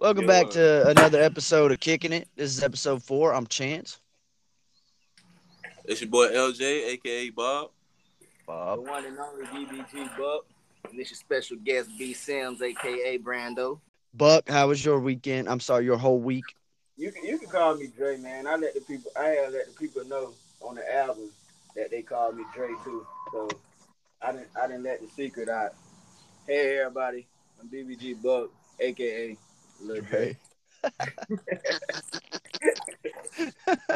Welcome 0.00 0.22
Yo, 0.22 0.28
back 0.28 0.46
uh, 0.46 0.50
to 0.50 0.88
another 0.90 1.20
episode 1.20 1.72
of 1.72 1.80
Kicking 1.80 2.12
It. 2.12 2.28
This 2.36 2.56
is 2.56 2.62
episode 2.62 3.02
four. 3.02 3.34
I'm 3.34 3.48
Chance. 3.48 3.98
It's 5.86 6.00
your 6.00 6.08
boy 6.08 6.28
LJ, 6.28 6.60
aka 6.90 7.30
Bob. 7.30 7.70
Bob. 8.46 8.78
The 8.78 8.84
Bob. 8.84 8.88
one 8.88 9.04
and 9.06 9.18
only 9.18 9.44
DBG 9.46 10.16
Buck. 10.16 10.46
And 10.88 10.96
this 10.96 11.10
your 11.10 11.16
special 11.16 11.56
guest 11.56 11.90
B 11.98 12.12
Sims, 12.12 12.62
aka 12.62 13.18
Brando. 13.18 13.80
Buck, 14.14 14.48
how 14.48 14.68
was 14.68 14.84
your 14.84 15.00
weekend? 15.00 15.48
I'm 15.48 15.58
sorry, 15.58 15.84
your 15.84 15.98
whole 15.98 16.20
week. 16.20 16.44
You 16.96 17.10
can 17.10 17.24
you 17.24 17.36
can 17.36 17.48
call 17.48 17.74
me 17.74 17.88
Dre, 17.88 18.18
man. 18.18 18.46
I 18.46 18.54
let 18.54 18.74
the 18.74 18.80
people 18.82 19.10
I 19.18 19.30
had 19.30 19.52
let 19.52 19.66
the 19.66 19.74
people 19.80 20.04
know 20.04 20.32
on 20.60 20.76
the 20.76 20.94
album 20.94 21.28
that 21.74 21.90
they 21.90 22.02
called 22.02 22.36
me 22.36 22.44
Dre 22.54 22.68
too. 22.84 23.04
So 23.32 23.48
I 24.22 24.30
didn't 24.30 24.48
I 24.56 24.68
didn't 24.68 24.84
let 24.84 25.00
the 25.00 25.08
secret 25.08 25.48
out. 25.48 25.74
Hey 26.46 26.78
everybody, 26.78 27.26
I'm 27.60 27.68
BBG 27.68 28.22
Buck, 28.22 28.50
aka 28.78 29.36
Lil 29.80 30.02
Dre. 30.02 30.36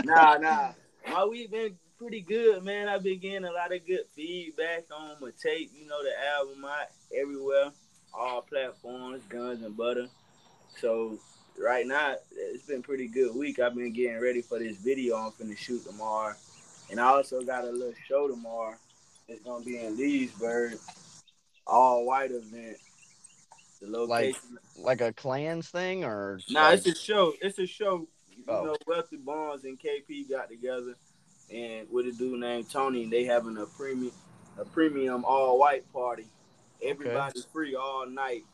Nah, 0.04 0.36
nah. 0.36 0.72
My 1.08 1.24
week 1.24 1.50
been 1.50 1.76
pretty 1.98 2.20
good, 2.20 2.62
man. 2.64 2.88
I've 2.88 3.02
been 3.02 3.18
getting 3.18 3.44
a 3.44 3.52
lot 3.52 3.72
of 3.72 3.86
good 3.86 4.04
feedback 4.14 4.84
on 4.94 5.16
my 5.20 5.30
tape, 5.42 5.70
you 5.74 5.86
know, 5.86 6.02
the 6.02 6.12
album 6.36 6.64
out 6.64 6.86
everywhere, 7.16 7.70
all 8.14 8.42
platforms, 8.42 9.22
guns 9.28 9.62
and 9.62 9.76
butter. 9.76 10.08
So 10.80 11.18
right 11.58 11.86
now, 11.86 12.16
it's 12.32 12.66
been 12.66 12.82
pretty 12.82 13.08
good 13.08 13.34
week. 13.34 13.58
I've 13.58 13.74
been 13.74 13.92
getting 13.92 14.20
ready 14.20 14.42
for 14.42 14.58
this 14.58 14.76
video 14.76 15.16
I'm 15.16 15.32
finna 15.32 15.56
shoot 15.56 15.84
tomorrow. 15.84 16.34
And 16.90 17.00
I 17.00 17.04
also 17.04 17.42
got 17.42 17.64
a 17.64 17.70
little 17.70 17.94
show 18.08 18.28
tomorrow. 18.28 18.76
It's 19.28 19.42
gonna 19.42 19.64
be 19.64 19.78
in 19.78 19.96
Leesburg, 19.96 20.78
all 21.66 22.04
white 22.04 22.30
event. 22.30 22.76
The 23.82 23.98
location. 23.98 24.58
Like 24.78 25.00
a 25.00 25.12
clans 25.12 25.68
thing 25.68 26.04
or 26.04 26.38
Nah, 26.50 26.68
like- 26.68 26.78
it's 26.78 26.86
a 26.86 26.94
show. 26.94 27.34
It's 27.42 27.58
a 27.58 27.66
show. 27.66 28.06
You 28.36 28.44
Oh. 28.48 28.64
know, 28.64 28.76
Wealthy 28.86 29.16
Bonds 29.16 29.64
and 29.64 29.78
KP 29.78 30.24
got 30.28 30.48
together, 30.48 30.94
and 31.52 31.90
with 31.90 32.06
a 32.06 32.12
dude 32.12 32.40
named 32.40 32.70
Tony, 32.70 33.06
they 33.06 33.24
having 33.24 33.56
a 33.58 33.66
premium, 33.66 34.12
a 34.58 34.64
premium 34.64 35.24
all 35.24 35.58
white 35.58 35.90
party. 35.92 36.26
Everybody's 36.82 37.44
free 37.44 37.74
all 37.74 38.06
night 38.06 38.44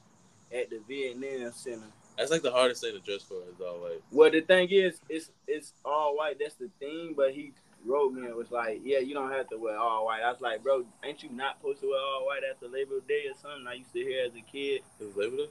at 0.52 0.68
the 0.70 0.80
Venetian 0.80 1.52
Center. 1.52 1.86
That's 2.16 2.30
like 2.30 2.42
the 2.42 2.50
hardest 2.50 2.82
thing 2.82 2.94
to 2.94 3.00
dress 3.00 3.22
for 3.22 3.42
is 3.48 3.60
all 3.60 3.80
white. 3.80 4.02
Well, 4.10 4.30
the 4.30 4.40
thing 4.40 4.68
is, 4.70 5.00
it's 5.08 5.30
it's 5.46 5.72
all 5.84 6.16
white. 6.16 6.38
That's 6.40 6.56
the 6.56 6.68
thing. 6.80 7.14
But 7.16 7.32
he 7.34 7.52
wrote 7.88 8.12
me 8.12 8.26
and 8.26 8.34
was 8.34 8.50
like, 8.50 8.80
"Yeah, 8.84 8.98
you 8.98 9.14
don't 9.14 9.30
have 9.32 9.48
to 9.48 9.58
wear 9.58 9.78
all 9.78 10.04
white." 10.06 10.22
I 10.22 10.30
was 10.30 10.40
like, 10.40 10.62
"Bro, 10.62 10.84
ain't 11.04 11.22
you 11.22 11.30
not 11.30 11.56
supposed 11.58 11.80
to 11.80 11.88
wear 11.88 12.00
all 12.00 12.26
white 12.26 12.42
after 12.50 12.68
Labor 12.68 13.00
Day 13.08 13.24
or 13.28 13.34
something?" 13.40 13.66
I 13.66 13.74
used 13.74 13.92
to 13.92 14.00
hear 14.00 14.24
as 14.26 14.32
a 14.34 14.40
kid. 14.42 14.82
It 15.00 15.04
was 15.04 15.16
Labor 15.16 15.36
Day? 15.36 15.48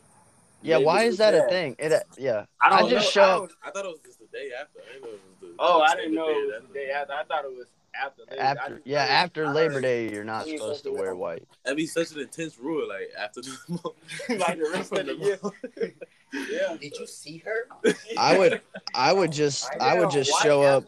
yeah, 0.61 0.77
why 0.77 1.03
is 1.03 1.17
that 1.17 1.33
a 1.35 1.47
thing? 1.49 1.75
It, 1.79 1.91
uh, 1.91 1.99
yeah. 2.17 2.45
I 2.61 2.69
I 2.69 2.79
don't 2.81 2.89
just 2.89 3.15
know. 3.15 3.21
show 3.21 3.49
I 3.63 3.69
I 3.69 3.71
thought 3.71 3.85
it 3.85 3.89
was 3.91 4.01
just 4.05 4.19
the 4.19 4.27
day 4.27 4.51
after. 4.59 4.79
I 4.79 4.93
didn't 4.93 5.03
know 5.03 5.09
it 5.09 5.21
was 5.25 5.39
the 5.41 5.55
Oh, 5.59 5.81
I 5.81 5.95
didn't 5.95 6.15
know 6.15 6.27
day 6.27 6.33
it 6.33 6.45
was 6.61 6.67
the 6.67 6.73
day 6.73 6.89
after. 6.91 7.13
I 7.13 7.23
thought 7.23 7.45
it 7.45 7.51
was 7.55 7.67
after 8.03 8.23
Labor. 8.29 8.41
After 8.41 8.69
didn't 8.69 8.87
yeah, 8.87 9.03
after 9.03 9.45
I 9.45 9.51
Labor 9.51 9.81
Day 9.81 10.11
you're 10.11 10.23
not 10.23 10.45
supposed 10.45 10.83
to 10.83 10.91
wear 10.91 11.01
wear 11.01 11.15
white. 11.15 11.47
That'd 11.63 11.77
be 11.77 11.85
such 11.85 12.11
an 12.11 12.19
intense 12.19 12.57
rule. 12.57 12.87
Like 12.87 13.09
after 13.17 13.41
the 13.41 13.57
like 14.37 14.57
the 14.57 14.69
rest 14.73 14.91
of 14.93 15.05
the 15.05 15.15
year. 15.15 15.39
Yeah. 16.33 16.75
Did 16.79 16.93
you 16.99 17.07
see 17.07 17.37
her? 17.45 17.69
I 18.17 18.37
would 18.37 18.61
I 18.93 19.13
would 19.13 19.31
just 19.31 19.69
I 19.79 19.97
would 19.97 20.11
just 20.11 20.29
show 20.41 20.61
up 20.61 20.83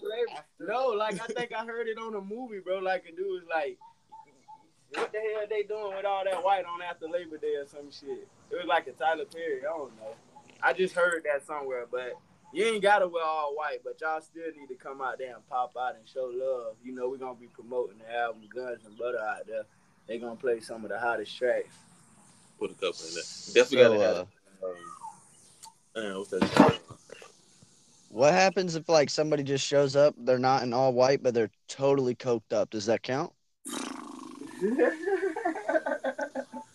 No, 0.59 0.87
like 0.87 1.13
I 1.13 1.27
think 1.27 1.53
I 1.53 1.65
heard 1.65 1.87
it 1.87 1.97
on 1.97 2.13
a 2.13 2.19
movie, 2.19 2.59
bro. 2.59 2.79
Like 2.79 3.05
a 3.07 3.15
dude 3.15 3.25
was 3.25 3.43
like, 3.49 3.77
"What 4.93 5.13
the 5.13 5.19
hell 5.19 5.43
are 5.43 5.47
they 5.47 5.63
doing 5.63 5.95
with 5.95 6.05
all 6.05 6.25
that 6.25 6.43
white 6.43 6.65
on 6.65 6.81
after 6.81 7.07
Labor 7.07 7.37
Day 7.37 7.55
or 7.55 7.65
some 7.65 7.89
shit?" 7.89 8.27
It 8.51 8.55
was 8.55 8.65
like 8.67 8.87
a 8.87 8.91
Tyler 8.91 9.23
Perry. 9.23 9.59
I 9.61 9.77
don't 9.77 9.95
know. 9.95 10.13
I 10.61 10.73
just 10.73 10.93
heard 10.93 11.23
that 11.23 11.47
somewhere, 11.47 11.85
but 11.89 12.19
you 12.53 12.65
ain't 12.65 12.81
gotta 12.83 13.07
wear 13.07 13.23
all 13.23 13.55
white. 13.55 13.79
But 13.83 13.99
y'all 14.01 14.21
still 14.21 14.43
need 14.57 14.67
to 14.67 14.75
come 14.75 15.01
out 15.01 15.17
there 15.19 15.35
and 15.35 15.47
pop 15.47 15.73
out 15.79 15.95
and 15.95 16.07
show 16.07 16.31
love. 16.33 16.75
You 16.83 16.93
know, 16.93 17.09
we're 17.09 17.17
gonna 17.17 17.35
be 17.39 17.47
promoting 17.47 17.97
the 17.99 18.15
album 18.17 18.41
Guns 18.53 18.79
and 18.85 18.97
Butter 18.97 19.19
out 19.19 19.45
there. 19.47 19.63
They 20.07 20.17
gonna 20.17 20.35
play 20.35 20.59
some 20.59 20.83
of 20.83 20.89
the 20.89 20.99
hottest 20.99 21.35
tracks. 21.37 21.75
put 22.59 22.71
a 22.71 22.73
couple 22.73 23.05
in 23.07 23.13
there. 23.13 23.23
Definitely 23.63 23.63
So, 23.63 23.99
gotta 23.99 23.99
have 23.99 24.27
uh, 25.95 26.11
um, 26.13 26.17
what's 26.17 26.29
that 26.31 26.79
what 28.11 28.33
happens 28.33 28.75
if 28.75 28.89
like 28.89 29.09
somebody 29.11 29.43
just 29.43 29.65
shows 29.65 29.95
up, 29.95 30.15
they're 30.17 30.39
not 30.39 30.63
in 30.63 30.73
all 30.73 30.93
white, 30.93 31.21
but 31.21 31.33
they're 31.35 31.51
totally 31.67 32.15
coked 32.15 32.51
up. 32.53 32.71
Does 32.71 32.87
that 32.87 33.03
count? 33.03 33.31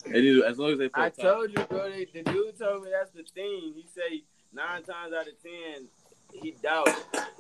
They 0.06 0.20
need 0.20 0.44
as 0.44 0.58
long 0.58 0.72
as 0.72 0.78
they 0.78 0.90
I 0.94 1.08
top- 1.10 1.16
told 1.16 1.50
you, 1.50 1.64
bro. 1.64 1.90
They, 1.90 2.04
the 2.04 2.22
dude 2.22 2.56
told 2.56 2.84
me 2.84 2.90
that's 2.92 3.10
the 3.10 3.24
thing. 3.34 3.72
He 3.74 3.84
say 3.92 4.22
nine 4.54 4.82
times 4.82 5.12
out 5.12 5.26
of 5.26 5.42
ten, 5.42 5.88
he 6.32 6.52
doubt 6.62 6.88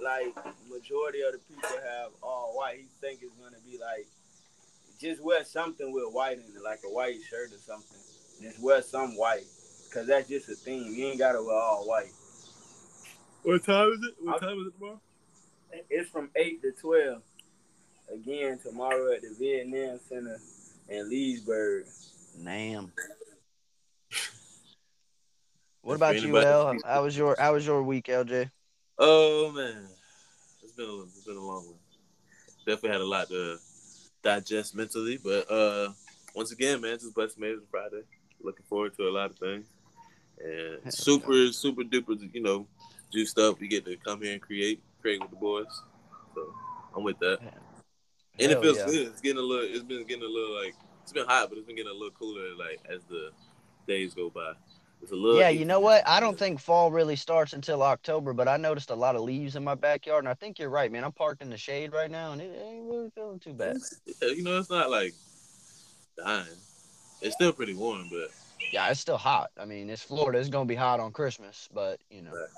like 0.02 0.34
majority 0.68 1.20
of 1.22 1.32
the 1.32 1.40
people 1.48 1.68
have 1.68 2.10
all 2.22 2.52
white. 2.54 2.78
He 2.78 2.86
think 3.00 3.20
it's 3.22 3.34
gonna 3.34 3.62
be 3.64 3.78
like 3.78 4.06
just 5.00 5.22
wear 5.22 5.44
something 5.44 5.92
with 5.92 6.12
white 6.12 6.38
in 6.38 6.44
it, 6.44 6.62
like 6.62 6.80
a 6.84 6.92
white 6.92 7.20
shirt 7.28 7.52
or 7.52 7.58
something. 7.58 7.98
Just 8.40 8.62
wear 8.62 8.82
some 8.82 9.16
white, 9.16 9.46
cause 9.92 10.06
that's 10.06 10.28
just 10.28 10.48
a 10.48 10.54
thing. 10.54 10.92
You 10.94 11.06
ain't 11.06 11.18
gotta 11.18 11.42
wear 11.42 11.56
all 11.56 11.86
white. 11.86 12.12
What 13.42 13.64
time 13.64 13.92
is 13.92 14.00
it? 14.08 14.14
What 14.20 14.40
time 14.40 14.58
is 14.60 14.68
it 14.68 14.78
tomorrow? 14.78 15.00
It's 15.90 16.10
from 16.10 16.30
eight 16.36 16.62
to 16.62 16.72
twelve. 16.72 17.22
Again 18.12 18.58
tomorrow 18.58 19.12
at 19.12 19.22
the 19.22 19.34
Venetian 19.38 19.98
Center 20.08 20.38
in 20.88 21.08
Leesburg. 21.08 21.86
Damn. 22.44 22.92
What 25.84 25.96
about 25.96 26.22
you, 26.22 26.38
L? 26.38 26.74
How 26.82 27.02
was 27.02 27.14
your 27.14 27.36
How 27.38 27.52
was 27.52 27.66
your 27.66 27.82
week, 27.82 28.06
LJ? 28.06 28.50
Oh 28.98 29.52
man, 29.52 29.86
it's 30.62 30.72
been 30.72 30.86
a, 30.86 31.02
it's 31.02 31.24
been 31.26 31.36
a 31.36 31.40
long 31.40 31.66
one. 31.66 31.74
Definitely 32.66 32.90
had 32.90 33.00
a 33.02 33.06
lot 33.06 33.28
to 33.28 33.58
digest 34.22 34.74
mentally, 34.74 35.18
but 35.22 35.50
uh, 35.50 35.90
once 36.34 36.52
again, 36.52 36.80
man, 36.80 36.94
it's 36.94 37.02
just 37.02 37.14
blessed 37.14 37.38
made 37.38 37.50
it 37.50 37.60
Friday. 37.70 38.00
Looking 38.42 38.64
forward 38.64 38.96
to 38.96 39.08
a 39.08 39.12
lot 39.12 39.30
of 39.30 39.36
things, 39.36 39.66
and 40.42 40.92
super 40.92 41.52
super 41.52 41.82
duper, 41.82 42.16
you 42.32 42.40
know, 42.40 42.66
juiced 43.12 43.38
up. 43.38 43.60
We 43.60 43.68
get 43.68 43.84
to 43.84 43.98
come 43.98 44.22
here 44.22 44.32
and 44.32 44.40
create, 44.40 44.82
create 45.02 45.20
with 45.20 45.30
the 45.30 45.36
boys. 45.36 45.66
So 46.34 46.54
I'm 46.96 47.04
with 47.04 47.18
that, 47.18 47.40
and 48.38 48.50
Hell 48.50 48.58
it 48.58 48.62
feels 48.62 48.78
yeah. 48.78 48.86
good. 48.86 49.06
It's 49.08 49.20
getting 49.20 49.38
a 49.38 49.42
little. 49.42 49.68
It's 49.68 49.84
been 49.84 50.06
getting 50.06 50.24
a 50.24 50.26
little 50.26 50.56
like 50.64 50.74
it's 51.02 51.12
been 51.12 51.26
hot, 51.26 51.50
but 51.50 51.58
it's 51.58 51.66
been 51.66 51.76
getting 51.76 51.90
a 51.90 51.94
little 51.94 52.12
cooler 52.12 52.54
like 52.56 52.80
as 52.88 53.02
the 53.10 53.32
days 53.86 54.14
go 54.14 54.30
by. 54.30 54.54
It's 55.04 55.12
a 55.12 55.16
little. 55.16 55.38
Yeah, 55.38 55.50
you 55.50 55.66
know 55.66 55.80
what? 55.80 56.02
I 56.08 56.18
don't 56.18 56.38
think 56.38 56.58
fall 56.58 56.90
really 56.90 57.14
starts 57.14 57.52
until 57.52 57.82
October, 57.82 58.32
but 58.32 58.48
I 58.48 58.56
noticed 58.56 58.88
a 58.88 58.94
lot 58.94 59.16
of 59.16 59.20
leaves 59.20 59.54
in 59.54 59.62
my 59.62 59.74
backyard, 59.74 60.24
and 60.24 60.30
I 60.30 60.32
think 60.32 60.58
you're 60.58 60.70
right, 60.70 60.90
man. 60.90 61.04
I'm 61.04 61.12
parked 61.12 61.42
in 61.42 61.50
the 61.50 61.58
shade 61.58 61.92
right 61.92 62.10
now, 62.10 62.32
and 62.32 62.40
it 62.40 62.58
ain't 62.58 62.86
really 62.90 63.10
feeling 63.14 63.38
too 63.38 63.52
bad. 63.52 63.76
Yeah, 64.22 64.28
you 64.28 64.42
know, 64.42 64.58
it's 64.58 64.70
not 64.70 64.90
like 64.90 65.12
dying. 66.16 66.46
It's 67.20 67.34
still 67.34 67.52
pretty 67.52 67.74
warm, 67.74 68.08
but 68.10 68.30
Yeah, 68.72 68.88
it's 68.88 68.98
still 68.98 69.18
hot. 69.18 69.50
I 69.60 69.66
mean, 69.66 69.90
it's 69.90 70.02
Florida. 70.02 70.38
It's 70.38 70.48
gonna 70.48 70.64
be 70.64 70.74
hot 70.74 71.00
on 71.00 71.12
Christmas, 71.12 71.68
but 71.74 72.00
you 72.08 72.22
know, 72.22 72.32
Right. 72.32 72.48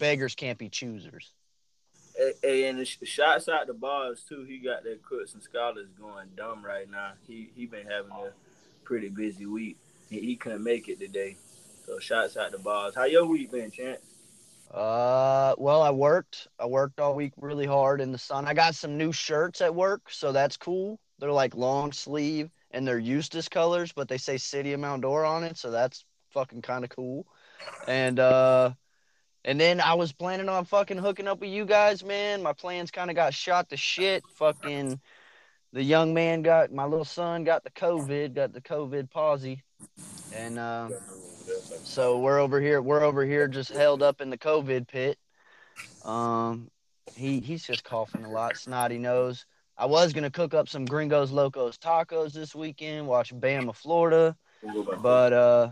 beggars 0.00 0.34
can't 0.34 0.58
be 0.58 0.68
choosers. 0.68 1.30
Hey, 2.16 2.32
hey, 2.42 2.68
and 2.68 2.80
the 2.80 2.84
shots 2.84 3.48
out 3.48 3.68
the 3.68 3.74
bars 3.74 4.24
too. 4.28 4.42
He 4.42 4.58
got 4.58 4.82
that 4.82 5.04
Crooks 5.04 5.34
and 5.34 5.42
Scholars 5.42 5.86
going 5.96 6.30
dumb 6.36 6.64
right 6.64 6.90
now. 6.90 7.12
He 7.28 7.50
he 7.54 7.66
been 7.66 7.86
having 7.86 8.10
a 8.10 8.32
pretty 8.82 9.08
busy 9.08 9.46
week. 9.46 9.76
He, 10.10 10.18
he 10.18 10.34
couldn't 10.34 10.64
make 10.64 10.88
it 10.88 10.98
today. 10.98 11.36
So 11.92 11.98
shots 11.98 12.38
out 12.38 12.52
the 12.52 12.58
bars. 12.58 12.94
How 12.94 13.04
your 13.04 13.26
week 13.26 13.52
been, 13.52 13.70
Chance? 13.70 14.00
Uh, 14.72 15.54
well, 15.58 15.82
I 15.82 15.90
worked. 15.90 16.48
I 16.58 16.64
worked 16.64 16.98
all 16.98 17.14
week 17.14 17.34
really 17.36 17.66
hard 17.66 18.00
in 18.00 18.12
the 18.12 18.18
sun. 18.18 18.46
I 18.46 18.54
got 18.54 18.74
some 18.74 18.96
new 18.96 19.12
shirts 19.12 19.60
at 19.60 19.74
work, 19.74 20.08
so 20.08 20.32
that's 20.32 20.56
cool. 20.56 20.98
They're 21.18 21.30
like 21.30 21.54
long 21.54 21.92
sleeve 21.92 22.48
and 22.70 22.88
they're 22.88 22.98
Eustis 22.98 23.50
colors, 23.50 23.92
but 23.92 24.08
they 24.08 24.16
say 24.16 24.38
City 24.38 24.72
of 24.72 24.80
Mount 24.80 25.02
Dora 25.02 25.28
on 25.28 25.44
it, 25.44 25.58
so 25.58 25.70
that's 25.70 26.06
fucking 26.30 26.62
kind 26.62 26.82
of 26.82 26.88
cool. 26.88 27.26
And 27.86 28.18
uh, 28.18 28.70
and 29.44 29.60
then 29.60 29.78
I 29.78 29.92
was 29.92 30.14
planning 30.14 30.48
on 30.48 30.64
fucking 30.64 30.96
hooking 30.96 31.28
up 31.28 31.40
with 31.40 31.50
you 31.50 31.66
guys, 31.66 32.02
man. 32.02 32.42
My 32.42 32.54
plans 32.54 32.90
kind 32.90 33.10
of 33.10 33.16
got 33.16 33.34
shot 33.34 33.68
to 33.68 33.76
shit. 33.76 34.24
Fucking, 34.36 34.98
the 35.74 35.82
young 35.82 36.14
man 36.14 36.40
got 36.40 36.72
my 36.72 36.86
little 36.86 37.04
son 37.04 37.44
got 37.44 37.64
the 37.64 37.70
COVID, 37.70 38.32
got 38.32 38.54
the 38.54 38.62
COVID 38.62 39.10
palsy, 39.10 39.62
and 40.34 40.58
uh, 40.58 40.88
so 41.84 42.18
we're 42.18 42.38
over 42.38 42.60
here. 42.60 42.80
We're 42.80 43.02
over 43.02 43.24
here 43.24 43.48
just 43.48 43.70
held 43.70 44.02
up 44.02 44.20
in 44.20 44.30
the 44.30 44.38
COVID 44.38 44.88
pit. 44.88 45.18
Um, 46.04 46.70
he 47.16 47.40
he's 47.40 47.64
just 47.64 47.84
coughing 47.84 48.24
a 48.24 48.30
lot, 48.30 48.56
snotty 48.56 48.98
nose. 48.98 49.46
I 49.76 49.86
was 49.86 50.12
gonna 50.12 50.30
cook 50.30 50.54
up 50.54 50.68
some 50.68 50.84
Gringos 50.84 51.30
Locos 51.32 51.78
tacos 51.78 52.32
this 52.32 52.54
weekend, 52.54 53.06
watch 53.06 53.34
Bama, 53.34 53.74
Florida, 53.74 54.36
but 55.00 55.32
uh, 55.32 55.70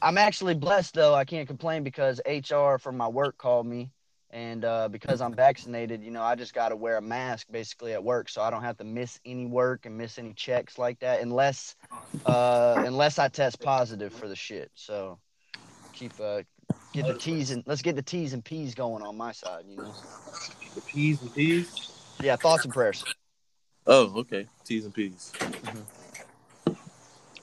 I'm 0.00 0.18
actually 0.18 0.54
blessed 0.54 0.94
though. 0.94 1.14
I 1.14 1.24
can't 1.24 1.48
complain 1.48 1.82
because 1.82 2.20
HR 2.26 2.76
from 2.78 2.96
my 2.96 3.08
work 3.08 3.36
called 3.38 3.66
me, 3.66 3.90
and 4.30 4.64
uh, 4.64 4.88
because 4.88 5.20
I'm 5.20 5.34
vaccinated, 5.34 6.02
you 6.02 6.10
know, 6.10 6.22
I 6.22 6.34
just 6.34 6.52
got 6.52 6.68
to 6.68 6.76
wear 6.76 6.98
a 6.98 7.02
mask 7.02 7.46
basically 7.50 7.92
at 7.92 8.02
work, 8.02 8.28
so 8.28 8.42
I 8.42 8.50
don't 8.50 8.62
have 8.62 8.76
to 8.78 8.84
miss 8.84 9.18
any 9.24 9.46
work 9.46 9.86
and 9.86 9.96
miss 9.96 10.18
any 10.18 10.34
checks 10.34 10.78
like 10.78 10.98
that, 11.00 11.20
unless 11.20 11.76
uh, 12.26 12.82
unless 12.86 13.18
I 13.18 13.28
test 13.28 13.60
positive 13.60 14.12
for 14.12 14.28
the 14.28 14.36
shit. 14.36 14.70
So 14.74 15.18
keep 15.92 16.12
uh, 16.20 16.42
get 16.92 17.06
the 17.06 17.14
T's 17.14 17.50
and 17.50 17.62
let's 17.66 17.82
get 17.82 17.96
the 17.96 18.02
T's 18.02 18.32
and 18.34 18.44
P's 18.44 18.74
going 18.74 19.02
on 19.02 19.16
my 19.16 19.32
side. 19.32 19.64
You 19.66 19.76
know. 19.76 19.94
The 20.74 20.80
P's 20.82 21.22
and 21.22 21.34
P's. 21.34 21.92
Yeah, 22.20 22.36
thoughts 22.36 22.64
and 22.64 22.72
prayers. 22.72 23.04
Oh, 23.86 24.12
okay. 24.18 24.46
T's 24.64 24.84
and 24.84 24.94
P's. 24.94 25.32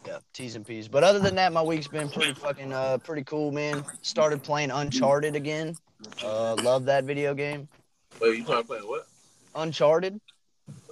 Yeah, 0.05 0.19
T's 0.33 0.55
and 0.55 0.65
P's. 0.65 0.87
But 0.87 1.03
other 1.03 1.17
than 1.17 1.33
that, 1.35 1.51
my 1.51 1.63
week's 1.63 1.87
been 1.87 2.09
pretty 2.09 2.35
fucking 2.35 2.71
uh 2.71 2.99
pretty 2.99 3.23
cool, 3.23 3.51
man. 3.51 3.83
Started 4.03 4.43
playing 4.43 4.69
Uncharted 4.69 5.35
again. 5.35 5.75
Uh, 6.23 6.55
love 6.63 6.85
that 6.85 7.03
video 7.03 7.33
game. 7.33 7.67
Wait, 8.19 8.37
you 8.37 8.45
trying 8.45 8.61
to 8.61 8.67
play 8.67 8.79
what? 8.79 9.07
Uncharted, 9.55 10.19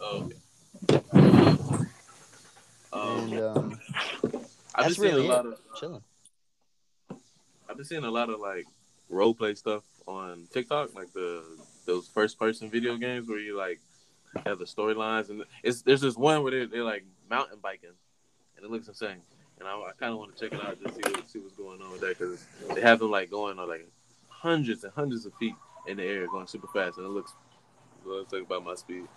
Oh, 0.02 0.30
okay. 0.90 1.04
Um, 2.92 3.34
and 3.34 3.40
um, 3.42 3.80
I've 4.76 4.86
been 4.86 4.94
seeing 4.94 5.14
really 5.16 5.26
a 5.28 5.30
lot 5.30 5.46
of. 5.46 5.54
uh, 5.54 5.80
chilling. 5.80 6.04
I've 7.70 7.76
been 7.78 7.86
seeing 7.86 8.04
a 8.04 8.12
lot 8.12 8.30
of 8.30 8.40
like 8.40 8.66
role 9.10 9.34
play 9.34 9.56
stuff 9.56 9.84
on 10.08 10.48
TikTok, 10.54 10.94
like 10.96 11.12
the 11.14 11.44
those 11.86 12.08
first 12.08 12.38
person 12.40 12.70
video 12.70 12.96
games 12.98 13.28
where 13.28 13.40
you 13.40 13.58
like 13.58 13.80
have 14.46 14.58
the 14.60 14.66
storylines 14.66 15.30
and 15.30 15.44
it's 15.64 15.82
there's 15.82 16.02
this 16.02 16.16
one 16.16 16.42
where 16.44 16.52
they're, 16.52 16.68
they're 16.68 16.84
like 16.84 17.04
mountain 17.30 17.60
biking 17.62 17.90
and 18.56 18.66
it 18.66 18.72
looks 18.72 18.88
insane. 18.88 19.22
And 19.60 19.68
I, 19.68 19.74
I 19.74 19.92
kind 20.00 20.12
of 20.12 20.20
want 20.20 20.36
to 20.36 20.42
check 20.50 20.58
it 20.58 20.66
out 20.66 20.82
just 20.82 20.96
see 20.96 21.02
what, 21.12 21.30
see 21.30 21.40
what's 21.40 21.56
going 21.56 21.82
on 21.82 21.92
with 21.92 22.02
that 22.02 22.18
because 22.18 22.46
they 22.74 22.82
have 22.82 23.00
them 23.00 23.12
like 23.12 23.30
going 23.30 23.60
on 23.60 23.68
like 23.68 23.88
hundreds 24.44 24.84
and 24.84 24.92
hundreds 24.94 25.26
of 25.26 25.34
feet 25.36 25.56
in 25.88 25.98
the 25.98 26.04
air, 26.04 26.28
going 26.28 26.46
super 26.46 26.68
fast, 26.68 26.98
and 26.98 27.06
it 27.08 27.10
looks 27.10 27.32
it 28.04 28.08
looks 28.08 28.34
like 28.34 28.44
about 28.44 28.66
my 28.66 28.76
speed. 28.76 29.08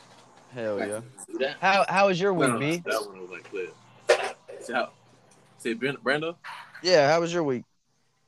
Hell 0.53 0.79
yeah. 0.79 1.01
That. 1.41 1.57
How 1.61 1.85
how 1.89 2.07
was 2.07 2.21
your 2.21 2.33
week, 2.33 2.49
No, 2.49 2.55
no, 2.55 2.61
B? 2.61 2.77
That 2.87 3.07
one 3.07 3.21
was 3.21 3.31
like 3.31 3.45
clear. 3.51 3.69
See 4.61 4.73
how? 4.73 4.91
Say 5.59 5.75
Brand- 5.75 5.99
Brando. 6.05 6.37
Yeah, 6.83 7.11
how 7.11 7.21
was 7.21 7.33
your 7.33 7.43
week? 7.43 7.65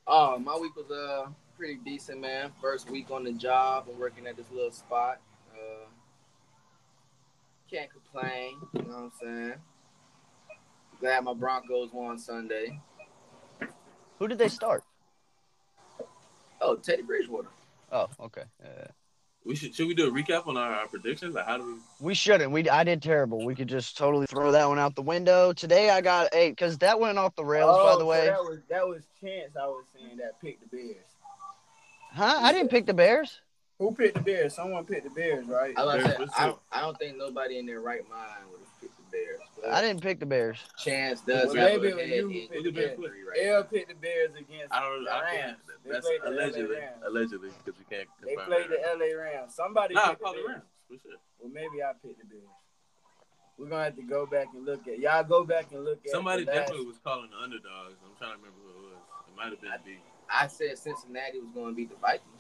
Oh, 0.07 0.39
my 0.39 0.57
week 0.57 0.75
was 0.75 0.91
uh 0.91 1.29
pretty 1.57 1.77
decent, 1.85 2.21
man. 2.21 2.51
First 2.61 2.91
week 2.91 3.11
on 3.11 3.23
the 3.23 3.33
job. 3.33 3.87
I'm 3.91 3.99
working 3.99 4.27
at 4.27 4.37
this 4.37 4.51
little 4.53 4.73
spot. 4.73 5.21
Uh, 5.53 5.87
can't 7.71 7.91
complain. 7.91 8.57
You 8.75 8.83
know 8.83 8.89
what 8.89 8.99
I'm 9.05 9.13
saying? 9.21 9.55
Glad 11.01 11.25
my 11.25 11.35
Broncos 11.35 11.93
won 11.93 12.19
Sunday. 12.19 12.81
Who 14.19 14.27
did 14.27 14.39
they 14.39 14.49
start? 14.49 14.83
Oh, 16.61 16.77
Teddy 16.77 17.03
Bridgewater. 17.03 17.49
Oh, 17.93 18.09
okay. 18.21 18.43
Uh, 18.63 18.87
We 19.45 19.55
should 19.57 19.75
should 19.75 19.87
we 19.89 19.95
do 19.95 20.09
a 20.09 20.11
recap 20.11 20.47
on 20.47 20.57
our, 20.57 20.75
our 20.75 20.89
predictions? 20.89 21.35
Like 21.35 21.47
how 21.47 21.57
do 21.59 21.65
we? 22.01 22.07
we 22.09 22.15
shouldn't. 22.15 22.51
We 22.51 22.69
I 22.69 22.85
did 22.85 23.01
terrible. 23.03 23.45
We 23.45 23.55
could 23.55 23.69
just 23.69 23.97
totally 23.97 24.27
throw 24.27 24.53
that 24.53 24.69
one 24.69 24.79
out 24.79 24.95
the 24.95 25.03
window. 25.03 25.53
Today 25.53 25.91
I 25.91 26.01
got 26.01 26.35
eight 26.35 26.51
because 26.51 26.79
that 26.79 26.99
went 27.01 27.19
off 27.19 27.35
the 27.37 27.45
rails. 27.45 27.77
by 27.77 27.83
Oh, 27.93 27.95
the 27.95 28.01
so 28.01 28.07
way, 28.07 28.27
that 28.27 28.41
was 28.43 28.59
that 28.69 28.87
was 28.87 29.03
Chance. 29.21 29.57
I 29.57 29.67
was 29.67 29.85
saying 29.95 30.17
that 30.19 30.41
picked 30.41 30.61
the 30.71 30.77
Bears. 30.77 31.07
huh? 32.13 32.37
I 32.41 32.53
didn't 32.53 32.71
pick 32.71 32.87
the 32.87 32.95
Bears. 32.95 33.41
Who 33.79 33.93
picked 33.93 34.15
the 34.17 34.21
Bears? 34.23 34.55
Someone 34.55 34.85
picked 34.85 35.05
the 35.05 35.11
Bears, 35.11 35.47
right? 35.47 35.73
I, 35.79 35.85
was 35.85 35.95
about 35.95 36.03
to 36.05 36.11
say, 36.11 36.19
Bears, 36.19 36.31
I, 36.37 36.47
don't, 36.47 36.59
I 36.73 36.81
don't 36.81 36.99
think 36.99 37.17
nobody 37.17 37.59
in 37.59 37.67
their 37.67 37.81
right 37.81 38.03
mind 38.11 38.43
would 38.51 38.59
have 38.61 38.78
picked 38.78 38.78
the 38.78 38.78
Bears. 39.11 39.41
I 39.69 39.83
didn't 39.83 40.03
pick 40.03 40.21
the 40.21 40.27
Bears. 40.27 40.59
Chance 40.79 41.23
does 41.23 41.49
Well, 41.49 41.57
have 41.57 41.81
maybe 41.83 41.89
a 41.93 41.97
it 41.97 42.09
head 42.09 42.17
you 42.19 42.29
who 42.29 42.33
injury 42.33 42.49
picked 42.51 42.65
the 42.65 42.71
Bears. 42.73 42.99
right 43.29 43.47
L 43.47 43.61
now. 43.61 43.63
picked 43.65 43.89
the 43.89 43.95
Bears 43.95 44.31
against 44.39 44.73
I 44.73 44.81
don't. 44.81 45.05
the 45.05 45.11
I 45.13 45.21
Rams. 45.23 45.37
can't. 45.37 45.59
They 45.85 45.91
That's 45.91 46.07
played 46.07 46.21
the 46.23 46.31
LA 46.31 46.37
allegedly. 46.37 46.77
Rams. 46.77 47.03
Allegedly, 47.07 47.51
because 47.65 47.79
we 47.79 47.97
can't. 47.97 48.09
They 48.25 48.37
played 48.37 48.69
the 48.71 48.81
LA 48.99 49.17
Rams. 49.21 49.55
Somebody 49.55 49.95
Nah, 49.95 50.09
picked 50.11 50.23
call 50.23 50.33
the 50.33 50.39
the 50.41 50.47
Bears. 50.47 50.63
Rams 50.91 51.01
sure. 51.03 51.13
Well, 51.41 51.51
maybe 51.53 51.83
I 51.83 51.93
picked 52.03 52.19
the 52.21 52.27
Bears. 52.27 52.43
We're 53.59 53.67
gonna 53.69 53.85
have 53.85 53.97
to 53.97 54.03
go 54.03 54.25
back 54.25 54.47
and 54.55 54.65
look 54.65 54.87
at 54.87 54.99
y'all. 55.01 55.25
Go 55.25 55.43
back 55.45 55.67
and 55.73 55.85
look 55.85 55.99
at 56.05 56.11
Somebody 56.11 56.45
the 56.45 56.53
definitely 56.53 56.87
was 56.87 56.99
calling 57.03 57.29
the 57.31 57.37
underdogs. 57.43 57.99
I'm 58.07 58.15
trying 58.17 58.33
to 58.33 58.39
remember 58.39 58.61
who 58.63 58.71
it 58.71 58.95
was. 58.95 59.03
It 59.27 59.37
might 59.37 59.51
have 59.51 59.61
been 59.61 59.73
B. 59.85 59.99
I 60.31 60.47
said 60.47 60.79
Cincinnati 60.79 61.41
was 61.41 61.51
going 61.51 61.73
to 61.73 61.75
beat 61.75 61.91
the 61.91 61.97
Vikings. 61.97 62.38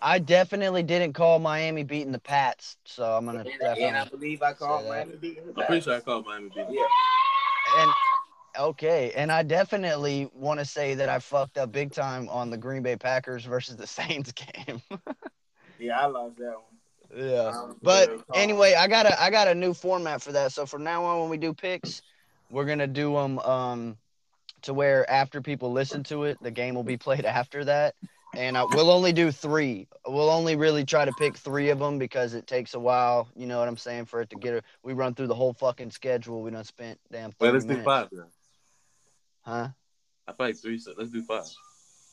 I 0.00 0.18
definitely 0.18 0.82
didn't 0.82 1.12
call 1.14 1.38
Miami 1.38 1.82
beating 1.82 2.12
the 2.12 2.20
Pats, 2.20 2.76
so 2.84 3.16
I'm 3.16 3.24
gonna 3.26 3.40
And, 3.40 3.46
definitely. 3.60 3.84
and 3.84 3.96
I 3.96 4.04
believe 4.04 4.42
I 4.42 4.52
called 4.52 4.82
say 4.82 4.88
that. 4.90 5.06
Miami 5.06 5.16
beating 5.16 5.46
the 5.46 5.60
I'm 5.60 5.66
pretty 5.66 5.80
sure 5.82 5.94
I 5.94 6.00
called 6.00 6.26
Miami 6.26 6.48
beating. 6.50 6.74
Yeah. 6.74 6.86
And 7.78 7.90
okay, 8.58 9.12
and 9.16 9.30
I 9.32 9.42
definitely 9.42 10.30
want 10.32 10.60
to 10.60 10.64
say 10.64 10.94
that 10.94 11.08
I 11.08 11.18
fucked 11.18 11.58
up 11.58 11.72
big 11.72 11.92
time 11.92 12.28
on 12.28 12.50
the 12.50 12.56
Green 12.56 12.82
Bay 12.82 12.96
Packers 12.96 13.44
versus 13.44 13.76
the 13.76 13.86
Saints 13.98 14.32
game. 14.32 14.80
Yeah, 15.80 16.00
I 16.00 16.06
lost 16.06 16.36
that 16.38 16.54
one. 16.54 17.24
yeah. 17.24 17.72
But 17.82 18.10
anyway, 18.34 18.74
I 18.74 18.88
got 18.88 19.06
a 19.06 19.22
I 19.22 19.30
got 19.30 19.46
a 19.46 19.54
new 19.54 19.72
format 19.74 20.20
for 20.22 20.32
that. 20.32 20.50
So 20.52 20.66
from 20.66 20.82
now 20.82 21.04
on, 21.04 21.20
when 21.20 21.28
we 21.30 21.36
do 21.36 21.54
picks, 21.54 22.02
we're 22.50 22.64
gonna 22.64 22.88
do 22.88 23.12
them 23.14 23.38
um 23.38 23.96
to 24.62 24.74
where 24.74 25.08
after 25.08 25.40
people 25.40 25.70
listen 25.70 26.02
to 26.04 26.24
it, 26.24 26.36
the 26.42 26.50
game 26.50 26.74
will 26.74 26.82
be 26.82 26.96
played 26.96 27.24
after 27.26 27.64
that, 27.66 27.94
and 28.36 28.56
I, 28.56 28.64
we'll 28.64 28.90
only 28.90 29.12
do 29.12 29.30
three. 29.30 29.88
We'll 30.06 30.30
only 30.30 30.56
really 30.56 30.84
try 30.84 31.04
to 31.04 31.12
pick 31.12 31.36
three 31.36 31.70
of 31.70 31.78
them 31.78 31.98
because 31.98 32.34
it 32.34 32.46
takes 32.46 32.74
a 32.74 32.80
while. 32.80 33.28
You 33.34 33.46
know 33.46 33.58
what 33.58 33.68
I'm 33.68 33.76
saying? 33.76 34.06
For 34.06 34.20
it 34.20 34.30
to 34.30 34.36
get 34.36 34.54
it, 34.54 34.64
we 34.82 34.92
run 34.92 35.14
through 35.14 35.28
the 35.28 35.34
whole 35.34 35.52
fucking 35.54 35.90
schedule. 35.90 36.42
We 36.42 36.50
done 36.50 36.64
spent 36.64 36.98
damn. 37.10 37.32
30 37.32 37.36
Well, 37.40 37.52
let's 37.52 37.64
do 37.64 37.82
five 37.84 38.08
then. 38.12 38.26
Huh? 39.42 39.68
I 40.26 40.32
feel 40.32 40.46
like 40.46 40.56
three. 40.56 40.78
So 40.78 40.92
let's 40.96 41.10
do 41.10 41.22
five. 41.22 41.46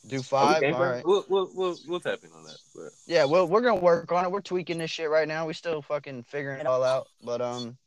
Do 0.08 0.22
five. 0.22 0.62
game 0.62 0.74
All 0.74 0.80
plan? 0.80 0.92
right. 0.92 1.06
We'll, 1.06 1.26
we'll 1.28 1.52
we'll 1.54 1.78
we'll 1.88 2.00
tap 2.00 2.20
in 2.24 2.32
on 2.32 2.44
that. 2.46 2.58
But 2.74 2.92
Yeah, 3.08 3.26
well, 3.26 3.48
we're 3.48 3.62
gonna 3.62 3.82
work 3.82 4.12
on 4.12 4.24
it. 4.24 4.32
We're 4.32 4.42
tweaking 4.42 4.78
this 4.78 4.92
shit 4.92 5.10
right 5.10 5.28
now. 5.28 5.48
We 5.48 5.54
still 5.54 5.82
fucking 5.82 6.24
figuring 6.24 6.60
it 6.60 6.68
all 6.68 6.84
out. 6.84 7.08
But 7.24 7.42
um, 7.42 7.78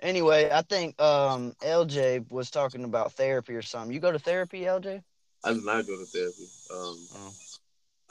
anyway, 0.00 0.50
I 0.52 0.62
think 0.62 1.00
um 1.00 1.54
LJ 1.62 2.30
was 2.30 2.50
talking 2.50 2.84
about 2.84 3.12
therapy 3.12 3.54
or 3.54 3.62
something. 3.62 3.94
You 3.94 4.00
go 4.00 4.12
to 4.12 4.18
therapy, 4.18 4.62
LJ? 4.62 5.02
I 5.44 5.52
do 5.54 5.60
not 5.62 5.86
go 5.86 5.96
to 5.96 6.04
therapy. 6.06 6.48
Um, 6.70 6.98
Oh. 7.14 7.32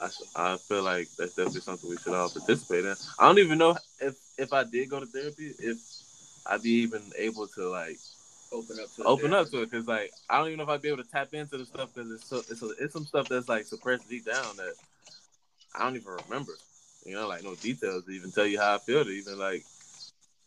I, 0.00 0.04
s- 0.06 0.22
I 0.34 0.56
feel 0.56 0.82
like 0.82 1.08
that's 1.18 1.34
definitely 1.34 1.60
something 1.60 1.88
we 1.90 1.98
should 1.98 2.14
all 2.14 2.30
participate 2.30 2.86
in. 2.86 2.96
I 3.18 3.26
don't 3.26 3.38
even 3.38 3.58
know 3.58 3.76
if 4.00 4.16
if 4.38 4.52
I 4.52 4.64
did 4.64 4.88
go 4.88 4.98
to 5.00 5.06
therapy, 5.06 5.54
if 5.58 5.76
I'd 6.46 6.62
be 6.62 6.70
even 6.70 7.02
able 7.18 7.46
to 7.48 7.68
like 7.68 7.98
Open 8.52 8.80
up 8.80 8.92
to 8.96 9.04
open 9.04 9.32
up 9.32 9.48
to 9.50 9.62
it 9.62 9.70
because 9.70 9.86
like 9.86 10.10
I 10.28 10.38
don't 10.38 10.48
even 10.48 10.56
know 10.58 10.64
if 10.64 10.70
I'd 10.70 10.82
be 10.82 10.88
able 10.88 11.04
to 11.04 11.08
tap 11.10 11.32
into 11.34 11.56
the 11.58 11.64
stuff 11.66 11.90
because 11.94 12.10
it's 12.10 12.24
so 12.24 12.38
it's, 12.38 12.62
a, 12.62 12.70
it's 12.82 12.92
some 12.92 13.06
stuff 13.06 13.28
that's 13.28 13.48
like 13.48 13.64
suppressed 13.66 14.08
deep 14.08 14.24
down 14.24 14.56
that 14.56 14.74
I 15.74 15.84
don't 15.84 15.94
even 15.96 16.12
remember. 16.28 16.52
You 17.04 17.14
know, 17.14 17.28
like 17.28 17.44
no 17.44 17.54
details 17.54 18.04
to 18.06 18.10
even 18.10 18.32
tell 18.32 18.46
you 18.46 18.58
how 18.58 18.74
I 18.74 18.78
feel 18.78 19.04
to 19.04 19.10
even 19.10 19.38
like 19.38 19.64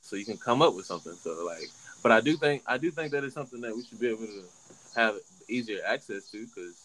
so 0.01 0.15
you 0.17 0.25
can 0.25 0.35
come 0.37 0.61
up 0.61 0.75
with 0.75 0.85
something. 0.85 1.13
So 1.13 1.45
like, 1.45 1.69
but 2.01 2.11
I 2.11 2.19
do 2.19 2.35
think 2.35 2.63
I 2.67 2.77
do 2.77 2.91
think 2.91 3.11
that 3.13 3.23
is 3.23 3.33
something 3.33 3.61
that 3.61 3.73
we 3.75 3.83
should 3.85 3.99
be 4.01 4.07
able 4.09 4.25
to 4.25 4.43
have 4.95 5.15
easier 5.47 5.79
access 5.85 6.29
to 6.31 6.45
because 6.45 6.75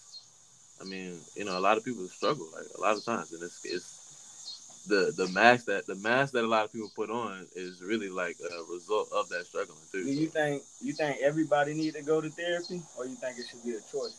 I 0.80 0.84
mean 0.84 1.18
you 1.36 1.44
know 1.44 1.58
a 1.58 1.60
lot 1.60 1.76
of 1.76 1.84
people 1.84 2.06
struggle 2.08 2.48
like 2.54 2.66
a 2.76 2.80
lot 2.80 2.96
of 2.96 3.04
times 3.04 3.32
and 3.32 3.42
it's 3.42 3.64
it's 3.64 4.84
the 4.86 5.12
the 5.16 5.28
mask 5.28 5.66
that 5.66 5.86
the 5.86 5.94
mask 5.96 6.32
that 6.32 6.44
a 6.44 6.46
lot 6.46 6.64
of 6.64 6.72
people 6.72 6.90
put 6.96 7.10
on 7.10 7.46
is 7.54 7.82
really 7.82 8.08
like 8.08 8.36
a 8.40 8.72
result 8.72 9.10
of 9.12 9.28
that 9.28 9.44
struggling 9.46 9.76
too. 9.92 10.04
Do 10.04 10.10
you 10.10 10.26
So- 10.26 10.32
think 10.32 10.62
you 10.80 10.92
think 10.94 11.18
everybody 11.20 11.74
need 11.74 11.94
to 11.94 12.02
go 12.02 12.20
to 12.22 12.30
therapy, 12.30 12.82
or 12.96 13.04
you 13.06 13.14
think 13.16 13.38
it 13.38 13.46
should 13.50 13.62
be 13.64 13.72
a 13.72 13.80
choice? 13.92 14.16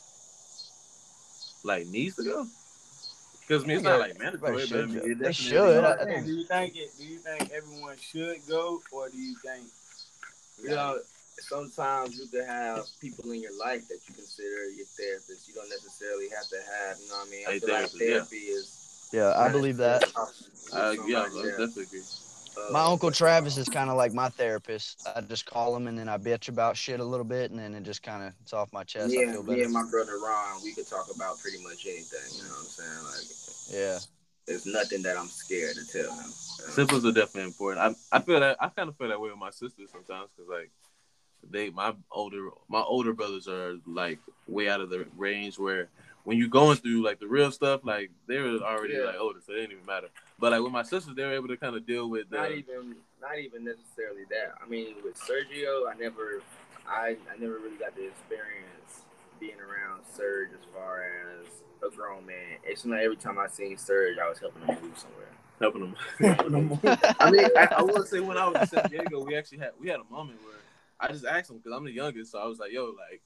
like 1.64 1.88
needs 1.88 2.16
to 2.16 2.24
go? 2.24 2.48
Because 3.42 3.64
I 3.64 3.68
mean, 3.68 3.78
it's 3.78 3.84
not 3.84 4.00
like 4.00 4.18
mandatory, 4.20 4.66
but 4.70 4.80
I 4.80 4.86
mean, 4.86 4.94
should 4.94 4.96
it. 4.96 5.02
They 5.04 5.14
definitely 5.14 5.34
should. 5.34 5.84
I- 5.84 5.94
I 6.02 6.06
think- 6.06 6.26
do 6.26 6.34
you 6.34 6.44
think 6.46 6.76
it? 6.78 6.92
Do 6.98 7.04
you 7.04 7.18
think 7.20 7.52
everyone 7.52 7.98
should 7.98 8.48
go, 8.48 8.82
or 8.92 9.10
do 9.10 9.18
you 9.18 9.36
think? 9.44 9.66
You 10.62 10.70
know, 10.70 11.00
sometimes 11.42 12.18
you 12.20 12.28
can 12.28 12.46
have 12.46 12.86
people 13.00 13.32
in 13.32 13.42
your 13.42 13.58
life 13.58 13.88
that 13.88 14.00
you 14.08 14.14
consider 14.14 14.70
your 14.70 14.86
therapist. 14.86 15.48
You 15.48 15.54
don't 15.54 15.70
necessarily 15.70 16.30
have 16.30 16.48
to 16.50 16.58
have, 16.58 16.98
you 17.00 17.10
know 17.10 17.16
what 17.16 17.28
I 17.28 17.32
mean? 17.32 17.46
I 17.48 17.52
A 17.52 17.60
feel 17.60 17.70
like 17.70 17.78
therapist, 17.90 18.02
yeah. 18.02 18.08
therapy 18.14 18.36
is. 18.38 19.10
Yeah, 19.12 19.34
I 19.36 19.50
believe 19.50 19.78
that. 19.78 20.04
Uh, 20.72 20.94
yeah, 21.08 21.22
I 21.22 21.30
definitely 21.30 21.84
agree. 21.84 22.02
uh, 22.58 22.72
My 22.72 22.84
uncle 22.86 23.10
Travis 23.12 23.58
is 23.58 23.68
kind 23.68 23.90
of 23.90 23.98
like 23.98 24.14
my 24.14 24.30
therapist. 24.30 25.02
I 25.16 25.22
just 25.22 25.46
call 25.48 25.76
him 25.76 25.88
and 25.88 25.98
then 25.98 26.08
I 26.08 26.18
bitch 26.20 26.48
about 26.48 26.78
shit 26.78 27.00
a 27.00 27.04
little 27.04 27.26
bit, 27.26 27.50
and 27.50 27.60
then 27.60 27.74
it 27.74 27.82
just 27.84 28.04
kind 28.04 28.22
of 28.24 28.34
it's 28.42 28.54
off 28.54 28.72
my 28.72 28.84
chest. 28.84 29.16
I 29.18 29.22
Yeah, 29.22 29.32
feel 29.32 29.44
me 29.44 29.54
better. 29.56 29.64
and 29.64 29.74
my 29.74 29.84
brother 29.84 30.20
Ron, 30.20 30.62
we 30.64 30.74
could 30.74 30.88
talk 30.88 31.10
about 31.14 31.40
pretty 31.40 31.62
much 31.64 31.86
anything. 31.88 32.38
You 32.38 32.44
know 32.44 32.50
what 32.50 32.60
I'm 32.60 32.66
saying? 32.66 33.04
Like, 33.06 33.82
Yeah. 33.82 34.00
there's 34.46 34.66
nothing 34.68 35.02
that 35.04 35.18
I'm 35.18 35.28
scared 35.30 35.76
to 35.76 35.86
tell 35.92 36.12
him. 36.12 36.30
Siblings 36.70 37.06
are 37.06 37.12
definitely 37.12 37.44
important. 37.50 37.98
I 38.12 38.18
I 38.18 38.22
feel 38.22 38.40
that 38.42 38.58
I 38.60 38.68
kind 38.70 38.90
of 38.90 38.98
feel 38.98 39.08
that 39.08 39.20
way 39.20 39.30
with 39.30 39.40
my 39.40 39.50
sisters 39.50 39.90
sometimes 39.92 40.30
because 40.36 40.50
like 40.50 40.70
they 41.50 41.70
my 41.70 41.94
older 42.12 42.50
my 42.68 42.82
older 42.82 43.14
brothers 43.14 43.48
are 43.48 43.76
like 43.86 44.20
way 44.48 44.68
out 44.70 44.82
of 44.82 44.90
the 44.90 45.06
range 45.18 45.58
where 45.58 45.88
when 46.26 46.38
you're 46.38 46.48
going 46.48 46.76
through 46.78 47.02
like 47.04 47.20
the 47.20 47.28
real 47.28 47.52
stuff 47.52 47.82
like 47.84 48.12
they 48.28 48.38
were 48.40 48.58
already 48.60 48.94
Yeah. 48.96 49.06
like 49.06 49.16
older 49.20 49.40
so 49.46 49.54
it 49.54 49.58
didn't 49.58 49.72
even 49.74 49.86
matter. 49.86 50.08
But 50.38 50.52
like 50.52 50.62
with 50.62 50.72
my 50.72 50.84
sisters, 50.84 51.16
they 51.16 51.24
were 51.24 51.34
able 51.34 51.48
to 51.50 51.58
kind 51.58 51.76
of 51.76 51.86
deal 51.86 52.10
with 52.10 52.30
the, 52.30 52.38
Not 52.38 52.52
even, 52.52 52.96
not 53.22 53.40
even 53.40 53.64
necessarily 53.66 54.24
that. 54.30 54.54
I 54.64 54.70
mean, 54.70 54.96
with 55.04 55.16
Sergio, 55.20 55.90
I 55.90 55.96
never, 56.00 56.42
I, 56.88 57.18
I 57.34 57.38
never 57.40 57.56
really 57.60 57.76
got 57.78 57.96
the 57.96 58.08
experience 58.08 59.02
being 59.40 59.60
around 59.60 60.04
Serge 60.16 60.50
as 60.54 60.66
far 60.74 61.04
as 61.04 61.48
a 61.86 61.94
grown 61.96 62.26
man. 62.26 62.58
It's 62.64 62.86
not 62.86 63.00
every 63.00 63.18
time 63.18 63.38
I 63.38 63.48
seen 63.48 63.78
Serge, 63.78 64.18
I 64.18 64.30
was 64.30 64.40
helping 64.40 64.62
him 64.64 64.78
move 64.82 64.98
somewhere. 64.98 65.28
helping 65.60 65.82
him, 65.88 65.96
Helping 66.20 66.52
them. 66.52 66.80
I 67.20 67.32
mean, 67.32 67.46
I, 67.58 67.68
I 67.78 67.82
will 67.82 68.04
say 68.06 68.20
when 68.22 68.38
I 68.38 68.48
was 68.48 68.62
in 68.62 68.68
San 68.80 68.90
Diego, 68.90 69.24
we 69.26 69.36
actually 69.36 69.58
had 69.60 69.72
we 69.80 69.90
had 69.90 70.00
a 70.00 70.12
moment 70.14 70.40
where 70.44 70.56
I 71.00 71.08
just 71.08 71.26
asked 71.26 71.50
him 71.50 71.58
because 71.58 71.72
I'm 71.76 71.86
the 71.86 71.92
youngest, 71.92 72.32
so 72.32 72.40
I 72.40 72.46
was 72.46 72.60
like, 72.60 72.72
"Yo, 72.72 72.86
like, 72.86 73.22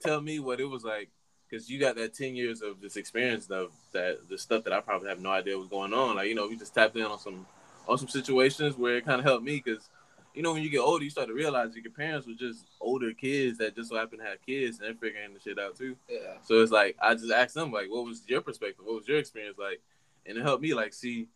tell 0.00 0.20
me 0.20 0.38
what 0.40 0.60
it 0.60 0.64
was 0.64 0.84
like 0.84 1.10
because 1.52 1.68
you 1.68 1.78
got 1.78 1.96
that 1.96 2.14
ten 2.14 2.34
years 2.34 2.62
of 2.62 2.80
this 2.80 2.96
experience 2.96 3.50
of 3.50 3.72
that 3.92 4.28
the 4.28 4.38
stuff 4.38 4.64
that 4.64 4.72
I 4.72 4.80
probably 4.80 5.08
have 5.08 5.20
no 5.20 5.30
idea 5.30 5.58
was 5.58 5.68
going 5.68 5.92
on. 5.92 6.16
Like 6.16 6.28
you 6.28 6.34
know, 6.34 6.48
we 6.48 6.56
just 6.56 6.74
tapped 6.74 6.96
in 6.96 7.04
on 7.04 7.18
some 7.18 7.46
on 7.86 7.98
some 7.98 8.08
situations 8.08 8.76
where 8.76 8.96
it 8.96 9.04
kind 9.04 9.18
of 9.18 9.24
helped 9.24 9.44
me 9.44 9.62
because 9.64 9.88
you 10.34 10.42
know 10.42 10.52
when 10.52 10.62
you 10.62 10.70
get 10.70 10.78
older, 10.78 11.04
you 11.04 11.10
start 11.10 11.28
to 11.28 11.34
realize 11.34 11.74
that 11.74 11.84
your 11.84 11.92
parents 11.92 12.26
were 12.26 12.34
just 12.34 12.64
older 12.80 13.12
kids 13.12 13.58
that 13.58 13.76
just 13.76 13.90
so 13.90 13.96
happen 13.96 14.18
to 14.18 14.24
have 14.24 14.44
kids 14.44 14.78
and 14.78 14.86
they're 14.86 14.94
figuring 14.94 15.34
the 15.34 15.40
shit 15.40 15.58
out 15.58 15.76
too. 15.76 15.94
Yeah. 16.08 16.38
So 16.42 16.62
it's 16.62 16.72
like 16.72 16.96
I 17.00 17.14
just 17.14 17.30
asked 17.30 17.54
them 17.54 17.70
like, 17.70 17.90
what 17.90 18.04
was 18.04 18.22
your 18.26 18.40
perspective? 18.40 18.84
What 18.84 18.96
was 18.96 19.08
your 19.08 19.18
experience 19.18 19.58
like? 19.58 19.80
And 20.24 20.38
it 20.38 20.42
helped 20.42 20.62
me 20.62 20.72
like 20.72 20.94
see 20.94 21.28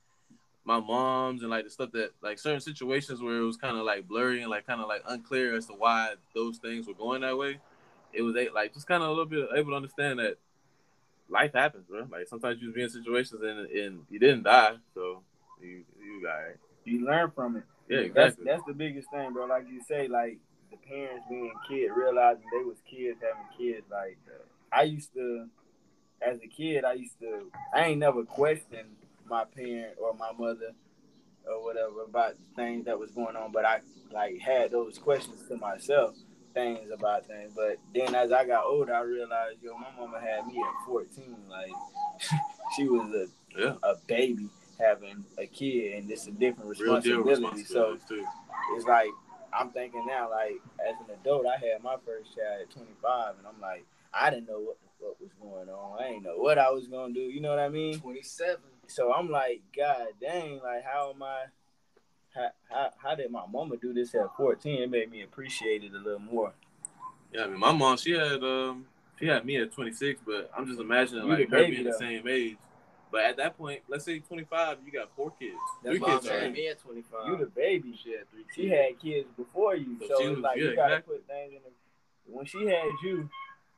my 0.67 0.81
mom's 0.81 1.43
and 1.43 1.51
like 1.51 1.65
the 1.65 1.71
stuff 1.71 1.93
that 1.93 2.11
like 2.21 2.39
certain 2.41 2.61
situations 2.61 3.23
where 3.23 3.37
it 3.37 3.45
was 3.45 3.57
kind 3.57 3.77
of 3.77 3.85
like 3.85 4.07
blurry 4.07 4.43
and 4.43 4.51
like 4.51 4.67
kind 4.67 4.81
of 4.81 4.89
like 4.89 5.03
unclear 5.09 5.55
as 5.57 5.67
to 5.67 5.73
why 5.73 6.15
those 6.35 6.59
things 6.59 6.89
were 6.89 6.95
going 6.95 7.21
that 7.23 7.39
way. 7.39 7.59
It 8.13 8.23
was 8.23 8.35
like 8.53 8.75
just 8.75 8.87
kind 8.87 9.03
of 9.03 9.09
a 9.09 9.13
little 9.13 9.27
bit 9.27 9.49
able 9.55 9.71
to 9.71 9.77
understand 9.77 10.19
that 10.19 10.37
life 11.29 11.53
happens, 11.55 11.85
bro. 11.89 12.07
Like 12.11 12.27
sometimes 12.27 12.61
you 12.61 12.73
be 12.73 12.83
in 12.83 12.91
situations 12.91 13.41
and 13.43 13.71
and 13.71 14.01
you 14.11 14.19
didn't 14.19 14.43
die, 14.43 14.75
so 14.93 15.23
you 15.63 15.85
you 16.03 16.21
got 16.23 16.41
it. 16.51 16.59
You 16.85 17.05
learn 17.07 17.31
from 17.31 17.57
it. 17.57 17.65
Yeah, 17.89 17.99
That's 17.99 18.09
exactly. 18.35 18.45
that's 18.47 18.63
the 18.67 18.75
biggest 18.75 19.11
thing, 19.13 19.33
bro. 19.33 19.47
Like 19.47 19.69
you 19.71 19.81
say, 19.87 20.09
like 20.09 20.39
the 20.73 20.77
parents 20.79 21.25
being 21.31 21.53
kid, 21.69 21.91
realizing 21.97 22.43
they 22.53 22.65
was 22.65 22.79
kids 22.91 23.21
having 23.23 23.47
kids. 23.57 23.87
Like 23.89 24.19
I 24.73 24.83
used 24.83 25.15
to, 25.15 25.47
as 26.21 26.39
a 26.43 26.49
kid, 26.49 26.85
I 26.85 26.95
used 26.95 27.21
to. 27.21 27.53
I 27.73 27.85
ain't 27.85 28.01
never 28.01 28.25
questioned 28.25 28.97
my 29.29 29.45
parent 29.45 29.97
or 30.01 30.15
my 30.15 30.33
mother 30.39 30.73
or 31.49 31.63
whatever 31.65 32.03
about 32.09 32.35
things 32.57 32.85
that 32.87 32.99
was 32.99 33.11
going 33.13 33.37
on, 33.37 33.53
but 33.53 33.65
I 33.65 33.81
like 34.13 34.39
had 34.39 34.71
those 34.73 34.99
questions 34.99 35.43
to 35.49 35.57
myself, 35.57 36.15
things 36.55 36.91
about 36.93 37.27
things. 37.27 37.53
But 37.55 37.77
then 37.95 38.15
as 38.15 38.33
I 38.33 38.47
got 38.47 38.65
older, 38.65 38.95
I 38.95 39.01
realized, 39.01 39.59
yo, 39.63 39.75
my 39.77 39.89
mama 39.99 40.21
had 40.21 40.47
me 40.47 40.59
at 40.59 40.87
14. 40.87 41.37
Like 41.49 41.71
she 42.77 42.89
was 42.89 43.13
a 43.15 43.59
Yeah. 43.61 43.75
a 43.83 43.95
baby 44.07 44.49
having 44.79 45.25
a 45.39 45.47
kid, 45.47 45.95
and 45.99 46.11
it's 46.11 46.27
a 46.27 46.33
different 46.33 46.79
Real 46.79 47.01
deal 47.01 47.23
responsibility. 47.23 47.65
So 47.65 47.97
too. 48.09 48.27
it's 48.77 48.85
like 48.87 49.09
I'm 49.59 49.71
thinking 49.71 50.05
now, 50.07 50.31
like 50.31 50.57
as 50.87 50.95
an 51.01 51.15
adult, 51.21 51.47
I 51.47 51.53
had 51.57 51.83
my 51.83 51.97
first 52.05 52.35
child 52.37 52.63
at 52.63 52.71
25, 52.71 53.39
and 53.39 53.47
I'm 53.47 53.61
like, 53.61 53.87
I 54.13 54.31
didn't 54.31 54.49
know 54.49 54.61
what 54.61 54.79
the 54.83 54.89
fuck 55.07 55.21
was 55.21 55.31
going 55.41 55.69
on. 55.69 55.99
I 56.03 56.09
didn't 56.11 56.25
know 56.25 56.37
what 56.37 56.59
I 56.59 56.71
was 56.71 56.89
gonna 56.89 57.15
do. 57.15 57.21
You 57.21 57.41
know 57.41 57.51
what 57.51 57.59
I 57.59 57.69
mean? 57.69 57.99
27. 58.01 58.57
So 58.89 59.13
I'm 59.13 59.31
like, 59.31 59.63
God 59.77 60.09
dang, 60.21 60.61
like 60.63 60.85
how 60.85 61.13
am 61.15 61.23
I? 61.23 61.45
How, 62.35 62.49
how, 62.71 62.91
how 63.03 63.15
did 63.15 63.31
my 63.31 63.45
mama 63.51 63.77
do 63.79 63.95
this 63.95 64.15
at 64.15 64.27
14? 64.37 64.83
It 64.83 64.91
made 64.91 65.11
me 65.11 65.23
appreciate 65.23 65.85
it 65.85 65.93
a 65.95 65.99
little 65.99 66.19
more. 66.19 66.53
Yeah, 67.33 67.45
I 67.45 67.47
mean, 67.49 67.59
my 67.59 67.73
mom, 67.73 67.97
she 67.97 68.13
had 68.13 68.43
um, 68.45 68.85
she 69.19 69.27
had 69.27 69.45
me 69.47 69.57
at 69.57 69.73
26, 69.73 70.21
but 70.27 70.51
I'm 70.57 70.67
just 70.67 70.79
imagining 70.81 71.25
You 71.25 71.31
like 71.31 71.49
her 71.51 71.57
baby, 71.59 71.77
being 71.77 71.87
the 71.87 71.95
same 71.95 72.29
age. 72.29 72.57
But 73.11 73.23
at 73.25 73.37
that 73.39 73.57
point, 73.57 73.81
let's 73.89 74.05
say 74.05 74.19
25, 74.19 74.79
you 74.85 74.93
got 74.93 75.09
four 75.17 75.31
kids, 75.39 75.55
That's 75.83 75.93
three 75.97 76.01
what 76.01 76.11
kids. 76.11 76.27
saying. 76.27 76.39
already. 76.41 76.53
me 76.53 76.69
at 76.69 76.79
25. 76.81 77.27
You 77.29 77.37
the 77.39 77.47
baby. 77.47 77.99
She 78.03 78.11
had 78.13 78.31
three 78.31 78.45
She 78.55 78.69
kids. 78.69 78.75
had 78.75 79.01
kids 79.01 79.29
before 79.37 79.77
you, 79.77 79.97
So 80.01 80.07
so, 80.09 80.19
she 80.19 80.25
it's 80.27 80.35
was- 80.37 80.43
like 80.43 80.59
yeah, 80.59 80.65
you 80.65 80.77
gotta 80.77 80.95
exactly. 80.95 81.17
put 81.17 81.27
things 81.27 81.53
in. 81.53 81.59
The, 81.63 82.37
when 82.37 82.45
she 82.47 82.67
had 82.67 82.91
you, 83.03 83.31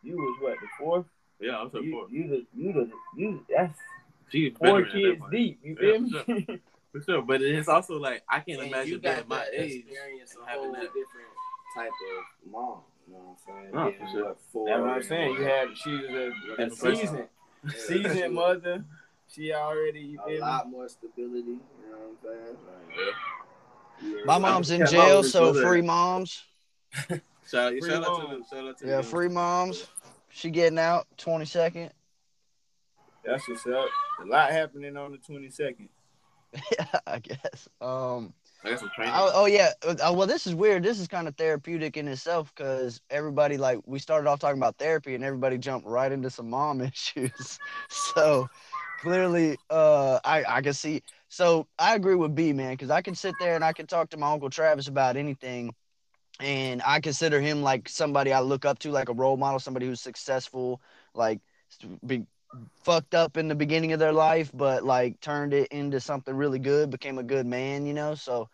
you 0.03 0.17
was 0.17 0.38
what 0.41 0.55
the 0.61 0.67
fourth. 0.79 1.07
Yeah, 1.41 1.53
I 1.59 1.62
was 1.62 1.73
her 1.75 1.81
You, 1.81 1.93
four. 1.93 2.07
you 2.11 2.29
the 2.29 2.47
you 2.57 2.73
the 2.73 2.91
you 3.17 3.47
that's 3.55 3.79
She 4.30 4.50
four 4.50 4.82
veteran 4.82 4.87
at 4.87 4.92
that 4.92 5.00
kids 5.00 5.23
deep. 5.30 5.61
You 5.62 5.76
Yeah, 5.80 5.92
feel 5.92 6.00
me? 6.49 6.61
For 6.92 7.02
sure, 7.02 7.23
but 7.23 7.42
it's 7.42 7.68
also 7.68 7.99
like 7.99 8.23
I 8.28 8.40
can't 8.40 8.61
And 8.61 8.68
imagine 8.68 8.92
you 8.94 8.99
being 8.99 9.14
got 9.14 9.18
at 9.20 9.28
my 9.28 9.44
age. 9.52 9.85
experience 9.87 10.37
a 10.42 10.47
having 10.49 10.64
whole 10.64 10.73
that. 10.73 10.80
different 10.82 11.28
type 11.76 11.90
of 11.90 12.50
mom. 12.52 12.80
You 13.06 13.14
know 13.14 13.20
what 13.20 13.54
I'm 13.54 13.62
saying? 13.62 13.75
No, 13.75 13.90
Getting, 13.90 14.06
for 14.06 14.12
sure. 14.12 14.25
what, 14.25 14.40
four 14.52 14.66
That's 14.68 14.80
what 14.80 14.90
I'm 14.90 15.02
saying. 15.02 15.35
You 15.35 15.40
what, 15.42 15.50
had 15.50 15.68
she 15.76 15.90
was 15.90 16.04
a, 16.04 16.62
a 16.62 16.66
Different 16.68 16.99
seasoned 16.99 17.28
yeah, 17.64 17.70
seasoned 17.76 18.35
mother. 18.35 18.85
She 19.30 19.52
already 19.52 20.00
you 20.00 20.20
A 20.20 20.26
feel 20.26 20.35
me? 20.37 20.40
lot 20.40 20.70
more 20.70 20.88
stability. 20.88 21.40
You 21.50 21.58
know 21.90 21.99
what 22.23 22.32
I'm 22.32 22.44
saying? 22.47 22.56
Like, 22.66 22.97
yeah. 24.02 24.25
My 24.25 24.38
mom's 24.38 24.70
in 24.70 24.87
jail, 24.87 25.23
so 25.23 25.52
good. 25.52 25.62
free 25.66 25.82
moms. 25.82 26.42
Shout, 27.47 27.73
Free 27.78 27.80
shout 27.90 28.04
out 28.04 28.16
to 28.16 28.23
mom. 28.23 28.40
the 28.40 28.44
shout 28.56 28.68
out 28.68 28.78
to 28.78 28.87
Yeah, 28.87 28.97
the 28.99 29.02
free 29.02 29.28
moms. 29.28 29.87
She 30.30 30.50
getting 30.50 30.78
out 30.78 31.06
22nd. 31.18 31.90
That's 33.28 33.47
what's 33.47 33.66
up. 33.66 33.88
A 34.23 34.26
lot 34.26 34.50
happening 34.50 34.97
on 34.97 35.12
the 35.12 35.18
twenty 35.18 35.50
second. 35.50 35.90
Yeah, 36.73 36.87
I 37.06 37.18
guess. 37.18 37.68
Um. 37.80 38.32
I 38.64 38.70
got 38.70 38.80
some. 38.80 38.90
Oh, 38.99 39.30
oh 39.35 39.47
yeah. 39.47 39.70
Uh, 39.87 39.94
well, 40.16 40.26
this 40.26 40.47
is 40.47 40.54
weird. 40.54 40.82
This 40.82 40.99
is 40.99 41.06
kind 41.06 41.28
of 41.28 41.37
therapeutic 41.37 41.97
in 41.97 42.08
itself 42.08 42.52
because 42.56 43.00
everybody 43.11 43.56
like 43.56 43.78
we 43.87 43.99
started 43.99 44.28
off 44.28 44.40
talking 44.40 44.58
about 44.58 44.78
therapy 44.78 45.14
and 45.14 45.23
everybody 45.23 45.58
jumped 45.58 45.87
right 45.87 46.11
into 46.11 46.30
some 46.30 46.50
mom 46.50 46.80
issues. 46.80 47.58
so 47.88 48.49
clearly, 49.00 49.58
uh, 49.70 50.18
I 50.25 50.44
I 50.49 50.62
can 50.62 50.73
see. 50.73 51.02
So 51.28 51.66
I 51.78 51.94
agree 51.94 52.14
with 52.14 52.35
B 52.35 52.52
man 52.54 52.73
because 52.73 52.90
I 52.90 53.02
can 53.02 53.14
sit 53.14 53.35
there 53.38 53.54
and 53.54 53.64
I 53.64 53.73
can 53.75 53.87
talk 53.87 54.11
to 54.11 54.16
my 54.16 54.32
uncle 54.32 54.50
Travis 54.50 54.88
about 54.88 55.16
anything, 55.16 55.75
and 56.40 56.82
I 56.85 57.00
consider 57.00 57.40
him 57.40 57.62
like 57.62 57.88
somebody 57.90 58.32
I 58.32 58.40
look 58.40 58.64
up 58.64 58.78
to, 58.80 58.90
like 58.90 59.11
a 59.11 59.14
role 59.14 59.37
model, 59.37 59.61
somebody 59.61 59.87
who's 59.87 60.00
successful, 60.00 60.80
like 61.14 61.40
be 62.04 62.26
fucked 62.83 63.14
up 63.14 63.37
in 63.37 63.49
the 63.49 63.55
beginning 63.55 63.93
of 63.93 63.99
their 63.99 64.12
life, 64.12 64.50
but 64.55 64.85
like 64.85 65.21
turned 65.21 65.52
it 65.52 65.69
into 65.69 66.00
something 66.00 66.35
really 66.35 66.59
good, 66.59 66.90
became 66.90 67.19
a 67.19 67.23
good 67.23 67.47
man, 67.47 67.87
you 67.87 67.95
know. 67.95 68.14
So 68.14 68.49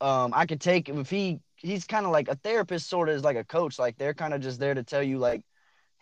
um, 0.00 0.32
I 0.34 0.46
could 0.46 0.60
take 0.60 0.88
if 0.88 1.10
he 1.10 1.40
he's 1.56 1.84
kind 1.84 2.06
of 2.06 2.12
like 2.12 2.28
a 2.28 2.36
therapist, 2.36 2.88
sort 2.88 3.08
of 3.08 3.16
is 3.16 3.24
like 3.24 3.36
a 3.36 3.44
coach. 3.44 3.78
Like 3.78 3.98
they're 3.98 4.14
kind 4.14 4.34
of 4.34 4.40
just 4.40 4.60
there 4.60 4.74
to 4.74 4.82
tell 4.82 5.02
you 5.02 5.18
like, 5.18 5.42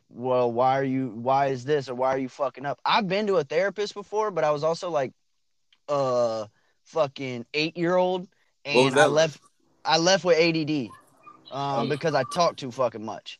well, 0.08 0.50
why 0.50 0.78
are 0.78 0.84
you, 0.84 1.08
why 1.08 1.48
is 1.48 1.64
this, 1.64 1.88
or 1.88 1.94
why 1.94 2.08
are 2.08 2.18
you 2.18 2.28
fucking 2.28 2.66
up? 2.66 2.80
I've 2.84 3.06
been 3.08 3.26
to 3.28 3.36
a 3.36 3.44
therapist 3.44 3.94
before, 3.94 4.30
but 4.30 4.44
I 4.44 4.50
was 4.50 4.64
also 4.64 4.90
like, 4.90 5.12
a 5.88 6.48
fucking 6.84 7.46
eight 7.52 7.76
year 7.76 7.96
old, 7.96 8.28
and 8.64 8.94
I 8.94 9.06
left, 9.06 9.40
I 9.84 9.98
left 9.98 10.24
with 10.24 10.38
ADD, 10.38 10.88
um, 11.50 11.88
because 11.88 12.14
I 12.14 12.24
talk 12.24 12.56
too 12.56 12.70
fucking 12.70 13.04
much. 13.04 13.38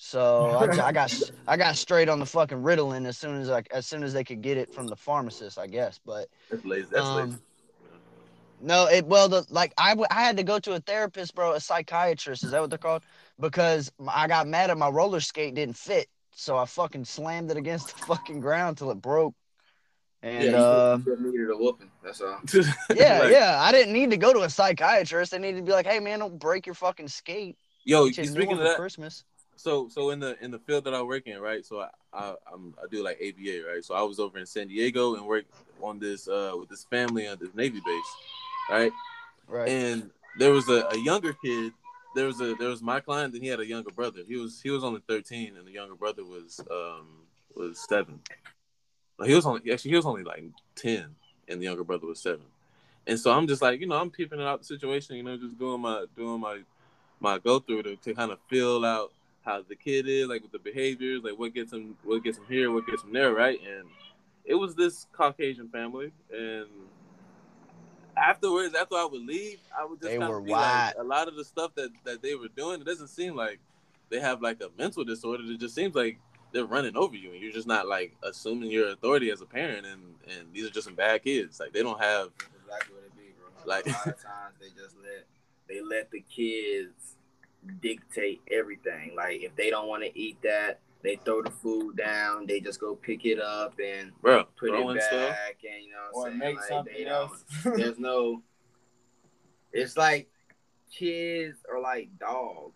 So 0.00 0.50
I, 0.50 0.86
I 0.86 0.92
got 0.92 1.30
I 1.48 1.56
got 1.56 1.76
straight 1.76 2.08
on 2.08 2.20
the 2.20 2.24
fucking 2.24 2.58
Ritalin 2.58 3.04
as 3.04 3.18
soon 3.18 3.40
as 3.40 3.50
I 3.50 3.64
as 3.72 3.84
soon 3.84 4.04
as 4.04 4.12
they 4.12 4.22
could 4.22 4.40
get 4.42 4.56
it 4.56 4.72
from 4.72 4.86
the 4.86 4.94
pharmacist, 4.94 5.58
I 5.58 5.66
guess. 5.66 5.98
But 6.06 6.28
That's 6.48 6.64
lazy. 6.64 6.86
That's 6.92 7.08
um, 7.08 7.16
lazy. 7.16 7.36
no, 8.60 8.86
it 8.86 9.04
well 9.06 9.28
the 9.28 9.44
like 9.50 9.74
I, 9.76 9.90
w- 9.90 10.06
I 10.08 10.22
had 10.22 10.36
to 10.36 10.44
go 10.44 10.60
to 10.60 10.74
a 10.74 10.80
therapist, 10.80 11.34
bro, 11.34 11.54
a 11.54 11.60
psychiatrist. 11.60 12.44
Is 12.44 12.52
that 12.52 12.60
what 12.60 12.70
they're 12.70 12.78
called? 12.78 13.02
Because 13.40 13.90
I 14.08 14.28
got 14.28 14.46
mad 14.46 14.70
at 14.70 14.78
my 14.78 14.88
roller 14.88 15.18
skate 15.18 15.56
didn't 15.56 15.76
fit, 15.76 16.06
so 16.32 16.56
I 16.56 16.64
fucking 16.64 17.04
slammed 17.04 17.50
it 17.50 17.56
against 17.56 17.88
the 17.88 17.94
fucking 18.14 18.38
ground 18.38 18.78
till 18.78 18.92
it 18.92 19.02
broke. 19.02 19.34
And 20.22 20.44
yeah, 20.44 20.58
uh, 20.58 20.96
just- 20.96 21.06
you 21.08 21.12
just 21.16 21.22
needed 21.26 21.50
a 21.50 21.56
whooping. 21.56 21.90
That's 22.04 22.20
all. 22.20 22.38
yeah, 22.94 23.18
Like, 23.18 23.32
yeah, 23.32 23.58
I 23.60 23.72
didn't 23.72 23.92
need 23.92 24.12
to 24.12 24.16
go 24.16 24.32
to 24.32 24.42
a 24.42 24.48
psychiatrist. 24.50 25.32
They 25.32 25.40
needed 25.40 25.56
to 25.56 25.62
be 25.64 25.72
like, 25.72 25.86
hey 25.86 25.98
man, 25.98 26.20
don't 26.20 26.38
break 26.38 26.66
your 26.66 26.76
fucking 26.76 27.08
skate. 27.08 27.58
Yo, 27.82 28.04
you 28.04 28.12
speaking 28.12 28.52
of 28.52 28.58
that, 28.60 28.76
Christmas. 28.76 29.24
So 29.58 29.88
so 29.88 30.10
in 30.10 30.20
the 30.20 30.42
in 30.42 30.50
the 30.50 30.58
field 30.60 30.84
that 30.84 30.94
I 30.94 31.02
work 31.02 31.26
in, 31.26 31.40
right? 31.40 31.64
So 31.66 31.80
I 31.80 31.88
I, 32.12 32.34
I'm, 32.52 32.74
I 32.82 32.86
do 32.90 33.02
like 33.02 33.16
ABA, 33.16 33.68
right? 33.68 33.84
So 33.84 33.94
I 33.94 34.02
was 34.02 34.20
over 34.20 34.38
in 34.38 34.46
San 34.46 34.68
Diego 34.68 35.16
and 35.16 35.26
worked 35.26 35.52
on 35.82 35.98
this 35.98 36.28
uh 36.28 36.52
with 36.58 36.68
this 36.68 36.84
family 36.84 37.26
on 37.26 37.38
this 37.40 37.54
Navy 37.54 37.80
base, 37.84 38.16
right? 38.70 38.92
Right. 39.48 39.68
And 39.68 40.10
there 40.38 40.52
was 40.52 40.68
a, 40.68 40.86
a 40.92 40.98
younger 40.98 41.32
kid. 41.32 41.72
There 42.14 42.26
was 42.26 42.40
a 42.40 42.54
there 42.54 42.68
was 42.68 42.82
my 42.82 43.00
client, 43.00 43.34
and 43.34 43.42
he 43.42 43.48
had 43.48 43.60
a 43.60 43.66
younger 43.66 43.90
brother. 43.90 44.20
He 44.26 44.36
was 44.36 44.60
he 44.62 44.70
was 44.70 44.84
only 44.84 45.02
13, 45.08 45.56
and 45.56 45.66
the 45.66 45.72
younger 45.72 45.96
brother 45.96 46.24
was 46.24 46.60
um 46.70 47.06
was 47.54 47.84
seven. 47.88 48.20
He 49.24 49.34
was 49.34 49.44
only 49.44 49.72
actually 49.72 49.90
he 49.90 49.96
was 49.96 50.06
only 50.06 50.22
like 50.22 50.44
10, 50.76 51.14
and 51.48 51.60
the 51.60 51.64
younger 51.64 51.84
brother 51.84 52.06
was 52.06 52.20
seven. 52.20 52.46
And 53.08 53.18
so 53.18 53.32
I'm 53.32 53.48
just 53.48 53.62
like, 53.62 53.80
you 53.80 53.86
know, 53.86 53.96
I'm 53.96 54.10
peeping 54.10 54.40
out 54.40 54.60
the 54.60 54.66
situation, 54.66 55.16
you 55.16 55.22
know, 55.22 55.36
just 55.36 55.58
doing 55.58 55.80
my 55.80 56.04
doing 56.16 56.40
my 56.40 56.60
my 57.18 57.38
go 57.38 57.58
through 57.58 57.82
to, 57.82 57.96
to 57.96 58.14
kind 58.14 58.30
of 58.30 58.38
fill 58.48 58.84
out 58.84 59.10
how 59.44 59.62
the 59.62 59.76
kid 59.76 60.06
is, 60.08 60.28
like 60.28 60.42
with 60.42 60.52
the 60.52 60.58
behaviors, 60.58 61.22
like 61.22 61.38
what 61.38 61.54
gets 61.54 61.72
him 61.72 61.96
what 62.04 62.22
gets 62.24 62.38
him 62.38 62.44
here, 62.48 62.70
what 62.70 62.86
gets 62.86 63.02
him 63.02 63.12
there, 63.12 63.32
right? 63.32 63.58
And 63.60 63.88
it 64.44 64.54
was 64.54 64.74
this 64.74 65.06
Caucasian 65.12 65.68
family, 65.68 66.12
and 66.32 66.66
afterwards, 68.16 68.74
after 68.74 68.96
I 68.96 69.04
would 69.04 69.22
leave, 69.24 69.58
I 69.78 69.84
would 69.84 70.00
just 70.00 70.12
They 70.12 70.18
kind 70.18 70.32
of 70.32 70.44
be 70.44 70.50
like, 70.52 70.94
a 70.98 71.02
lot 71.02 71.28
of 71.28 71.36
the 71.36 71.44
stuff 71.44 71.74
that 71.76 71.90
that 72.04 72.22
they 72.22 72.34
were 72.34 72.48
doing, 72.48 72.80
it 72.80 72.84
doesn't 72.84 73.08
seem 73.08 73.34
like 73.36 73.58
they 74.10 74.20
have 74.20 74.42
like 74.42 74.60
a 74.62 74.70
mental 74.78 75.04
disorder. 75.04 75.44
It 75.46 75.60
just 75.60 75.74
seems 75.74 75.94
like 75.94 76.18
they're 76.52 76.64
running 76.64 76.96
over 76.96 77.14
you, 77.14 77.32
and 77.32 77.40
you're 77.42 77.52
just 77.52 77.66
not 77.66 77.86
like 77.86 78.16
assuming 78.22 78.70
your 78.70 78.90
authority 78.90 79.30
as 79.30 79.40
a 79.40 79.46
parent, 79.46 79.86
and 79.86 80.02
and 80.28 80.52
these 80.52 80.66
are 80.66 80.70
just 80.70 80.86
some 80.86 80.94
bad 80.94 81.22
kids. 81.22 81.60
Like 81.60 81.72
they 81.72 81.82
don't 81.82 82.00
have 82.00 82.30
exactly 82.62 82.94
what 82.94 83.04
it 83.04 83.16
be, 83.16 83.32
bro. 83.38 83.48
Like- 83.66 83.86
a 83.86 83.90
lot 83.90 84.06
of 84.06 84.22
times 84.22 84.54
they 84.60 84.68
just 84.68 84.96
let 85.02 85.26
they 85.68 85.80
let 85.82 86.10
the 86.10 86.20
kids 86.22 87.16
dictate 87.80 88.40
everything. 88.50 89.12
Like 89.16 89.42
if 89.42 89.54
they 89.56 89.70
don't 89.70 89.88
want 89.88 90.02
to 90.04 90.18
eat 90.18 90.40
that, 90.42 90.80
they 91.02 91.16
throw 91.24 91.42
the 91.42 91.50
food 91.50 91.96
down. 91.96 92.46
They 92.46 92.60
just 92.60 92.80
go 92.80 92.94
pick 92.96 93.24
it 93.24 93.40
up 93.40 93.74
and 93.84 94.12
bro 94.20 94.44
put 94.58 94.70
throwing 94.70 94.96
it 94.96 95.00
back, 95.00 95.08
stuff. 95.08 95.36
and 95.72 95.84
you 95.84 95.92
know 95.92 95.98
or 96.12 96.22
what 96.22 96.32
I'm 96.32 96.38
saying. 96.40 96.54
make 96.54 96.56
Like, 96.60 96.68
something 96.68 97.06
else. 97.06 97.44
There's 97.64 97.98
no. 97.98 98.42
It's 99.72 99.96
like 99.96 100.28
kids 100.90 101.58
are 101.70 101.80
like 101.80 102.08
dogs 102.18 102.72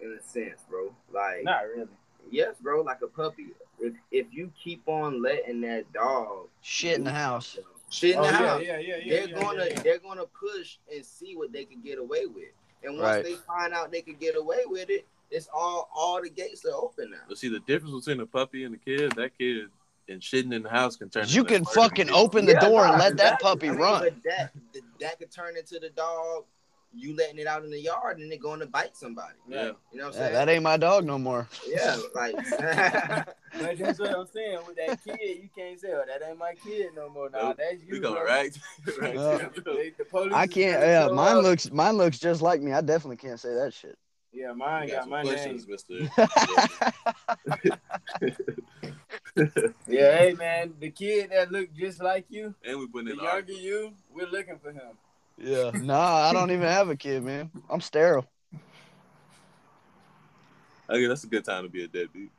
in 0.00 0.16
a 0.18 0.22
sense, 0.22 0.62
bro. 0.68 0.94
Like 1.12 1.44
Not 1.44 1.62
really. 1.66 1.88
yes, 2.30 2.56
bro, 2.60 2.82
like 2.82 3.00
a 3.02 3.06
puppy. 3.08 3.48
if 3.80 3.94
if 4.10 4.26
you 4.32 4.50
keep 4.62 4.82
on 4.86 5.22
letting 5.22 5.60
that 5.62 5.90
dog 5.92 6.48
Shit 6.60 6.98
in 6.98 7.04
the 7.04 7.12
house. 7.12 7.58
shit 7.90 8.12
in 8.16 8.18
Oh, 8.18 8.22
the 8.24 8.28
yeah, 8.30 8.36
house, 8.36 8.62
yeah, 8.64 8.78
yeah, 8.78 8.96
yeah. 9.04 9.14
they're 9.20 9.28
yeah, 9.30 9.40
gonna 9.40 9.64
yeah, 9.64 9.70
yeah. 9.74 9.82
they're 9.82 9.98
gonna 9.98 10.26
push 10.26 10.76
and 10.94 11.04
see 11.04 11.34
what 11.36 11.52
they 11.52 11.64
can 11.64 11.80
get 11.80 11.98
away 11.98 12.26
with. 12.26 12.52
And 12.84 12.98
once 12.98 13.16
Right. 13.16 13.24
they 13.24 13.34
find 13.34 13.72
out 13.72 13.90
they 13.90 14.02
can 14.02 14.16
get 14.16 14.36
away 14.36 14.60
with 14.66 14.90
it, 14.90 15.06
it's 15.30 15.48
all 15.52 15.88
all 15.94 16.20
the 16.22 16.28
gates 16.30 16.64
are 16.64 16.74
open 16.74 17.10
now. 17.10 17.18
But 17.28 17.38
see, 17.38 17.48
the 17.48 17.60
difference 17.60 18.04
between 18.04 18.20
a 18.20 18.26
puppy 18.26 18.64
and 18.64 18.74
a 18.74 18.78
kid, 18.78 19.12
that 19.12 19.36
kid 19.38 19.68
and 20.08 20.20
shitting 20.20 20.52
in 20.52 20.62
the 20.62 20.68
house 20.68 20.96
can 20.96 21.08
turn. 21.08 21.26
You 21.28 21.42
into 21.42 21.54
can 21.54 21.64
fucking 21.64 22.10
open 22.10 22.44
the 22.44 22.52
Yeah, 22.52 22.60
door 22.60 22.84
and 22.84 22.92
nah, 22.92 22.98
let 22.98 23.16
that 23.16 23.34
exactly. 23.34 23.48
puppy 23.48 23.68
I 23.68 23.72
mean, 23.72 23.80
run. 23.80 24.22
That 24.24 24.52
th- 24.72 24.84
that 25.00 25.18
could 25.18 25.30
turn 25.30 25.56
into 25.56 25.78
the 25.78 25.90
dog. 25.90 26.44
You 26.94 27.16
letting 27.16 27.38
it 27.38 27.46
out 27.46 27.64
in 27.64 27.70
the 27.70 27.80
yard 27.80 28.18
and 28.18 28.32
it 28.32 28.40
going 28.42 28.60
to 28.60 28.66
bite 28.66 28.96
somebody. 28.96 29.34
Yeah. 29.48 29.72
You 29.92 29.98
know 29.98 30.06
what 30.06 30.06
I'm 30.06 30.12
Yeah, 30.12 30.12
saying? 30.12 30.32
that 30.34 30.48
ain't 30.48 30.62
my 30.62 30.76
dog 30.76 31.04
no 31.04 31.18
more. 31.18 31.48
yeah, 31.66 31.96
like 32.14 32.34
that's 33.78 33.98
what 33.98 34.10
I'm 34.14 34.26
saying. 34.26 34.58
With 34.66 34.76
that 34.76 34.98
kid, 35.04 35.38
you 35.42 35.48
can't 35.56 35.80
say, 35.80 35.88
"Oh, 35.92 36.02
that 36.06 36.26
ain't 36.28 36.38
my 36.38 36.54
kid 36.64 36.88
no 36.94 37.08
more." 37.08 37.30
Nah, 37.30 37.48
Nope. 37.48 37.56
that's 37.58 37.82
you. 37.82 37.92
We 37.92 38.00
going 38.00 38.14
bro. 38.14 38.24
right. 38.26 38.58
right 39.00 39.16
Uh, 39.16 39.38
to 39.38 39.60
the- 39.60 39.72
They- 39.72 39.90
the 39.96 40.04
police 40.04 40.32
I 40.34 40.46
can't. 40.46 40.80
Yeah, 40.82 41.06
show 41.08 41.14
mine 41.14 41.36
up. 41.36 41.42
looks 41.44 41.70
mine 41.70 41.96
looks 41.96 42.18
just 42.18 42.42
like 42.42 42.60
me. 42.60 42.72
I 42.72 42.80
definitely 42.80 43.16
can't 43.16 43.40
say 43.40 43.54
that 43.54 43.72
shit. 43.74 43.96
Yeah, 44.34 44.52
mine 44.52 44.88
got 44.88 44.94
got 44.94 45.02
some 45.02 45.10
my 45.10 45.22
name. 45.22 45.60
Mister. 45.68 46.08
Yeah, 49.88 50.18
hey 50.18 50.34
man, 50.38 50.74
the 50.80 50.90
kid 50.90 51.30
that 51.30 51.50
looked 51.52 51.74
just 51.76 52.02
like 52.02 52.26
you, 52.28 52.54
and 52.64 52.78
we 52.78 52.86
putting 52.86 53.06
the 53.06 53.12
in 53.12 53.16
younger 53.18 53.30
argument. 53.30 53.62
you, 53.62 53.92
we're 54.14 54.26
looking 54.28 54.58
for 54.58 54.72
him. 54.72 54.96
Yeah. 55.38 55.70
Nah, 55.74 56.28
I 56.28 56.32
don't 56.32 56.50
even 56.50 56.66
have 56.66 56.88
a 56.88 56.96
kid, 56.96 57.22
man. 57.24 57.50
I'm 57.70 57.80
sterile. 57.80 58.26
Okay, 60.90 61.06
that's 61.06 61.24
a 61.24 61.28
good 61.28 61.44
time 61.44 61.62
to 61.64 61.68
be 61.70 61.84
a 61.84 61.88
deadbeat. 61.88 62.30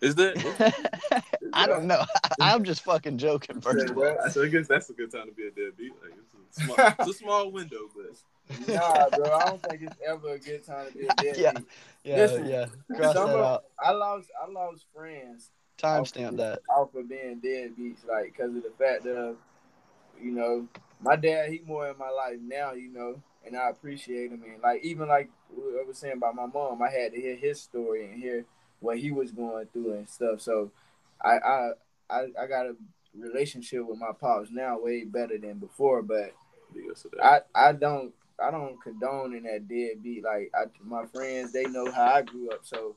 Is 0.00 0.14
that? 0.16 1.24
I 1.52 1.66
don't 1.66 1.86
know. 1.86 2.04
I'm 2.40 2.62
just 2.64 2.82
fucking 2.82 3.18
joking. 3.18 3.60
First 3.60 3.90
of 3.90 3.96
all, 3.96 4.04
I 4.04 4.40
I 4.40 4.48
guess 4.48 4.68
that's 4.68 4.90
a 4.90 4.92
good 4.92 5.10
time 5.10 5.26
to 5.26 5.32
be 5.32 5.46
a 5.46 5.50
deadbeat. 5.50 5.92
Like, 6.02 6.12
it's, 6.18 6.58
a 6.58 6.64
small, 6.64 6.76
it's 7.00 7.08
a 7.08 7.12
small 7.14 7.50
window, 7.50 7.88
but 7.96 8.68
Nah, 8.68 9.08
bro, 9.10 9.32
I 9.32 9.46
don't 9.46 9.62
think 9.62 9.82
it's 9.82 9.96
ever 10.06 10.34
a 10.34 10.38
good 10.38 10.64
time 10.64 10.86
to 10.88 10.92
be 10.98 11.06
a 11.06 11.14
deadbeat. 11.14 11.38
Yeah. 11.38 11.52
yeah, 12.04 12.16
Listen, 12.16 12.46
yeah. 12.46 12.66
Cross 12.94 13.14
some 13.14 13.28
that 13.30 13.36
of- 13.36 13.44
out. 13.44 13.64
I 13.80 13.90
lost, 13.92 14.30
I 14.40 14.50
lost 14.50 14.84
friends 14.94 15.50
Timestamp 15.78 16.36
that. 16.36 16.60
off 16.70 16.94
of 16.94 17.08
being 17.08 17.40
deadbeats, 17.40 18.06
like 18.06 18.34
because 18.36 18.54
of 18.54 18.62
the 18.62 18.72
fact 18.78 19.06
of, 19.06 19.36
you 20.22 20.32
know, 20.32 20.68
my 21.00 21.16
dad, 21.16 21.50
he 21.50 21.62
more 21.64 21.88
in 21.88 21.98
my 21.98 22.10
life 22.10 22.38
now, 22.42 22.72
you 22.72 22.92
know, 22.92 23.20
and 23.44 23.56
I 23.56 23.68
appreciate 23.68 24.30
him. 24.30 24.42
And 24.42 24.62
like 24.62 24.82
even 24.84 25.08
like 25.08 25.30
I 25.52 25.84
was 25.86 25.98
saying 25.98 26.16
about 26.16 26.34
my 26.34 26.46
mom, 26.46 26.82
I 26.82 26.90
had 26.90 27.12
to 27.12 27.20
hear 27.20 27.36
his 27.36 27.60
story 27.60 28.04
and 28.04 28.20
hear 28.20 28.44
what 28.80 28.98
he 28.98 29.10
was 29.10 29.30
going 29.32 29.66
through 29.72 29.92
and 29.92 30.08
stuff. 30.08 30.40
So, 30.40 30.70
I 31.22 31.38
I 31.38 31.70
I, 32.10 32.20
I 32.40 32.46
got 32.46 32.66
a 32.66 32.76
relationship 33.14 33.86
with 33.86 33.98
my 33.98 34.12
pops 34.18 34.50
now 34.50 34.78
way 34.78 35.04
better 35.04 35.38
than 35.38 35.58
before, 35.58 36.02
but 36.02 36.32
because 36.74 37.04
of 37.04 37.12
that. 37.12 37.46
I 37.54 37.68
I 37.68 37.72
don't 37.72 38.12
I 38.42 38.50
don't 38.50 38.80
condone 38.82 39.34
in 39.34 39.44
that 39.44 39.68
deadbeat. 39.68 40.24
Like 40.24 40.50
I, 40.54 40.64
my 40.84 41.06
friends, 41.06 41.52
they 41.52 41.64
know 41.64 41.90
how 41.90 42.04
I 42.04 42.22
grew 42.22 42.50
up. 42.50 42.60
So 42.62 42.96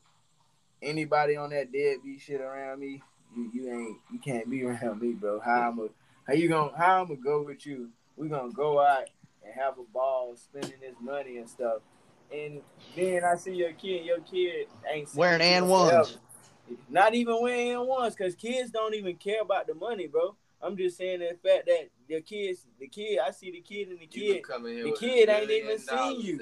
anybody 0.82 1.36
on 1.36 1.52
that 1.52 1.72
deadbeat 1.72 2.22
shit 2.22 2.42
around 2.42 2.80
me, 2.80 3.02
you, 3.36 3.52
you 3.54 3.72
ain't 3.72 3.98
you 4.12 4.20
can't 4.20 4.50
be 4.50 4.64
around 4.64 5.02
me, 5.02 5.14
bro. 5.14 5.40
How 5.40 5.70
I'm 5.70 5.80
a 5.80 5.88
how 6.30 6.36
you 6.36 6.48
gonna 6.48 6.72
how 6.78 7.02
I'm 7.02 7.08
gonna 7.08 7.20
go 7.20 7.42
with 7.42 7.66
you? 7.66 7.90
We 8.16 8.30
gonna 8.30 8.52
go 8.52 8.80
out 8.80 9.10
and 9.44 9.52
have 9.54 9.80
a 9.80 9.84
ball, 9.92 10.36
spending 10.36 10.80
this 10.80 10.96
money 11.02 11.38
and 11.38 11.50
stuff. 11.50 11.82
And 12.32 12.62
then 12.96 13.24
I 13.24 13.36
see 13.36 13.56
your 13.56 13.74
kid, 13.74 14.06
your 14.06 14.20
kid 14.20 14.68
ain't 14.92 15.10
Wearing 15.16 15.42
you 15.42 15.48
and 15.48 15.70
ones. 15.70 16.20
Not 16.88 17.16
even 17.16 17.42
wearing 17.42 17.72
and 17.72 17.88
ones, 17.88 18.16
cause 18.16 18.36
kids 18.36 18.70
don't 18.70 18.94
even 18.94 19.16
care 19.16 19.42
about 19.42 19.66
the 19.66 19.74
money, 19.74 20.06
bro. 20.06 20.36
I'm 20.62 20.78
just 20.78 20.98
saying 20.98 21.22
the 21.22 21.30
fact 21.30 21.66
that 21.66 21.90
the 22.08 22.22
kids, 22.22 22.68
the 22.80 22.88
kid, 22.88 23.18
I 23.26 23.32
see 23.32 23.50
the 23.50 23.62
kid 23.62 23.88
and 23.88 24.00
the 24.00 24.06
kid. 24.06 24.44
can 24.44 24.66
in 24.68 24.74
here 24.76 24.84
the 24.84 24.92
kid 24.92 25.30
ain't 25.30 25.50
even 25.50 25.80
seen 25.80 26.22
you. 26.22 26.40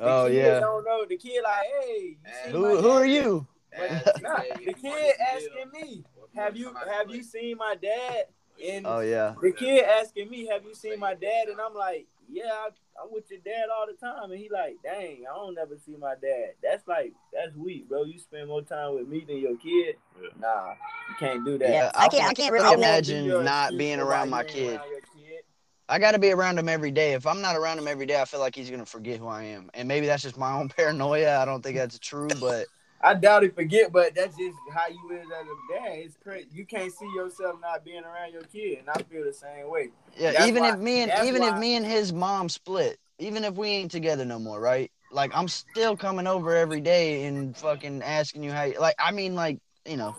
Oh, 0.00 0.04
the 0.04 0.10
Oh, 0.10 0.26
kid 0.26 0.34
yeah. 0.34 0.60
Don't 0.60 0.84
know 0.84 1.04
the 1.08 1.16
kid 1.16 1.42
like, 1.44 1.66
hey, 1.80 2.00
you 2.00 2.16
And 2.24 2.34
seen 2.34 2.52
Who 2.54 2.76
who 2.78 2.90
are 2.90 3.06
you? 3.06 3.46
ask 3.78 4.22
Nah, 4.22 4.40
the 4.64 4.74
kid 4.74 5.14
asking 5.20 5.70
me, 5.72 6.04
or 6.16 6.24
if 6.26 6.34
you 6.34 6.40
have 6.40 6.56
you 6.56 6.74
have 6.90 7.10
you 7.10 7.22
seen 7.22 7.56
my 7.58 7.76
dad? 7.80 8.24
And 8.66 8.86
Oh 8.86 9.00
yeah. 9.00 9.34
the 9.40 9.52
kid 9.52 9.84
asking 9.84 10.30
me, 10.30 10.46
have 10.46 10.64
you 10.64 10.74
seen 10.74 10.98
my 10.98 11.14
dad? 11.14 11.48
And 11.48 11.60
I'm 11.60 11.74
like, 11.74 12.06
yeah, 12.30 12.44
I, 12.52 12.68
I'm 13.02 13.12
with 13.12 13.30
your 13.30 13.40
dad 13.40 13.66
all 13.74 13.86
the 13.86 13.94
time. 13.94 14.30
And 14.30 14.40
he 14.40 14.48
like, 14.50 14.76
dang, 14.82 15.24
I 15.30 15.34
don't 15.34 15.54
never 15.54 15.76
see 15.76 15.96
my 15.96 16.14
dad. 16.20 16.50
That's 16.62 16.86
like, 16.86 17.12
that's 17.32 17.54
weak, 17.56 17.88
bro. 17.88 18.04
You 18.04 18.18
spend 18.18 18.48
more 18.48 18.62
time 18.62 18.94
with 18.94 19.08
me 19.08 19.24
than 19.26 19.38
your 19.38 19.56
kid. 19.56 19.96
Yeah. 20.20 20.28
Nah, 20.40 20.70
you 21.08 21.14
can't 21.18 21.44
do 21.44 21.56
that. 21.58 21.70
Yeah, 21.70 21.90
I 21.94 22.08
can't- 22.08 22.28
I 22.28 22.34
can't 22.34 22.52
really 22.52 22.72
imagine 22.74 23.44
not 23.44 23.76
being 23.76 24.00
around 24.00 24.30
my 24.30 24.44
kid. 24.44 24.76
around 24.76 24.90
kid. 25.16 25.42
I 25.90 25.98
got 25.98 26.12
to 26.12 26.18
be 26.18 26.30
around 26.32 26.58
him 26.58 26.68
every 26.68 26.90
day. 26.90 27.14
If 27.14 27.26
I'm 27.26 27.40
not 27.40 27.56
around 27.56 27.78
him 27.78 27.88
every 27.88 28.04
day, 28.04 28.20
I 28.20 28.26
feel 28.26 28.40
like 28.40 28.54
he's 28.54 28.68
gonna 28.70 28.84
forget 28.84 29.18
who 29.18 29.26
I 29.26 29.44
am. 29.44 29.70
And 29.72 29.88
maybe 29.88 30.06
that's 30.06 30.22
just 30.22 30.36
my 30.36 30.52
own 30.52 30.68
paranoia. 30.76 31.38
I 31.38 31.46
don't 31.46 31.62
think 31.62 31.78
that's 31.78 31.98
true, 31.98 32.28
but 32.40 32.66
I 33.00 33.14
doubt 33.14 33.44
he 33.44 33.48
forget, 33.50 33.92
but 33.92 34.14
that's 34.14 34.36
just 34.36 34.58
how 34.72 34.88
you 34.88 35.10
is 35.12 35.26
as 35.26 35.46
a 35.46 35.72
dad. 35.74 35.98
It's 35.98 36.16
crazy. 36.22 36.48
You 36.52 36.64
can't 36.64 36.92
see 36.92 37.06
yourself 37.14 37.60
not 37.60 37.84
being 37.84 38.02
around 38.04 38.32
your 38.32 38.42
kid, 38.42 38.78
and 38.80 38.90
I 38.90 39.00
feel 39.02 39.24
the 39.24 39.32
same 39.32 39.68
way. 39.68 39.90
yeah, 40.18 40.32
That's 40.32 40.46
even 40.46 40.62
why- 40.62 40.70
if 40.70 40.78
me 40.80 41.02
and 41.02 41.10
that's 41.12 41.26
even 41.26 41.42
if 41.42 41.56
me 41.56 41.76
and 41.76 41.86
his 41.86 42.12
mom 42.12 42.48
split, 42.48 42.98
even 43.18 43.44
if 43.44 43.54
we 43.54 43.68
ain't 43.68 43.90
together 43.92 44.24
no 44.24 44.38
more, 44.38 44.60
right? 44.60 44.90
Like 45.12 45.30
I'm 45.34 45.48
still 45.48 45.96
coming 45.96 46.26
over 46.26 46.54
every 46.56 46.80
day 46.80 47.24
and 47.24 47.56
fucking 47.56 48.02
asking 48.02 48.42
you 48.42 48.52
how 48.52 48.64
you 48.64 48.78
like. 48.80 48.96
I 48.98 49.12
mean, 49.12 49.34
like 49.36 49.58
you 49.86 49.96
know, 49.96 50.16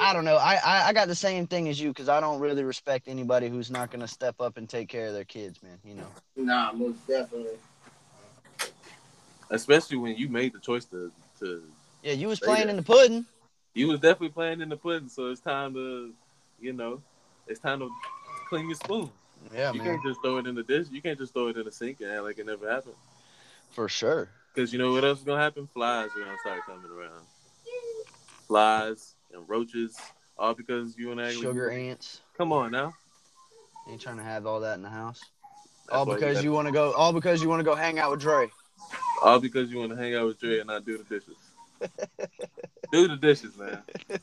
I 0.00 0.12
don't 0.12 0.24
know. 0.24 0.36
I 0.36 0.60
I, 0.64 0.88
I 0.88 0.92
got 0.92 1.08
the 1.08 1.14
same 1.14 1.48
thing 1.48 1.68
as 1.68 1.80
you 1.80 1.88
because 1.88 2.08
I 2.08 2.20
don't 2.20 2.40
really 2.40 2.62
respect 2.62 3.08
anybody 3.08 3.48
who's 3.48 3.70
not 3.70 3.90
gonna 3.90 4.08
step 4.08 4.40
up 4.40 4.56
and 4.56 4.68
take 4.68 4.88
care 4.88 5.08
of 5.08 5.12
their 5.12 5.24
kids, 5.24 5.60
man. 5.62 5.78
You 5.84 5.94
know. 5.94 6.06
Nah, 6.36 6.72
most 6.72 7.04
definitely. 7.06 7.58
Especially 9.50 9.96
when 9.96 10.16
you 10.16 10.28
made 10.28 10.52
the 10.52 10.60
choice 10.60 10.84
to 10.86 11.10
to 11.40 11.62
Yeah, 12.02 12.12
you 12.12 12.28
was 12.28 12.40
playing 12.40 12.66
that. 12.66 12.70
in 12.70 12.76
the 12.76 12.82
pudding. 12.82 13.24
you 13.74 13.88
was 13.88 14.00
definitely 14.00 14.30
playing 14.30 14.60
in 14.60 14.68
the 14.68 14.76
pudding, 14.76 15.08
so 15.08 15.30
it's 15.30 15.40
time 15.40 15.74
to, 15.74 16.12
you 16.60 16.72
know, 16.72 17.00
it's 17.46 17.60
time 17.60 17.80
to 17.80 17.90
clean 18.48 18.66
your 18.68 18.76
spoon. 18.76 19.10
Yeah, 19.54 19.72
you 19.72 19.78
man, 19.78 19.86
can't 19.94 20.02
just 20.02 20.20
throw 20.22 20.38
it 20.38 20.46
in 20.46 20.54
the 20.54 20.62
dish. 20.64 20.88
You 20.90 21.00
can't 21.00 21.18
just 21.18 21.32
throw 21.32 21.48
it 21.48 21.56
in 21.56 21.64
the 21.64 21.72
sink 21.72 22.00
and 22.00 22.10
act 22.10 22.22
like 22.24 22.38
it 22.38 22.46
never 22.46 22.68
happened. 22.68 22.94
for 23.70 23.88
sure. 23.88 24.28
Because 24.54 24.72
you 24.72 24.78
know 24.78 24.92
what 24.92 25.04
else 25.04 25.18
is 25.20 25.24
gonna 25.24 25.40
happen? 25.42 25.68
Flies 25.72 26.10
are 26.16 26.24
gonna 26.24 26.36
start 26.40 26.60
coming 26.66 26.90
around. 26.90 27.24
Flies 28.48 29.14
and 29.32 29.48
roaches, 29.48 29.96
all 30.38 30.54
because 30.54 30.96
you 30.96 31.12
and 31.12 31.20
Agnes. 31.20 31.38
Sugar 31.40 31.70
ants. 31.70 32.20
Come 32.36 32.52
on 32.52 32.70
now. 32.72 32.94
Ain't 33.88 34.00
trying 34.00 34.16
to 34.16 34.22
have 34.22 34.46
all 34.46 34.60
that 34.60 34.74
in 34.74 34.82
the 34.82 34.88
house. 34.88 35.20
That's 35.86 35.96
all 35.98 36.06
because 36.06 36.36
got- 36.36 36.44
you 36.44 36.52
want 36.52 36.66
to 36.66 36.72
go. 36.72 36.92
All 36.92 37.12
because 37.12 37.42
you 37.42 37.48
want 37.48 37.60
to 37.60 37.64
go 37.64 37.74
hang 37.74 37.98
out 37.98 38.10
with 38.10 38.20
Dre. 38.20 38.50
All 39.22 39.40
because 39.40 39.70
you 39.70 39.78
want 39.78 39.90
to 39.90 39.96
hang 39.96 40.14
out 40.14 40.26
with 40.26 40.40
Dre 40.40 40.58
and 40.58 40.68
not 40.68 40.84
do 40.84 40.98
the 40.98 41.04
dishes. 41.04 41.36
do 42.92 43.08
the 43.08 43.16
dishes, 43.16 43.56
man. 43.56 43.82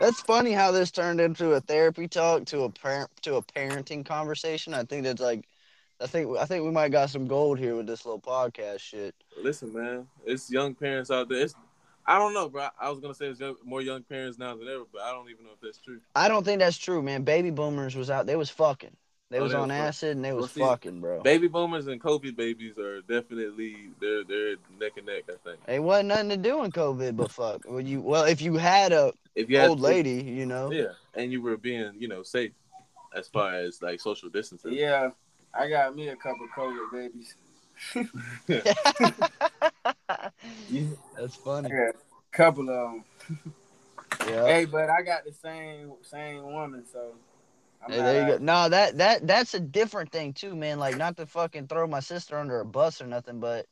That's 0.00 0.20
funny 0.20 0.52
how 0.52 0.72
this 0.72 0.90
turned 0.90 1.20
into 1.20 1.52
a 1.52 1.60
therapy 1.60 2.06
talk 2.06 2.44
to 2.46 2.62
a 2.62 2.70
parent 2.70 3.10
to 3.22 3.36
a 3.36 3.42
parenting 3.42 4.04
conversation. 4.04 4.74
I 4.74 4.84
think 4.84 5.04
that's 5.04 5.22
like, 5.22 5.48
I 6.02 6.06
think 6.06 6.36
I 6.36 6.44
think 6.44 6.66
we 6.66 6.70
might 6.70 6.90
got 6.90 7.08
some 7.08 7.26
gold 7.26 7.58
here 7.58 7.74
with 7.76 7.86
this 7.86 8.04
little 8.04 8.20
podcast 8.20 8.80
shit. 8.80 9.14
Listen, 9.42 9.72
man, 9.72 10.06
it's 10.26 10.50
young 10.50 10.74
parents 10.74 11.10
out 11.10 11.30
there. 11.30 11.40
It's 11.40 11.54
I 12.06 12.18
don't 12.18 12.34
know, 12.34 12.48
bro. 12.48 12.68
I 12.78 12.90
was 12.90 13.00
gonna 13.00 13.14
say 13.14 13.26
it's 13.26 13.40
more 13.64 13.80
young 13.80 14.02
parents 14.02 14.38
now 14.38 14.54
than 14.54 14.68
ever, 14.68 14.84
but 14.92 15.00
I 15.00 15.12
don't 15.12 15.30
even 15.30 15.44
know 15.44 15.52
if 15.54 15.60
that's 15.60 15.78
true. 15.78 16.00
I 16.14 16.28
don't 16.28 16.44
think 16.44 16.60
that's 16.60 16.78
true, 16.78 17.02
man. 17.02 17.22
Baby 17.22 17.50
boomers 17.50 17.96
was 17.96 18.10
out. 18.10 18.26
They 18.26 18.36
was 18.36 18.50
fucking. 18.50 18.94
They 19.28 19.38
Oh, 19.40 19.42
was 19.42 19.52
they 19.52 19.58
on 19.58 19.68
was 19.68 19.76
acid 19.76 20.16
and 20.16 20.24
they 20.24 20.32
was 20.32 20.52
see, 20.52 20.60
fucking, 20.60 21.00
bro. 21.00 21.20
Baby 21.20 21.48
boomers 21.48 21.88
and 21.88 22.00
COVID 22.00 22.36
babies 22.36 22.78
are 22.78 23.00
definitely 23.02 23.90
they're 24.00 24.22
they're 24.22 24.54
neck 24.80 24.92
and 24.96 25.06
neck. 25.06 25.24
I 25.28 25.34
think. 25.44 25.58
Ain't 25.66 25.82
wasn't 25.82 26.08
nothing 26.08 26.28
to 26.28 26.36
do 26.36 26.62
in 26.62 26.70
COVID, 26.70 27.16
but 27.16 27.32
fuck. 27.32 27.64
When 27.66 27.86
you 27.86 28.00
well, 28.00 28.24
if 28.24 28.40
you 28.40 28.54
had 28.54 28.92
a 28.92 29.12
If 29.34 29.50
you 29.50 29.58
had 29.58 29.70
old 29.70 29.80
lady, 29.80 30.22
you 30.22 30.46
know. 30.46 30.70
yeah, 30.70 30.92
and 31.14 31.32
you 31.32 31.42
were 31.42 31.56
being 31.56 31.94
you 31.98 32.06
know 32.06 32.22
safe 32.22 32.52
as 33.16 33.26
far 33.26 33.54
as 33.54 33.82
like 33.82 34.00
social 34.00 34.28
distancing. 34.28 34.74
Yeah, 34.74 35.10
I 35.52 35.68
got 35.68 35.96
me 35.96 36.08
a 36.08 36.16
couple 36.16 36.46
COVID 36.56 36.92
babies. 36.92 37.34
That's 41.18 41.34
funny. 41.36 41.70
Yeah, 41.72 41.90
couple 42.30 42.70
of 42.70 42.92
them. 42.92 43.04
Yeah. 44.28 44.46
Hey, 44.46 44.64
but 44.66 44.88
I 44.88 45.02
got 45.02 45.24
the 45.24 45.32
same 45.32 45.94
same 46.02 46.44
woman, 46.44 46.84
so. 46.92 47.14
I'm 47.86 47.92
Hey, 47.92 47.98
there 47.98 48.20
you 48.22 48.26
go. 48.28 48.34
out. 48.34 48.40
No, 48.42 48.68
that 48.68 48.98
that 48.98 49.26
that's 49.26 49.54
a 49.54 49.60
different 49.60 50.10
thing 50.12 50.32
too, 50.32 50.54
man. 50.56 50.78
Like 50.78 50.96
not 50.96 51.16
to 51.18 51.26
fucking 51.26 51.68
throw 51.68 51.86
my 51.86 52.00
sister 52.00 52.38
under 52.38 52.60
a 52.60 52.64
bus 52.64 53.00
or 53.00 53.06
nothing, 53.06 53.40
but 53.40 53.66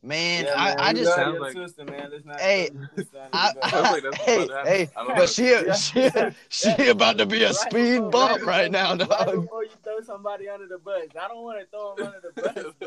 Man, 0.00 0.44
Yeah, 0.44 0.54
I, 0.56 0.64
man, 0.68 0.76
I 0.78 0.92
we 0.92 0.98
just 1.00 1.06
love 1.08 1.16
Sounds 1.16 1.32
your 1.34 1.42
like- 1.42 1.52
sister, 1.54 1.84
man. 1.84 2.10
Not 2.24 2.40
Hey, 2.40 2.68
throw 2.68 2.78
your 2.80 2.90
sister 2.96 3.18
under 3.18 3.30
I, 3.32 3.52
the 3.52 3.58
bus. 3.60 3.70
Sounds 3.72 3.82
like 4.04 4.14
hey, 4.20 4.36
about 4.44 4.48
to 4.48 4.54
happen. 4.54 4.72
hey, 4.72 4.90
I 4.94 4.98
don't 5.00 5.08
know. 5.08 5.14
but 5.16 5.28
she, 5.28 5.50
Yeah. 5.50 5.72
she, 6.48 6.72
she 6.76 6.88
about 6.88 7.18
to 7.18 7.26
be 7.26 7.42
a 7.42 7.46
Right 7.46 7.54
speed 7.56 7.94
before- 7.96 8.10
bump 8.12 8.46
right 8.46 8.70
now, 8.70 8.90
Right 8.90 8.98
dog. 9.08 9.40
before 9.42 9.64
you 9.64 9.70
throw 9.82 10.00
somebody 10.02 10.48
under 10.48 10.68
the 10.68 10.78
bus, 10.78 11.02
I 11.20 11.26
don't 11.26 11.42
want 11.42 11.58
to 11.58 11.66
throw 11.66 11.96
them 11.96 12.06
under 12.06 12.20
the 12.32 12.42
bus, 12.62 12.74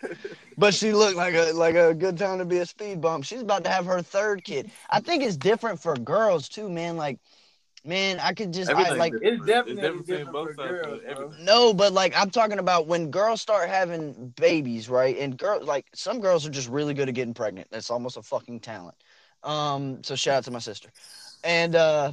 but 0.00 0.16
But 0.56 0.72
she 0.72 0.92
looked 0.94 1.16
like 1.18 1.34
a 1.34 1.52
like 1.52 1.74
a 1.74 1.92
good 1.92 2.16
time 2.16 2.38
to 2.38 2.46
be 2.46 2.56
a 2.60 2.64
speed 2.66 3.02
bump. 3.02 3.24
She's 3.24 3.42
about 3.42 3.62
to 3.64 3.70
have 3.70 3.84
her 3.84 4.00
third 4.00 4.42
kid. 4.42 4.70
I 4.88 5.00
think 5.00 5.22
it's 5.22 5.36
different 5.36 5.78
for 5.78 5.94
girls 5.94 6.48
too, 6.48 6.70
man. 6.70 6.96
Like, 6.96 7.18
man, 7.84 8.20
I 8.20 8.32
could 8.32 8.52
just 8.52 8.70
I, 8.70 8.94
like. 8.94 9.14
It's 9.22 9.44
definitely 9.44 9.80
different 9.82 10.06
between 10.06 10.18
different 10.18 10.32
both 10.32 10.54
for 10.54 10.68
girls, 10.68 11.00
bro. 11.16 11.32
no, 11.40 11.74
but 11.74 11.92
like 11.92 12.12
I'm 12.16 12.30
talking 12.30 12.58
about 12.58 12.86
when 12.86 13.10
girls 13.10 13.40
start 13.40 13.68
having 13.68 14.32
babies, 14.36 14.88
right? 14.88 15.16
And 15.18 15.36
girls 15.36 15.66
like 15.66 15.86
some 15.94 16.20
girls 16.20 16.46
are 16.46 16.50
just 16.50 16.68
really 16.68 16.94
good 16.94 17.08
at 17.08 17.14
getting 17.14 17.34
pregnant. 17.34 17.68
That's 17.70 17.90
almost 17.90 18.16
a 18.16 18.22
fucking 18.22 18.60
talent. 18.60 18.96
Um, 19.42 20.02
so 20.02 20.14
shout 20.16 20.38
out 20.38 20.44
to 20.44 20.50
my 20.50 20.58
sister. 20.58 20.90
And 21.42 21.74
uh 21.76 22.12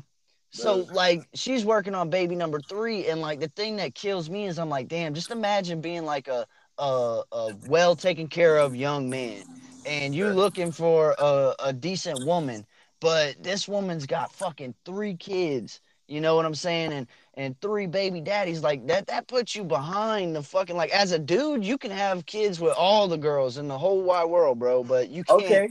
so 0.51 0.88
like 0.91 1.27
she's 1.34 1.65
working 1.65 1.95
on 1.95 2.10
baby 2.10 2.36
number 2.36 2.62
three, 2.62 3.08
and 3.08 3.21
like 3.21 3.39
the 3.39 3.49
thing 3.49 3.77
that 3.77 3.95
kills 3.95 4.30
me 4.30 4.47
is 4.47 4.58
I'm 4.60 4.69
like, 4.69 4.88
damn, 4.88 5.13
just 5.13 5.32
imagine 5.32 5.82
being 5.82 6.06
like 6.06 6.27
a 6.27 6.45
a, 6.77 7.21
a 7.32 7.49
well 7.51 7.95
taken 7.95 8.27
care 8.27 8.58
of 8.58 8.75
young 8.75 9.10
man, 9.10 9.43
and 9.86 10.15
you 10.15 10.25
Sure. 10.25 10.34
looking 10.34 10.71
for 10.71 11.15
a, 11.19 11.56
a 11.60 11.73
decent 11.73 12.19
woman, 12.21 12.65
but 12.99 13.41
this 13.41 13.67
woman's 13.67 14.05
got 14.05 14.31
fucking 14.31 14.73
three 14.86 15.15
kids. 15.15 15.81
You 16.07 16.21
know 16.21 16.36
what 16.36 16.45
I'm 16.45 16.55
saying? 16.55 16.93
And 16.93 17.07
and 17.33 17.60
three 17.62 17.86
baby 17.86 18.21
daddies 18.21 18.63
like 18.63 18.88
that. 18.88 19.07
That 19.07 19.27
puts 19.27 19.55
you 19.55 19.63
behind 19.63 20.36
the 20.36 20.41
fucking 20.41 20.75
like 20.75 20.89
as 20.91 21.12
a 21.12 21.19
dude, 21.19 21.63
you 21.65 21.77
can 21.77 21.91
have 21.91 22.25
kids 22.25 22.60
with 22.60 22.73
all 22.77 23.07
the 23.07 23.17
girls 23.17 23.57
in 23.57 23.67
the 23.67 23.77
whole 23.77 24.01
wide 24.01 24.25
world, 24.25 24.57
bro. 24.57 24.83
But 24.83 25.10
you 25.10 25.23
can't. 25.23 25.43
Okay. 25.43 25.69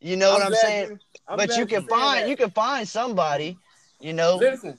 You 0.00 0.16
know 0.16 0.32
what 0.32 0.42
I'm 0.42 0.54
saying? 0.54 0.90
you- 0.90 0.98
I'm 1.26 1.38
but 1.38 1.56
you 1.56 1.64
can 1.64 1.86
find 1.86 2.22
that. 2.22 2.28
you 2.28 2.36
can 2.36 2.50
find 2.50 2.86
somebody. 2.86 3.56
You 4.00 4.12
know. 4.12 4.36
Listen, 4.36 4.76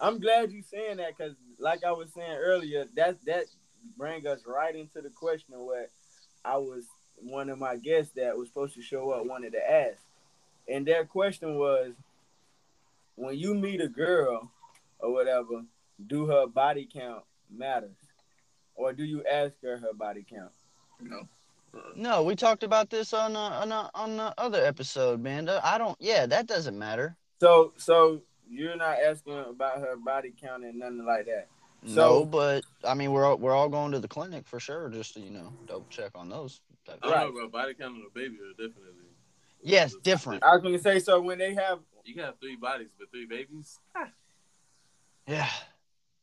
I'm 0.00 0.18
glad 0.18 0.50
you 0.50 0.62
saying 0.62 0.96
that 0.96 1.16
because, 1.16 1.34
like 1.58 1.84
I 1.84 1.92
was 1.92 2.08
saying 2.12 2.36
earlier, 2.36 2.86
that 2.96 3.24
that 3.26 3.44
bring 3.96 4.26
us 4.26 4.40
right 4.46 4.74
into 4.74 5.00
the 5.00 5.10
question 5.10 5.54
of 5.54 5.60
what 5.60 5.90
I 6.44 6.56
was 6.56 6.84
one 7.16 7.48
of 7.48 7.58
my 7.58 7.76
guests 7.76 8.12
that 8.16 8.36
was 8.36 8.48
supposed 8.48 8.74
to 8.74 8.82
show 8.82 9.10
up 9.10 9.26
wanted 9.26 9.52
to 9.52 9.70
ask, 9.70 9.98
and 10.68 10.86
their 10.86 11.04
question 11.04 11.56
was, 11.56 11.92
when 13.16 13.36
you 13.36 13.54
meet 13.54 13.80
a 13.80 13.88
girl 13.88 14.50
or 14.98 15.12
whatever, 15.12 15.64
do 16.06 16.26
her 16.26 16.46
body 16.46 16.88
count 16.92 17.22
matter, 17.50 17.90
or 18.74 18.92
do 18.92 19.04
you 19.04 19.24
ask 19.30 19.54
her 19.62 19.78
her 19.78 19.92
body 19.94 20.24
count? 20.28 20.50
No. 21.00 21.28
No, 21.96 22.22
we 22.22 22.36
talked 22.36 22.62
about 22.62 22.88
this 22.88 23.12
on 23.12 23.34
uh, 23.34 23.40
on 23.40 23.72
uh, 23.72 23.88
on 23.94 24.16
the 24.16 24.32
other 24.38 24.64
episode, 24.64 25.20
man. 25.20 25.48
I 25.48 25.76
don't. 25.76 25.96
Yeah, 26.00 26.24
that 26.26 26.46
doesn't 26.46 26.78
matter. 26.78 27.16
So, 27.40 27.72
so 27.76 28.22
you're 28.48 28.76
not 28.76 28.98
asking 29.04 29.40
about 29.48 29.80
her 29.80 29.96
body 29.96 30.32
count 30.40 30.64
and 30.64 30.78
nothing 30.78 31.04
like 31.04 31.26
that. 31.26 31.48
no, 31.82 32.24
but 32.24 32.62
I 32.86 32.94
mean, 32.94 33.10
we're 33.10 33.24
all, 33.24 33.38
we're 33.38 33.54
all 33.54 33.68
going 33.68 33.90
to 33.90 33.98
the 33.98 34.06
clinic 34.06 34.46
for 34.46 34.60
sure, 34.60 34.88
just 34.88 35.14
to 35.14 35.20
you 35.20 35.30
know 35.30 35.52
double 35.66 35.86
check 35.90 36.12
on 36.14 36.28
those. 36.28 36.60
type 36.86 37.00
I 37.02 37.06
don't 37.08 37.12
Right. 37.16 37.26
know, 37.26 37.32
bro. 37.32 37.48
Body 37.48 37.74
count 37.74 37.94
on 37.96 38.02
a 38.08 38.14
baby 38.14 38.36
are 38.36 38.50
definitely. 38.52 38.92
Yes, 39.64 39.94
different. 40.02 40.44
I 40.44 40.54
was 40.54 40.62
gonna 40.62 40.78
say, 40.78 40.98
so 40.98 41.20
when 41.20 41.38
they 41.38 41.54
have 41.54 41.80
You 42.04 42.14
can 42.14 42.24
have 42.24 42.38
three 42.38 42.56
bodies, 42.56 42.90
but 42.98 43.10
three 43.10 43.26
babies. 43.26 43.78
Yeah. 45.26 45.48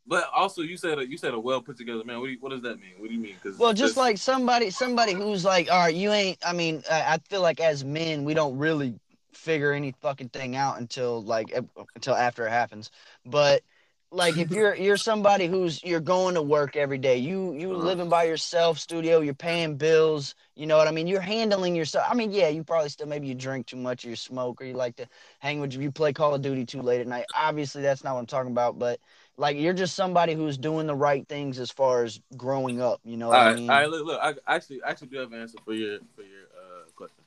But 0.05 0.29
also, 0.35 0.61
you 0.61 0.77
said 0.77 0.99
a, 0.99 1.07
you 1.07 1.17
said 1.17 1.33
a 1.33 1.39
well 1.39 1.61
put 1.61 1.77
together 1.77 2.03
man. 2.03 2.19
What, 2.19 2.25
do 2.27 2.31
you, 2.33 2.37
what 2.39 2.49
does 2.49 2.61
that 2.61 2.79
mean? 2.79 2.93
What 2.97 3.07
do 3.07 3.13
you 3.13 3.19
mean? 3.19 3.35
Because 3.41 3.57
Well, 3.57 3.73
just 3.73 3.97
like 3.97 4.17
somebody 4.17 4.69
somebody 4.69 5.13
who's 5.13 5.45
like, 5.45 5.71
all 5.71 5.79
right, 5.79 5.95
you 5.95 6.11
ain't. 6.11 6.37
I 6.45 6.53
mean, 6.53 6.83
I, 6.89 7.13
I 7.13 7.17
feel 7.29 7.41
like 7.41 7.59
as 7.59 7.83
men, 7.83 8.23
we 8.23 8.33
don't 8.33 8.57
really 8.57 8.99
figure 9.33 9.71
any 9.71 9.93
fucking 10.01 10.29
thing 10.29 10.55
out 10.55 10.79
until 10.79 11.23
like 11.23 11.51
ep- 11.53 11.69
until 11.95 12.15
after 12.15 12.45
it 12.45 12.51
happens. 12.51 12.91
But 13.25 13.63
like 14.11 14.37
if 14.37 14.51
you're 14.51 14.75
you're 14.75 14.97
somebody 14.97 15.47
who's 15.47 15.83
you're 15.83 15.99
going 16.01 16.35
to 16.35 16.41
work 16.41 16.75
every 16.75 16.97
day, 16.97 17.17
you 17.17 17.53
you 17.53 17.73
Uh-huh. 17.73 17.83
living 17.83 18.09
by 18.09 18.23
yourself, 18.25 18.79
studio, 18.79 19.21
you're 19.21 19.33
paying 19.33 19.77
bills. 19.77 20.35
You 20.55 20.67
know 20.67 20.77
what 20.77 20.87
I 20.87 20.91
mean? 20.91 21.07
You're 21.07 21.21
handling 21.21 21.75
yourself. 21.75 22.05
I 22.09 22.15
mean, 22.15 22.31
yeah, 22.31 22.49
you 22.49 22.63
probably 22.63 22.89
still 22.89 23.07
maybe 23.07 23.27
you 23.27 23.35
drink 23.35 23.67
too 23.67 23.77
much, 23.77 24.05
or 24.05 24.09
you 24.09 24.15
smoke, 24.15 24.61
or 24.61 24.65
you 24.65 24.73
like 24.73 24.97
to 24.97 25.07
hang 25.39 25.59
with 25.61 25.73
you 25.73 25.91
play 25.91 26.13
Call 26.13 26.35
of 26.35 26.41
Duty 26.41 26.65
too 26.65 26.81
late 26.81 27.01
at 27.01 27.07
night. 27.07 27.25
Obviously, 27.33 27.81
that's 27.81 28.03
not 28.03 28.13
what 28.13 28.19
I'm 28.21 28.27
talking 28.27 28.51
about. 28.51 28.77
But 28.79 28.99
like 29.37 29.57
you're 29.57 29.73
just 29.73 29.95
somebody 29.95 30.33
who's 30.33 30.57
doing 30.57 30.87
the 30.87 30.95
right 30.95 31.27
things 31.27 31.59
as 31.59 31.71
far 31.71 32.03
as 32.03 32.21
growing 32.37 32.81
up. 32.81 33.01
You 33.03 33.17
know 33.17 33.29
what 33.29 33.41
I 33.41 33.47
mean? 33.47 33.69
all 33.69 33.81
right. 33.81 33.89
Look, 33.89 34.05
look. 34.05 34.19
I 34.47 34.55
actually 34.55 34.81
actually 34.85 35.07
do 35.09 35.17
have 35.17 35.31
an 35.31 35.41
answer 35.41 35.57
for 35.63 35.73
your 35.73 35.99
for 36.15 36.21
your 36.23 36.43
uh, 36.55 36.89
question. 36.95 37.23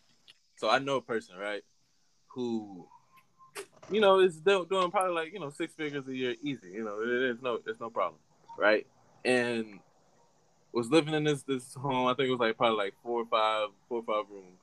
So 0.56 0.68
I 0.70 0.78
know 0.78 0.96
a 0.96 1.02
person, 1.02 1.36
right, 1.36 1.62
who, 2.28 2.86
you 3.90 4.00
know, 4.00 4.20
is 4.20 4.36
doing 4.36 4.90
probably 4.90 5.12
like 5.12 5.32
you 5.32 5.40
know 5.40 5.50
six 5.50 5.74
figures 5.74 6.06
a 6.08 6.14
year 6.14 6.34
easy. 6.42 6.70
You 6.72 6.84
know, 6.84 7.00
it 7.02 7.30
is 7.30 7.42
no 7.42 7.60
it's 7.66 7.80
no 7.80 7.90
problem, 7.90 8.20
right? 8.58 8.86
And 9.24 9.80
was 10.72 10.90
living 10.90 11.14
in 11.14 11.24
this 11.24 11.42
this 11.42 11.74
home. 11.74 12.08
I 12.08 12.14
think 12.14 12.28
it 12.28 12.32
was 12.32 12.40
like 12.40 12.56
probably 12.56 12.78
like 12.78 12.94
four 13.02 13.22
or 13.22 13.26
five 13.26 13.68
four 13.88 14.00
or 14.00 14.04
five 14.04 14.30
rooms 14.30 14.60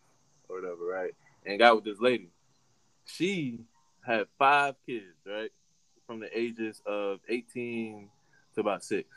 or 0.50 0.62
whatever, 0.62 0.86
right? 0.86 1.12
And 1.46 1.60
got 1.60 1.76
with 1.76 1.86
this 1.86 2.00
lady. 2.00 2.30
She 3.06 3.60
had 4.06 4.28
five 4.38 4.76
kids, 4.86 5.16
right, 5.26 5.52
from 6.06 6.20
the 6.20 6.38
ages 6.38 6.82
of 6.86 7.20
eighteen 7.30 8.10
to 8.56 8.62
about 8.62 8.84
six. 8.84 9.08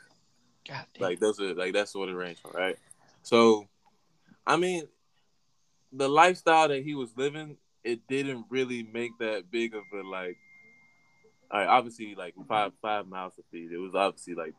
God 0.67 0.85
damn. 0.93 1.03
Like 1.03 1.19
those 1.19 1.39
are 1.39 1.53
like 1.53 1.73
that's 1.73 1.91
sort 1.91 2.09
of 2.09 2.15
range, 2.15 2.39
right? 2.53 2.77
So, 3.21 3.67
I 4.45 4.57
mean, 4.57 4.87
the 5.91 6.07
lifestyle 6.07 6.67
that 6.67 6.83
he 6.83 6.95
was 6.95 7.09
living, 7.15 7.57
it 7.85 7.99
didn't 8.09 8.47
really 8.49 8.83
make 8.91 9.17
that 9.19 9.49
big 9.51 9.75
of 9.75 9.83
a 9.93 10.01
like. 10.01 10.35
All 11.51 11.59
right, 11.59 11.67
obviously, 11.67 12.15
like 12.15 12.33
five 12.49 12.73
five 12.81 13.07
miles 13.07 13.35
to 13.35 13.43
feed. 13.51 13.71
It 13.71 13.77
was 13.77 13.93
obviously 13.93 14.33
like 14.33 14.55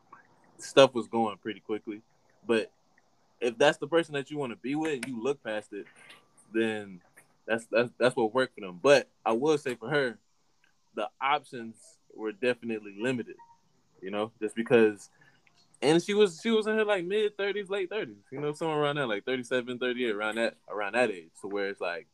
stuff 0.57 0.95
was 0.95 1.07
going 1.07 1.37
pretty 1.37 1.59
quickly, 1.59 2.01
but 2.47 2.71
if 3.39 3.57
that's 3.57 3.77
the 3.77 3.87
person 3.87 4.13
that 4.13 4.31
you 4.31 4.37
want 4.37 4.53
to 4.53 4.55
be 4.55 4.73
with, 4.73 4.93
and 4.93 5.07
you 5.07 5.21
look 5.21 5.43
past 5.43 5.73
it, 5.73 5.85
then 6.53 7.01
that's 7.45 7.67
that's 7.69 7.91
that's 7.99 8.15
what 8.15 8.33
worked 8.33 8.55
for 8.55 8.61
them. 8.61 8.79
But 8.81 9.09
I 9.25 9.33
will 9.33 9.57
say 9.57 9.75
for 9.75 9.89
her, 9.89 10.17
the 10.95 11.09
options 11.21 11.75
were 12.15 12.31
definitely 12.31 12.95
limited. 12.97 13.35
You 14.01 14.11
know, 14.11 14.31
just 14.39 14.55
because 14.55 15.09
and 15.81 16.01
she 16.01 16.13
was 16.13 16.39
she 16.41 16.49
was 16.49 16.65
in 16.65 16.75
her 16.75 16.85
like 16.85 17.05
mid 17.05 17.37
30s 17.37 17.69
late 17.69 17.89
30s 17.89 18.15
you 18.31 18.39
know 18.39 18.51
somewhere 18.53 18.79
around 18.79 18.95
that 18.95 19.07
like 19.07 19.25
37 19.25 19.77
38 19.77 20.11
around 20.11 20.35
that 20.35 20.55
around 20.69 20.93
that 20.93 21.11
age 21.11 21.29
so 21.39 21.47
where 21.47 21.69
it's 21.69 21.81
like 21.81 22.07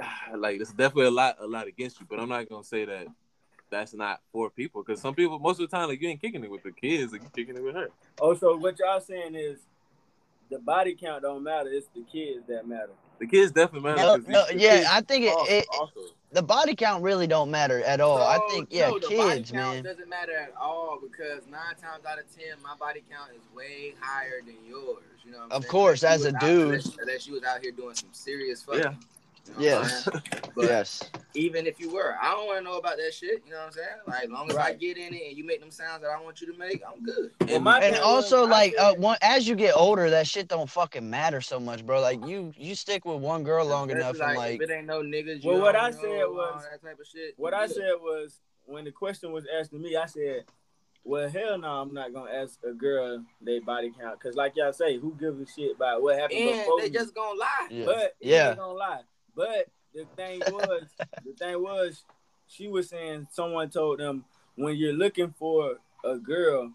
like 0.36 0.60
it's 0.60 0.72
definitely 0.72 1.06
a 1.06 1.10
lot 1.10 1.36
a 1.40 1.46
lot 1.46 1.66
against 1.66 2.00
you 2.00 2.06
but 2.08 2.18
i'm 2.20 2.28
not 2.28 2.48
gonna 2.48 2.64
say 2.64 2.84
that 2.84 3.06
that's 3.70 3.94
not 3.94 4.20
for 4.32 4.50
people 4.50 4.82
because 4.82 5.00
some 5.00 5.14
people 5.14 5.38
most 5.38 5.60
of 5.60 5.70
the 5.70 5.76
time 5.76 5.88
like 5.88 6.00
you 6.00 6.08
ain't 6.08 6.20
kicking 6.20 6.42
it 6.42 6.50
with 6.50 6.62
the 6.62 6.72
kids 6.72 7.12
like 7.12 7.22
you 7.22 7.28
kicking 7.34 7.56
it 7.56 7.62
with 7.62 7.74
her 7.74 7.88
Oh, 8.20 8.34
so 8.34 8.56
what 8.56 8.78
y'all 8.78 9.00
saying 9.00 9.34
is 9.34 9.58
the 10.50 10.58
body 10.58 10.96
count 11.00 11.22
don't 11.22 11.44
matter. 11.44 11.70
It's 11.70 11.86
the 11.94 12.02
kids 12.12 12.44
that 12.48 12.66
matter. 12.66 12.90
the 13.20 13.26
kids 13.28 13.52
definitely 13.52 13.88
matter 13.88 14.02
No, 14.02 14.16
'cause 14.18 14.26
no, 14.26 14.44
yeah, 14.52 14.88
I 14.90 15.00
think 15.00 15.24
it, 15.26 15.32
also- 15.32 15.52
it, 15.52 15.66
also 15.78 16.00
the 16.32 16.42
body 16.42 16.74
count 16.74 17.04
really 17.04 17.28
don't 17.28 17.50
matter 17.52 17.80
at 17.84 18.00
all. 18.00 18.18
I 18.18 18.38
think 18.50 18.68
yeah, 18.72 18.88
no, 18.88 18.98
the 18.98 19.06
body 19.16 19.34
kids, 19.38 19.50
count 19.52 19.74
man. 19.76 19.84
doesn't 19.84 20.08
matter 20.08 20.36
at 20.36 20.52
all 20.60 20.98
because 21.00 21.46
nine 21.46 21.76
times 21.80 22.04
out 22.04 22.18
of 22.18 22.24
ten, 22.36 22.60
my 22.64 22.74
body 22.80 23.02
count 23.10 23.30
is 23.32 23.40
way 23.54 23.94
higher 24.00 24.40
than 24.44 24.56
yours. 24.68 25.02
You 25.24 25.30
know, 25.32 25.38
what 25.38 25.44
I'm 25.46 25.52
Of 25.52 25.62
saying? 25.62 25.70
course, 25.70 26.02
Unless 26.02 26.20
as 26.20 26.24
a 26.26 26.32
dude. 26.32 26.62
unless, 26.66 26.96
unless 27.00 27.26
you 27.28 27.34
was 27.34 27.44
out 27.44 27.60
here 27.62 27.72
doing 27.72 27.94
some 27.94 28.08
serious 28.12 28.62
fucking. 28.64 28.80
Yeah. 28.82 28.94
You 29.58 29.70
know 29.70 29.80
what 29.80 29.84
I'm 29.84 29.90
Yes. 29.90 30.08
But 30.56 30.64
Yes. 30.64 31.10
even 31.34 31.66
if 31.66 31.78
you 31.78 31.92
were, 31.92 32.16
I 32.20 32.32
don't 32.32 32.46
want 32.46 32.58
to 32.58 32.64
know 32.64 32.76
about 32.78 32.96
that 32.96 33.14
shit. 33.14 33.42
You 33.46 33.52
know 33.52 33.58
what 33.58 33.66
I'm 33.66 33.72
saying? 33.72 33.86
Like, 34.06 34.24
as 34.24 34.30
long 34.30 34.50
as 34.50 34.56
I 34.56 34.72
get 34.72 34.96
in 34.98 35.14
it 35.14 35.22
and 35.28 35.36
you 35.36 35.44
make 35.44 35.60
them 35.60 35.70
sounds 35.70 36.02
that 36.02 36.10
I 36.10 36.20
want 36.20 36.40
you 36.40 36.52
to 36.52 36.58
make, 36.58 36.82
I'm 36.86 37.02
good. 37.04 37.30
And, 37.48 37.62
my 37.62 37.78
And 37.80 37.94
thing 37.94 38.02
also, 38.04 38.40
was, 38.42 38.50
like, 38.50 38.74
uh, 38.78 38.94
one, 38.94 39.16
as 39.22 39.46
you 39.48 39.54
get 39.54 39.74
older, 39.76 40.10
that 40.10 40.26
shit 40.26 40.48
don't 40.48 40.68
fucking 40.68 41.08
matter 41.08 41.40
so 41.40 41.60
much, 41.60 41.86
bro. 41.86 42.00
Like, 42.00 42.26
you 42.26 42.52
you 42.56 42.74
stick 42.74 43.04
with 43.04 43.20
one 43.20 43.44
girl 43.44 43.64
long 43.64 43.90
Especially, 43.90 44.00
enough, 44.00 44.10
and 44.28 44.36
like, 44.36 44.36
like, 44.36 44.62
if 44.62 44.70
it 44.70 44.72
ain't 44.74 44.86
no 44.86 45.02
niggas. 45.02 45.44
You 45.44 45.50
Well, 45.52 45.60
what 45.60 45.72
don't 45.72 45.84
I 45.84 45.90
know, 45.90 45.96
said 46.02 46.24
was- 46.26 46.64
that 46.72 46.82
type 46.82 46.98
of 47.00 47.06
shit. 47.06 47.34
What 47.36 47.54
I 47.54 47.66
good. 47.68 47.76
said 47.76 47.92
was 48.00 48.40
when 48.66 48.84
the 48.84 48.92
question 48.92 49.30
was 49.32 49.44
asked 49.58 49.70
to 49.70 49.78
me, 49.78 49.94
I 49.96 50.06
said, 50.06 50.44
"Well, 51.04 51.28
hell 51.28 51.58
no, 51.58 51.68
I'm 51.68 51.94
not 51.94 52.12
gonna 52.12 52.32
ask 52.32 52.58
a 52.68 52.72
girl 52.72 53.24
their 53.40 53.60
body 53.60 53.92
count 53.98 54.18
because, 54.18 54.34
like 54.34 54.54
y'all 54.56 54.72
say, 54.72 54.98
who 54.98 55.14
gives 55.14 55.40
a 55.40 55.46
shit 55.46 55.76
about 55.76 56.02
what 56.02 56.18
happened 56.18 56.40
and 56.40 56.58
before? 56.58 56.80
they 56.80 56.86
you? 56.88 56.92
just 56.92 57.14
gonna 57.14 57.38
lie. 57.38 57.68
yeah, 57.70 57.84
But 57.84 58.16
Yeah. 58.20 58.48
yeah, 58.50 58.54
gonna 58.56 58.72
lie. 58.72 59.00
But 59.34 59.66
the 59.94 60.06
thing 60.16 60.40
was, 60.46 60.84
the 61.24 61.32
thing 61.32 61.62
was, 61.62 62.02
she 62.46 62.68
was 62.68 62.88
saying 62.88 63.28
someone 63.30 63.70
told 63.70 64.00
them 64.00 64.24
when 64.56 64.76
you're 64.76 64.92
looking 64.92 65.34
for 65.38 65.76
a 66.04 66.16
girl, 66.16 66.72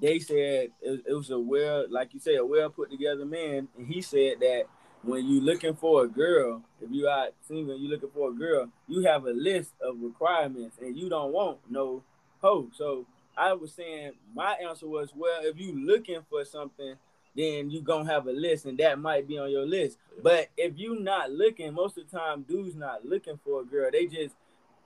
they 0.00 0.18
said 0.18 0.70
it, 0.80 1.02
it 1.06 1.12
was 1.14 1.30
a 1.30 1.38
well, 1.38 1.86
like 1.88 2.14
you 2.14 2.20
say, 2.20 2.36
a 2.36 2.44
well 2.44 2.70
put 2.70 2.90
together 2.90 3.24
man, 3.24 3.68
and 3.76 3.86
he 3.86 4.00
said 4.00 4.40
that 4.40 4.64
when 5.02 5.26
you're 5.26 5.42
looking 5.42 5.74
for 5.74 6.04
a 6.04 6.08
girl, 6.08 6.62
if 6.80 6.90
you 6.90 7.08
out 7.08 7.32
single, 7.46 7.78
you're 7.78 7.90
looking 7.90 8.10
for 8.10 8.30
a 8.30 8.34
girl, 8.34 8.68
you 8.86 9.02
have 9.02 9.24
a 9.24 9.32
list 9.32 9.72
of 9.80 9.96
requirements, 10.00 10.76
and 10.80 10.96
you 10.96 11.08
don't 11.08 11.32
want 11.32 11.58
no 11.68 12.02
hoe. 12.40 12.68
So 12.74 13.06
I 13.36 13.52
was 13.54 13.72
saying 13.72 14.12
my 14.34 14.54
answer 14.54 14.86
was, 14.86 15.10
well, 15.14 15.40
if 15.42 15.56
you're 15.56 15.74
looking 15.74 16.20
for 16.28 16.44
something 16.44 16.96
then 17.36 17.70
you 17.70 17.80
gonna 17.82 18.10
have 18.10 18.26
a 18.26 18.32
list, 18.32 18.66
and 18.66 18.76
that 18.78 18.98
might 18.98 19.26
be 19.28 19.38
on 19.38 19.50
your 19.50 19.66
list. 19.66 19.98
But 20.22 20.48
if 20.56 20.78
you 20.78 20.98
not 20.98 21.30
looking, 21.30 21.72
most 21.74 21.96
of 21.98 22.10
the 22.10 22.16
time, 22.18 22.42
dudes 22.42 22.74
not 22.76 23.04
looking 23.06 23.38
for 23.44 23.60
a 23.60 23.64
girl. 23.64 23.90
They 23.92 24.06
just 24.06 24.34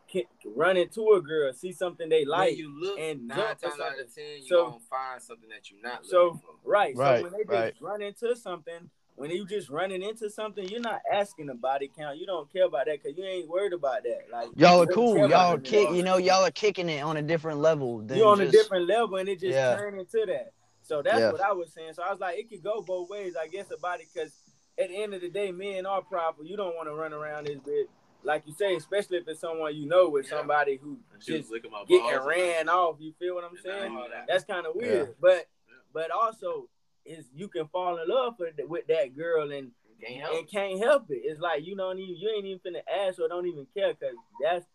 ki- 0.07 0.27
run 0.45 0.77
into 0.77 1.13
a 1.13 1.21
girl, 1.23 1.53
see 1.53 1.73
something 1.73 2.09
they 2.09 2.25
Like 2.25 2.51
like, 2.51 2.59
you 2.59 2.69
look, 2.79 2.99
and 2.99 3.27
nine 3.27 3.39
jump 3.39 3.59
for 3.61 3.69
times 3.71 3.81
out 3.81 4.01
of 4.01 4.15
ten, 4.15 4.25
you 4.43 4.47
So- 4.47 4.67
gonna 4.67 4.81
find 4.91 5.23
something 5.23 5.49
that 5.49 5.71
you're 5.71 5.81
not 5.83 6.05
So 6.07 6.25
looking 6.25 6.41
for. 6.41 6.55
right. 6.65 6.97
Right, 6.97 7.19
So 7.19 7.23
when 7.25 7.33
they 7.33 7.39
just 7.45 7.51
right. 7.51 7.75
run 7.81 8.03
into 8.03 8.37
something, 8.37 8.91
when 9.17 9.31
you 9.31 9.47
just 9.47 9.71
running 9.71 10.03
into 10.03 10.29
something, 10.29 10.69
you're 10.69 10.81
not 10.81 11.01
asking 11.11 11.47
the 11.47 11.55
body 11.55 11.89
count. 11.97 12.19
You 12.19 12.27
don't 12.27 12.53
care 12.53 12.65
about 12.65 12.87
that 12.87 13.01
because 13.03 13.17
you 13.17 13.25
ain't 13.25 13.49
worried 13.49 13.73
about 13.73 14.03
that. 14.03 14.27
Like 14.31 14.49
Y'all 14.57 14.83
are 14.83 14.87
cool. 14.87 15.17
Y'all 15.29 15.53
them 15.53 15.63
kick. 15.63 15.89
You 15.91 16.03
know, 16.03 16.17
y'all 16.17 16.45
are 16.45 16.51
kicking 16.51 16.89
it 16.89 17.01
on 17.01 17.17
a 17.17 17.23
different 17.23 17.61
level. 17.61 18.01
Than 18.01 18.19
you 18.19 18.25
on 18.27 18.41
a 18.41 18.49
different 18.51 18.87
level 18.89 19.17
and 19.17 19.29
it 19.29 19.39
just 19.41 19.55
Yeah. 19.55 19.77
turned 19.77 19.99
into 20.01 20.25
that. 20.27 20.53
So 20.85 21.03
that's 21.03 21.19
Yeah. 21.19 21.31
what 21.33 21.41
I 21.41 21.53
was 21.53 21.73
saying. 21.73 21.95
So 21.95 22.03
I 22.03 22.11
was 22.11 22.21
like, 22.21 22.39
it 22.39 22.49
could 22.51 22.63
go 22.63 22.83
both 22.83 23.09
ways, 23.09 23.35
I 23.41 23.49
guess, 23.49 23.71
about 23.71 24.01
it, 24.01 24.07
because 24.13 24.33
at 24.79 24.89
the 24.91 24.97
end 25.03 25.15
of 25.15 25.21
the 25.23 25.31
day, 25.31 25.51
men 25.51 25.87
are 25.87 26.03
proper. 26.03 26.45
You 26.45 26.57
don't 26.57 26.77
want 26.77 26.89
to 26.89 26.95
run 26.95 27.13
around 27.13 27.47
this 27.47 27.59
bit, 27.59 27.89
like 28.23 28.43
you 28.47 28.53
say, 28.53 28.77
especially 28.77 29.17
if 29.19 29.27
it's 29.29 29.41
someone 29.41 29.75
you 29.75 29.87
know 29.87 30.11
with 30.11 30.27
Yeah. 30.27 30.39
somebody 30.39 30.77
who 30.77 30.99
And 31.13 31.23
she 31.23 31.33
was 31.39 31.49
just 31.49 31.63
getting 31.89 32.21
ran 32.27 32.69
off. 32.69 32.97
You 33.01 33.13
feel 33.19 33.35
what 33.35 33.45
I'm 33.45 33.57
saying? 33.57 33.95
that. 34.11 34.27
That's 34.29 34.45
kind 34.45 34.67
of 34.67 34.75
weird. 34.77 35.17
But 35.21 35.47
but 35.93 36.11
also 36.11 36.69
is 37.07 37.27
you 37.35 37.49
can 37.49 37.67
fall 37.69 37.99
in 37.99 38.09
love 38.09 38.35
with, 38.39 38.55
with 38.69 38.87
that 38.89 39.15
girl 39.17 39.53
and 39.53 39.71
Can't 40.01 40.21
help. 40.21 40.39
and 40.39 40.51
can't 40.51 40.79
help 40.81 41.11
it. 41.11 41.21
It's 41.25 41.41
like 41.41 41.65
you 41.67 41.77
don't 41.77 41.99
even 41.99 42.17
you 42.17 42.31
ain't 42.31 42.47
even 42.47 42.61
finna 42.61 42.83
ask 43.07 43.19
or 43.21 43.29
don't 43.29 43.47
even 43.47 43.67
care 43.77 43.95
because 43.95 44.17
that's 44.43 44.67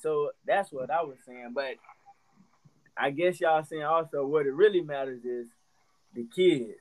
so 0.00 0.30
that's 0.46 0.72
what 0.72 0.90
I 0.90 1.02
was 1.02 1.18
saying. 1.26 1.52
But 1.54 1.74
I 2.96 3.10
guess 3.10 3.40
y'all 3.40 3.62
saying 3.64 3.82
also 3.82 4.24
what 4.26 4.46
it 4.46 4.52
really 4.52 4.80
matters 4.80 5.24
is 5.24 5.46
the 6.14 6.26
kids. 6.34 6.78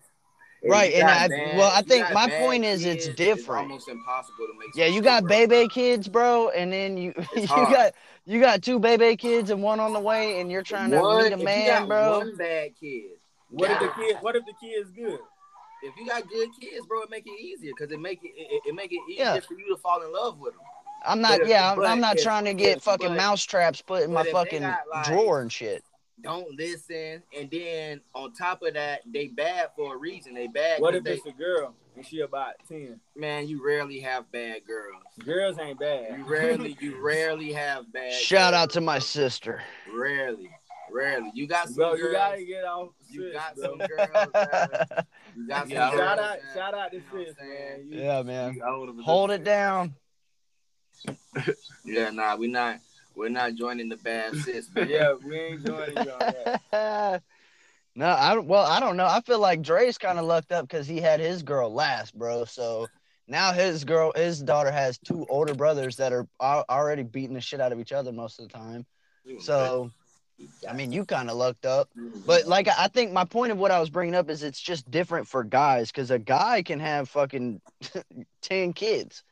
If 0.61 0.71
Right, 0.71 0.93
and 0.93 1.03
I- 1.09 1.27
bad- 1.27 1.57
well, 1.57 1.71
I 1.73 1.81
think 1.81 2.11
my 2.13 2.29
point 2.29 2.63
is 2.63 2.85
it's 2.85 3.07
different. 3.09 3.63
almost 3.63 3.89
impossible 3.89 4.47
to 4.47 4.53
make. 4.59 4.69
Yeah, 4.75 4.85
you 4.85 5.01
got 5.01 5.25
baby 5.27 5.67
kids, 5.67 6.07
bro, 6.07 6.49
and 6.49 6.71
then 6.71 6.95
you 6.97 7.13
you 7.35 7.47
got 7.47 7.93
you 8.25 8.39
got 8.39 8.61
two 8.61 8.79
baby 8.79 9.17
kids 9.17 9.49
and 9.49 9.61
one 9.61 9.79
on 9.81 9.91
the 9.91 9.99
way, 9.99 10.39
and 10.39 10.49
you're 10.51 10.61
trying 10.63 10.91
to 10.91 11.01
One- 11.01 11.23
meet 11.23 11.33
if 11.33 11.41
a 11.41 11.43
man, 11.43 11.67
got 11.81 11.87
bro. 11.89 12.17
One 12.19 12.35
bad 12.37 12.71
kid. 12.79 13.11
what 13.49 13.71
if 13.71 13.79
the 13.79 13.85
God. 13.87 13.95
kid 13.97 14.17
what 14.21 14.35
if 14.35 14.45
the 14.45 14.53
kid's 14.61 14.89
good? 14.91 15.19
If 15.81 15.97
you 15.97 16.05
got 16.07 16.29
good 16.29 16.47
kids, 16.61 16.85
bro, 16.87 17.01
it 17.01 17.09
make 17.09 17.27
it 17.27 17.37
easier 17.41 17.73
because 17.77 17.91
it 17.91 17.99
make 17.99 18.23
it, 18.23 18.31
it 18.37 18.61
it 18.67 18.73
make 18.73 18.93
it 18.93 19.01
easier 19.09 19.25
Yeah. 19.25 19.39
for 19.41 19.55
you 19.55 19.67
to 19.75 19.81
fall 19.81 20.01
in 20.01 20.13
love 20.13 20.39
with 20.39 20.53
them. 20.53 20.61
I'm 21.05 21.19
not. 21.19 21.39
But- 21.39 21.47
yeah, 21.49 21.73
I'm, 21.73 21.83
I'm 21.83 21.99
not 21.99 22.15
if- 22.17 22.23
trying 22.23 22.45
to 22.45 22.53
get 22.53 22.77
if- 22.77 22.83
fucking 22.83 23.09
but- 23.09 23.17
mouse 23.17 23.43
traps 23.43 23.81
put 23.81 24.03
in 24.03 24.13
my 24.13 24.21
if 24.21 24.29
fucking 24.31 24.61
got, 24.61 24.79
like- 24.89 25.05
drawer 25.07 25.41
and 25.41 25.51
shit. 25.51 25.83
Don't 26.23 26.55
listen, 26.57 27.21
and 27.37 27.51
then 27.51 27.99
on 28.15 28.31
top 28.33 28.61
of 28.63 28.73
that, 28.75 29.01
they 29.05 29.27
bad 29.27 29.71
for 29.75 29.95
a 29.95 29.97
reason. 29.97 30.33
They 30.33 30.47
bad. 30.47 30.79
What 30.81 30.91
'cause 30.91 30.99
if 30.99 31.03
they, 31.03 31.13
it's 31.15 31.25
a 31.25 31.31
girl 31.33 31.75
and 31.97 32.05
she 32.05 32.21
about 32.21 32.53
ten? 32.67 33.01
man? 33.15 33.47
You 33.49 33.63
rarely 33.63 33.99
have 33.99 34.31
bad 34.31 34.61
girls. 34.65 35.03
Girls 35.25 35.59
ain't 35.59 35.79
bad. 35.79 36.17
You 36.17 36.23
rarely, 36.25 36.77
you 36.79 36.97
rarely 37.03 37.51
have 37.51 37.91
bad. 37.91 38.13
Shout 38.13 38.53
out 38.53 38.69
to 38.71 38.81
my 38.81 38.99
sister. 38.99 39.61
Rarely, 39.93 40.49
rarely. 40.89 41.29
You 41.33 41.45
got 41.45 41.65
some 41.67 41.75
Bro, 41.75 41.97
girls. 41.97 41.99
you 41.99 42.11
gotta 42.13 42.43
get 42.45 42.63
off. 42.63 42.89
you 43.09 43.21
sis, 43.23 43.33
got 43.33 43.55
bro. 43.55 43.63
some 43.65 43.77
girls. 43.79 44.29
That, 44.33 45.07
you 45.35 45.47
got 45.47 45.61
some 45.63 45.69
Yeah, 45.71 45.89
girls. 45.91 45.99
Shout 46.01 46.19
out, 46.19 46.39
that- 46.39 46.53
shout 46.55 46.73
out 46.73 46.91
to 46.91 46.97
you 46.97 47.03
sis, 47.25 47.35
man. 47.37 47.85
You- 47.89 47.99
yeah, 47.99 48.21
man. 48.23 48.61
I 48.63 48.69
don't 48.69 48.79
wanna 48.79 48.93
be 48.93 49.03
Hold 49.03 49.29
this- 49.31 49.39
it 49.39 49.43
down. 49.43 49.95
Yeah, 51.85 52.11
nah, 52.11 52.37
we 52.37 52.47
not. 52.47 52.79
We're 53.15 53.29
not 53.29 53.55
joining 53.55 53.89
the 53.89 53.97
bad 53.97 54.35
sis. 54.43 54.69
man. 54.73 54.89
Yeah, 54.89 55.13
we 55.13 55.39
ain't 55.39 55.65
joining 55.65 55.95
you 56.05 56.11
on 56.11 56.19
that. 56.71 57.21
no, 57.95 58.07
I 58.07 58.33
don't- 58.35 58.47
well, 58.47 58.65
I 58.65 58.79
don't 58.79 58.97
know. 58.97 59.05
I 59.05 59.21
feel 59.21 59.39
like 59.39 59.61
Dre's 59.61 59.97
kind 59.97 60.17
of 60.19 60.25
lucked 60.25 60.51
up 60.51 60.67
because 60.67 60.87
he 60.87 60.99
had 60.99 61.19
his 61.19 61.43
girl 61.43 61.71
last, 61.73 62.17
bro. 62.17 62.45
So 62.45 62.87
now 63.27 63.51
his 63.53 63.83
girl, 63.85 64.11
his 64.15 64.41
daughter 64.41 64.71
has 64.71 64.97
two 64.97 65.25
older 65.29 65.53
brothers 65.53 65.97
that 65.97 66.11
are 66.11 66.27
already 66.41 67.03
beating 67.03 67.35
the 67.35 67.41
shit 67.41 67.61
out 67.61 67.71
of 67.71 67.79
each 67.79 67.91
other 67.91 68.11
most 68.11 68.39
of 68.39 68.47
the 68.47 68.53
time. 68.53 68.85
So, 69.39 69.91
I 70.67 70.73
mean, 70.73 70.91
you 70.91 71.05
kind 71.05 71.29
of 71.29 71.37
lucked 71.37 71.65
up. 71.65 71.89
But 72.25 72.47
like, 72.47 72.67
I 72.67 72.87
think 72.87 73.13
my 73.13 73.23
point 73.23 73.51
of 73.51 73.57
what 73.57 73.71
I 73.71 73.79
was 73.79 73.89
bringing 73.89 74.15
up 74.15 74.29
is 74.29 74.43
it's 74.43 74.59
just 74.59 74.89
different 74.91 75.27
for 75.27 75.43
guys 75.43 75.91
because 75.91 76.11
a 76.11 76.19
guy 76.19 76.63
can 76.63 76.79
have 76.79 77.07
fucking 77.09 77.61
10 78.41 78.73
kids, 78.73 79.23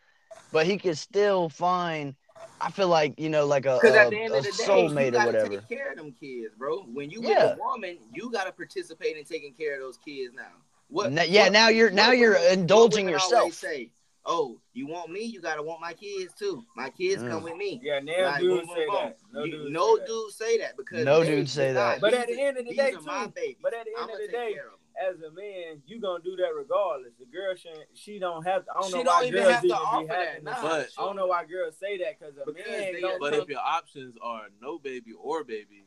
but 0.54 0.66
he 0.66 0.78
can 0.78 0.96
still 0.96 1.50
find, 1.50 2.16
I 2.60 2.70
feel 2.72 2.88
like, 2.90 3.20
you 3.20 3.30
know, 3.30 3.46
like 3.46 3.66
a, 3.66 3.80
a, 3.84 3.88
at 4.00 4.10
the 4.12 4.18
end 4.22 4.34
a 4.34 4.38
of 4.38 4.44
the 4.44 4.52
day, 4.52 4.64
soulmate 4.66 5.14
you 5.14 5.20
or 5.20 5.26
whatever. 5.26 5.50
take 5.50 5.70
care 5.70 5.92
of 5.92 5.98
them 5.98 6.12
kids, 6.20 6.54
bro. 6.58 6.84
When 6.84 7.10
you 7.10 7.22
Yeah. 7.22 7.52
with 7.52 7.58
a 7.58 7.60
woman, 7.60 7.98
you 8.14 8.32
gotta 8.32 8.52
participate 8.52 9.18
in 9.18 9.26
taking 9.26 9.54
care 9.54 9.76
of 9.76 9.82
those 9.82 9.98
kids 9.98 10.34
now. 10.36 10.44
What? 10.90 11.08
N- 11.08 11.26
yeah, 11.30 11.50
now 11.50 11.70
you're- 11.70 11.92
now 11.92 12.12
you're 12.12 12.34
women- 12.34 12.60
indulging 12.60 13.10
yourself. 13.10 13.54
Say, 13.54 13.90
oh, 14.26 14.60
you 14.74 14.86
want 14.88 15.10
me? 15.10 15.22
You 15.24 15.42
gotta 15.42 15.64
want 15.64 15.82
my 15.82 15.94
kids 15.94 16.34
too. 16.38 16.64
My 16.76 16.90
kids 16.92 17.24
Mm. 17.24 17.30
come 17.32 17.44
with 17.44 17.56
me. 17.56 17.80
Yeah, 17.82 18.00
now 18.00 18.26
Like, 18.26 18.42
dudes 18.42 18.60
boom, 18.60 18.68
boom, 18.68 18.76
say 18.76 18.86
boom. 18.86 18.96
that. 18.96 19.18
No 19.34 19.44
You- 19.46 19.52
dudes 19.54 19.72
no 19.72 19.96
say 19.96 20.02
that. 20.06 20.32
say 20.34 20.58
that 20.60 20.78
because 20.78 21.06
No 21.06 21.20
they- 21.24 21.30
dudes 21.32 21.52
say 21.52 21.74
that. 21.74 22.02
But 22.02 22.14
at 22.14 22.28
the 22.28 22.40
end 22.42 22.58
of 22.58 22.66
the 22.66 22.70
these 22.72 22.78
day, 22.78 22.92
are 22.94 23.02
my 23.02 23.24
too, 23.26 23.32
babies. 23.32 23.56
but 23.64 23.74
at 23.74 23.86
the 23.86 24.02
end 24.02 24.12
of 24.12 24.18
the 24.18 24.28
day, 24.28 24.54
care 24.54 24.68
of 24.68 24.74
'em. 24.74 24.80
As 25.00 25.16
a 25.22 25.32
man, 25.32 25.82
you 25.86 26.00
gonna 26.02 26.24
do 26.24 26.36
that 26.38 26.50
regardless. 26.56 27.14
The 27.20 27.26
girl 27.26 27.56
shouldn't. 27.56 27.86
She 27.94 28.20
don't 28.20 28.44
have. 28.46 28.64
I 28.76 28.82
don't 28.82 28.90
She 28.92 28.98
know 28.98 29.04
don't 29.04 29.14
why 29.22 29.24
even 29.26 29.34
girls 29.44 29.52
have 29.54 29.62
to 29.62 29.68
even 29.68 29.78
offer 29.78 30.02
be 30.02 30.08
that, 30.08 30.28
having 30.28 30.44
nah. 30.44 30.62
But- 30.62 30.90
I 30.98 31.06
don't 31.06 31.16
know 31.16 31.28
why 31.28 31.46
girls 31.46 31.76
say 31.78 31.98
that 32.00 32.20
because 32.20 32.36
a 32.38 32.46
Because 32.46 32.68
man 32.70 32.94
they 32.94 33.02
don't. 33.02 33.20
But 33.20 33.32
come- 33.34 33.42
if 33.42 33.50
your 33.50 33.60
options 33.60 34.16
are 34.22 34.48
no 34.62 34.78
baby 34.80 35.14
or 35.14 35.44
baby, 35.44 35.86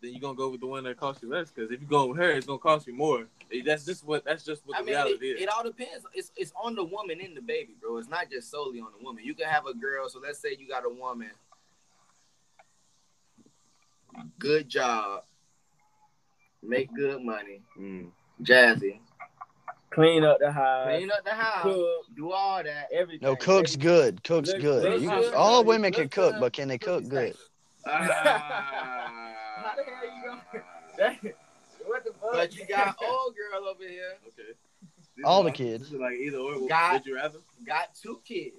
then 0.00 0.12
you're 0.12 0.20
gonna 0.20 0.34
go 0.34 0.48
with 0.50 0.60
the 0.60 0.66
one 0.66 0.84
that 0.84 0.96
costs 0.98 1.22
you 1.22 1.30
less. 1.30 1.50
Because 1.50 1.70
if 1.70 1.80
you 1.80 1.86
go 1.86 2.06
with 2.06 2.18
her, 2.18 2.30
it's 2.32 2.46
gonna 2.46 2.58
cost 2.58 2.86
you 2.86 2.94
more. 2.94 3.26
That's 3.64 3.84
just 3.84 4.04
what 4.04 4.24
that's 4.24 4.44
just 4.44 4.66
what 4.66 4.76
I 4.76 4.80
the 4.80 4.86
mean, 4.86 4.94
reality 4.94 5.30
it, 5.30 5.36
is. 5.36 5.42
it 5.42 5.48
all 5.48 5.62
depends. 5.62 6.04
It's 6.14 6.30
it's 6.36 6.52
on 6.62 6.74
the 6.74 6.84
woman 6.84 7.20
and 7.20 7.36
the 7.36 7.40
baby, 7.40 7.74
bro. 7.80 7.96
It's 7.98 8.08
not 8.08 8.30
just 8.30 8.50
solely 8.50 8.80
on 8.80 8.92
the 8.96 9.02
woman. 9.04 9.24
You 9.24 9.34
can 9.34 9.46
have 9.48 9.66
a 9.66 9.74
girl. 9.74 10.08
So 10.08 10.18
let's 10.20 10.38
say 10.38 10.56
you 10.58 10.68
got 10.68 10.84
a 10.84 10.90
woman, 10.90 11.30
good 14.38 14.68
job, 14.68 15.24
make 16.62 16.92
good 16.94 17.22
money, 17.22 17.62
Mm. 17.78 18.10
Jazzy, 18.42 18.98
clean 19.90 20.24
up 20.24 20.38
the 20.40 20.50
house, 20.52 20.86
clean 20.88 21.10
up 21.10 21.24
the 21.24 21.30
house, 21.30 21.62
cook, 21.62 22.06
do 22.16 22.32
all 22.32 22.62
that. 22.62 22.88
everything. 22.92 23.26
No, 23.26 23.36
cook's 23.36 23.76
good. 23.76 24.22
Cook's 24.24 24.48
Looks- 24.50 24.62
good. 24.62 24.82
looks 24.84 25.02
You, 25.02 25.10
good. 25.10 25.34
all 25.34 25.64
women 25.64 25.92
can 25.92 26.04
Looks 26.04 26.14
cook, 26.14 26.32
good. 26.34 26.40
but 26.40 26.52
can 26.52 26.68
they 26.68 26.78
cook 26.78 27.06
good? 27.08 27.34
Ah. 27.86 27.92
How 29.56 29.74
the 29.76 29.82
hell 29.84 29.94
you 30.04 30.28
gonna- 30.28 30.64
That- 30.98 31.36
what 31.86 32.04
the 32.04 32.12
fuck? 32.12 32.32
But 32.32 32.56
you 32.56 32.66
got 32.66 32.96
old 33.06 33.34
girl 33.36 33.68
over 33.68 33.82
here, 33.86 34.14
Okay. 34.28 34.52
This 35.16 35.24
All 35.24 35.40
is 35.40 35.42
the 35.42 35.44
like- 35.48 35.54
kids. 35.54 35.82
This 35.84 35.92
is 35.92 36.00
like 36.00 36.14
either 36.14 36.38
or. 36.38 36.68
Got- 36.68 36.92
Would 36.94 37.06
you 37.06 37.14
rather? 37.16 37.38
got 37.66 37.94
two 37.94 38.20
kids. 38.26 38.56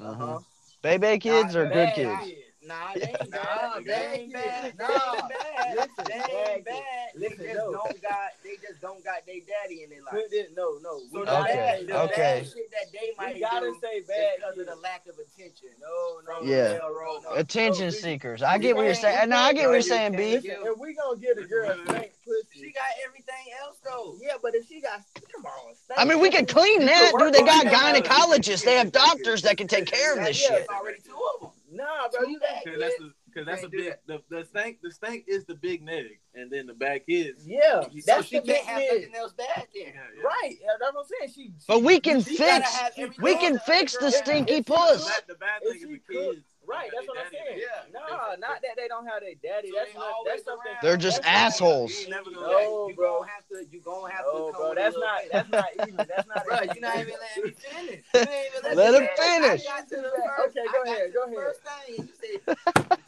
Uh-huh. 0.00 0.38
Baby 0.80 1.18
kids 1.18 1.54
or 1.54 1.64
good 1.64 1.74
bad 1.74 1.94
kids? 1.94 2.32
Nah, 2.64 2.94
they 2.94 3.00
ain't 3.20 3.30
Nah, 3.30 3.38
bad. 3.42 3.74
they 3.78 3.82
They 3.84 3.94
ain't 3.94 4.20
ain't 4.22 4.32
bad. 4.32 4.76
bad. 4.78 4.78
They 4.78 4.84
Nah. 4.84 5.14
ain't 5.14 5.28
bad. 5.28 5.76
Listen, 5.76 6.04
They 6.06 6.52
ain't 6.54 6.64
bad. 6.64 7.08
They 7.16 7.28
just 7.28 7.40
no. 7.58 7.72
don't 7.72 8.02
got. 8.02 8.28
They 8.44 8.56
just 8.62 8.80
don't 8.80 9.04
got 9.04 9.26
their 9.26 9.40
daddy 9.42 9.82
in 9.82 9.90
their 9.90 10.02
life. 10.02 10.14
Put 10.30 10.56
no, 10.56 10.78
no. 10.82 10.98
So 11.00 11.06
We 11.12 11.20
the 11.20 11.26
gotta 11.26 11.42
Okay, 11.50 11.56
bad, 11.56 11.86
the 11.88 12.02
okay. 12.02 12.14
bad 12.16 12.46
shit 12.46 12.70
that 12.70 12.92
they 12.92 13.12
might 13.18 13.34
We 13.34 13.40
gotta 13.40 13.66
do 13.66 13.78
say 13.82 14.00
bad 14.06 14.30
because 14.36 14.58
of 14.58 14.66
the 14.66 14.76
lack 14.76 15.06
of 15.08 15.16
attention. 15.18 15.70
No, 15.80 16.20
no. 16.40 16.46
Yeah. 16.46 16.78
Male 16.78 16.94
role 16.94 17.20
model. 17.22 17.38
Attention 17.38 17.86
No, 17.86 17.90
seekers. 17.90 18.42
I 18.42 18.58
get 18.58 18.76
what 18.76 18.82
you're 18.84 18.94
can't- 18.94 19.16
saying. 19.18 19.28
No, 19.30 19.36
I 19.38 19.52
get 19.52 19.66
what 19.66 19.72
you're 19.74 19.82
saying, 19.82 20.12
B. 20.12 20.32
can't 20.40 20.44
if 20.46 20.78
we 20.78 20.94
gonna 20.94 21.18
get 21.20 21.38
a 21.38 21.44
girl 21.46 21.74
stank 21.88 22.12
pussy, 22.24 22.46
She 22.66 22.72
got 22.72 22.84
everything 23.06 23.52
else 23.64 23.78
though. 23.84 24.16
yeah, 24.20 24.34
but 24.40 24.54
if 24.54 24.66
she 24.68 24.80
got, 24.80 25.02
come 25.34 25.44
on, 25.46 25.74
I 25.96 26.04
mean, 26.04 26.20
we 26.20 26.30
can 26.30 26.46
clean 26.46 26.86
that, 26.86 27.12
dude. 27.18 27.34
They 27.34 27.42
got 27.42 27.66
gynecologists. 27.66 28.64
They 28.64 28.76
have 28.76 28.92
doctors 28.92 29.42
that 29.42 29.56
can 29.56 29.66
take 29.68 29.86
care 29.86 30.16
of 30.16 30.24
this 30.24 30.36
shit. 30.36 30.66
already 30.68 30.98
two 31.04 31.12
of 31.34 31.40
them. 31.40 31.50
Nah, 31.82 32.08
bro, 32.08 32.28
you 32.28 32.38
got. 32.38 32.48
Because 32.64 32.80
that's 32.80 32.96
the 32.98 33.12
because 33.26 33.46
that's 33.46 33.58
a 33.64 33.68
Can't 33.70 33.72
do 33.72 33.78
big 33.78 33.94
the, 34.06 34.22
the 34.28 34.44
stank 34.44 34.78
the 34.82 34.90
stank 34.92 35.24
is 35.26 35.44
the 35.46 35.54
big 35.54 35.82
neg 35.82 36.20
and 36.34 36.50
then 36.50 36.66
the 36.66 36.74
back 36.74 37.02
is 37.08 37.36
Yeah, 37.46 37.82
so 37.82 37.88
that's 38.06 38.26
she 38.28 38.36
the 38.38 38.42
big 38.42 38.56
can't 38.56 38.66
have 38.68 38.78
thing. 38.78 39.00
nothing 39.00 39.14
else 39.16 39.32
bad 39.32 39.66
then. 39.74 39.86
Yeah, 39.86 40.00
yeah. 40.16 40.22
Right, 40.22 40.56
yeah, 40.60 40.66
that's 40.78 40.94
what 40.94 41.06
I'm 41.06 41.28
saying. 41.30 41.32
She, 41.34 41.52
But 41.66 41.82
we 41.82 41.98
can 42.00 42.22
She 42.22 42.36
fix. 42.36 42.74
have 42.76 42.92
We 43.20 43.36
can 43.36 43.58
fix 43.60 43.96
the 43.96 44.10
stinky 44.10 44.56
has. 44.56 44.64
Puss. 44.66 45.20
the 45.26 45.34
bad 45.34 45.62
thing 45.62 45.76
is 45.76 45.82
the 45.82 46.14
kids. 46.14 46.44
Right, 46.66 46.90
don't 46.90 47.04
that's 47.04 47.08
what 47.08 47.18
I'm 47.18 47.32
saying. 47.32 47.58
Yeah. 47.60 47.88
in 47.88 47.94
it. 47.94 48.00
Nah, 48.10 48.36
not 48.38 48.62
that 48.62 48.74
they 48.76 48.88
don't 48.88 49.06
have 49.06 49.20
their 49.20 49.34
daddy. 49.42 49.70
So 49.70 49.76
that's 49.78 49.92
they 49.92 49.98
not. 49.98 50.14
That's 50.24 50.44
something. 50.44 50.72
They're 50.82 50.96
just 50.96 51.22
that's 51.22 51.60
assholes. 51.60 51.92
You 52.02 52.10
never 52.10 52.30
gonna 52.30 52.46
No, 52.46 52.88
you 52.88 52.94
bro. 52.94 53.20
gonna 53.20 53.30
have 53.30 53.44
to. 53.48 53.66
You 53.70 53.80
gonna 53.80 54.12
have 54.12 54.24
No, 54.26 54.46
to. 54.46 54.52
come 54.52 54.60
bro, 54.62 54.74
that's 54.74 54.96
not. 54.96 55.22
bit. 55.22 55.32
That's 55.32 55.50
not 55.50 55.68
even. 55.76 56.06
That's 56.06 56.26
not. 56.28 56.44
Bro, 56.48 56.58
you're 56.72 56.80
not 56.80 56.96
even 57.00 57.14
letting 57.18 57.44
me 57.44 57.52
finish. 57.52 58.04
You 58.14 58.20
ain't 58.20 58.46
even 58.52 58.76
Let 58.76 58.94
him 58.94 59.08
finish. 59.16 59.62
I 59.66 59.80
got 59.80 59.88
to 59.88 59.96
the 59.96 60.10
Okay, 60.48 60.66
go 60.72 60.82
ahead, 60.82 61.12
go 61.14 61.22
ahead. 61.24 61.36
First 61.36 61.60
thing, 61.62 61.98
and 61.98 62.08
you 62.08 62.14
said, 62.18 62.56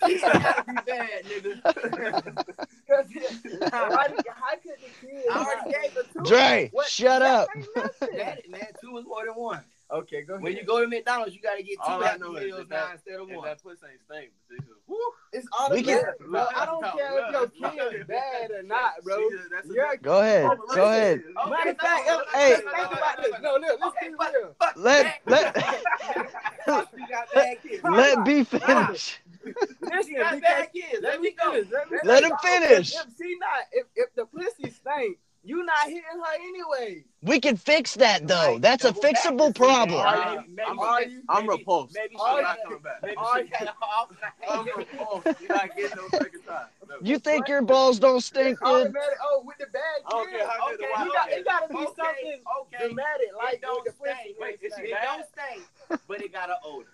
"Kids 0.00 0.22
gotta 0.24 0.64
be 0.64 0.74
bad, 0.86 1.24
nigga." 1.26 1.52
Cause 2.88 3.06
how 3.72 4.56
could 4.56 4.76
the 4.82 4.90
kids? 5.00 5.26
I 5.30 5.42
already 5.42 5.70
gave 5.70 5.92
her 5.94 6.02
two. 6.12 6.22
Dre, 6.24 6.68
What? 6.72 6.86
shut 6.86 7.22
up. 7.22 7.48
ain't 7.56 7.66
nothing. 7.76 8.16
That, 8.18 8.48
man, 8.50 8.66
two 8.80 8.96
is 8.98 9.04
more 9.06 9.24
than 9.24 9.34
one. 9.34 9.64
Okay, 9.94 10.22
go 10.22 10.34
ahead. 10.34 10.42
When 10.42 10.56
you 10.56 10.64
go 10.64 10.80
to 10.80 10.88
McDonald's, 10.88 11.36
you 11.36 11.40
gotta 11.40 11.62
get 11.62 11.76
two 11.76 11.82
All 11.82 12.02
I 12.02 12.08
Happy 12.08 12.22
Meals 12.22 12.58
that 12.58 12.68
that- 12.68 12.86
now 12.86 12.92
instead 12.92 13.20
of 13.20 13.28
one. 13.30 13.44
that 13.44 13.62
puss 13.62 13.78
ain't 13.88 14.00
stink. 14.02 14.32
but 14.48 14.56
they 14.58 14.64
just, 14.64 14.80
woo. 14.88 14.98
It's 15.32 15.46
all 15.56 15.70
We 15.70 15.82
can- 15.84 16.02
bro. 16.18 16.46
I 16.54 16.66
don't 16.66 16.82
care 16.82 17.18
if 17.26 17.30
your 17.32 17.70
kid 17.70 18.00
is 18.00 18.06
bad 18.08 18.50
or 18.50 18.62
not, 18.64 18.94
bro. 19.04 19.18
You're 19.66 19.96
Go 19.98 20.18
ahead. 20.20 20.50
Go 20.74 20.84
ahead. 20.84 21.22
Matter 21.48 21.70
of 21.70 21.78
fact, 21.78 22.06
yo, 22.08 22.20
Hey. 22.32 22.54
think 22.56 22.66
about 22.66 23.22
this. 23.22 23.32
No, 23.40 23.56
look, 23.56 23.80
let's 23.80 23.96
be 24.00 24.08
real. 24.08 24.56
Let 24.76 25.20
let 25.26 25.56
You 26.96 27.06
got 27.08 27.28
let 27.84 28.24
B 28.24 28.42
finish. 28.42 29.20
Listen, 29.80 30.14
got 30.16 30.40
bad 30.40 30.72
kids. 30.72 31.02
let 31.02 31.20
me 31.20 31.36
finish. 31.40 31.68
Let, 31.70 31.90
me 31.90 31.98
Let 32.02 32.24
him 32.24 32.32
finish. 32.42 32.94
If 32.94 33.06
she 33.20 33.36
not, 33.38 33.60
if, 33.72 33.86
if 33.94 34.14
the 34.14 34.24
pussy 34.26 34.70
stink, 34.70 35.18
you 35.44 35.64
not 35.64 35.84
hitting 35.86 36.02
her 36.02 36.34
anyway. 36.40 37.04
We 37.22 37.38
can 37.40 37.56
fix 37.56 37.94
that 37.94 38.26
though. 38.26 38.58
That's 38.58 38.84
a 38.84 38.92
fixable 38.92 39.54
problem. 39.54 40.00
Are 40.00 40.16
you? 40.16 40.62
I'm- 40.66 40.78
Are 40.78 41.02
you? 41.02 41.22
I'm 41.28 41.48
repulsed. 41.48 41.94
Maybe 41.94 42.16
Are 42.18 42.32
she 42.32 42.36
you- 42.36 42.42
not 42.42 42.58
coming 42.64 42.78
back. 42.80 43.02
Maybe 43.02 43.16
she. 43.16 43.66
I'm 44.50 44.66
repulsed. 44.66 45.40
You're 45.40 45.48
not 45.56 45.76
getting 45.76 45.96
no 45.96 46.08
second 46.18 46.42
time. 46.46 46.66
No. 46.88 46.96
You 47.00 47.18
think 47.18 47.48
your 47.48 47.62
balls 47.62 47.98
don't 47.98 48.20
stink, 48.20 48.58
dude? 48.60 48.68
Automatic. 48.68 49.16
Oh, 49.22 49.42
with 49.46 49.56
the 49.58 49.66
bad 49.72 49.80
I 50.06 50.10
don't 50.10 50.30
kid. 50.30 50.38
care 50.38 50.46
how 50.48 50.68
good 50.68 50.78
the 50.78 50.84
Okay, 50.84 51.04
you 51.04 51.12
got, 51.12 51.30
is. 51.30 51.36
it 51.38 51.44
gotta 51.46 51.68
be 51.68 51.74
Okay, 51.76 51.84
something 51.96 52.40
okay. 52.60 52.86
dramatic, 52.88 53.28
like 53.38 53.54
It 53.54 53.60
don't 53.62 53.84
with 53.84 53.94
stink. 53.96 54.36
Wait, 54.38 54.58
it 54.60 54.66
is. 54.66 54.72
It 54.78 54.96
don't 55.02 55.24
stink, 55.32 55.98
but 56.06 56.20
it 56.22 56.30
got 56.32 56.50
an 56.50 56.56
odor. 56.62 56.88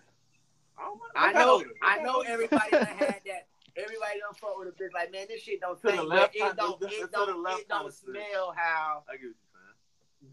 I 0.78 1.28
I 1.28 1.32
know, 1.32 1.50
older. 1.54 1.66
I 1.82 2.02
know 2.02 2.20
everybody 2.20 2.70
done 2.70 2.86
had 2.86 3.20
that. 3.26 3.46
Everybody 3.76 4.18
don't 4.20 4.37
fuck 4.37 4.59
with 4.59 4.68
a 4.68 4.72
bitch 4.72 4.92
like, 4.94 5.12
man, 5.12 5.26
this 5.28 5.42
shit 5.42 5.61
don't 5.61 5.78
stink, 5.78 6.02
left 6.09 6.35
it 6.35 6.56
don't, 6.56 6.83
it 6.83 7.11
don't, 7.12 7.46
it 7.48 7.68
don't 7.68 7.92
smell 7.92 8.52
how 8.56 9.04
I 9.09 9.12
get 9.16 9.22
what 9.22 9.37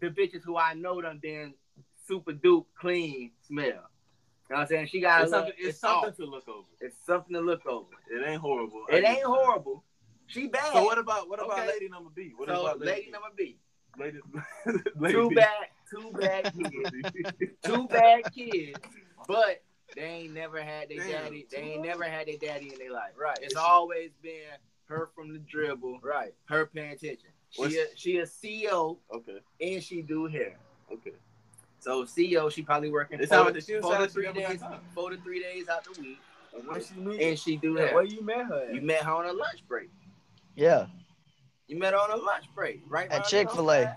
saying. 0.00 0.14
the 0.16 0.38
bitches 0.38 0.44
who 0.44 0.56
I 0.56 0.74
know 0.74 1.00
them 1.00 1.18
been 1.22 1.54
super 2.06 2.32
dupe 2.32 2.66
clean 2.78 3.30
smell. 3.46 3.66
You 3.66 3.72
know 3.74 3.82
what 4.48 4.58
I'm 4.60 4.66
saying? 4.66 4.86
She 4.88 5.00
got 5.00 5.22
It's 5.22 5.30
little, 5.30 5.46
something, 5.46 5.54
it's 5.58 5.68
it's 5.68 5.78
something 5.80 6.08
off. 6.10 6.16
to 6.16 6.24
look 6.24 6.48
over. 6.48 6.66
It's 6.80 6.96
something 7.06 7.34
to 7.34 7.40
look 7.40 7.66
over. 7.66 7.88
It 8.10 8.26
ain't 8.26 8.40
horrible. 8.40 8.84
It 8.88 9.04
ain't 9.04 9.22
horrible. 9.24 9.84
She 10.26 10.46
bad. 10.48 10.72
So 10.72 10.84
what 10.84 10.98
about 10.98 11.28
what 11.28 11.42
about 11.42 11.58
Okay. 11.60 11.68
lady 11.68 11.88
number 11.88 12.10
B? 12.14 12.32
What 12.36 12.48
So 12.48 12.62
about 12.66 12.80
lady 12.80 13.10
number 13.10 13.28
B. 13.36 13.58
lady, 13.98 14.18
lady 14.98 15.12
Two 15.14 15.30
bad, 15.30 15.66
two 15.90 16.12
bad 16.18 16.44
kids. 16.52 17.54
two 17.62 17.88
bad 17.88 18.22
kids, 18.34 18.80
but 19.26 19.62
they 19.94 20.02
ain't 20.02 20.34
never 20.34 20.62
had 20.62 20.88
their 20.88 20.98
Damn, 20.98 21.10
daddy. 21.24 21.46
They 21.50 21.58
ain't 21.58 21.82
never 21.82 22.04
had 22.04 22.26
their 22.28 22.36
daddy 22.36 22.72
in 22.72 22.78
their 22.78 22.92
life. 22.92 23.12
Right. 23.16 23.38
It's 23.40 23.56
always 23.56 24.10
been 24.22 24.32
her 24.86 25.10
from 25.14 25.32
the 25.32 25.38
dribble, 25.38 26.00
Right. 26.02 26.34
her 26.46 26.66
paying 26.66 26.92
attention. 26.92 27.30
What's- 27.56 27.72
She 27.72 27.78
a, 27.80 27.86
she 27.96 28.18
a 28.18 28.26
CEO 28.26 28.98
Okay, 29.12 29.38
and 29.60 29.82
she 29.82 30.02
do 30.02 30.26
hair. 30.26 30.58
okay. 30.92 31.12
So 31.80 32.04
CEO, 32.04 32.50
she 32.50 32.62
probably 32.62 32.90
working 32.90 33.18
It 33.20 33.28
four, 33.28 33.36
sound 33.36 33.54
like 33.54 33.64
she 33.64 33.80
four 33.80 33.98
to 33.98 34.08
three 34.08 34.32
days, 34.32 34.60
time. 34.60 34.80
four 34.94 35.10
to 35.10 35.16
three 35.18 35.40
days 35.40 35.68
out 35.68 35.84
the 35.84 35.98
week, 36.00 36.18
Where 36.66 36.80
she 36.80 36.94
meet? 36.94 37.20
and 37.22 37.38
she 37.38 37.56
do 37.56 37.74
yeah, 37.74 37.86
hair. 37.86 37.94
where 37.94 38.04
you 38.04 38.22
met 38.22 38.46
her? 38.46 38.66
At? 38.68 38.74
You 38.74 38.80
met 38.82 39.02
her 39.04 39.12
on 39.12 39.26
a 39.26 39.32
lunch 39.32 39.66
break. 39.68 39.90
Yeah. 40.56 40.86
You 41.68 41.78
met 41.78 41.92
her 41.92 41.98
on 42.00 42.10
a 42.10 42.16
lunch 42.16 42.46
break, 42.54 42.82
right? 42.88 43.06
At 43.06 43.12
around 43.12 43.22
the 43.24 43.28
Chick-fil-A. 43.28 43.96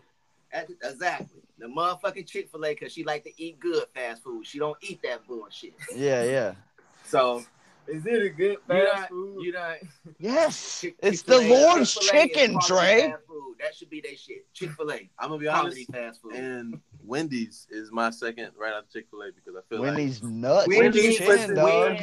Exactly. 0.54 1.42
The 1.58 1.68
motherfucking 1.68 2.28
Chick 2.28 2.50
Fil 2.50 2.66
A, 2.66 2.76
cause 2.76 2.92
she 2.92 3.04
like 3.04 3.24
to 3.24 3.32
eat 3.42 3.60
good 3.60 3.86
fast 3.94 4.24
food. 4.24 4.46
She 4.46 4.60
don't 4.60 4.78
eat 4.82 5.02
that 5.04 5.26
bullshit. 5.28 5.74
Yeah, 5.96 6.24
yeah. 6.24 6.54
So 7.06 7.44
Is 7.88 8.06
it 8.06 8.22
a 8.24 8.30
good 8.30 8.52
you 8.52 8.58
fast 8.68 8.96
done, 8.96 9.08
food? 9.10 9.44
you 9.44 9.52
done. 9.52 9.76
Yes. 10.20 10.82
Chick- 10.82 10.96
It's 11.02 11.22
the 11.24 11.40
Chick-fil-A- 11.40 11.62
Lord's 11.66 11.94
Chick-fil-A 11.96 12.22
chicken, 12.28 12.52
quality 12.54 12.68
Dre. 13.02 13.10
fast 13.12 13.28
food. 13.28 13.56
That 13.60 13.76
should 13.76 13.90
be 13.90 14.02
their 14.02 14.16
shit. 14.16 14.52
Chick 14.54 14.72
Fil 14.72 14.92
A, 14.92 15.10
I'm 15.20 15.30
gonna 15.30 15.38
be 15.40 15.48
honest. 15.48 15.64
quality 15.64 15.86
fast 15.92 16.22
food. 16.22 16.34
And 16.36 16.80
Wendy's 17.04 17.68
is 17.70 17.92
my 17.92 18.10
second 18.10 18.52
right 18.58 18.74
after 18.74 19.00
Chick 19.00 19.08
Fil 19.12 19.22
A 19.24 19.32
because 19.32 19.56
I 19.56 19.62
feel 19.70 19.80
like 19.84 19.96
Wendy's 19.96 20.24
nuts. 20.24 20.68
when, 20.68 20.86
in 20.86 20.92
they, 20.92 21.16
chin, 21.16 21.28
when, 21.28 21.56
dog. 21.56 21.98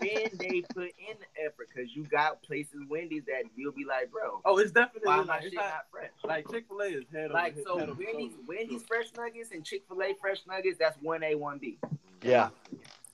when 0.00 0.30
they 0.38 0.62
put 0.74 0.84
in 0.84 1.16
the 1.18 1.44
effort, 1.44 1.68
cause 1.74 1.86
you 1.94 2.04
got 2.04 2.42
places 2.42 2.80
Wendy's 2.88 3.24
that 3.26 3.42
you'll 3.56 3.72
be 3.72 3.84
like, 3.84 4.10
bro, 4.10 4.40
oh, 4.44 4.58
it's 4.58 4.72
definitely 4.72 5.08
why 5.08 5.16
my 5.18 5.22
like, 5.24 5.42
shit 5.42 5.46
it's 5.52 5.56
not, 5.56 5.64
not 5.64 5.84
fresh? 5.90 6.10
like 6.24 6.50
Chick 6.50 6.64
Fil 6.68 6.80
A 6.80 6.84
is 6.86 7.04
head 7.12 7.24
over 7.26 7.34
Like 7.34 7.54
head- 7.56 7.64
so, 7.66 7.78
head 7.78 7.88
over 7.90 7.98
Wendy's 8.02 8.30
shoulders. 8.32 8.48
Wendy's 8.48 8.82
fresh 8.84 9.06
nuggets 9.16 9.50
and 9.52 9.64
Chick 9.64 9.82
Fil 9.88 10.02
A 10.02 10.14
fresh 10.20 10.38
nuggets. 10.48 10.78
That's 10.78 10.96
one 11.02 11.22
A, 11.22 11.34
one 11.34 11.58
B. 11.58 11.78
Yeah. 12.22 12.48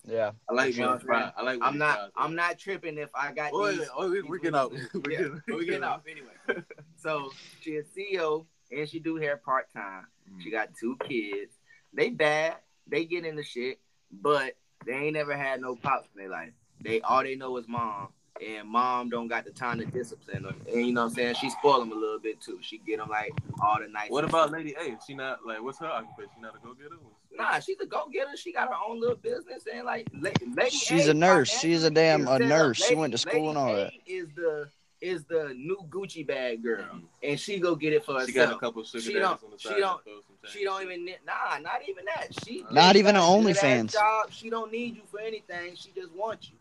Yeah. 0.07 0.33
I 0.49 0.55
like 0.55 0.75
You 0.75 0.83
know 0.83 0.89
what 0.89 1.01
I'm 1.01 1.07
fries. 1.07 1.33
I 1.37 1.43
like. 1.43 1.59
I'm 1.63 1.79
not. 1.79 1.97
fries. 1.97 2.11
I'm 2.17 2.35
not 2.35 2.59
tripping 2.59 2.99
if 2.99 3.11
I 3.15 3.33
got 3.33 3.51
Oh, 3.55 3.69
these. 3.71 3.81
yeah, 3.81 3.85
oh, 3.97 4.11
we, 4.11 4.23
we're 4.23 4.39
getting 4.39 4.57
out. 4.57 4.73
We're 4.95 5.11
Yeah, 5.11 5.19
getting, 5.19 5.43
we're 5.49 5.65
getting 5.65 5.85
off 5.85 6.03
anyway. 6.09 6.65
So 6.97 7.33
she 7.61 7.77
a 7.77 7.83
CEO 7.83 8.45
and 8.71 8.87
she 8.89 8.99
do 9.01 9.17
hair 9.17 9.39
part 9.39 9.73
time. 9.73 10.07
Mm. 10.31 10.43
She 10.43 10.51
got 10.51 10.69
two 10.79 10.97
kids. 11.09 11.55
They 11.95 12.11
bad. 12.11 12.57
They 12.87 13.07
get 13.07 13.25
into 13.25 13.43
shit, 13.43 13.81
but 14.13 14.55
they 14.85 14.93
ain't 14.93 15.15
never 15.15 15.35
had 15.35 15.61
no 15.63 15.77
pops 15.77 16.09
in 16.15 16.21
their 16.21 16.31
life. 16.31 16.53
They 16.83 17.01
all 17.01 17.23
they 17.23 17.37
know 17.37 17.57
is 17.57 17.67
mom, 17.69 18.09
and 18.47 18.69
mom 18.69 19.09
don't 19.09 19.29
got 19.29 19.45
the 19.47 19.51
time 19.51 19.79
to 19.79 19.87
discipline 19.87 20.43
them. 20.43 20.61
And 20.71 20.87
you 20.87 20.93
know 20.93 21.03
what 21.05 21.11
I'm 21.11 21.15
saying? 21.15 21.35
She 21.37 21.49
spoil 21.51 21.81
them 21.81 21.93
a 21.93 21.95
little 21.95 22.19
bit 22.19 22.41
too. 22.41 22.59
She 22.61 22.79
get 22.79 22.99
them 22.99 23.09
like 23.09 23.33
all 23.63 23.79
the 23.81 23.89
nice. 23.89 24.11
What 24.11 24.25
about 24.25 24.51
Lady 24.51 24.75
A? 24.79 24.99
She 25.07 25.15
not 25.15 25.39
like 25.47 25.63
what's 25.63 25.79
her 25.79 25.87
occupation? 25.87 26.31
She 26.37 26.41
not 26.43 26.55
a 26.57 26.59
go 26.67 26.75
getter? 26.75 26.97
Nah, 27.37 27.59
she's 27.61 27.79
a 27.81 27.87
go 27.87 28.09
getter. 28.13 28.37
She 28.37 28.53
got 28.53 28.69
her 28.69 28.75
own 28.89 29.01
little 29.01 29.17
business 29.17 29.65
and 29.73 29.85
like 29.87 30.09
lady. 30.21 30.71
She's 30.71 31.07
A 31.09 31.13
a 31.13 31.15
nurse. 31.15 31.49
She's 31.51 31.85
a 31.85 31.91
damn 31.91 32.23
a 32.23 32.27
set 32.27 32.43
up. 32.43 32.49
nurse. 32.49 32.77
She 32.85 32.95
went 32.95 33.13
to 33.13 33.19
school 33.19 33.49
and 33.51 33.59
all 33.59 33.73
Lady 33.73 34.03
that. 34.07 34.13
A 34.13 34.17
Is 34.17 34.29
the 34.35 34.69
is 35.01 35.25
the 35.25 35.55
new 35.57 35.79
Gucci 35.89 36.27
bag 36.27 36.63
girl, 36.63 36.85
and 37.23 37.41
she 37.41 37.59
go 37.59 37.75
get 37.75 37.95
it 37.95 38.05
for 38.05 38.13
herself. 38.13 38.29
She 38.29 38.35
got 38.35 38.53
a 38.53 38.59
couple 38.59 38.85
sugar 38.85 39.01
She 39.03 39.15
don't- 39.15 39.43
on 39.43 39.51
the 39.53 39.59
side. 39.59 39.75
she 39.77 39.81
don't- 39.81 39.97
that 39.97 40.05
throw 40.05 40.21
some 40.21 40.37
change. 40.45 40.53
She 40.55 40.65
don't 40.65 40.83
even 40.83 41.07
nah, 41.25 41.59
not 41.59 41.89
even 41.89 42.05
that. 42.05 42.29
She 42.45 42.65
uh, 42.69 42.73
Not 42.73 42.97
even 42.97 43.17
an 43.17 43.23
a 43.23 43.25
a 43.25 43.29
OnlyFans. 43.29 43.93
Job. 43.93 44.31
She 44.31 44.51
don't 44.51 44.71
need 44.71 44.97
you 44.97 45.03
for 45.11 45.21
anything. 45.21 45.75
She 45.77 45.91
just 45.93 46.13
wants 46.13 46.51
you. 46.51 46.57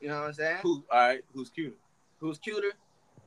You 0.00 0.08
know 0.08 0.20
what 0.20 0.28
I'm 0.28 0.32
saying? 0.32 0.58
Who? 0.62 0.82
All 0.90 0.98
right. 0.98 1.20
Who's 1.34 1.50
cuter? 1.50 1.74
Who's 2.20 2.38
cuter? 2.38 2.68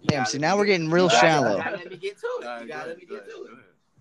You 0.02 0.08
Damn, 0.08 0.26
see 0.26 0.40
now 0.40 0.58
we're 0.58 0.66
getting 0.66 0.90
real 0.90 1.10
shallow. 1.10 1.58
You 1.58 1.64
gotta 1.64 1.78
let 1.78 1.90
me 1.92 1.98
get 1.98 2.18
to 2.18 2.28
it. 2.42 2.62
You 2.62 2.68
gotta 2.68 2.88
let 2.90 2.98
me 2.98 3.06
get 3.06 3.26
to 3.30 3.44
it. 3.44 3.52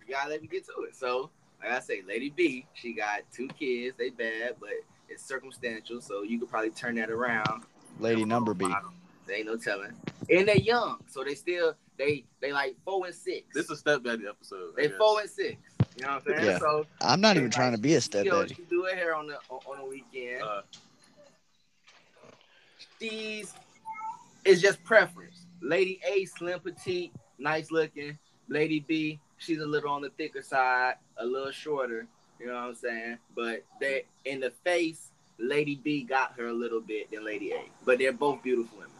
You 0.07 0.15
gotta 0.15 0.31
let 0.31 0.41
me 0.43 0.49
get 0.49 0.65
to 0.67 0.73
it. 0.89 0.97
So, 0.97 1.31
like 1.63 1.73
I 1.73 1.81
say, 1.81 2.03
Lady 2.07 2.31
B, 2.31 2.67
she 2.75 2.93
got 2.93 3.21
two 3.33 3.49
kids. 3.49 3.97
They 3.99 4.11
bad, 4.11 4.57
but 4.61 4.71
it's 5.09 5.25
circumstantial. 5.25 6.01
So 6.01 6.23
you 6.23 6.39
could 6.39 6.49
probably 6.49 6.71
turn 6.71 6.97
that 6.97 7.11
around. 7.11 7.65
Lady 7.99 8.25
number 8.25 8.55
B. 8.55 8.67
There 9.27 9.37
ain't 9.37 9.47
no 9.47 9.57
telling. 9.57 9.93
And 10.31 10.49
they're 10.49 10.57
young, 10.57 10.99
so 11.09 11.23
they 11.23 11.35
still 11.35 11.75
they 11.97 12.25
they 12.41 12.53
like 12.53 12.77
four 12.85 13.07
and 13.07 13.15
six. 13.15 13.55
This 13.55 13.67
is 13.67 13.71
a 13.71 13.77
stepdaddy 13.77 14.27
episode. 14.29 14.75
They 14.77 14.89
four 14.89 15.21
and 15.21 15.31
six. 15.31 15.57
You 15.97 16.07
know 16.07 16.15
what 16.15 16.23
I'm 16.29 16.35
saying? 16.37 16.47
Yeah. 16.47 16.59
So 16.59 16.87
I'm 17.01 17.21
not 17.21 17.37
even 17.37 17.49
like, 17.49 17.55
trying 17.55 17.73
to 17.73 17.79
be 17.79 17.91
a 17.91 17.95
Yo, 17.95 18.01
stepdaddy. 18.01 18.55
she 18.55 18.63
do 18.69 18.85
her 18.85 18.97
hair 18.97 19.15
on 19.15 19.27
the 19.29 19.37
on, 19.49 19.61
on 19.67 19.79
the 19.79 19.85
weekend. 19.85 20.43
Uh, 20.43 20.63
She's 23.01 23.55
it's 24.45 24.61
just 24.61 24.83
preference. 24.85 25.47
Lady 25.61 26.01
A, 26.09 26.25
slim, 26.25 26.59
petite, 26.61 27.13
nice 27.39 27.71
looking. 27.71 28.19
Lady 28.49 28.81
B, 28.81 29.21
she's 29.43 29.61
a 29.61 29.67
little 29.67 29.91
on 29.91 30.03
the 30.03 30.11
thicker 30.11 30.43
side, 30.43 30.95
a 31.19 31.27
little 31.27 31.51
shorter. 31.53 32.07
You 32.41 32.47
know 32.47 32.55
what 32.55 32.61
I'm 32.71 32.75
saying? 32.75 33.19
But 33.37 33.65
they 33.81 34.05
in 34.25 34.41
the 34.41 34.51
face, 34.65 35.09
Lady 35.39 35.77
B 35.77 36.03
got 36.03 36.35
her 36.39 36.47
a 36.49 36.53
little 36.53 36.81
bit 36.81 37.11
than 37.11 37.25
Lady 37.25 37.53
A. 37.53 37.63
But 37.85 37.99
they're 37.99 38.13
both 38.13 38.43
beautiful 38.43 38.79
women. 38.79 38.91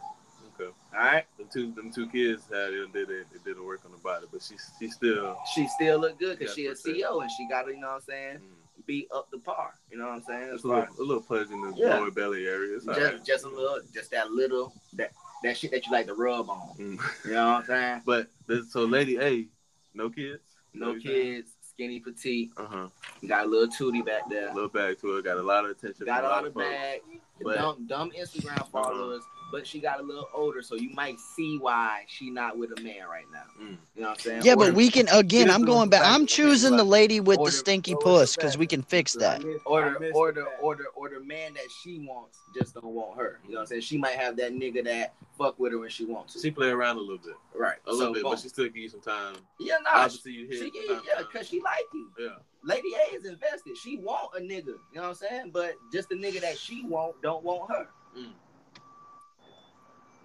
okay. 0.55 0.71
All 0.95 0.99
right. 1.03 1.25
Them 1.37 1.47
two, 1.51 1.71
them 1.73 1.91
two 1.91 2.07
kids 2.09 2.43
had 2.51 2.73
it 2.73 2.93
did 2.93 3.09
it, 3.09 3.27
it 3.33 3.43
didn't 3.43 3.65
work 3.65 3.81
on 3.85 3.91
the 3.91 3.97
body, 3.97 4.27
but 4.31 4.41
she 4.41 4.55
she 4.79 4.89
still 4.89 5.37
She 5.53 5.67
still 5.67 5.99
look 5.99 6.19
good 6.19 6.39
because 6.39 6.53
she 6.55 6.67
a. 6.67 6.73
CEO 6.73 7.21
and 7.21 7.31
she 7.31 7.47
got 7.49 7.67
you 7.67 7.79
know 7.79 7.87
what 7.87 7.93
I'm 7.95 8.01
saying, 8.01 8.37
mm, 8.37 8.85
be 8.85 9.07
up 9.13 9.29
the 9.31 9.39
par. 9.39 9.73
You 9.91 9.97
know 9.97 10.05
what 10.07 10.13
I'm 10.15 10.23
saying? 10.23 10.49
It's 10.53 10.63
a 10.63 10.67
little, 10.67 10.87
a 10.99 11.03
little 11.03 11.23
pleasure 11.23 11.53
in 11.53 11.61
the 11.61 11.73
Yeah. 11.75 11.95
lower 11.99 12.11
belly 12.11 12.47
area. 12.47 12.75
It's 12.77 12.85
just 12.85 12.99
right. 12.99 13.25
just 13.25 13.45
a 13.45 13.49
little, 13.49 13.79
just 13.93 14.11
that 14.11 14.31
little 14.31 14.73
that 14.93 15.11
that 15.43 15.57
shit 15.57 15.71
that 15.71 15.85
you 15.85 15.91
like 15.91 16.05
to 16.07 16.13
rub 16.13 16.49
on. 16.49 16.69
Mm. 16.79 16.99
You 17.25 17.31
know 17.33 17.47
what 17.47 17.55
I'm 17.61 17.65
saying? 17.65 18.01
But 18.05 18.27
this, 18.47 18.71
so 18.71 18.85
Lady 18.85 19.17
A, 19.19 19.47
no 19.93 20.09
kids, 20.09 20.41
No 20.73 20.95
kids, 20.99 21.51
skinny, 21.61 21.99
petite. 21.99 22.51
Uh 22.57 22.65
huh. 22.65 22.87
Got 23.27 23.45
a 23.45 23.49
little 23.49 23.67
tootie 23.67 24.05
back 24.05 24.29
there. 24.29 24.53
Little 24.53 24.69
back 24.69 24.99
to 25.01 25.17
it, 25.17 25.23
got 25.25 25.37
a 25.37 25.41
lot 25.41 25.65
of 25.65 25.71
attention. 25.71 26.05
Got 26.05 26.23
all 26.23 26.29
lot 26.31 26.45
of 26.45 26.55
bag. 26.55 27.01
But- 27.41 27.55
dumb, 27.57 27.85
dumb 27.87 28.11
Instagram 28.17 28.69
followers, 28.71 29.23
but 29.53 29.67
she 29.67 29.79
got 29.79 29.99
a 29.99 30.03
little 30.03 30.27
older, 30.33 30.63
so 30.63 30.73
you 30.73 30.89
might 30.95 31.19
see 31.19 31.59
why 31.59 32.01
she 32.07 32.31
not 32.31 32.57
with 32.57 32.71
a 32.75 32.81
man 32.81 33.05
right 33.07 33.27
now. 33.31 33.43
Mm. 33.63 33.77
You 33.95 34.01
know 34.01 34.09
what 34.09 34.09
I'm 34.09 34.19
saying? 34.19 34.41
Yeah, 34.43 34.53
Or 34.53 34.57
but 34.57 34.73
we 34.73 34.89
can 34.89 35.07
again. 35.09 35.51
I'm 35.51 35.63
going 35.63 35.89
back. 35.89 36.01
I'm 36.03 36.25
choosing 36.25 36.75
the 36.75 36.83
lady 36.83 37.19
with 37.19 37.37
Or 37.37 37.45
the 37.45 37.51
the- 37.51 37.57
stinky 37.57 37.93
puss 38.01 38.35
because 38.35 38.57
we 38.57 38.65
can 38.65 38.81
fix 38.81 39.13
that. 39.13 39.43
Order, 39.43 39.59
order, 39.67 39.67
order, 39.67 39.95
order, 39.95 39.99
missed 39.99 40.15
or 40.15 40.31
the 40.33 40.39
the 40.41 40.45
fact. 40.47 40.63
or 40.63 40.75
the 40.75 40.83
or 40.95 41.09
the 41.09 41.19
man 41.23 41.53
that 41.53 41.67
she 41.83 41.99
wants 41.99 42.39
just 42.57 42.73
don't 42.73 42.85
want 42.85 43.15
her. 43.19 43.39
You 43.45 43.51
know 43.51 43.57
what 43.57 43.61
I'm 43.61 43.67
saying? 43.67 43.81
She 43.81 43.97
might 43.99 44.15
have 44.15 44.35
that 44.37 44.53
nigga 44.53 44.83
that 44.85 45.13
fuck 45.37 45.59
with 45.59 45.71
her 45.73 45.77
when 45.77 45.89
she 45.89 46.05
wants 46.05 46.33
to. 46.33 46.39
She 46.39 46.49
play 46.49 46.69
around 46.69 46.97
a 46.97 47.01
little 47.01 47.19
bit, 47.19 47.35
right. 47.53 47.77
a 47.85 47.91
little 47.91 48.07
So, 48.07 48.13
bit, 48.15 48.23
boom. 48.23 48.31
but 48.31 48.39
she 48.39 48.49
still 48.49 48.65
give 48.65 48.77
you 48.77 48.89
some 48.89 49.01
time. 49.01 49.35
yeah, 49.59 49.75
nah. 49.83 49.91
She, 49.91 49.99
Obviously, 50.05 50.31
you 50.31 50.47
hit. 50.47 50.57
she, 50.57 50.71
yeah, 50.73 50.95
time 50.95 51.03
yeah, 51.07 51.23
cause 51.31 51.47
she 51.47 51.61
like 51.61 51.85
you. 51.93 52.09
yeah. 52.19 52.29
Lady 52.63 52.89
A 53.11 53.15
is 53.15 53.25
invested. 53.25 53.77
She 53.77 53.97
want 53.97 54.31
a 54.35 54.41
nigga. 54.41 54.65
You 54.67 54.77
know 54.95 55.01
what 55.03 55.07
I'm 55.09 55.15
saying? 55.15 55.51
But 55.53 55.75
just 55.91 56.09
the 56.09 56.15
nigga 56.15 56.41
that 56.41 56.57
she 56.57 56.83
want 56.85 57.21
don't 57.21 57.43
want 57.43 57.69
her. 57.71 57.87
Mm. 58.17 58.31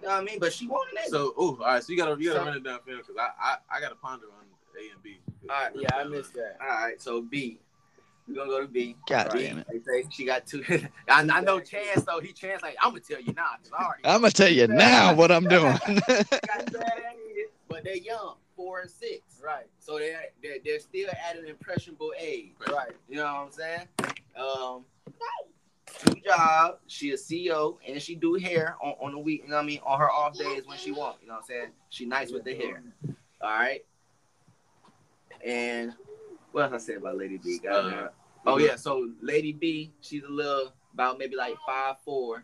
You 0.01 0.07
know 0.07 0.13
what 0.15 0.21
I 0.21 0.23
mean? 0.23 0.39
But 0.39 0.53
she 0.53 0.67
want 0.67 0.87
a 0.93 0.95
nigga. 0.99 1.09
So, 1.11 1.33
oh, 1.37 1.57
all 1.61 1.65
right. 1.65 1.83
So 1.83 1.91
you 1.91 1.97
gotta 1.97 2.11
you 2.21 2.29
gotta 2.29 2.39
So- 2.39 2.45
run 2.45 2.57
it 2.57 2.63
down 2.63 2.79
for 2.79 2.85
because 2.95 3.15
I, 3.19 3.29
I 3.41 3.77
I 3.77 3.81
gotta 3.81 3.95
ponder 3.95 4.27
on 4.27 4.45
A 4.81 4.91
and 4.93 5.03
B. 5.03 5.19
All 5.49 5.55
right, 5.63 5.71
Yeah, 5.75 5.89
I 5.95 6.03
missed 6.05 6.33
that. 6.35 6.57
All 6.61 6.67
right, 6.67 7.01
so 7.01 7.21
B. 7.21 7.59
We're 8.27 8.35
gonna 8.35 8.49
go 8.51 8.61
to 8.61 8.67
B. 8.67 8.95
God 9.07 9.33
Right. 9.33 9.41
damn 9.49 9.57
it. 9.57 9.67
They 9.71 9.79
say 9.79 10.07
she 10.11 10.23
got 10.23 10.45
two. 10.45 10.63
I, 11.09 11.21
I 11.21 11.41
know 11.41 11.59
Chance 11.59 12.03
though. 12.03 12.19
He 12.19 12.31
Chance 12.31 12.61
like 12.61 12.75
I'm 12.81 12.91
gonna 12.91 13.01
tell 13.01 13.19
you 13.19 13.33
now. 13.33 13.55
'cause 13.61 13.71
I 13.77 13.83
already 13.83 14.01
I'm 14.05 14.21
gonna 14.21 14.31
tell 14.31 14.49
you 14.51 14.67
now 14.67 15.15
what 15.15 15.31
I'm 15.31 15.45
doing. 15.47 15.73
got 15.87 15.87
two 15.87 16.77
bad 16.77 16.93
kids, 17.27 17.51
but 17.67 17.83
they're 17.83 17.95
young, 17.95 18.35
four 18.55 18.81
and 18.81 18.89
six. 18.91 19.21
Right, 19.43 19.65
So 19.79 19.97
they're, 19.97 20.25
they're 20.43 20.57
they're 20.63 20.79
still 20.79 21.09
at 21.09 21.37
an 21.37 21.45
impressionable 21.47 22.13
age. 22.19 22.51
right. 22.71 22.91
You 23.09 23.15
know 23.17 23.23
what 23.23 23.31
I'm 23.31 23.51
saying? 23.51 23.87
Um, 24.37 24.85
two 26.05 26.15
jobs. 26.25 26.77
She 26.87 27.11
a 27.11 27.15
CEO 27.15 27.77
and 27.87 28.01
she 28.01 28.15
do 28.15 28.35
hair 28.35 28.75
on, 28.81 28.93
on 29.01 29.11
the 29.11 29.19
week. 29.19 29.43
You 29.43 29.49
know 29.49 29.57
what 29.57 29.63
I 29.63 29.67
mean? 29.67 29.79
On 29.85 29.99
her 29.99 30.09
off 30.09 30.37
days 30.37 30.63
when 30.65 30.77
she 30.77 30.91
want. 30.91 31.17
You 31.21 31.27
know 31.27 31.35
what 31.35 31.41
I'm 31.41 31.47
saying? 31.47 31.67
She 31.89 32.05
nice 32.05 32.31
with 32.31 32.43
the 32.43 32.55
hair. 32.55 32.81
All 33.41 33.49
right. 33.49 33.83
And 35.45 35.93
what 36.51 36.63
else 36.71 36.83
I 36.83 36.85
say 36.85 36.93
about 36.95 37.17
Lady 37.17 37.37
B? 37.37 37.59
Goddamn. 37.59 38.05
Uh, 38.05 38.07
oh 38.45 38.57
yeah. 38.57 38.75
So 38.75 39.09
Lady 39.21 39.53
B, 39.53 39.91
she's 40.01 40.23
a 40.23 40.29
little 40.29 40.73
about 40.93 41.17
maybe 41.17 41.35
like 41.35 41.55
five 41.65 41.95
four, 42.03 42.43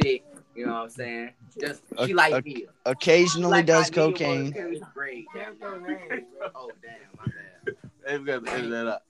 thick. 0.00 0.24
You 0.54 0.66
know 0.66 0.72
what 0.74 0.82
I'm 0.84 0.90
saying? 0.90 1.30
Just 1.60 1.82
she 2.04 2.12
A- 2.12 2.14
like 2.14 2.34
a- 2.34 2.42
me. 2.42 2.66
Occasionally 2.86 3.50
Like 3.50 3.66
does 3.66 3.90
cocaine. 3.90 4.52
Great. 4.94 5.26
Oh 5.34 6.70
damn, 6.82 6.92
my 7.16 7.24
bad. 7.24 7.76
Hey, 8.06 8.18
we 8.18 8.24
got 8.24 8.44
to 8.44 8.52
edit 8.52 8.70
that 8.70 8.88
out. 8.88 9.02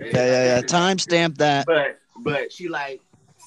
Yeah, 0.00 0.06
yeah, 0.14 0.44
yeah. 0.56 0.60
Timestamp 0.62 1.36
that. 1.38 1.66
But 1.66 1.98
but 2.18 2.52
she 2.52 2.68
like 2.68 3.00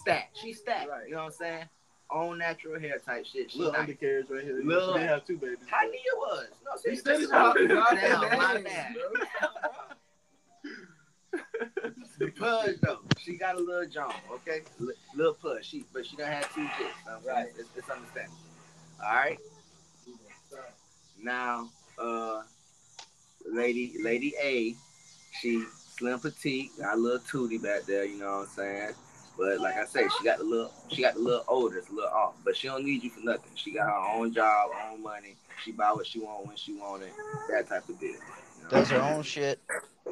stacked. 0.10 0.38
She 0.38 0.54
stacked. 0.54 0.90
Right. 0.90 1.08
You 1.08 1.16
know 1.16 1.20
what 1.26 1.26
I'm 1.28 1.32
saying? 1.34 1.66
Own 2.12 2.38
natural 2.40 2.80
hair 2.80 2.98
type 3.06 3.26
shit. 3.26 3.52
She 3.52 3.60
Little 3.60 3.74
nice. 3.74 3.82
undercarriage 3.82 4.26
right 4.30 4.44
here. 4.44 4.60
Little- 4.64 4.94
They 4.96 5.04
have 5.06 5.26
two 5.26 5.38
babies. 5.38 5.58
How 5.70 5.86
near 5.86 5.94
was? 6.18 6.48
No, 6.66 6.72
You 6.92 6.96
see, 6.96 7.02
said 7.04 7.18
this 7.18 7.30
it. 7.30 7.32
Damn, 7.32 8.38
my 8.38 8.62
bad. 8.62 8.96
The 12.18 12.32
pudge 12.32 12.76
though, 12.82 13.00
she 13.20 13.38
got 13.38 13.56
a 13.56 13.60
little 13.60 13.88
jump, 13.90 14.14
okay? 14.32 14.62
L- 14.82 14.88
little 15.16 15.34
pudge. 15.36 15.66
She 15.70 15.86
but 15.94 16.06
she 16.06 16.16
don't 16.18 16.28
have 16.28 16.54
two 16.54 16.66
jits. 16.66 17.26
Right. 17.26 17.48
It's, 17.58 17.70
it's 17.78 17.90
understandable. 17.90 18.36
All 19.06 19.14
right. 19.16 19.38
Now, 21.22 21.70
uh, 22.02 22.42
lady, 23.46 23.94
lady 24.04 24.34
A, 24.42 24.74
she 25.40 25.64
slim 25.98 26.20
petite, 26.20 26.72
got 26.80 26.96
a 26.96 26.98
little 26.98 27.20
tootie 27.20 27.62
back 27.62 27.84
there. 27.84 28.04
You 28.06 28.18
know 28.20 28.40
what 28.40 28.42
I'm 28.42 28.48
saying? 28.48 28.94
But 29.40 29.60
like 29.62 29.78
I 29.78 29.86
say, 29.86 30.06
she 30.18 30.24
got 30.26 30.40
a 30.40 30.44
little, 30.44 30.72
she 30.90 31.02
got 31.02 31.16
a 31.16 31.20
little 31.20 31.46
older, 31.48 31.78
it's 31.78 31.90
a 31.90 31.94
little 31.94 32.10
off. 32.10 32.34
But 32.44 32.58
she 32.58 32.68
don't 32.68 32.84
need 32.84 33.02
you 33.04 33.10
for 33.10 33.22
nothing. 33.22 33.52
She 33.56 33.72
got 33.72 33.86
her 33.88 34.18
own 34.20 34.34
job, 34.34 34.70
own 34.92 35.02
money. 35.02 35.36
She 35.64 35.72
buy 35.72 35.92
what 35.94 36.06
she 36.06 36.20
want 36.20 36.46
when 36.48 36.58
she 36.58 36.74
want 36.74 37.04
it. 37.04 37.14
That 37.50 37.68
type 37.70 37.88
of 37.88 37.98
deal. 38.00 38.10
You 38.12 38.18
know? 38.64 38.70
Does 38.70 38.90
her 38.90 39.02
own 39.02 39.24
shit. 39.24 39.62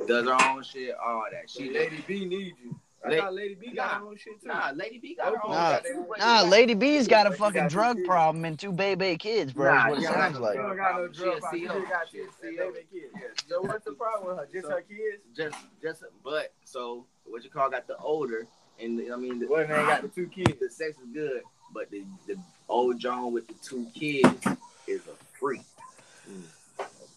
does 0.08 0.26
her 0.26 0.38
own 0.50 0.64
shit, 0.64 0.96
all 1.06 1.26
that. 1.32 1.50
She 1.50 1.60
See, 1.60 1.66
lady, 1.74 1.98
Lady 1.98 2.04
B 2.08 2.26
need 2.26 2.54
you. 2.64 2.80
I 3.06 3.10
Lady- 3.10 3.22
thought 3.22 3.34
Lady 3.34 3.56
B 3.56 3.72
got 3.76 3.90
her 4.02 4.06
own 4.08 4.18
shit 4.18 4.42
too. 4.42 4.48
nah, 4.48 4.72
Lady 4.74 4.98
B 4.98 5.16
got 5.16 5.34
her 5.34 5.46
own 5.46 5.52
Nah, 5.52 5.80
shit 5.82 5.96
Nah, 6.20 6.42
Lady 6.44 6.74
B's 6.74 7.08
got 7.08 7.28
a 7.28 7.32
fucking 7.32 7.62
got 7.64 7.70
drug 7.70 7.96
kids. 7.98 8.08
problem 8.08 8.44
and 8.46 8.58
two 8.58 8.72
baby 8.72 9.16
kids, 9.18 9.54
bro. 9.54 9.74
Nah, 9.74 9.86
is 9.86 9.90
what 9.92 10.00
it 10.00 10.04
sounds 10.06 10.34
got- 10.34 10.42
like. 10.42 10.54
She 10.54 10.58
don't 10.62 10.78
got 10.78 10.96
no 10.96 11.08
drug 11.10 11.40
problem. 11.40 11.62
She 11.62 11.68
got 11.68 12.10
She 12.12 12.20
a 12.20 12.24
two 12.24 12.58
baby 12.58 12.86
kids. 12.92 13.44
So 13.48 13.62
what's 13.62 13.86
the 13.86 13.92
problem 13.94 14.30
with 14.30 14.38
her? 14.38 14.48
Just 14.52 14.68
So- 14.68 14.74
her 14.76 14.82
kids? 14.82 15.22
just, 15.36 15.56
just, 15.82 16.04
but 16.24 16.54
so 16.64 17.06
what 17.26 17.44
you 17.44 17.50
call 17.50 17.70
got 17.70 17.88
the 17.88 17.98
older, 17.98 18.48
and 18.82 19.00
the, 19.00 19.12
I 19.12 19.16
mean, 19.16 19.40
the, 19.40 19.48
Well, 19.48 19.62
they 19.62 19.74
got 19.74 20.02
the 20.02 20.08
two 20.08 20.28
kids. 20.28 20.60
the 20.60 20.70
sex 20.70 20.98
is 20.98 21.08
good, 21.14 21.42
but 21.74 21.90
the 21.92 22.04
the 22.28 22.38
old 22.70 23.00
John 23.00 23.34
with 23.34 23.48
the 23.48 23.56
two 23.64 23.88
kids 23.94 24.46
is 24.88 25.02
a 25.08 25.16
freak. 25.40 25.62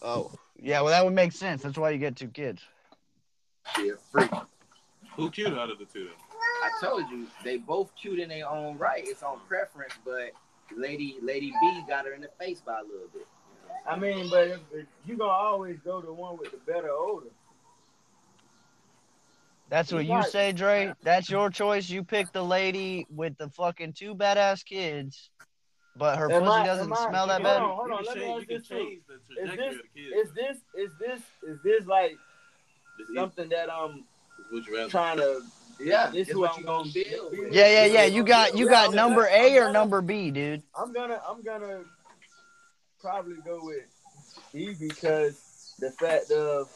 Oh, 0.01 0.31
yeah. 0.59 0.81
Well, 0.81 0.89
that 0.91 1.03
would 1.03 1.13
make 1.13 1.31
sense. 1.31 1.61
That's 1.63 1.77
why 1.77 1.91
you 1.91 1.97
get 1.97 2.15
two 2.15 2.27
kids. 2.29 2.61
She 3.75 3.89
a 3.89 3.95
freak. 4.11 4.31
Who 5.15 5.29
cute 5.29 5.53
out 5.53 5.69
of 5.69 5.77
the 5.77 5.85
two? 5.85 6.09
I 6.63 6.71
told 6.81 7.09
you 7.09 7.27
they 7.43 7.57
both 7.57 7.91
cute 7.99 8.19
in 8.19 8.29
their 8.29 8.49
own 8.49 8.77
right. 8.77 9.03
It's 9.05 9.23
on 9.23 9.39
preference, 9.47 9.93
but 10.05 10.31
Lady 10.75 11.17
Lady 11.21 11.51
B 11.61 11.81
got 11.87 12.05
her 12.05 12.13
in 12.13 12.21
the 12.21 12.29
face 12.39 12.61
by 12.61 12.79
a 12.79 12.83
little 12.83 13.07
bit. 13.13 13.27
I 13.87 13.97
mean, 13.97 14.29
but 14.29 14.47
if, 14.47 14.59
if 14.73 14.85
you 15.05 15.17
gonna 15.17 15.31
always 15.31 15.77
go 15.79 16.01
to 16.01 16.13
one 16.13 16.37
with 16.37 16.51
the 16.51 16.57
better 16.71 16.91
older. 16.91 17.27
That's 19.71 19.91
what 19.93 20.05
you 20.05 20.21
say, 20.23 20.51
Dre. 20.51 20.93
That's 21.01 21.29
your 21.29 21.49
choice. 21.49 21.89
You 21.89 22.03
pick 22.03 22.31
the 22.33 22.43
lady 22.43 23.07
with 23.09 23.37
the 23.37 23.47
fucking 23.49 23.93
two 23.93 24.13
badass 24.13 24.65
kids, 24.65 25.29
but 25.95 26.17
her 26.17 26.29
Am 26.29 26.41
pussy 26.43 26.51
I- 26.51 26.65
doesn't 26.65 26.91
I- 26.91 27.07
smell 27.09 27.27
that 27.27 27.41
hold 27.41 27.43
bad. 27.43 27.61
on, 27.61 27.75
hold 27.77 27.91
on. 27.91 28.03
Let 28.03 28.15
me 28.17 28.21
change- 28.21 28.41
ask 28.41 28.49
you 28.51 28.57
this 28.59 28.67
too. 28.67 28.75
change 28.75 29.01
the 29.07 29.45
trajectory 29.45 29.69
this- 29.69 29.81
the 29.81 30.01
kids. 30.01 30.29
Is 30.29 30.33
this 30.35 30.57
is 30.75 30.91
this 30.99 31.21
is 31.47 31.59
this 31.63 31.85
like 31.87 32.11
It's 32.99 33.09
easy. 33.09 33.15
something 33.17 33.47
that 33.49 33.69
um, 33.69 34.03
I'm 34.37 34.45
Would 34.51 34.67
you 34.67 34.75
rather? 34.77 34.89
trying 34.89 35.17
to? 35.17 35.41
Yeah, 35.79 36.11
This 36.11 36.27
is 36.29 36.35
what 36.35 36.57
you 36.57 36.63
gonna 36.65 36.83
gonna 36.83 36.93
build. 36.93 37.31
be. 37.31 37.39
with. 37.39 37.53
Yeah, 37.53 37.67
yeah, 37.67 37.85
yeah. 37.85 38.03
You 38.05 38.23
got 38.25 38.55
you 38.57 38.67
got 38.69 38.89
Yeah, 38.89 38.95
number 38.97 39.25
A 39.25 39.57
or 39.57 39.61
gonna- 39.61 39.73
number 39.73 40.01
B, 40.01 40.29
dude. 40.31 40.63
I'm 40.75 40.91
gonna 40.91 41.21
I'm 41.27 41.41
gonna 41.41 41.85
probably 42.99 43.37
go 43.45 43.59
with 43.63 43.85
B 44.53 44.75
because 44.77 45.73
the 45.79 45.91
fact 45.91 46.29
of 46.31 46.69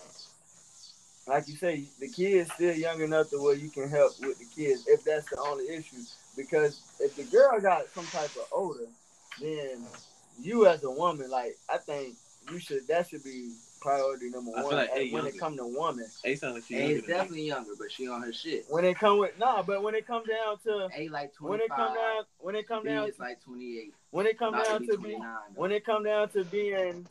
like 1.27 1.47
you 1.47 1.55
say, 1.55 1.83
the 1.99 2.07
kid's 2.07 2.51
still 2.53 2.75
young 2.75 3.01
enough 3.01 3.29
to 3.31 3.41
where 3.41 3.55
you 3.55 3.69
can 3.69 3.89
help 3.89 4.13
with 4.21 4.37
the 4.39 4.45
kids 4.55 4.85
if 4.87 5.03
that's 5.03 5.29
the 5.29 5.39
only 5.39 5.67
issue. 5.69 5.97
Because 6.37 6.81
if 6.99 7.15
the 7.15 7.23
girl 7.23 7.59
got 7.59 7.87
some 7.89 8.05
type 8.07 8.31
of 8.35 8.47
odor, 8.51 8.87
then 9.41 9.83
you 10.41 10.67
as 10.67 10.83
a 10.83 10.91
woman, 10.91 11.29
like 11.31 11.55
I 11.73 11.77
think 11.77 12.15
you 12.51 12.59
should 12.59 12.87
that 12.87 13.07
should 13.09 13.23
be 13.23 13.51
priority 13.81 14.29
number 14.29 14.51
I 14.51 14.55
feel 14.61 14.65
one 14.65 14.75
like 14.75 14.89
And 14.93 14.99
A 14.99 15.11
when 15.11 15.25
it 15.27 15.39
come 15.39 15.57
to 15.57 15.65
woman. 15.65 16.05
A 16.25 16.35
sound 16.35 16.55
like 16.55 16.63
she 16.65 16.75
A 16.75 16.79
younger 16.79 16.93
is 16.95 17.01
than 17.01 17.07
me. 17.09 17.13
definitely 17.13 17.47
younger, 17.47 17.71
but 17.79 17.91
she 17.91 18.07
on 18.07 18.21
her 18.23 18.33
shit. 18.33 18.65
When 18.69 18.83
it 18.85 18.97
come 18.99 19.19
with 19.19 19.37
nah, 19.39 19.63
but 19.63 19.81
when 19.83 19.95
it 19.95 20.05
come 20.05 20.23
down 20.25 20.57
to 20.65 20.89
A 20.95 21.07
like 21.09 21.31
when 21.39 21.59
it 21.61 21.69
come 21.69 21.93
down 21.95 22.23
when 22.39 22.55
it 22.55 22.67
come 22.67 22.83
B 22.83 22.89
down 22.89 23.07
is 23.09 23.19
like 23.19 23.41
28. 23.43 23.93
when 24.11 24.25
it 24.27 24.37
come 24.37 24.53
About 24.53 24.65
down 24.67 24.81
to 24.81 24.97
be 24.97 25.11
29, 25.13 25.27
when 25.55 25.71
it 25.71 25.85
come 25.85 26.03
down 26.03 26.29
to 26.29 26.43
being 26.45 27.07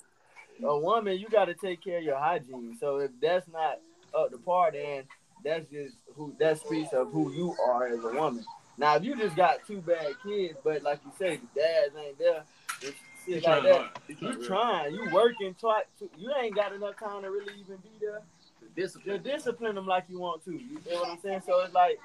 a 0.63 0.79
woman, 0.79 1.19
you 1.19 1.29
got 1.29 1.47
to 1.47 1.55
take 1.55 1.83
care 1.83 1.99
of 1.99 2.05
your 2.05 2.19
hygiene. 2.19 2.77
So 2.79 2.99
if 2.99 3.11
that's 3.21 3.49
not 3.49 3.79
up 4.17 4.31
the 4.31 4.39
par, 4.39 4.73
and 4.75 5.07
that's 5.45 5.71
just 5.71 5.97
who 6.17 6.35
that 6.39 6.59
speaks 6.59 6.93
of 6.93 7.11
who 7.13 7.33
you 7.33 7.55
are 7.67 7.87
as 7.87 8.03
a 8.05 8.13
woman. 8.15 8.45
Now, 8.77 8.97
if 8.97 9.05
you 9.05 9.17
just 9.17 9.37
got 9.37 9.65
two 9.67 9.81
bad 9.81 10.15
kids, 10.25 10.59
but 10.65 10.83
like 10.83 11.01
you 11.05 11.13
say, 11.19 11.37
the 11.37 11.61
dads 11.61 11.95
ain't 11.97 12.19
there, 12.19 12.43
it's 12.83 12.97
He 13.25 13.35
shit 13.35 13.45
trying 13.45 13.63
like 13.65 13.73
that. 13.73 13.81
hard. 13.81 13.91
He 14.09 14.15
trying 14.15 14.33
You 14.41 14.47
trying, 14.47 14.95
you 14.95 15.09
working 15.13 15.55
twice. 15.61 15.85
You 16.19 16.33
ain't 16.41 16.55
got 16.55 16.73
enough 16.73 16.99
time 16.99 17.23
to 17.23 17.31
really 17.31 17.53
even 17.61 17.77
be 17.77 17.91
there. 18.01 18.21
The 18.61 18.81
discipline. 18.81 19.23
discipline 19.23 19.75
them 19.77 19.87
like 19.87 20.05
you 20.09 20.19
want 20.19 20.45
to. 20.47 20.53
You 20.53 20.79
know 20.91 21.01
what 21.01 21.11
I'm 21.11 21.21
saying? 21.21 21.43
So 21.47 21.61
it's 21.61 21.75
like 21.75 21.99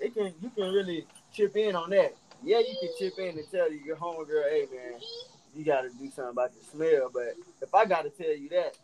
it 0.00 0.14
can 0.14 0.32
you 0.40 0.50
can 0.50 0.72
really 0.72 1.06
chip 1.32 1.56
in 1.56 1.76
on 1.76 1.90
that. 1.90 2.14
Yeah, 2.42 2.58
you 2.58 2.76
can 2.80 2.90
chip 2.98 3.18
in 3.18 3.38
and 3.38 3.50
tell 3.50 3.70
your 3.72 3.96
homegirl, 3.96 4.48
hey 4.50 4.66
man, 4.72 5.00
you 5.54 5.64
got 5.64 5.82
to 5.82 5.88
do 5.90 6.10
something 6.10 6.32
about 6.32 6.52
your 6.54 6.64
smell. 6.64 7.10
But 7.12 7.34
if 7.62 7.74
I 7.74 7.84
got 7.84 8.02
to 8.02 8.10
tell 8.10 8.34
you 8.34 8.48
that, 8.50 8.76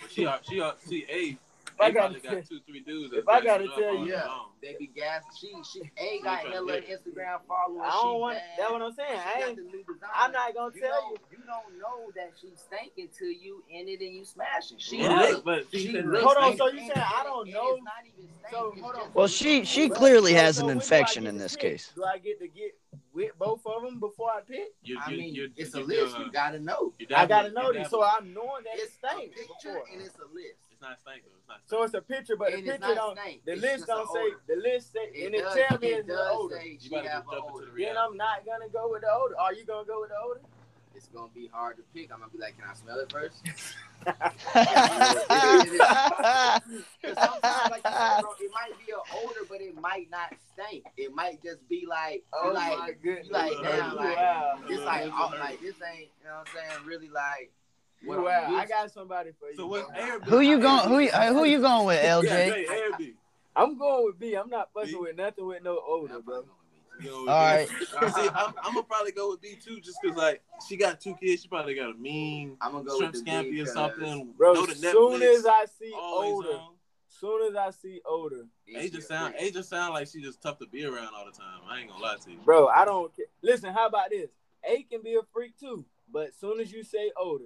But 0.00 0.10
She 0.10 0.26
are, 0.26 0.40
she 0.48 0.60
are, 0.60 0.74
see, 1.78 1.82
A, 1.82 1.84
I 1.84 1.88
A 1.88 1.92
gotta 1.92 2.08
probably 2.14 2.20
tell- 2.20 2.34
got 2.36 2.48
two, 2.48 2.60
three 2.66 2.80
dudes. 2.80 3.12
if 3.12 3.28
I 3.28 3.40
gotta 3.40 3.68
tell 3.68 3.94
you- 3.96 4.06
Yeah, 4.12 4.28
they 4.62 4.76
be 4.78 4.86
gas. 4.88 5.22
She 5.38 5.52
she 5.72 5.80
A 5.98 6.20
got 6.22 6.40
trying 6.40 6.44
to 6.46 6.50
hella. 6.52 6.80
Instagram 6.80 7.40
followers. 7.46 7.82
I 7.84 7.90
don't 8.02 8.20
want. 8.20 8.36
bad. 8.38 8.44
That's 8.58 8.70
what 8.72 8.82
I'm 8.82 8.92
saying. 8.94 9.20
She 9.20 9.28
I 9.28 9.40
got 9.40 9.48
ain't. 9.48 9.56
the 9.56 9.62
new 9.62 9.84
design. 9.84 10.10
I'm 10.14 10.32
not 10.32 10.54
gonna 10.54 10.74
You 10.74 10.80
tell 10.80 11.00
don't, 11.00 11.20
you. 11.30 11.38
you 11.38 11.44
don't 11.46 11.78
know 11.78 12.10
that 12.16 12.32
she's 12.40 12.58
stinking 12.60 13.08
to 13.18 13.26
you 13.26 13.62
in 13.70 13.88
it 13.88 14.00
and 14.00 14.14
you 14.14 14.24
smashing. 14.24 14.78
She 14.78 14.98
Yeah, 15.02 15.08
look. 15.20 15.44
but 15.44 15.66
she 15.70 15.78
She 15.86 15.92
said 15.92 16.06
looks 16.06 16.24
Hold 16.24 16.36
on, 16.38 16.56
so 16.56 16.66
you 16.68 16.78
and- 16.80 16.92
saying 16.92 17.06
I 17.14 17.22
don't 17.24 17.48
know? 17.50 17.76
Not 17.76 17.92
even 18.06 18.28
So, 18.50 18.72
hold 18.80 18.94
on. 18.96 19.10
Well, 19.14 19.28
she 19.28 19.64
she 19.64 19.88
clearly 19.88 20.32
so- 20.32 20.38
has 20.38 20.58
an 20.58 20.66
when 20.66 20.76
do 20.76 20.80
I 20.80 20.82
infection 20.82 21.26
in 21.26 21.36
this 21.38 21.52
pick? 21.54 21.60
case. 21.62 21.92
Do 21.94 22.04
I 22.04 22.18
get 22.18 22.38
to 22.40 22.48
get 22.48 22.76
with 23.12 23.36
both 23.38 23.66
of 23.66 23.82
them 23.82 23.98
before 23.98 24.30
I 24.30 24.40
pick? 24.42 24.74
you, 24.82 24.98
I 25.00 25.10
mean, 25.10 25.34
you, 25.34 25.50
it's 25.56 25.74
you, 25.74 25.80
a 25.80 25.82
you, 25.82 25.86
list. 26.04 26.16
uh, 26.16 26.20
You 26.20 26.30
gotta 26.32 26.58
know. 26.58 26.92
you 26.98 27.06
I 27.14 27.26
gotta 27.26 27.50
know 27.50 27.68
you 27.72 27.80
this, 27.80 27.90
so. 27.90 28.02
I'm 28.02 28.32
knowing 28.34 28.64
that 28.64 28.74
It's 28.74 28.94
it's 28.94 29.04
a 29.04 29.16
picture 29.28 29.72
before. 29.72 29.84
and 29.92 30.00
it's 30.02 30.16
a 30.18 30.26
list. 30.34 30.60
It's 30.76 30.82
not 30.82 31.00
stank 31.00 31.22
though. 31.24 31.32
It's 31.40 31.48
not 31.48 31.60
So 31.64 31.82
it's 31.84 31.94
a 31.94 32.02
picture, 32.02 32.36
but 32.36 32.50
the 32.52 32.58
And 32.58 32.68
it's 32.68 32.76
picture 32.76 32.94
don't. 32.94 33.16
stank. 33.16 33.40
The 33.46 33.52
It's 33.52 33.62
list 33.62 33.86
don't 33.86 34.06
say. 34.12 34.20
odor. 34.28 34.40
The 34.46 34.56
list 34.60 34.92
say, 34.92 35.00
It 35.08 35.24
and 35.26 35.34
it 35.34 35.40
does, 35.40 35.54
tell 35.56 35.78
me 35.80 35.86
it 35.88 35.98
it's 36.00 36.06
the 36.08 36.12
does 36.14 36.36
older. 36.36 36.56
say 36.60 36.68
You 36.72 36.78
she 36.80 36.88
gotta 36.90 37.08
have 37.08 37.22
just 37.24 37.32
an 37.32 37.38
jump 37.40 37.48
into 37.48 37.56
odor. 37.56 37.64
the 37.64 37.70
Then 37.72 37.76
reality. 37.96 38.12
I'm 38.12 38.16
not 38.18 38.44
gonna 38.44 38.68
go 38.68 38.90
with 38.92 39.00
the 39.00 39.08
older. 39.10 39.38
Are 39.40 39.54
you 39.54 39.64
gonna 39.64 39.86
go 39.88 40.00
with 40.04 40.10
the 40.10 40.18
older? 40.20 40.40
It's 40.94 41.08
gonna 41.08 41.32
be 41.34 41.46
hard 41.50 41.78
to 41.78 41.82
pick. 41.94 42.12
I'm 42.12 42.20
gonna 42.20 42.30
be 42.30 42.36
like, 42.38 42.58
can 42.60 42.68
I 42.68 42.74
smell 42.76 42.98
it 43.00 43.10
first? 43.10 43.40
Sometimes, 44.06 44.30
like 47.72 47.82
you 47.84 47.90
said, 47.96 48.20
bro, 48.20 48.30
it 48.38 48.50
might 48.52 48.76
be 48.84 48.92
an 48.92 49.00
odor, 49.24 49.44
but 49.48 49.60
it 49.60 49.74
might 49.80 50.08
not 50.10 50.32
stink. 50.52 50.84
It 50.98 51.12
might 51.14 51.42
just 51.42 51.66
be 51.68 51.86
like, 51.88 52.24
Oh 52.32 52.50
like, 52.52 52.78
my 52.78 52.90
goodness! 53.02 53.28
like, 53.30 53.52
damn, 53.62 53.96
like, 53.96 54.16
wow. 54.16 54.58
it's 54.68 54.84
like, 54.84 55.10
oh, 55.12 55.32
like 55.40 55.60
this 55.60 55.74
ain't, 55.82 56.10
you 56.20 56.26
know 56.28 56.36
what 56.44 56.48
I'm 56.48 56.54
saying? 56.54 56.84
Really, 56.86 57.08
like, 57.08 57.50
what 58.04 58.22
wow. 58.22 58.44
I'm 58.48 58.54
I 58.56 58.66
got 58.66 58.90
somebody 58.90 59.30
for 59.38 59.50
you. 59.50 59.56
So 59.56 59.66
what's 59.66 59.90
bro. 59.90 59.96
Air 60.00 60.20
who 60.20 60.40
you 60.40 60.60
going? 60.60 60.88
Who 60.88 60.98
you- 61.00 61.10
uh, 61.10 61.32
who 61.32 61.44
you 61.44 61.60
going 61.60 61.86
with, 61.86 62.02
Yeah, 62.02 62.16
LJ? 62.16 62.22
Jay, 62.46 62.66
Air 62.68 62.92
B. 62.98 63.14
I'm 63.54 63.78
going 63.78 64.04
with 64.04 64.18
B. 64.18 64.34
I'm 64.34 64.50
not 64.50 64.70
fucking 64.74 64.90
B? 64.92 64.96
with 64.96 65.16
nothing 65.16 65.46
with 65.46 65.62
no 65.62 65.80
older, 65.86 66.20
bro. 66.20 66.44
You 67.00 67.10
know, 67.10 67.18
All 67.20 67.26
right. 67.26 67.68
See, 67.68 68.28
I'm, 68.34 68.54
I'm 68.62 68.74
gonna 68.74 68.82
probably 68.82 69.12
go 69.12 69.30
with 69.30 69.40
B 69.42 69.54
too, 69.62 69.80
just 69.80 70.00
cause 70.02 70.16
like 70.16 70.42
she 70.66 70.76
got 70.76 71.00
two 71.00 71.14
kids. 71.14 71.42
She 71.42 71.48
probably 71.48 71.74
got 71.74 71.90
a 71.90 71.94
mean 71.94 72.56
I'm 72.60 72.72
gonna 72.72 72.84
go 72.84 72.96
shrimp 72.98 73.14
with 73.14 73.24
the 73.24 73.30
scampi 73.30 73.50
B 73.50 73.60
or 73.60 73.64
'cause 73.64 73.74
something. 73.74 74.32
Bro, 74.36 74.54
Go 74.54 74.66
to 74.66 74.72
as 74.72 74.80
soon 74.80 75.20
Netflix, 75.20 75.34
as 75.38 75.46
I 75.46 75.64
see 75.78 75.92
older, 75.94 76.48
on. 76.48 76.74
soon 77.08 77.50
as 77.50 77.54
I 77.56 77.70
see 77.70 78.00
older, 78.06 78.46
A 78.74 78.88
just 78.88 79.08
sound 79.08 79.34
A 79.38 79.50
just 79.50 79.68
sound 79.68 79.92
like 79.92 80.08
she 80.08 80.22
just 80.22 80.40
tough 80.42 80.58
to 80.60 80.66
be 80.66 80.84
around 80.86 81.10
all 81.14 81.26
the 81.26 81.32
time. 81.32 81.60
I 81.68 81.80
ain't 81.80 81.90
gonna 81.90 82.02
lie 82.02 82.16
to 82.16 82.30
you. 82.30 82.38
bro. 82.44 82.68
I 82.68 82.84
don't 82.86 83.14
care. 83.14 83.26
Listen, 83.42 83.74
how 83.74 83.86
about 83.88 84.08
this? 84.10 84.30
A 84.64 84.82
can 84.84 85.02
be 85.02 85.14
a 85.16 85.22
freak 85.34 85.58
too, 85.58 85.84
but 86.10 86.28
as 86.28 86.36
soon 86.36 86.60
as 86.60 86.72
you 86.72 86.82
say 86.82 87.12
older, 87.18 87.44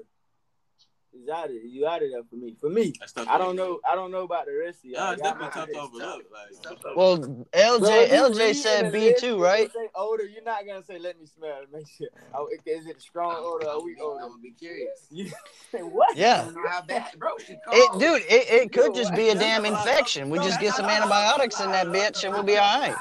is 1.13 1.29
out 1.29 1.47
of 1.47 1.53
you 1.53 1.87
out 1.87 2.03
of 2.03 2.11
there 2.11 2.23
for 2.29 2.37
me. 2.37 2.57
For 2.61 2.69
me, 2.71 2.93
I 3.29 3.39
don't 3.39 3.57
know. 3.57 3.81
I 3.91 3.95
don't 3.95 4.11
know 4.11 4.23
about 4.23 4.47
the 4.47 4.53
rest 4.55 4.79
of 4.79 4.85
y'all. 4.91 5.01
Nah, 5.01 5.13
it's 5.13 5.23
Y'all 5.23 5.33
definitely 5.33 5.47
might- 5.47 5.53
tough 5.55 5.69
to 5.69 5.81
overlook. 5.81 6.25
Like, 6.33 6.51
It's 6.51 6.59
tough 6.61 6.81
to 6.81 6.93
Well, 6.97 7.19
LJ 7.53 8.03
if 8.05 8.13
you 8.13 8.17
LJ 8.19 8.39
read 8.39 8.57
said 8.57 8.93
B 8.93 8.99
list, 9.01 9.21
two, 9.25 9.43
right? 9.43 9.65
you 9.65 9.69
Say 9.71 9.89
older, 9.95 10.25
you're 10.25 10.43
not 10.45 10.67
gonna 10.67 10.83
say 10.85 10.99
let 10.99 11.19
me 11.21 11.27
smell 11.27 11.63
it. 11.63 11.69
Make 11.73 11.89
sure. 11.89 12.09
Oh, 12.35 12.49
is 12.67 12.87
it 12.87 12.97
a 12.97 13.01
strong 13.01 13.35
odor 13.39 13.67
or 13.69 13.81
a 13.81 13.81
weak 13.81 13.99
I'm 14.01 14.07
odor? 14.07 14.21
gonna 14.29 14.39
be 14.43 14.53
curious. 14.53 15.07
What? 15.73 16.17
Yeah. 16.17 16.51
how 16.69 16.83
bad, 16.83 17.13
bro. 17.19 17.31
It, 17.39 17.99
dude, 18.01 18.23
it, 18.29 18.51
it 18.51 18.73
could 18.73 18.95
just 18.95 19.15
be 19.15 19.29
a 19.29 19.35
damn 19.35 19.65
infection. 19.65 20.29
We 20.31 20.39
just 20.39 20.61
get 20.61 20.75
some 20.75 20.87
antibiotics 20.87 21.61
in 21.61 21.71
that 21.71 21.87
bitch 21.89 22.25
and 22.25 22.33
we'll 22.33 22.43
be 22.43 22.57
all 22.57 22.81
right. 22.81 22.97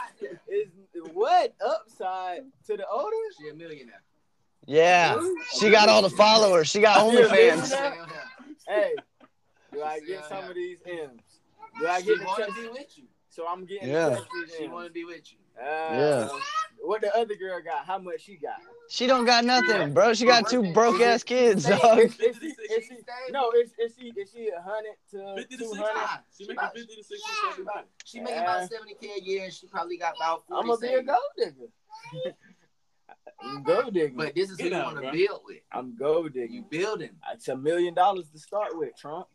Is 0.48 0.70
what 1.14 1.54
upside 1.66 2.42
to 2.68 2.78
the 2.78 2.86
odor? 2.92 3.16
She 3.42 3.50
a 3.50 3.54
millionaire. 3.54 4.02
Yeah. 4.70 5.20
She 5.60 5.72
got 5.72 5.90
all 5.90 6.04
the 6.04 6.12
followers. 6.12 6.68
She 6.70 6.80
got 6.80 7.00
OnlyFans. 7.12 7.72
Yeah. 7.72 8.06
Hey, 8.68 8.94
do 9.74 9.82
I 9.82 10.00
get 10.00 10.24
some 10.26 10.44
of 10.44 10.54
these 10.54 10.78
M's? 10.86 11.22
Do 11.80 11.88
I 11.88 12.02
get 12.02 12.20
the 12.20 12.26
wanna 12.26 12.46
be 12.54 12.68
with 12.70 12.98
you. 12.98 13.06
So 13.30 13.48
I'm 13.48 13.66
getting 13.66 13.90
Yeah. 13.90 14.10
the 14.10 14.16
text 14.18 14.28
these 14.48 14.56
She 14.60 14.68
wanna 14.68 14.92
be 14.92 15.06
with 15.06 15.24
you. 15.32 15.40
Uh, 15.60 15.66
Yeah. 15.66 16.30
What 16.82 17.02
the 17.02 17.14
other 17.18 17.34
girl 17.36 17.60
got? 17.62 17.86
How 17.86 17.98
much 17.98 18.22
she 18.22 18.36
got? 18.38 18.62
She 18.90 19.08
don't 19.08 19.26
got 19.26 19.44
nothing, 19.44 19.92
bro. 19.94 20.14
She 20.14 20.26
got 20.26 20.48
two 20.48 20.72
broke 20.72 21.02
ass 21.02 21.24
kids, 21.24 21.66
dog. 21.66 22.00
Is, 22.00 22.14
is 22.20 22.38
she, 22.40 22.48
is 22.48 22.86
she, 22.86 22.98
no, 23.32 23.52
is, 23.52 23.72
is 23.80 23.94
she 24.00 24.14
is 24.16 24.32
she 24.32 24.50
a 24.50 24.62
hundred 24.62 24.96
to 25.12 25.36
50 25.42 25.58
to 25.58 25.64
two 25.64 25.70
60. 25.70 25.84
She 26.38 26.48
making 26.48 26.70
50 26.76 26.96
to 26.96 27.04
60, 27.04 27.18
70. 27.66 27.88
She 28.06 28.20
making 28.22 28.38
about 28.40 28.70
seventy 28.70 28.94
k 29.02 29.10
a 29.18 29.22
year, 29.22 29.44
and 29.44 29.54
she 29.54 29.68
probably 29.68 29.98
got 29.98 30.14
about 30.16 30.46
forty. 30.48 30.62
I'm 30.62 30.68
gonna 30.68 30.80
be 30.80 30.94
a 30.94 31.04
gold 31.04 31.18
digger. 31.38 32.34
I'm 33.42 33.64
gold 33.64 33.94
digger. 33.94 34.14
But 34.16 34.36
this 34.36 34.50
is 34.50 34.60
who 34.60 34.70
Get 34.70 34.78
you 34.78 34.84
want 34.84 34.96
to 35.04 35.12
build 35.12 35.42
with. 35.46 35.58
I'm 35.72 35.96
gold 35.96 36.34
digging. 36.34 36.56
You 36.56 36.62
building. 36.70 37.12
It's 37.34 37.48
a 37.48 37.56
million 37.56 37.94
dollars 37.94 38.30
to 38.34 38.40
start 38.40 38.78
with, 38.78 38.96
Trump. 38.98 39.28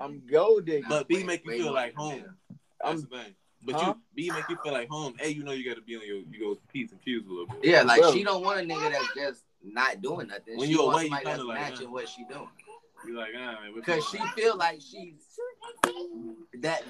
I'm 0.00 0.22
gold 0.30 0.66
digger. 0.66 0.86
But 0.88 1.08
B 1.08 1.16
Way- 1.16 1.22
make 1.24 1.44
you 1.44 1.50
way 1.52 1.56
feel 1.58 1.66
more 1.66 1.74
like 1.74 1.92
than 1.94 1.96
home. 2.00 2.24
That's 2.50 2.60
I'm 2.82 3.00
the 3.02 3.06
thing. 3.06 3.34
But 3.62 3.74
Huh? 3.76 3.94
you 3.96 4.02
B 4.14 4.30
make 4.30 4.48
you 4.48 4.56
feel 4.62 4.72
like 4.72 4.88
home. 4.88 5.14
A, 5.20 5.28
you 5.28 5.42
know 5.42 5.52
you 5.52 5.64
got 5.68 5.76
to 5.76 5.82
be 5.82 5.96
on 5.96 6.06
your 6.06 6.18
you 6.18 6.38
go 6.40 6.58
P's 6.72 6.92
and 6.92 7.02
Q's 7.02 7.24
a 7.26 7.28
little 7.28 7.46
bit. 7.46 7.64
Yeah, 7.64 7.82
like 7.82 8.00
Bro. 8.00 8.12
she 8.12 8.22
don't 8.22 8.44
want 8.44 8.60
a 8.60 8.62
nigga 8.62 8.92
that's 8.92 9.14
just 9.14 9.44
not 9.64 10.00
doing 10.02 10.28
nothing. 10.28 10.56
When 10.58 10.66
she 10.68 10.72
you 10.74 10.82
wants 10.84 10.94
away, 10.94 11.04
you 11.04 11.10
that's 11.10 11.24
kinda 11.24 11.44
like, 11.44 11.60
matching 11.60 11.86
uh, 11.88 11.90
what 11.90 12.08
she 12.08 12.24
doing. 12.28 12.48
You 13.06 13.16
like, 13.18 13.32
ah 13.36 13.56
man, 13.62 13.82
Cause 13.82 14.06
she 14.10 14.18
feel 14.40 14.56
like 14.56 14.80
she's 14.80 15.14
that. 16.60 16.82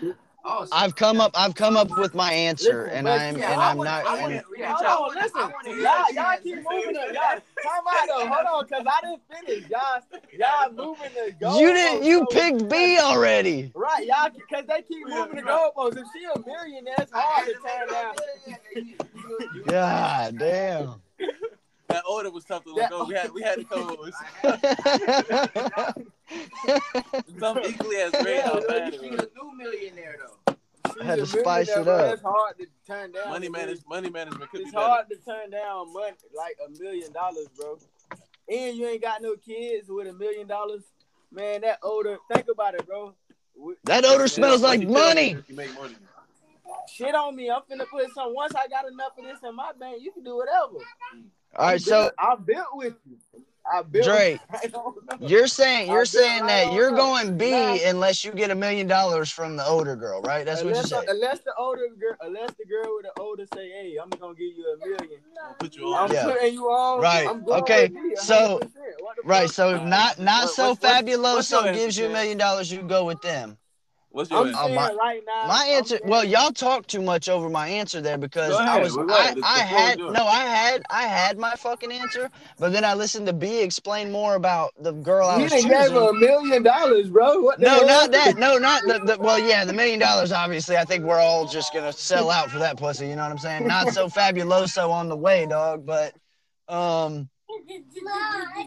Oh, 0.49 0.65
so- 0.65 0.71
I've 0.77 0.95
come 0.95 1.21
up 1.21 1.33
I've 1.35 1.55
come 1.57 1.77
up 1.77 1.91
with 1.99 2.15
my 2.15 2.33
answer 2.33 2.85
Listen, 2.85 2.99
and 2.99 3.09
I'm 3.09 3.35
see, 3.35 3.43
and 3.43 3.61
I 3.61 3.71
I'm 3.71 3.77
wanna- 3.79 3.91
not 3.91 4.07
I 4.07 4.21
wanna- 4.23 4.43
yeah, 4.57 4.73
Hold 4.75 5.11
on, 5.11 5.15
listen. 5.17 5.41
I 5.41 5.45
wanna 5.53 5.69
hear 5.71 5.79
Y'all, 5.83 6.13
y'all 6.13 6.39
keep 6.41 6.55
moving 6.57 6.97
it. 6.97 7.15
Y'all, 7.15 7.41
come 7.63 7.85
out 7.89 8.07
though. 8.07 8.27
Hold 8.29 8.47
on, 8.47 8.69
cause 8.69 8.87
I 8.87 9.01
didn't 9.07 9.23
finish. 9.47 9.69
Y'all, 9.69 10.01
y'all 10.39 10.73
moving 10.73 11.11
the 11.15 11.33
goalposts. 11.45 11.61
you 11.61 11.73
didn't 11.73 12.05
you 12.05 12.19
so- 12.21 12.27
picked 12.27 12.69
B 12.69 12.99
already. 13.01 13.73
Right, 13.75 14.07
y'all, 14.07 14.31
cause 14.53 14.65
they 14.69 14.83
keep 14.83 15.07
moving 15.09 15.37
the 15.37 15.43
goalposts. 15.43 15.97
If 15.99 16.07
she 16.15 16.25
a 16.33 16.39
millionaire, 16.47 16.95
it's 16.99 17.11
hard 17.13 17.47
to 17.47 17.55
turn 17.55 17.89
down. 17.89 19.67
God 19.67 20.39
damn. 20.39 21.03
That 21.89 22.03
order 22.11 22.31
was 22.31 22.45
tough 22.45 22.65
to 22.65 22.71
look 22.71 22.91
Yeah. 22.91 22.97
over. 22.97 23.05
We 23.07 23.15
had 23.15 23.31
we 23.33 23.43
had 23.43 23.59
to 23.59 23.65
come 23.65 23.91
up 23.91 23.99
with 24.01 24.15
some 27.39 27.59
equally 27.65 27.97
as 27.97 28.11
great 28.13 28.37
Yeah, 28.37 28.43
how 28.47 28.61
bro, 28.61 28.69
bad 28.69 28.93
She's 28.95 29.03
it 29.03 29.13
a 29.13 29.17
was. 29.17 29.27
new 29.37 29.57
millionaire 29.57 30.17
though. 30.47 30.57
She's 30.95 31.03
Had 31.05 31.19
to 31.19 31.27
spice 31.27 31.69
it 31.69 31.87
up. 31.89 32.13
It's 32.13 32.23
hard 32.23 32.59
to 32.59 32.67
turn 32.87 33.13
down. 33.13 33.29
Money 33.31 33.49
manage 33.49 33.81
money 33.89 34.11
management 34.11 34.51
could 34.51 34.61
It's 34.63 34.71
be 34.71 34.75
better. 34.75 34.87
hard 34.87 35.09
to 35.11 35.17
turn 35.17 35.51
down 35.51 35.93
money 35.93 36.17
like 36.37 36.57
a 36.67 36.71
million 36.83 37.13
dollars, 37.13 37.47
bro. 37.59 37.79
And 38.49 38.77
you 38.77 38.87
ain't 38.87 39.03
got 39.03 39.23
no 39.23 39.37
kids 39.37 39.89
with 39.89 40.07
a 40.07 40.13
million 40.13 40.47
dollars, 40.47 40.83
man. 41.33 41.63
That 41.63 41.79
odor. 41.83 42.19
Think 42.33 42.47
about 42.53 42.75
it, 42.75 42.87
bro. 42.87 43.15
That 43.85 44.05
odor 44.05 44.29
smells 44.29 44.63
Once 44.63 44.81
like 44.81 44.89
money. 44.89 45.37
You 45.49 45.55
make 45.57 45.75
money. 45.75 45.95
Shit 46.93 47.15
on 47.15 47.35
me. 47.37 47.51
I'm 47.51 47.63
finna 47.71 47.89
put 47.89 48.13
some. 48.15 48.35
Once 48.35 48.55
I 48.55 48.69
got 48.69 48.87
enough 48.91 49.13
of 49.19 49.25
this 49.25 49.39
in 49.43 49.55
my 49.55 49.73
bank, 49.79 50.03
you 50.03 50.13
can 50.13 50.23
do 50.25 50.37
whatever. 50.37 50.85
All 51.57 51.67
right, 51.67 51.81
so 51.81 52.11
I 52.19 52.35
built 52.37 52.67
with 52.75 52.95
you. 53.09 53.17
I 53.73 53.83
built. 53.83 54.05
Drake, 54.05 54.41
I 54.63 54.67
don't 54.69 55.21
know. 55.21 55.27
you're 55.27 55.49
saying 55.49 55.89
you're 55.89 55.99
I'll 56.01 56.05
do 56.05 56.19
it 56.19 56.23
saying 56.23 56.41
right 56.43 56.49
that 56.67 56.73
you're 56.73 56.91
up. 56.91 56.97
going 56.97 57.37
B 57.37 57.51
Nah. 57.51 57.79
unless 57.87 58.25
you 58.25 58.31
get 58.31 58.51
a 58.53 58.55
million 58.55 58.87
dollars 58.87 59.29
from 59.31 59.57
the 59.57 59.67
older 59.67 59.97
girl, 59.97 60.23
right? 60.23 60.45
That's 60.47 60.63
what 60.63 60.69
you 60.75 60.77
unless, 60.77 60.91
say. 60.91 61.05
unless 61.09 61.41
the 61.41 61.53
older 61.59 61.89
girl, 61.99 62.17
unless 62.21 62.51
the 62.55 62.65
girl 62.65 62.95
with 62.97 63.07
the 63.13 63.21
older 63.21 63.45
say, 63.55 63.69
"Hey, 63.71 63.97
I'm 64.01 64.09
gonna 64.11 64.35
give 64.35 64.57
you 64.57 64.77
a 64.81 64.87
million. 64.87 65.21
I'll 65.45 65.55
put 65.55 65.75
you 65.75 65.93
I'm. 65.95 66.13
Yeah. 66.13 66.25
putting 66.27 66.55
you 66.55 66.67
on. 66.67 67.01
Right. 67.01 67.27
I'm 67.29 67.45
going 67.45 67.63
Okay. 67.63 67.91
So- 68.17 68.61
100%. 68.61 68.71
What 69.01 69.17
the 69.17 69.23
Right, 69.25 69.51
so 69.51 69.83
not 69.85 70.21
not 70.21 70.45
What- 70.45 70.51
so 70.55 70.69
what's- 70.71 70.83
what's- 70.83 71.53
what's 71.53 71.77
gives 71.79 71.99
you 71.99 72.07
a 72.07 72.11
million 72.11 72.39
dollars, 72.39 72.71
you 72.71 72.83
go 72.83 73.05
with 73.05 73.21
them. 73.23 73.59
What's 74.17 74.31
your 74.31 74.41
I'm 74.41 74.47
answer? 74.47 74.61
Oh, 74.63 74.69
my- 74.71 74.95
right 74.95 75.23
now. 75.27 75.47
My 75.47 75.67
answer, 75.67 76.01
well, 76.07 76.25
y'all 76.25 76.51
talk 76.51 76.87
too 76.87 77.03
much 77.03 77.29
over 77.29 77.51
my 77.51 77.69
answer 77.69 78.01
there 78.01 78.17
because 78.17 78.49
Go 78.49 78.57
I 78.57 78.81
was, 78.81 78.97
go 78.97 79.07
I, 79.11 79.15
I 79.15 79.35
the 79.35 79.43
floor 79.43 79.57
is 79.57 79.61
had, 79.61 79.99
no, 79.99 80.27
I 80.27 80.41
had, 80.41 80.83
I 80.89 81.03
had 81.03 81.39
my 81.39 81.51
fucking 81.51 81.93
answer, 81.93 82.31
but 82.59 82.73
then 82.73 82.83
I 82.83 82.95
listened 82.95 83.27
to 83.27 83.35
B 83.35 83.61
explain 83.61 84.11
more 84.11 84.37
about 84.37 84.73
the 84.81 84.93
girl 84.93 85.29
I 85.29 85.37
You 85.37 85.43
was 85.43 85.53
done 85.53 85.63
gave 85.69 85.91
her 85.91 86.09
a 86.09 86.15
million 86.15 86.63
dollars, 86.63 87.11
bro. 87.11 87.43
What 87.43 87.61
No, 87.61 87.69
hell? 87.69 87.87
not 87.87 88.13
that. 88.13 88.39
No, 88.39 88.57
not 88.57 88.85
the, 88.85 89.01
the. 89.05 89.19
Well, 89.21 89.39
yeah, 89.39 89.67
the 89.67 89.75
million 89.75 89.99
dollars. 89.99 90.33
Obviously, 90.47 90.79
I 90.79 90.87
think 90.87 91.05
we're 91.05 91.21
all 91.21 91.47
just 91.47 91.75
gonna 91.75 91.93
sell 91.93 92.31
out 92.31 92.51
for 92.51 92.59
that 92.59 92.79
pussy. 92.79 93.09
You 93.09 93.17
know 93.17 93.23
what 93.23 93.33
I'm 93.33 93.39
saying? 93.39 93.67
Not 93.67 93.93
so 93.93 94.09
fabuloso 94.09 94.89
on 94.89 95.11
the 95.11 95.17
way, 95.17 95.45
dog. 95.45 95.85
But, 95.85 96.15
um, 96.69 97.29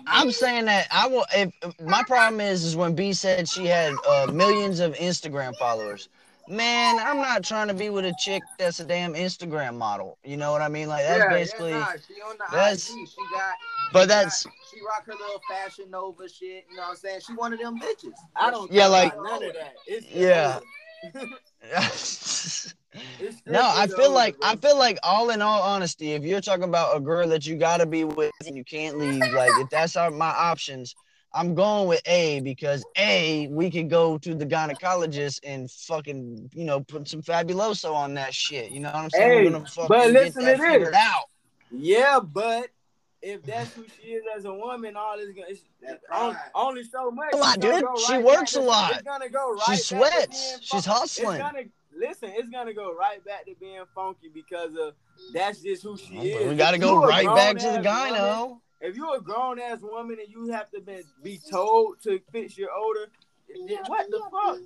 I'm 0.08 0.32
saying 0.32 0.66
that 0.66 0.88
I 0.92 1.08
will. 1.08 1.26
If 1.36 1.52
my 1.82 2.04
problem 2.04 2.42
is, 2.42 2.64
is 2.64 2.76
when 2.76 2.96
B 2.96 3.14
said 3.14 3.48
she 3.48 3.66
had 3.66 3.94
uh, 4.08 4.28
millions 4.34 4.80
of 4.80 4.94
Instagram 4.96 5.56
followers. 5.58 6.10
Man, 6.48 6.98
I'm 6.98 7.18
not 7.18 7.44
trying 7.44 7.68
to 7.68 7.76
be 7.76 7.92
with 7.92 8.06
a 8.06 8.14
chick 8.18 8.42
that's 8.58 8.80
a 8.80 8.84
damn 8.84 9.14
Instagram 9.14 9.76
model. 9.78 10.18
You 10.24 10.36
know 10.36 10.52
what 10.52 10.62
I 10.64 10.68
mean? 10.68 10.88
Like 10.88 11.06
that's 11.06 11.20
Yeah, 11.20 11.30
basically. 11.30 11.70
Yeah, 11.70 11.80
nah, 11.80 11.92
she 12.08 12.22
on 12.22 12.36
the 12.40 12.46
that's- 12.52 12.90
IG. 12.90 13.08
She 13.08 13.16
got. 13.32 13.54
But 13.94 14.02
she 14.02 14.08
that's 14.08 14.44
got- 14.46 14.54
she 14.74 14.80
rock 14.82 15.06
her 15.06 15.14
little 15.14 15.42
fashion 15.48 15.92
Nova 15.92 16.28
shit. 16.28 16.66
You 16.72 16.78
know 16.78 16.84
what 16.84 16.90
I'm 16.92 16.96
saying? 16.96 17.22
She 17.26 17.34
one 17.34 17.54
of 17.54 17.60
them 17.60 17.80
bitches. 17.80 18.14
I 18.36 18.50
don't. 18.50 18.72
Yeah, 18.72 18.88
like- 18.88 19.16
none 19.16 19.44
of 19.44 19.54
that. 19.54 19.76
It's 19.86 20.08
Yeah. 20.12 20.58
It's 20.58 20.66
No, 23.45 23.62
I 23.64 23.88
feel 23.88 24.12
like 24.12 24.36
I 24.41 24.56
feel 24.56 24.78
like 24.78 24.97
all 25.04 25.30
in 25.30 25.41
all 25.41 25.62
honesty, 25.62 26.14
if 26.14 26.24
you're 26.24 26.41
talking 26.41 26.64
about 26.64 26.97
a 26.97 27.00
girl 27.00 27.28
that 27.30 27.45
you 27.45 27.56
gotta 27.56 27.86
be 27.86 28.04
with 28.04 28.32
and 28.45 28.56
you 28.56 28.64
can't 28.64 28.97
leave, 28.97 29.22
like 29.34 29.52
if 29.58 29.70
that's 29.70 29.95
our, 29.95 30.12
my 30.12 30.30
options, 30.30 30.95
I'm 31.34 31.54
going 31.54 31.88
with 31.88 32.02
A 32.08 32.39
because 32.41 32.84
A, 32.97 33.47
we 33.47 33.70
could 33.70 33.89
go 33.89 34.18
to 34.18 34.34
the 34.34 34.45
gynecologist 34.45 35.39
and 35.43 35.70
fucking, 35.70 36.50
you 36.54 36.66
know, 36.66 36.82
put 36.82 37.08
some 37.08 37.22
fabuloso 37.22 37.93
on 37.93 38.16
that 38.16 38.34
shit. 38.34 38.72
You 38.72 38.80
know 38.80 38.89
what 38.89 38.95
I'm 39.04 39.10
saying? 39.12 39.32
Hey, 39.32 39.43
We're 39.45 39.52
gonna 39.52 39.66
fucking 39.66 39.88
but 39.88 40.12
listen 40.12 40.43
to 40.45 40.58
this. 40.58 40.95
out. 40.95 41.26
Yeah, 41.72 42.20
but 42.20 42.70
if 43.22 43.43
that's 43.43 43.74
who 43.74 43.86
she 44.01 44.09
is 44.13 44.24
as 44.36 44.45
a 44.45 44.53
woman, 44.53 44.95
all 44.95 45.17
this 45.17 45.30
gonna 45.30 45.47
it's, 45.49 45.61
only, 46.13 46.36
only 46.55 46.84
so 46.84 47.11
much. 47.11 47.34
A 47.34 47.38
lot, 47.38 47.59
dude. 47.59 47.84
go 47.84 47.95
She 47.97 48.13
right 48.13 48.24
works 48.24 48.53
back 48.53 48.61
a 48.63 48.65
lot. 48.65 48.91
It's 48.93 49.01
gonna 49.01 49.30
go 49.30 49.53
right. 49.53 49.61
She 49.65 49.72
back 49.72 49.78
to 49.78 49.84
sweats. 49.84 50.49
being 50.49 50.61
She's 50.61 50.86
fun- 50.86 50.95
hustling. 50.97 51.30
It's 51.41 51.41
gonna 51.43 51.63
listen. 51.97 52.30
It's 52.34 52.49
gonna 52.49 52.74
go 52.74 52.95
right 52.95 53.24
back 53.26 53.45
to 53.45 53.55
being 53.59 53.84
funky 53.93 54.30
because 54.34 54.72
of 54.80 54.93
that's 55.34 55.61
just 55.61 55.84
who 55.84 55.97
she 55.97 56.15
is. 56.32 56.49
We 56.49 56.55
gotta 56.55 56.78
If 56.78 56.82
go 56.82 57.01
right 57.05 57.26
back 57.28 57.57
to 57.57 57.63
the 57.72 57.82
grown-ass 57.82 58.11
woman- 58.11 58.20
gyno. 58.20 58.59
If 58.82 58.95
you're 58.95 59.17
a 59.17 59.22
grown 59.22 59.59
ass 59.59 59.80
woman 59.82 60.17
and 60.22 60.30
you 60.30 60.47
have 60.53 60.70
to 60.72 60.80
be, 60.80 61.01
be 61.22 61.38
told 61.51 62.01
to 62.03 62.22
fix 62.32 62.57
your 62.57 62.70
odor, 62.72 63.07
then 63.07 63.11
what 63.88 64.10
the 64.10 64.22
fuck? 64.32 64.58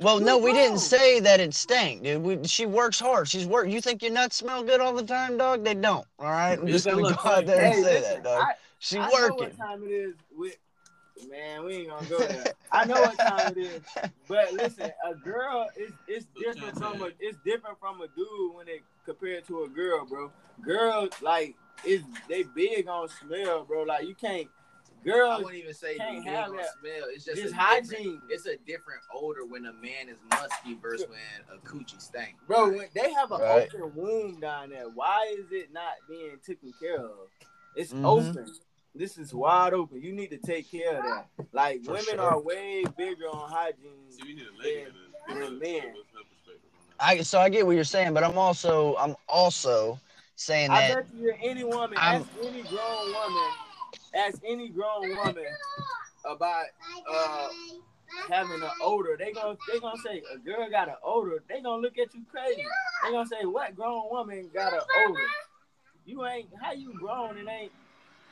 Well, 0.00 0.20
no, 0.20 0.38
we 0.38 0.52
didn't 0.52 0.78
say 0.78 1.18
that 1.20 1.40
it 1.40 1.54
stank, 1.54 2.02
dude. 2.02 2.22
We, 2.22 2.46
she 2.46 2.66
works 2.66 3.00
hard. 3.00 3.28
She's 3.28 3.46
work. 3.46 3.68
You 3.68 3.80
think 3.80 4.02
your 4.02 4.12
nuts 4.12 4.36
smell 4.36 4.62
good 4.62 4.80
all 4.80 4.94
the 4.94 5.02
time, 5.02 5.36
dog? 5.38 5.64
They 5.64 5.74
don't. 5.74 6.06
All 6.18 6.26
right, 6.26 6.58
I'm 6.58 6.66
just 6.66 6.86
gonna 6.86 7.02
go 7.02 7.16
out 7.30 7.46
there 7.46 7.64
and 7.64 7.74
Hey, 7.74 7.82
say 7.82 8.00
listen, 8.00 8.14
that, 8.14 8.24
dog. 8.24 8.42
I, 8.42 8.52
She 8.78 8.98
I 8.98 9.06
know 9.06 9.12
working. 9.12 9.38
what 9.38 9.58
time 9.58 9.82
it 9.84 9.90
is. 9.90 10.14
With 10.36 10.56
man, 11.28 11.64
we 11.64 11.74
ain't 11.78 11.88
gonna 11.88 12.06
go 12.06 12.18
there. 12.18 12.52
I 12.72 12.84
know 12.84 13.00
what 13.00 13.18
time 13.18 13.52
it 13.56 13.58
is. 13.58 13.80
But 14.28 14.52
listen, 14.52 14.90
a 15.04 15.14
girl 15.16 15.68
is 15.76 15.92
it's 16.06 16.26
different 16.38 16.78
from 16.78 17.02
a 17.02 17.10
it's 17.18 17.38
different 17.44 17.80
from 17.80 18.00
a 18.02 18.06
dude 18.08 18.54
when 18.54 18.68
it 18.68 18.82
compared 19.04 19.46
to 19.48 19.64
a 19.64 19.68
girl, 19.68 20.06
bro. 20.06 20.30
Girls 20.64 21.10
like 21.22 21.56
is 21.84 22.02
they 22.28 22.44
big 22.44 22.88
on 22.88 23.08
smell, 23.08 23.64
bro. 23.64 23.82
Like 23.82 24.06
you 24.06 24.14
can't 24.14 24.48
I 25.06 25.36
wouldn't 25.38 25.54
even 25.54 25.74
say 25.74 25.96
can't 25.96 26.24
big 26.24 26.32
have 26.32 26.52
that. 26.52 26.66
smell. 26.80 27.08
It's 27.08 27.24
just 27.24 27.40
Just 27.40 27.54
hygiene. 27.54 28.20
It's 28.28 28.46
a 28.46 28.56
different 28.66 29.00
odor 29.14 29.44
when 29.46 29.66
a 29.66 29.72
man 29.74 30.08
is 30.08 30.18
musky 30.30 30.74
versus 30.74 31.06
when 31.08 31.56
a 31.56 31.60
coochie 31.66 32.00
stank. 32.00 32.34
bro, 32.46 32.68
when 32.70 32.88
they 32.94 33.12
have 33.12 33.32
an 33.32 33.40
Right. 33.40 33.68
open 33.74 33.94
wound 33.94 34.40
down 34.40 34.70
there, 34.70 34.88
why 34.88 35.34
is 35.38 35.50
it 35.52 35.72
not 35.72 35.94
being 36.08 36.38
taken 36.46 36.72
care 36.80 36.98
of? 37.00 37.28
It's 37.76 37.92
Mhm. 37.92 38.04
open. 38.04 38.54
This 38.94 39.16
is 39.18 39.32
wide 39.32 39.74
open. 39.74 40.02
You 40.02 40.12
need 40.12 40.30
to 40.30 40.38
take 40.38 40.68
care 40.70 40.96
of 40.98 41.04
that. 41.04 41.28
Like 41.52 41.84
For 41.84 41.92
women 41.92 42.04
sure. 42.04 42.20
are 42.20 42.40
way 42.40 42.84
bigger 42.96 43.28
on 43.28 43.48
hygiene 43.50 44.10
See, 44.10 44.22
we 44.24 44.34
need 44.34 44.46
a 44.48 45.34
than 45.34 45.58
men. 45.58 45.94
I 47.00 47.20
so 47.22 47.38
I 47.38 47.48
get 47.48 47.64
what 47.64 47.76
you're 47.76 47.84
saying, 47.84 48.12
but 48.14 48.24
I'm 48.24 48.36
also 48.36 48.96
I'm 48.96 49.14
also 49.28 50.00
saying 50.34 50.70
I 50.70 50.88
that 50.88 50.94
bet 51.12 51.14
you 51.14 51.34
any 51.40 51.62
woman, 51.64 51.96
I'm- 51.98 52.22
ask 52.22 52.30
any 52.44 52.62
grown 52.62 53.12
woman, 53.12 53.50
ask 54.14 54.40
any 54.44 54.68
grown 54.68 55.16
woman 55.16 55.44
about 56.24 56.66
uh 57.10 57.48
having 58.30 58.62
an 58.62 58.70
odor. 58.82 59.16
They 59.18 59.32
gonna 59.32 59.56
they 59.72 59.78
gonna 59.78 59.98
say 60.04 60.22
a 60.34 60.38
girl 60.38 60.68
got 60.70 60.88
an 60.88 60.96
odor. 61.04 61.42
They 61.48 61.60
gonna 61.60 61.82
look 61.82 61.98
at 61.98 62.14
you 62.14 62.22
crazy. 62.30 62.64
They 63.04 63.12
gonna 63.12 63.26
say 63.26 63.44
what 63.44 63.76
grown 63.76 64.08
woman 64.10 64.50
got 64.52 64.72
an 64.72 64.80
odor? 65.06 65.20
You 66.06 66.24
ain't 66.26 66.48
how 66.60 66.72
you 66.72 66.92
grown 66.98 67.38
and 67.38 67.48
ain't. 67.48 67.72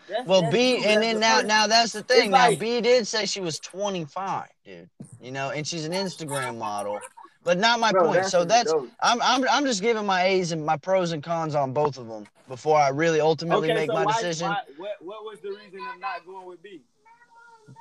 That's, 0.09 0.27
well 0.27 0.43
that's 0.43 0.55
B 0.55 0.85
and 0.85 1.03
then 1.03 1.19
now 1.19 1.35
person. 1.37 1.49
now 1.49 1.67
that's 1.67 1.93
the 1.93 2.03
thing. 2.03 2.31
like- 2.31 2.53
now 2.53 2.61
B 2.61 2.81
did 2.81 3.07
say 3.07 3.27
she 3.27 3.41
was 3.41 3.59
25, 3.59 4.47
dude. 4.65 4.89
You 5.21 5.33
know, 5.33 5.51
and 5.51 5.67
she's 5.67 5.85
an 5.85 5.93
Instagram 5.93 6.59
model. 6.59 7.01
But 7.47 7.59
not 7.59 7.79
my 7.79 7.93
Bro, 7.93 8.07
point. 8.09 8.25
So 8.27 8.45
that's 8.45 8.71
adult. 8.73 8.89
I'm, 9.01 9.23
I'm 9.23 9.49
I'm 9.49 9.65
just 9.65 9.81
giving 9.81 10.05
my 10.05 10.25
A's 10.25 10.51
and 10.51 10.67
my 10.67 10.77
pros 10.77 11.13
and 11.13 11.23
cons 11.23 11.55
on 11.55 11.73
both 11.73 11.97
of 11.97 12.09
them 12.09 12.27
before 12.49 12.77
I 12.77 12.89
really 12.89 13.21
ultimately 13.21 13.69
make 13.73 13.89
so 13.89 13.95
my 13.95 14.05
why- 14.05 14.13
decision. 14.15 14.49
why- 14.49 14.63
what, 14.77 14.91
what 15.01 15.25
was 15.25 15.39
the 15.41 15.51
reason 15.51 15.79
of 15.95 16.01
not 16.01 16.27
going 16.27 16.45
with 16.45 16.61
B? 16.61 16.81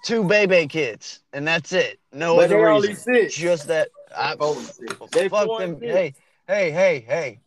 Two 0.03 0.23
baby 0.23 0.67
kids, 0.67 1.21
and 1.33 1.47
that's 1.47 1.73
it. 1.73 1.99
No 2.13 2.35
But 2.35 2.45
other 2.45 2.57
reason. 2.57 2.71
only 2.73 2.93
six. 2.95 3.35
Just 3.35 3.67
that. 3.67 3.89
I, 4.15 4.35
Four 4.35 4.55
and 4.55 4.65
six. 4.67 4.95
They 5.11 5.29
fuck 5.29 5.47
them. 5.59 5.79
six. 5.79 5.91
Hey, 5.91 6.13
hey, 6.47 6.71
hey, 6.71 6.99
hey. 7.07 7.39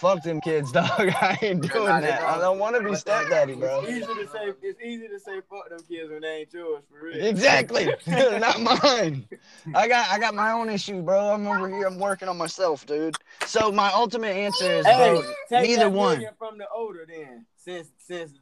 Fuck 0.00 0.22
them 0.22 0.40
kids, 0.40 0.72
dog. 0.72 0.88
I 0.98 1.38
ain't 1.42 1.70
doing 1.70 1.84
that. 1.84 2.22
I 2.22 2.38
don't. 2.38 2.58
want 2.58 2.74
to 2.74 2.82
be 2.82 2.94
stepdaddy, 2.96 3.54
bro. 3.54 3.82
It's 3.82 3.90
easy 3.90 4.06
to 4.06 4.28
say. 4.28 4.52
It's 4.62 4.80
easy 4.80 5.08
to 5.08 5.20
say 5.20 5.42
fuck 5.50 5.68
them 5.68 5.80
kids 5.86 6.10
when 6.10 6.22
they 6.22 6.38
ain't 6.38 6.52
yours 6.54 6.82
for 6.90 7.04
real. 7.04 7.22
Exactly. 7.22 7.86
Not 8.06 8.62
mine. 8.62 9.28
I 9.74 9.88
got 9.88 10.08
I 10.08 10.18
got 10.18 10.34
my 10.34 10.52
own 10.52 10.70
issue, 10.70 11.02
bro. 11.02 11.34
I'm 11.34 11.46
over 11.46 11.68
here. 11.68 11.86
I'm 11.86 11.98
working 11.98 12.28
on 12.28 12.38
myself, 12.38 12.86
dude. 12.86 13.14
So 13.44 13.70
my 13.70 13.92
ultimate 13.92 14.34
answer 14.34 14.70
is 14.70 14.86
Hey, 14.86 15.12
bro, 15.12 15.32
take 15.50 15.68
neither 15.68 15.90
one. 15.90 16.16
million 16.16 16.32
from 16.38 16.56
the 16.56 16.66
older 16.74 17.04
then. 17.06 17.44
Since 17.56 17.90
since 17.98 18.32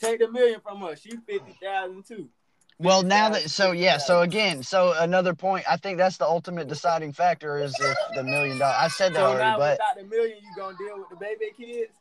take 0.00 0.20
the 0.20 0.30
million 0.30 0.60
from 0.60 0.80
her. 0.80 0.96
She 0.96 1.10
fifty 1.10 1.54
thousand 1.62 2.06
too. 2.06 2.30
Well, 2.78 3.02
now 3.04 3.30
that 3.30 3.50
so 3.50 3.70
yeah, 3.72 3.98
so 3.98 4.22
again, 4.22 4.62
so 4.62 4.94
another 4.98 5.32
point. 5.34 5.64
I 5.70 5.76
think 5.76 5.96
that's 5.96 6.16
the 6.16 6.26
ultimate 6.26 6.68
deciding 6.68 7.12
factor 7.12 7.58
is 7.58 7.78
if 7.80 7.96
the 8.16 8.24
million 8.24 8.58
dollar. 8.58 8.74
I 8.76 8.88
said 8.88 9.14
that 9.14 9.20
So 9.20 9.26
already, 9.30 9.56
but 9.56 9.78
without 9.78 9.96
the 9.96 10.16
million, 10.16 10.38
you 10.42 10.56
gonna 10.56 10.76
deal 10.76 10.98
with 10.98 11.08
the 11.08 11.16
baby 11.16 11.52
kids? 11.56 11.92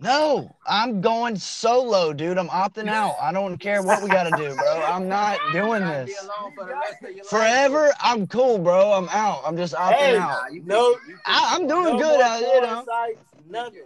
no, 0.00 0.56
I'm 0.66 1.00
going 1.00 1.36
solo, 1.36 2.12
dude. 2.12 2.36
I'm 2.36 2.48
opting 2.48 2.88
out. 2.88 3.16
I 3.20 3.32
don't 3.32 3.56
care 3.58 3.80
what 3.82 4.02
we 4.02 4.10
gotta 4.10 4.32
do, 4.36 4.52
bro. 4.56 4.82
I'm 4.82 5.08
not 5.08 5.38
doing 5.52 5.82
this 5.84 6.18
for 6.56 6.64
the 6.64 6.72
rest 6.74 7.02
of 7.04 7.10
your 7.10 7.18
life. 7.18 7.26
forever. 7.28 7.92
I'm 8.00 8.26
cool, 8.26 8.58
bro. 8.58 8.92
I'm 8.92 9.08
out. 9.10 9.42
I'm 9.46 9.56
just 9.56 9.74
opting 9.74 9.92
Hey, 9.94 10.16
out. 10.16 10.28
Nah, 10.30 10.48
you 10.54 10.62
No, 10.64 10.94
pick- 10.94 11.02
you 11.06 11.14
pick 11.14 11.22
I, 11.26 11.54
I'm 11.54 11.68
doing 11.68 11.84
no 11.84 11.98
good 11.98 12.18
more 12.18 12.22
out 12.22 12.40
you 12.40 12.60
know. 12.60 12.84
sites, 12.84 13.24
nothing. 13.48 13.82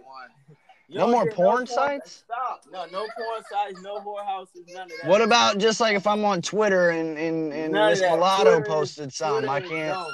One. 0.89 0.93
You 0.93 0.99
No 0.99 1.07
more 1.07 1.25
get 1.25 1.33
porn 1.33 1.49
porn- 1.57 1.67
sites? 1.67 2.23
Stop. 2.25 2.63
No, 2.71 2.85
no 2.85 2.99
porn 3.17 3.43
sites, 3.51 3.81
no 3.81 3.99
whorehouses, 3.99 4.73
none 4.73 4.83
of 4.83 4.89
that. 5.01 5.09
What 5.09 5.21
about 5.21 5.57
just 5.57 5.79
like 5.81 5.95
if 5.95 6.07
I'm 6.07 6.23
on 6.25 6.41
Twitter 6.41 6.89
and 6.91 7.17
and, 7.17 7.53
and 7.53 7.73
None 7.73 7.83
of 7.85 7.89
Miss 7.91 7.99
that. 8.01 8.11
Mulatto 8.11 8.43
Twitter 8.43 8.65
posted 8.65 9.13
something? 9.13 9.49
I 9.49 9.59
Twitter 9.59 9.75
is 9.75 9.81
can't. 9.81 9.93
gone. 9.95 10.11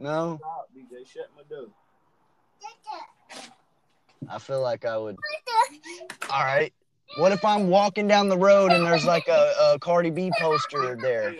No, 0.00 0.38
Stop, 0.40 0.68
DJ. 0.76 1.06
Shut 1.08 1.26
my 1.36 1.42
door. 1.48 1.66
I 4.30 4.38
feel 4.38 4.60
like 4.62 4.84
I 4.84 4.96
would. 4.96 5.16
All 6.30 6.44
right. 6.44 6.72
What 7.16 7.32
if 7.32 7.44
I'm 7.44 7.68
walking 7.68 8.06
down 8.06 8.28
the 8.28 8.36
road 8.36 8.70
and 8.70 8.84
there's 8.86 9.04
like 9.06 9.26
a, 9.28 9.52
a 9.74 9.78
Cardi 9.80 10.10
B 10.10 10.30
poster 10.38 10.94
there? 11.00 11.32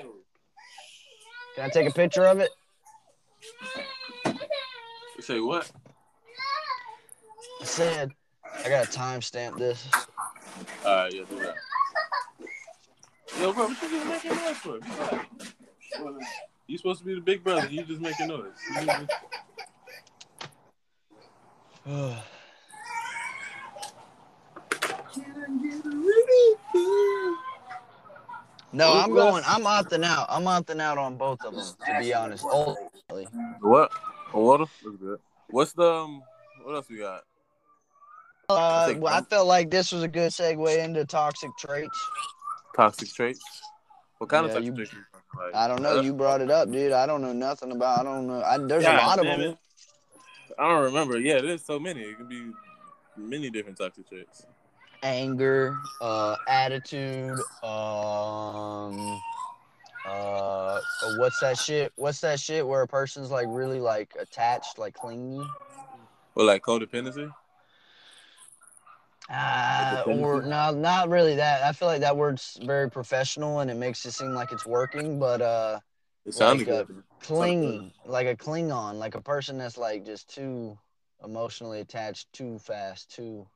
Can 1.55 1.65
I 1.65 1.69
take 1.69 1.89
a 1.89 1.93
picture 1.93 2.25
of 2.25 2.41
it? 2.41 2.51
You 4.25 5.23
say 5.23 5.41
what? 5.41 5.71
I 7.61 7.65
said 7.65 8.13
I 8.65 8.69
gotta 8.69 8.91
timestamp 8.91 9.59
this. 9.59 9.87
All 10.85 10.95
right, 10.97 11.13
yeah, 11.13 11.23
do 11.29 11.39
that. 11.41 11.55
Yo, 13.41 13.53
bro, 13.53 13.67
what 13.69 13.83
you 13.83 13.91
just 13.91 14.25
making 14.25 14.37
noise 14.45 14.57
for? 14.57 14.79
Be. 14.81 16.27
You 16.67 16.77
supposed 16.77 17.01
to 17.01 17.07
be 17.07 17.15
the 17.15 17.21
big 17.21 17.43
brother. 17.45 17.69
You 17.69 17.85
just 17.85 18.01
making 18.01 18.29
noise. 18.29 18.53
You 18.81 18.87
just- 18.87 19.11
no, 28.73 28.93
I'm 28.93 29.13
going. 29.15 29.43
I'm 29.47 29.63
opting 29.63 30.05
out. 30.05 30.27
I'm 30.29 30.45
opting 30.45 30.81
out 30.81 30.99
on 30.99 31.17
both 31.17 31.43
of 31.45 31.55
them. 31.55 31.65
To 31.87 31.99
be 32.01 32.13
honest, 32.15 32.45
ultimately. 32.45 33.29
What? 33.61 33.91
Water? 34.35 34.67
That's 34.85 34.97
good. 34.97 35.19
What's 35.49 35.73
the 35.73 35.91
um? 35.91 36.23
What 36.63 36.75
else 36.75 36.89
we 36.91 36.99
got? 36.99 37.23
Uh, 38.51 38.95
well, 38.97 39.13
I 39.13 39.21
felt 39.21 39.47
like 39.47 39.71
this 39.71 39.93
was 39.93 40.03
a 40.03 40.09
good 40.09 40.31
segue 40.33 40.83
into 40.83 41.05
toxic 41.05 41.51
traits. 41.59 41.99
Toxic 42.75 43.13
traits. 43.13 43.41
What 44.19 44.31
kind 44.31 44.47
Yeah, 44.47 44.53
of 44.53 44.55
toxic 44.57 44.67
you- 44.71 44.75
traits? 44.77 44.93
you? 44.95 45.51
I 45.55 45.69
don't 45.69 45.83
know. 45.83 46.01
You 46.01 46.15
brought 46.15 46.41
it 46.41 46.51
up, 46.51 46.71
dude. 46.71 46.93
I 46.93 47.05
don't 47.07 47.21
know 47.21 47.35
nothing 47.35 47.73
about. 47.73 48.01
I 48.01 48.03
don't 48.05 48.27
know. 48.27 48.43
I, 48.43 48.57
there's 48.59 48.85
a 48.85 48.93
lot 48.95 49.19
of 49.19 49.27
them. 49.27 49.41
it. 49.41 49.59
I 50.59 50.67
don't 50.69 50.85
remember. 50.85 51.19
Yeah, 51.19 51.41
there's 51.43 51.63
so 51.65 51.79
many. 51.79 52.01
It 52.01 52.17
can 52.17 52.27
be 52.27 52.51
many 53.17 53.51
different 53.51 53.77
toxic 53.79 54.09
traits. 54.09 54.47
anger, 55.03 55.77
uh, 56.01 56.35
attitude, 56.49 57.39
um, 57.63 59.21
uh, 60.07 60.81
what's 61.19 61.39
that 61.41 61.57
shit? 61.59 61.93
What's 61.97 62.21
that 62.23 62.41
shit 62.41 62.67
where 62.67 62.83
a 62.83 62.89
person's 62.89 63.31
like 63.31 63.47
really 63.51 63.79
like 63.79 64.15
attached, 64.19 64.79
like 64.79 64.95
clingy? 64.95 65.47
Well, 66.35 66.47
like 66.47 66.63
codependency. 66.63 67.31
Uh, 69.29 70.05
or 70.07 70.43
no, 70.43 70.71
not 70.71 71.11
really 71.11 71.35
that. 71.37 71.63
I 71.63 71.73
feel 71.73 71.89
like 71.89 72.01
that 72.01 72.17
word's 72.17 72.59
very 72.63 72.91
professional 72.91 73.61
and 73.61 73.71
it 73.71 73.75
makes 73.75 74.05
it 74.07 74.13
seem 74.13 74.35
like 74.35 74.53
it's 74.53 74.67
working, 74.67 75.19
but 75.19 75.43
uh, 75.43 75.81
It 76.25 76.33
sounded 76.33 76.67
Like, 76.67 76.87
good. 76.87 77.05
clingy, 77.21 77.95
like 78.07 78.27
a 78.27 78.37
Klingon, 78.37 78.95
like 78.95 79.15
a 79.15 79.21
person 79.21 79.59
that's 79.59 79.77
like 79.77 80.07
just 80.07 80.35
too 80.35 80.79
emotionally 81.23 81.81
attached, 81.81 82.33
too 82.33 82.59
fast, 82.59 83.11
too. 83.15 83.47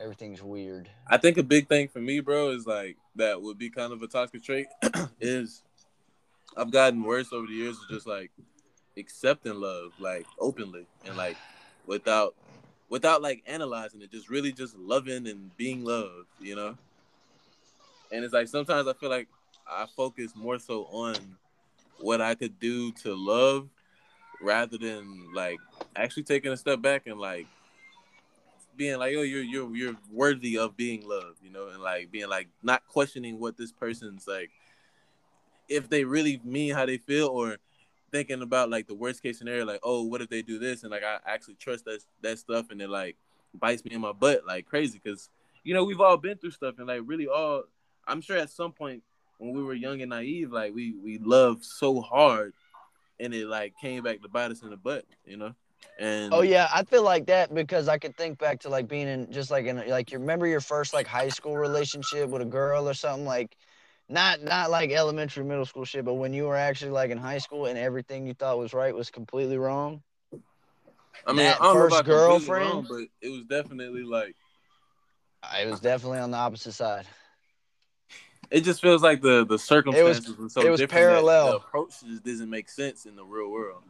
Everything's 0.00 0.42
weird. 0.42 0.88
I 1.08 1.16
think 1.16 1.38
a 1.38 1.42
big 1.42 1.68
thing 1.68 1.88
for 1.88 2.00
me, 2.00 2.20
bro, 2.20 2.50
is 2.50 2.66
like 2.66 2.96
that 3.16 3.40
would 3.40 3.58
be 3.58 3.70
kind 3.70 3.92
of 3.92 4.02
a 4.02 4.06
toxic 4.08 4.42
trait. 4.42 4.66
is 5.20 5.62
I've 6.56 6.70
gotten 6.70 7.02
worse 7.02 7.32
over 7.32 7.46
the 7.46 7.52
years 7.52 7.76
of 7.76 7.88
just 7.88 8.06
like 8.06 8.30
accepting 8.96 9.54
love, 9.54 9.92
like 9.98 10.26
openly 10.40 10.86
and 11.04 11.16
like 11.16 11.36
without 11.86 12.34
without 12.88 13.22
like 13.22 13.42
analyzing 13.46 14.02
it, 14.02 14.10
just 14.10 14.30
really 14.30 14.52
just 14.52 14.76
loving 14.76 15.26
and 15.26 15.56
being 15.56 15.84
loved, 15.84 16.26
you 16.40 16.56
know. 16.56 16.76
And 18.10 18.24
it's 18.24 18.32
like 18.32 18.48
sometimes 18.48 18.88
I 18.88 18.94
feel 18.94 19.10
like 19.10 19.28
I 19.66 19.86
focus 19.96 20.32
more 20.34 20.58
so 20.58 20.84
on 20.84 21.14
what 22.00 22.20
I 22.20 22.34
could 22.34 22.58
do 22.58 22.92
to 22.92 23.14
love 23.14 23.68
rather 24.40 24.78
than 24.78 25.32
like 25.34 25.58
actually 25.96 26.22
taking 26.22 26.52
a 26.52 26.56
step 26.56 26.80
back 26.80 27.06
and 27.06 27.18
like 27.18 27.46
being 28.76 28.98
like, 28.98 29.14
oh, 29.16 29.22
you're 29.22 29.42
you're 29.42 29.76
you're 29.76 29.96
worthy 30.10 30.56
of 30.56 30.76
being 30.76 31.06
loved, 31.06 31.38
you 31.42 31.50
know, 31.50 31.68
and 31.68 31.82
like 31.82 32.10
being 32.10 32.28
like 32.28 32.48
not 32.62 32.86
questioning 32.88 33.38
what 33.38 33.56
this 33.56 33.72
person's 33.72 34.26
like, 34.26 34.50
if 35.68 35.90
they 35.90 36.04
really 36.04 36.40
mean 36.44 36.72
how 36.72 36.86
they 36.86 36.96
feel, 36.96 37.26
or 37.26 37.58
thinking 38.10 38.42
about 38.42 38.70
like 38.70 38.86
the 38.86 38.94
worst 38.94 39.22
case 39.22 39.38
scenario, 39.38 39.64
like, 39.64 39.80
oh, 39.82 40.02
what 40.02 40.22
if 40.22 40.28
they 40.28 40.42
do 40.42 40.58
this, 40.58 40.82
and 40.82 40.90
like 40.90 41.02
I 41.04 41.18
actually 41.26 41.54
trust 41.54 41.84
that 41.84 42.00
that 42.22 42.38
stuff, 42.38 42.70
and 42.70 42.80
it 42.80 42.88
like 42.88 43.16
bites 43.54 43.84
me 43.84 43.94
in 43.94 44.00
my 44.00 44.12
butt 44.12 44.46
like 44.46 44.66
crazy, 44.66 45.00
because 45.02 45.30
you 45.64 45.74
know 45.74 45.84
we've 45.84 46.00
all 46.00 46.16
been 46.16 46.38
through 46.38 46.52
stuff, 46.52 46.76
and 46.78 46.86
like 46.86 47.02
really 47.04 47.28
all, 47.28 47.64
I'm 48.06 48.20
sure 48.20 48.36
at 48.36 48.50
some 48.50 48.72
point 48.72 49.02
when 49.38 49.52
we 49.52 49.62
were 49.62 49.74
young 49.74 50.00
and 50.00 50.10
naive, 50.10 50.52
like 50.52 50.74
we 50.74 50.92
we 50.92 51.18
loved 51.18 51.64
so 51.64 52.00
hard, 52.00 52.52
and 53.20 53.34
it 53.34 53.46
like 53.46 53.74
came 53.80 54.02
back 54.02 54.22
to 54.22 54.28
bite 54.28 54.50
us 54.50 54.62
in 54.62 54.70
the 54.70 54.76
butt, 54.76 55.04
you 55.24 55.36
know. 55.36 55.54
And 55.98 56.32
Oh 56.34 56.42
yeah, 56.42 56.68
I 56.72 56.84
feel 56.84 57.02
like 57.02 57.26
that 57.26 57.54
because 57.54 57.88
I 57.88 57.98
could 57.98 58.16
think 58.16 58.38
back 58.38 58.60
to 58.60 58.68
like 58.68 58.88
being 58.88 59.08
in 59.08 59.30
just 59.32 59.50
like 59.50 59.66
in 59.66 59.76
like 59.88 60.10
you 60.10 60.18
remember 60.18 60.46
your 60.46 60.60
first 60.60 60.92
like 60.92 61.06
high 61.06 61.28
school 61.28 61.56
relationship 61.56 62.28
with 62.30 62.42
a 62.42 62.46
girl 62.46 62.88
or 62.88 62.94
something 62.94 63.24
like 63.24 63.56
not 64.08 64.42
not 64.42 64.70
like 64.70 64.90
elementary 64.90 65.44
middle 65.44 65.66
school 65.66 65.84
shit, 65.84 66.04
but 66.04 66.14
when 66.14 66.32
you 66.32 66.44
were 66.44 66.56
actually 66.56 66.90
like 66.92 67.10
in 67.10 67.18
high 67.18 67.38
school 67.38 67.66
and 67.66 67.78
everything 67.78 68.26
you 68.26 68.34
thought 68.34 68.58
was 68.58 68.72
right 68.72 68.94
was 68.94 69.10
completely 69.10 69.58
wrong. 69.58 70.02
I 71.26 71.32
mean, 71.32 71.38
that 71.44 71.60
I 71.60 71.72
first 71.74 72.04
girlfriend- 72.04 72.64
wrong, 72.64 72.86
but 72.88 73.06
it 73.20 73.30
was 73.30 73.42
definitely 73.44 74.02
like 74.04 74.34
I 75.42 75.66
was 75.66 75.80
definitely 75.80 76.18
on 76.18 76.30
the 76.30 76.36
opposite 76.38 76.72
side. 76.72 77.06
it 78.50 78.62
just 78.62 78.80
feels 78.80 79.02
like 79.02 79.20
the 79.20 79.44
the 79.44 79.58
circumstances 79.58 80.36
were 80.36 80.48
so 80.48 80.62
it 80.62 80.70
was 80.70 80.80
different. 80.80 81.04
parallel. 81.04 81.50
The 81.50 81.56
approach 81.56 82.00
just 82.06 82.24
doesn't 82.24 82.48
make 82.50 82.68
sense 82.70 83.04
in 83.06 83.14
the 83.14 83.24
real 83.24 83.50
world, 83.50 83.82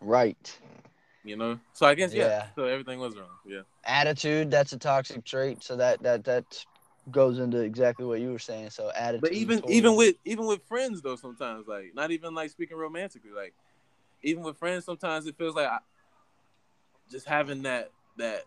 Right. 0.00 0.58
you 1.22 1.36
know. 1.36 1.58
So 1.74 1.84
I 1.86 1.94
guess 1.94 2.14
yeah. 2.14 2.26
Yeah. 2.28 2.46
So 2.54 2.64
everything 2.64 2.98
was 2.98 3.14
wrong. 3.16 3.28
Yeah. 3.44 3.60
Attitude, 3.84 4.50
that's 4.50 4.72
a 4.72 4.78
toxic 4.78 5.24
trait. 5.24 5.62
So 5.62 5.76
that 5.76 6.02
that 6.02 6.24
that 6.24 6.64
goes 7.10 7.38
into 7.38 7.58
exactly 7.58 8.04
what 8.04 8.20
you 8.20 8.32
were 8.32 8.38
saying. 8.38 8.70
So 8.70 8.90
attitude. 8.94 9.22
But 9.22 9.32
even 9.32 9.62
even 9.68 9.96
with 9.96 10.16
even 10.24 10.46
with 10.46 10.62
friends 10.64 11.02
though, 11.02 11.16
sometimes 11.16 11.66
like 11.66 11.92
not 11.94 12.10
even 12.10 12.34
like 12.34 12.50
speaking 12.50 12.76
romantically, 12.76 13.30
like 13.30 13.54
even 14.22 14.42
with 14.42 14.58
friends, 14.58 14.84
sometimes 14.84 15.26
it 15.26 15.36
feels 15.36 15.54
like 15.54 15.68
I, 15.68 15.78
just 17.10 17.26
having 17.26 17.62
that 17.62 17.90
that 18.16 18.42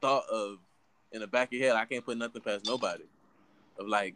thought 0.00 0.24
of 0.30 0.58
in 1.12 1.20
the 1.20 1.26
back 1.26 1.48
of 1.48 1.52
your 1.54 1.68
head, 1.68 1.76
I 1.76 1.84
can't 1.84 2.04
put 2.04 2.18
nothing 2.18 2.42
past 2.42 2.66
nobody. 2.66 3.04
Of 3.78 3.86
like, 3.88 4.14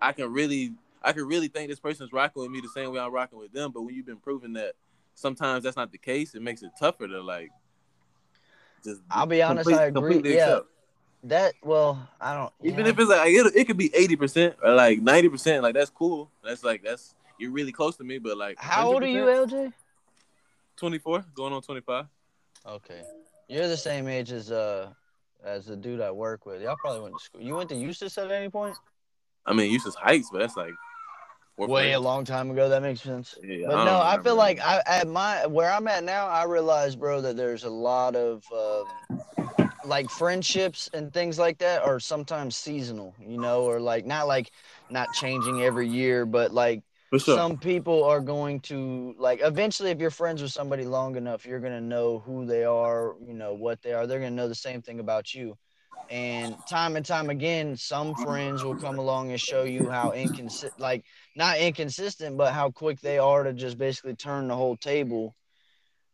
I 0.00 0.12
can 0.12 0.32
really, 0.32 0.72
I 1.02 1.12
can 1.12 1.24
really 1.24 1.48
think 1.48 1.70
this 1.70 1.80
person's 1.80 2.12
rocking 2.12 2.42
with 2.42 2.50
me 2.50 2.60
the 2.60 2.68
same 2.68 2.92
way 2.92 3.00
I'm 3.00 3.12
rocking 3.12 3.38
with 3.38 3.52
them. 3.52 3.72
But 3.72 3.82
when 3.82 3.94
you've 3.94 4.06
been 4.06 4.18
proving 4.18 4.52
that 4.54 4.74
sometimes 5.14 5.64
that's 5.64 5.76
not 5.76 5.92
the 5.92 5.98
case, 5.98 6.34
it 6.34 6.42
makes 6.42 6.62
it 6.62 6.70
tougher 6.78 7.08
to 7.08 7.22
like. 7.22 7.50
Just 8.84 9.02
I'll 9.10 9.26
be 9.26 9.42
honest, 9.42 9.68
complete- 9.68 9.82
I 9.82 9.86
agree. 9.86 10.22
Yeah, 10.24 10.56
accept. 10.56 10.66
That 11.24 11.54
well, 11.62 12.08
I 12.20 12.34
don't. 12.34 12.52
Even 12.62 12.86
if 12.86 12.98
it's 12.98 13.10
like 13.10 13.30
it, 13.30 13.56
it 13.56 13.64
could 13.66 13.76
be 13.76 13.94
eighty 13.94 14.16
percent 14.16 14.56
or 14.62 14.74
like 14.74 15.00
ninety 15.00 15.28
percent, 15.28 15.62
like 15.62 15.74
that's 15.74 15.90
cool. 15.90 16.30
That's 16.44 16.64
like 16.64 16.82
that's 16.82 17.14
you're 17.38 17.50
really 17.50 17.72
close 17.72 17.96
to 17.96 18.04
me. 18.04 18.18
But 18.18 18.36
like, 18.36 18.58
how 18.58 18.92
old 18.92 19.02
are 19.02 19.06
you, 19.08 19.24
LJ? 19.24 19.72
Twenty 20.76 20.98
four, 20.98 21.24
going 21.34 21.52
on 21.52 21.62
twenty 21.62 21.80
five. 21.80 22.06
Okay, 22.66 23.02
you're 23.48 23.68
the 23.68 23.76
same 23.76 24.08
age 24.08 24.32
as 24.32 24.50
uh 24.50 24.90
as 25.44 25.66
the 25.66 25.76
dude 25.76 26.00
I 26.00 26.10
work 26.10 26.46
with. 26.46 26.62
Y'all 26.62 26.76
probably 26.76 27.00
went 27.00 27.18
to 27.18 27.24
school. 27.24 27.40
You 27.40 27.54
went 27.56 27.68
to 27.70 27.76
Eustis 27.76 28.16
at 28.18 28.30
any 28.30 28.48
point? 28.48 28.76
I 29.46 29.54
mean, 29.54 29.72
Eustis 29.72 29.94
Heights, 29.94 30.28
but 30.30 30.38
that's 30.38 30.56
like 30.56 30.72
Way 31.56 31.66
grade. 31.66 31.94
a 31.94 32.00
long 32.00 32.24
time 32.24 32.50
ago. 32.52 32.68
That 32.68 32.82
makes 32.82 33.00
sense. 33.00 33.34
Yeah, 33.42 33.66
But 33.66 33.76
don't 33.76 33.86
no, 33.86 34.00
I 34.00 34.22
feel 34.22 34.36
like 34.36 34.60
I 34.60 34.80
at 34.86 35.08
my 35.08 35.44
where 35.46 35.72
I'm 35.72 35.88
at 35.88 36.04
now, 36.04 36.28
I 36.28 36.44
realize, 36.44 36.94
bro, 36.94 37.20
that 37.22 37.36
there's 37.36 37.64
a 37.64 37.70
lot 37.70 38.14
of 38.14 38.44
um, 38.52 39.47
like 39.88 40.10
friendships 40.10 40.88
and 40.94 41.12
things 41.12 41.38
like 41.38 41.58
that 41.58 41.82
are 41.82 42.00
sometimes 42.00 42.56
seasonal, 42.56 43.16
you 43.20 43.38
know, 43.38 43.64
or 43.64 43.80
like 43.80 44.06
not 44.06 44.28
like 44.28 44.52
not 44.90 45.12
changing 45.12 45.62
every 45.62 45.88
year, 45.88 46.26
but 46.26 46.52
like 46.52 46.84
some 47.22 47.58
people 47.58 48.04
are 48.04 48.20
going 48.20 48.60
to 48.62 49.14
like 49.18 49.40
eventually 49.42 49.90
if 49.90 50.00
you're 50.00 50.10
friends 50.10 50.42
with 50.42 50.52
somebody 50.52 50.84
long 50.84 51.16
enough, 51.16 51.46
you're 51.46 51.60
gonna 51.60 51.80
know 51.80 52.20
who 52.20 52.46
they 52.46 52.64
are, 52.64 53.16
you 53.26 53.34
know, 53.34 53.54
what 53.54 53.82
they 53.82 53.92
are. 53.94 54.06
They're 54.06 54.20
gonna 54.20 54.30
know 54.32 54.48
the 54.48 54.54
same 54.54 54.82
thing 54.82 55.00
about 55.00 55.34
you. 55.34 55.56
And 56.10 56.64
time 56.66 56.96
and 56.96 57.04
time 57.06 57.30
again, 57.30 57.76
some 57.76 58.14
friends 58.14 58.64
will 58.64 58.76
come 58.76 58.98
along 58.98 59.30
and 59.30 59.40
show 59.40 59.64
you 59.64 59.90
how 59.90 60.12
inconsistent, 60.12 60.78
like 60.78 61.04
not 61.36 61.58
inconsistent, 61.58 62.36
but 62.38 62.54
how 62.54 62.70
quick 62.70 63.00
they 63.00 63.18
are 63.18 63.44
to 63.44 63.52
just 63.54 63.78
basically 63.78 64.14
turn 64.16 64.48
the 64.48 64.56
whole 64.56 64.76
table. 64.76 65.36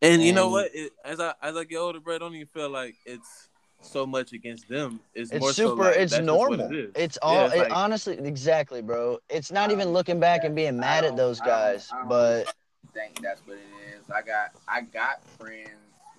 and 0.03 0.22
you 0.22 0.33
know 0.33 0.49
what? 0.51 0.70
It, 0.75 0.93
as 1.05 1.20
I 1.20 1.35
as 1.43 1.57
I 1.57 1.64
get 1.64 1.79
older, 1.79 2.01
bro, 2.01 2.16
I 2.16 2.18
don't 2.18 2.35
even 2.35 2.49
feel 2.49 2.70
like 2.70 2.97
it's 3.07 3.49
so 3.85 4.07
much 4.07 4.32
against 4.32 4.68
them. 4.68 5.01
It's, 5.14 5.30
It's 5.30 5.41
more 5.41 5.53
so 5.53 5.70
super. 5.70 5.82
like, 5.85 5.91
it's 5.97 6.12
that's 6.12 6.12
just 6.12 6.22
normal. 6.24 6.66
it 6.72 6.76
is. 6.76 6.93
It's 6.95 7.18
Yeah, 7.22 7.28
all. 7.28 7.47
it's 7.47 7.55
it, 7.55 7.59
like- 7.59 7.72
honestly, 7.72 8.18
exactly, 8.18 8.82
bro. 8.82 9.18
It's 9.28 9.51
not 9.53 9.70
even 9.70 9.89
um, 9.89 9.95
looking 9.95 10.20
back 10.20 10.45
and 10.45 10.55
being 10.55 10.78
mad 10.78 11.05
at 11.05 11.16
those 11.16 11.41
I 11.41 11.45
don't- 11.45 11.55
guys, 11.55 11.89
I 11.93 11.99
don't 11.99 12.09
but 12.09 12.55
think 12.93 13.20
that's 13.22 13.41
what 13.47 13.57
it 13.57 13.97
is. 13.99 14.11
I 14.11 14.22
got 14.22 14.51
I 14.68 14.82
got 14.82 15.24
friends 15.39 15.68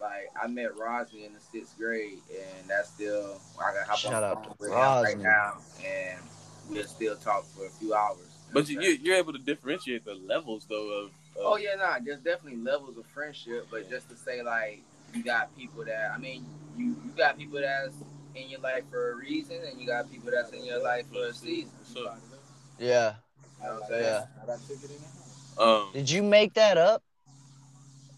like 0.02 0.30
I 0.42 0.48
met 0.48 0.76
Rosny 0.78 1.26
in 1.26 1.34
the 1.34 1.40
sixth 1.40 1.78
grade, 1.78 2.20
and 2.30 2.70
that's 2.70 2.90
still 2.90 3.40
I 3.60 3.74
got 3.74 3.88
hop 3.88 3.98
Shout 3.98 4.14
on 4.14 4.22
the 4.22 4.28
out 4.28 4.36
phone 4.36 4.44
to 4.44 4.56
with 4.60 4.72
right 4.72 5.18
now, 5.20 5.58
and 5.86 6.20
we'll 6.70 6.84
still 6.84 7.16
talk 7.16 7.46
for 7.46 7.66
a 7.66 7.70
few 7.70 7.94
hours. 7.94 8.18
but 8.52 8.68
you, 8.68 8.82
you 8.82 8.90
you're 9.02 9.16
able 9.16 9.32
to 9.34 9.40
differentiate 9.40 10.04
the 10.06 10.16
levels 10.16 10.66
though 10.70 10.90
of. 10.90 11.06
of 11.06 11.12
Oh 11.38 11.56
yeah, 11.58 11.76
nah. 11.76 11.98
There's 12.04 12.20
definitely 12.20 12.60
levels 12.62 12.98
of 12.98 13.06
friendship, 13.08 13.68
but 13.72 13.90
just 13.90 14.10
to 14.10 14.16
say 14.18 14.42
like 14.42 14.82
you 15.16 15.24
got 15.24 15.56
people 15.58 15.86
that 15.86 16.12
I 16.14 16.18
mean, 16.18 16.46
you 16.78 16.96
you 17.04 17.12
got 17.18 17.38
people 17.38 17.60
that's 17.60 17.96
in 18.36 18.50
your 18.50 18.60
life 18.60 18.84
for 18.92 19.12
a 19.12 19.16
reason, 19.16 19.58
and 19.70 19.80
you 19.80 19.88
got 19.88 20.12
people 20.12 20.32
that's 20.32 20.52
in 20.52 20.66
your 20.66 20.82
life 20.84 21.06
for 21.12 21.28
a 21.28 21.34
season. 21.34 21.72
So, 21.84 22.12
yeah. 22.78 23.14
You 23.62 23.68
know 23.68 23.74
what 23.76 23.84
I'm 23.84 23.90
saying? 23.90 24.24
Yeah. 25.58 25.64
um, 25.64 25.90
Did 25.94 26.10
you 26.10 26.22
make 26.22 26.54
that 26.56 26.78
up? 26.78 27.02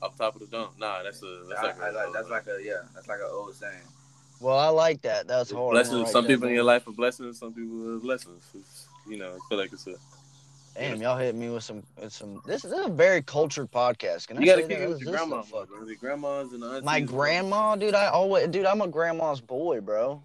off 0.02 0.18
top 0.18 0.36
of 0.36 0.42
the 0.42 0.48
dome, 0.48 0.70
nah, 0.78 1.04
that's 1.04 1.22
a 1.24 1.44
that's 1.50 1.60
I, 1.60 1.64
like, 1.64 1.82
I 1.82 1.90
a- 1.90 1.92
like 1.92 2.14
that's 2.14 2.30
like 2.30 2.48
a 2.48 2.64
yeah, 2.64 2.74
that's 2.94 3.08
like 3.08 3.20
an 3.20 3.30
old 3.32 3.56
saying. 3.56 3.74
Well, 4.40 4.58
I 4.58 4.68
like 4.68 5.02
that. 5.02 5.28
That's 5.28 5.52
hard. 5.52 5.66
I'm 5.66 5.72
blessings. 5.74 6.04
write 6.04 6.12
Some 6.12 6.24
that 6.24 6.30
people 6.30 6.48
in 6.48 6.54
your 6.54 6.64
life 6.64 6.88
are 6.88 6.92
blessings. 6.92 7.40
Some 7.40 7.54
people 7.54 7.90
are 7.90 8.00
lessons. 8.00 8.44
It's, 8.54 8.88
you 9.08 9.18
know, 9.18 9.32
I 9.36 9.40
feel 9.50 9.58
like 9.58 9.74
it's 9.74 9.88
a. 9.88 9.96
Damn, 10.78 11.02
y'all 11.02 11.18
hit 11.18 11.34
me 11.34 11.50
with 11.50 11.64
some 11.64 11.82
with 12.00 12.14
some. 12.14 12.42
This, 12.46 12.62
this 12.62 12.72
is 12.72 12.86
a 12.86 12.90
very 12.90 13.22
cultured 13.24 13.72
podcast. 13.72 14.28
Can 14.28 14.38
I 14.38 14.42
You 14.42 14.46
gotta 14.46 14.62
say 14.62 14.68
kick 14.68 14.78
that? 14.80 14.84
it 14.86 14.90
with 14.90 15.02
your 15.02 15.12
grandma, 15.12 15.38
the 15.38 15.44
fuck- 15.48 15.70
The 15.88 15.96
grandmas 15.96 16.54
and 16.54 16.62
the 16.62 16.68
aunties. 16.68 16.84
My 16.84 17.00
grandma, 17.00 17.76
dude. 17.76 17.96
I 17.96 18.08
always, 18.08 18.48
dude. 18.50 18.66
I'm 18.66 18.82
a 18.82 18.88
grandma's 18.88 19.42
boy, 19.42 19.82
bro. 19.82 20.22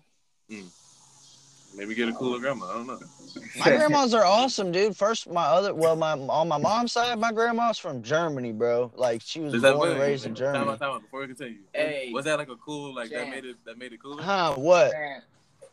Maybe 1.74 1.94
get 1.94 2.11
a 2.11 2.12
cooler 2.12 2.38
grandma. 2.38 2.66
I 2.68 2.72
don't 2.74 2.86
know. 2.86 2.98
My 3.61 3.64
grandmas 3.76 4.12
are 4.12 4.26
awesome, 4.26 4.72
dude. 4.72 4.94
First, 4.94 5.30
my 5.30 5.44
other, 5.44 5.72
well, 5.74 5.96
my 5.96 6.12
on 6.12 6.48
my 6.48 6.59
mom's 6.59 6.92
side, 6.92 7.18
my 7.18 7.32
grandma's 7.32 7.78
from 7.78 8.03
Germany, 8.03 8.53
bro. 8.53 8.92
Like 8.94 9.22
she 9.24 9.40
was 9.40 9.59
born 9.62 9.92
and 9.92 10.00
raised 10.00 10.26
in 10.26 10.32
wait, 10.32 10.38
Time 10.40 10.55
Germany. 10.55 10.76
time. 10.78 11.00
Before 11.00 11.20
we 11.20 11.28
continue, 11.28 11.59
Hey. 11.72 12.11
was 12.12 12.26
that 12.26 12.36
like 12.38 12.50
a 12.50 12.57
cool 12.57 12.94
like 12.94 13.09
that 13.11 13.30
made 13.30 13.46
it 13.46 13.57
that 13.64 13.78
made 13.78 13.94
it 13.94 14.03
cooler? 14.03 14.22
Huh? 14.22 14.53
What? 14.59 14.92
Man, 14.92 15.22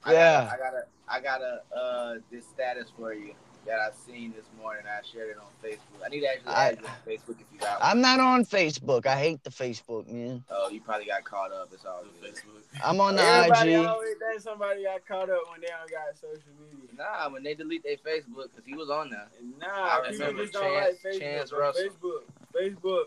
I 0.05 0.13
Yeah. 0.13 0.45
Got 0.45 0.47
a, 0.47 0.53
I 0.53 0.57
got 0.57 0.73
a, 0.73 0.83
I 1.09 1.19
got 1.19 1.41
a, 1.41 1.75
uh, 1.77 2.15
this 2.31 2.45
status 2.47 2.87
for 2.97 3.13
you 3.13 3.33
that 3.69 3.79
I 3.79 3.89
seen 4.07 4.33
this 4.35 4.45
morning. 4.59 4.83
I 4.87 5.05
shared 5.05 5.29
it 5.29 5.37
on 5.37 5.45
Facebook. 5.63 6.03
I 6.03 6.09
need 6.09 6.21
to 6.21 6.27
actually 6.27 6.51
I- 6.53 6.67
add 6.69 6.79
you 6.81 6.85
on 6.87 6.91
Facebook 7.07 7.35
if 7.39 7.45
you 7.53 7.59
got 7.59 7.79
one. 7.79 7.89
I'm 7.91 8.01
not 8.01 8.19
on 8.19 8.43
Facebook. 8.43 9.05
I 9.05 9.15
hate 9.15 9.43
the 9.43 9.51
Facebook, 9.51 10.07
man. 10.07 10.43
Oh, 10.49 10.69
you 10.69 10.81
probably 10.81 11.05
got 11.05 11.23
caught 11.23 11.51
up. 11.51 11.69
It's 11.71 11.85
all 11.85 12.03
good. 12.21 12.33
Facebook. 12.33 12.63
I'm 12.83 12.99
on 12.99 13.15
the 13.15 13.21
Everybody 13.21 13.75
IG. 13.75 13.85
always 13.85 14.15
think 14.17 14.41
somebody 14.41 14.83
got 14.83 15.05
caught 15.07 15.29
up 15.29 15.41
when 15.51 15.61
they 15.61 15.67
don't 15.67 15.89
got 15.91 16.15
social 16.15 16.49
media. 16.59 16.89
Nah, 16.97 17.29
when 17.29 17.43
they 17.43 17.53
delete 17.53 17.83
their 17.83 17.97
Facebook, 17.97 18.49
because 18.55 18.65
he 18.65 18.73
was 18.73 18.89
on 18.89 19.11
there. 19.11 19.27
Nah, 19.59 19.67
I 19.67 19.97
people 20.09 20.11
remember 20.13 20.41
just 20.43 20.53
don't 20.53 20.63
Chance- 20.63 20.97
like 21.03 21.13
Facebook. 21.13 21.19
Chance 21.19 21.51
Russell. 21.53 21.83
Facebook, 21.89 22.21
Facebook 22.59 23.03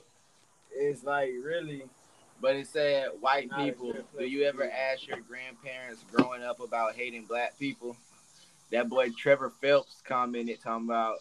is 0.76 1.02
like 1.04 1.30
really. 1.42 1.82
But 2.40 2.56
it 2.56 2.66
said, 2.66 3.10
white 3.20 3.50
people, 3.56 3.94
do 4.18 4.24
you 4.24 4.42
ever 4.44 4.68
ask 4.68 5.06
your 5.06 5.18
grandparents 5.20 6.04
growing 6.12 6.42
up 6.42 6.58
about 6.58 6.94
hating 6.96 7.24
black 7.26 7.56
people? 7.56 7.96
That 8.72 8.88
boy 8.88 9.10
Trevor 9.10 9.50
Phelps 9.60 10.00
commented 10.02 10.60
talking 10.62 10.86
about 10.86 11.18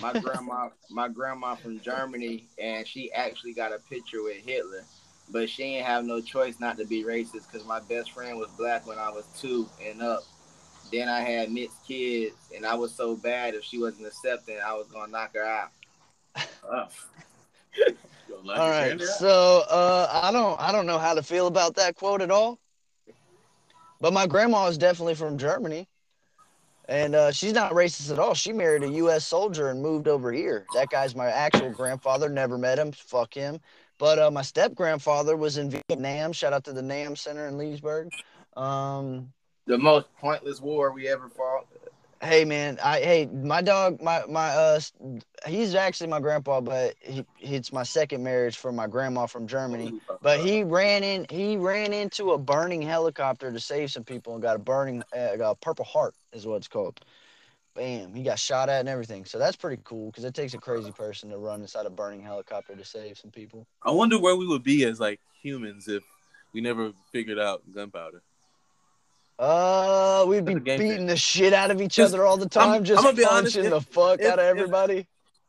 my 0.00 0.18
grandma, 0.18 0.70
my 0.90 1.08
grandma 1.08 1.54
from 1.54 1.78
Germany, 1.80 2.48
and 2.58 2.86
she 2.86 3.12
actually 3.12 3.52
got 3.52 3.74
a 3.74 3.78
picture 3.78 4.22
with 4.22 4.38
Hitler, 4.38 4.84
but 5.30 5.48
she 5.50 5.62
ain't 5.64 5.86
have 5.86 6.04
no 6.04 6.20
choice 6.20 6.58
not 6.60 6.78
to 6.78 6.86
be 6.86 7.04
racist 7.04 7.50
because 7.52 7.66
my 7.66 7.80
best 7.80 8.12
friend 8.12 8.38
was 8.38 8.50
black 8.58 8.86
when 8.86 8.98
I 8.98 9.10
was 9.10 9.26
two 9.38 9.68
and 9.86 10.02
up. 10.02 10.22
Then 10.90 11.08
I 11.08 11.20
had 11.20 11.50
mixed 11.52 11.86
kids, 11.86 12.36
and 12.54 12.64
I 12.64 12.74
was 12.74 12.92
so 12.94 13.16
bad 13.16 13.54
if 13.54 13.64
she 13.64 13.78
wasn't 13.78 14.06
accepting, 14.06 14.56
I 14.64 14.72
was 14.74 14.86
gonna 14.88 15.12
knock 15.12 15.34
her 15.34 15.44
out. 15.44 15.70
You 18.28 18.34
don't 18.36 18.46
like 18.46 18.60
All 18.60 18.68
your 18.68 18.72
right, 18.72 18.88
granddad? 18.98 19.08
so 19.08 19.64
uh, 19.68 20.20
I 20.22 20.30
don't, 20.32 20.58
I 20.60 20.72
don't 20.72 20.86
know 20.86 20.98
how 20.98 21.12
to 21.14 21.22
feel 21.22 21.46
about 21.48 21.74
that 21.76 21.96
quote 21.96 22.22
at 22.22 22.30
all. 22.30 22.58
But 24.00 24.12
my 24.12 24.26
grandma 24.26 24.66
is 24.68 24.78
definitely 24.78 25.14
from 25.14 25.36
Germany, 25.36 25.88
and 26.88 27.14
uh, 27.14 27.32
she's 27.32 27.52
not 27.52 27.72
racist 27.72 28.10
at 28.12 28.18
all. 28.18 28.34
She 28.34 28.52
married 28.52 28.82
a 28.82 28.88
U.S. 28.88 29.26
soldier 29.26 29.68
and 29.70 29.80
moved 29.82 30.08
over 30.08 30.32
here. 30.32 30.66
That 30.74 30.90
guy's 30.90 31.14
my 31.14 31.26
actual 31.26 31.70
grandfather. 31.70 32.28
Never 32.28 32.58
met 32.58 32.78
him. 32.78 32.92
Fuck 32.92 33.34
him. 33.34 33.60
But 33.98 34.18
uh, 34.18 34.30
my 34.30 34.42
step 34.42 34.74
grandfather 34.74 35.36
was 35.36 35.56
in 35.56 35.70
Vietnam. 35.70 36.32
Shout 36.32 36.52
out 36.52 36.64
to 36.64 36.72
the 36.72 36.82
Nam 36.82 37.16
Center 37.16 37.46
in 37.46 37.56
Leesburg. 37.56 38.10
Um, 38.56 39.32
The 39.66 39.78
most 39.78 40.06
pointless 40.20 40.60
war 40.60 40.92
we 40.92 41.08
ever 41.08 41.28
fought. 41.28 41.66
Hey 42.24 42.44
man, 42.44 42.78
I 42.82 43.00
hey 43.00 43.26
my 43.26 43.62
dog, 43.62 44.02
my 44.02 44.24
my 44.28 44.48
uh, 44.48 44.80
he's 45.46 45.74
actually 45.74 46.08
my 46.08 46.20
grandpa, 46.20 46.60
but 46.60 46.94
he, 47.00 47.24
it's 47.40 47.72
my 47.72 47.82
second 47.82 48.22
marriage 48.22 48.56
for 48.56 48.72
my 48.72 48.86
grandma 48.86 49.26
from 49.26 49.46
Germany. 49.46 49.92
But 50.22 50.40
he 50.40 50.64
ran 50.64 51.04
in. 51.04 51.26
He 51.30 51.56
ran 51.56 51.92
into 51.92 52.32
a 52.32 52.38
burning 52.38 52.82
helicopter 52.82 53.52
to 53.52 53.60
save 53.60 53.90
some 53.90 54.04
people 54.04 54.34
and 54.34 54.42
got 54.42 54.56
a 54.56 54.58
burning, 54.58 55.02
uh, 55.16 55.36
got 55.36 55.50
a 55.50 55.54
Purple 55.56 55.84
Heart 55.84 56.14
is 56.32 56.46
what 56.46 56.56
it's 56.56 56.68
called. 56.68 57.00
Bam! 57.74 58.14
He 58.14 58.22
got 58.22 58.38
shot 58.38 58.68
at 58.68 58.80
and 58.80 58.88
everything. 58.88 59.24
So 59.24 59.38
that's 59.38 59.56
pretty 59.56 59.82
cool 59.84 60.10
because 60.10 60.24
it 60.24 60.34
takes 60.34 60.54
a 60.54 60.58
crazy 60.58 60.92
person 60.92 61.30
to 61.30 61.38
run 61.38 61.60
inside 61.60 61.86
a 61.86 61.90
burning 61.90 62.22
helicopter 62.22 62.76
to 62.76 62.84
save 62.84 63.18
some 63.18 63.30
people. 63.30 63.66
I 63.82 63.90
wonder 63.90 64.18
where 64.18 64.36
we 64.36 64.46
would 64.46 64.62
be 64.62 64.84
as 64.84 65.00
like 65.00 65.20
humans 65.42 65.88
if 65.88 66.02
we 66.52 66.60
never 66.60 66.92
figured 67.12 67.38
out 67.38 67.62
gunpowder. 67.74 68.22
Uh, 69.38 70.24
we'd 70.28 70.44
be 70.44 70.54
That's 70.54 70.62
a 70.62 70.64
game 70.64 70.78
beating 70.78 71.06
the 71.06 71.16
shit 71.16 71.52
out 71.52 71.70
of 71.70 71.80
each 71.80 71.96
Just- 71.96 72.14
other 72.14 72.24
all 72.24 72.36
the 72.36 72.48
time, 72.48 72.70
I'm- 72.70 72.84
just 72.84 72.98
I'm 73.00 73.04
gonna 73.04 73.16
be 73.16 73.24
honest, 73.24 73.56
punching 73.56 73.64
if- 73.64 73.70
the 73.70 73.80
fuck 73.92 74.20
if- 74.20 74.26
out 74.26 74.38
of 74.38 74.44
if- 74.44 74.50
everybody. 74.50 75.06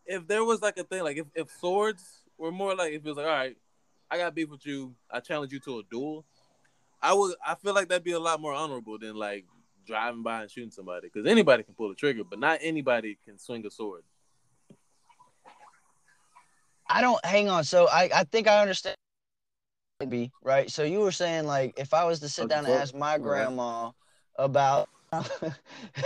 If 0.08 0.28
there 0.28 0.44
was 0.44 0.62
like 0.62 0.78
a 0.78 0.84
thing, 0.84 1.04
like 1.04 1.18
if, 1.18 1.26
if 1.36 1.50
swords 1.60 2.04
were 2.38 2.52
more 2.52 2.76
like 2.76 2.94
if 2.94 3.04
it 3.06 3.08
was 3.08 3.18
like, 3.18 3.26
all 3.26 3.32
right, 3.32 3.58
I 4.10 4.18
got 4.18 4.36
beef 4.36 4.50
with 4.50 4.66
you, 4.66 4.96
I 5.10 5.20
challenge 5.20 5.52
you 5.52 5.60
to 5.62 5.80
a 5.80 5.84
duel. 5.84 6.26
I 7.02 7.14
would. 7.14 7.36
I 7.46 7.56
feel 7.56 7.74
like 7.74 7.88
that'd 7.90 8.04
be 8.04 8.12
a 8.14 8.20
lot 8.20 8.40
more 8.40 8.54
honorable 8.54 8.98
than 9.00 9.16
like 9.16 9.46
driving 9.86 10.24
by 10.24 10.42
and 10.44 10.52
shooting 10.52 10.72
somebody 10.72 11.08
because 11.12 11.28
anybody 11.28 11.64
can 11.64 11.74
pull 11.76 11.92
a 11.92 11.96
trigger, 11.96 12.24
but 12.24 12.40
not 12.40 12.60
anybody 12.62 13.18
can 13.26 13.38
swing 13.38 13.66
a 13.66 13.70
sword. 13.72 14.04
I 16.88 17.02
don't 17.02 17.24
hang 17.26 17.50
on. 17.50 17.64
So 17.64 17.88
I, 17.88 18.10
I 18.14 18.24
think 18.26 18.48
I 18.48 18.62
understand. 18.62 18.96
Maybe 20.00 20.32
right. 20.44 20.70
So 20.70 20.84
you 20.84 21.00
were 21.00 21.12
saying 21.12 21.46
like 21.46 21.74
if 21.78 21.94
I 21.94 22.04
was 22.04 22.20
to 22.20 22.28
sit 22.30 22.50
down 22.50 22.66
and 22.66 22.74
ask 22.74 22.94
my 22.94 23.18
grandma 23.18 23.92
about 24.36 24.90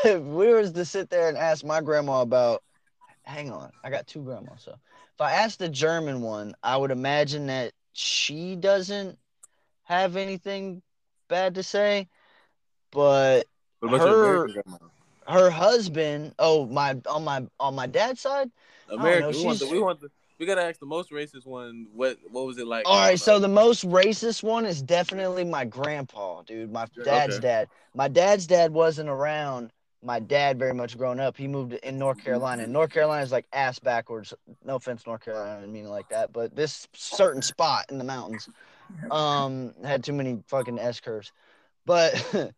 if 0.06 0.22
we 0.22 0.54
was 0.54 0.72
to 0.74 0.86
sit 0.86 1.10
there 1.10 1.28
and 1.28 1.36
ask 1.38 1.66
my 1.66 1.82
grandma 1.82 2.22
about 2.22 2.62
hang 3.24 3.52
on. 3.52 3.72
I 3.84 3.90
got 3.90 4.06
two 4.06 4.22
grandmas. 4.22 4.62
So 4.62 4.74
if 5.14 5.22
I 5.22 5.32
ask 5.34 5.58
the 5.58 5.70
German 5.70 6.22
one, 6.22 6.54
I 6.62 6.78
would 6.78 6.92
imagine 6.92 7.48
that 7.48 7.74
she 7.94 8.56
doesn't 8.56 9.18
have 9.84 10.16
anything 10.16 10.84
bad 11.28 11.56
to 11.56 11.64
say. 11.64 12.10
But 12.92 13.48
What 13.80 13.96
about 13.96 14.06
your 14.06 14.48
Her- 14.48 14.50
her 15.28 15.50
husband, 15.50 16.36
oh 16.38 16.68
my 16.68 17.02
on 17.10 17.24
my 17.24 17.48
on 17.60 17.76
my 17.76 17.88
dad's 17.88 18.22
side. 18.22 18.52
American. 18.90 19.36
we 19.36 19.44
want 19.46 19.60
the, 19.60 19.68
we 19.68 19.80
want 19.80 20.00
the, 20.00 20.10
we 20.40 20.46
gotta 20.46 20.64
ask 20.64 20.80
the 20.80 20.86
most 20.86 21.12
racist 21.12 21.46
one. 21.46 21.88
What 21.94 22.18
what 22.32 22.46
was 22.46 22.58
it 22.58 22.68
like? 22.68 22.86
All 22.86 23.00
right, 23.00 23.20
so 23.20 23.40
the 23.40 23.48
most 23.48 23.86
racist 23.88 24.42
one 24.42 24.66
is 24.66 24.82
definitely 24.82 25.44
my 25.44 25.66
grandpa, 25.66 26.42
dude. 26.44 26.72
My 26.72 26.88
dad's 27.04 27.36
Okay. 27.36 27.48
dad. 27.48 27.70
My 27.94 28.08
dad's 28.08 28.48
dad 28.48 28.72
wasn't 28.74 29.10
around. 29.10 29.72
My 30.02 30.20
dad 30.20 30.58
very 30.58 30.74
much 30.74 30.98
growing 30.98 31.20
up. 31.20 31.36
He 31.36 31.48
moved 31.48 31.74
in 31.74 31.98
North 32.00 32.24
Carolina. 32.24 32.64
And 32.64 32.72
North 32.72 32.92
Carolina 32.92 33.22
is 33.22 33.34
like 33.34 33.46
ass 33.52 33.80
backwards. 33.80 34.34
No 34.64 34.76
offense, 34.76 35.06
North 35.06 35.26
Carolina, 35.26 35.58
I 35.58 35.60
didn't 35.60 35.74
mean 35.74 35.86
it 35.86 35.90
like 35.90 36.08
that. 36.08 36.32
But 36.32 36.56
this 36.56 36.88
certain 36.94 37.42
spot 37.42 37.86
in 37.90 37.98
the 37.98 38.06
mountains 38.06 38.50
um 39.12 39.74
had 39.84 40.04
too 40.04 40.14
many 40.14 40.40
fucking 40.48 40.80
S 40.80 41.00
curves. 41.02 41.34
But 41.86 42.14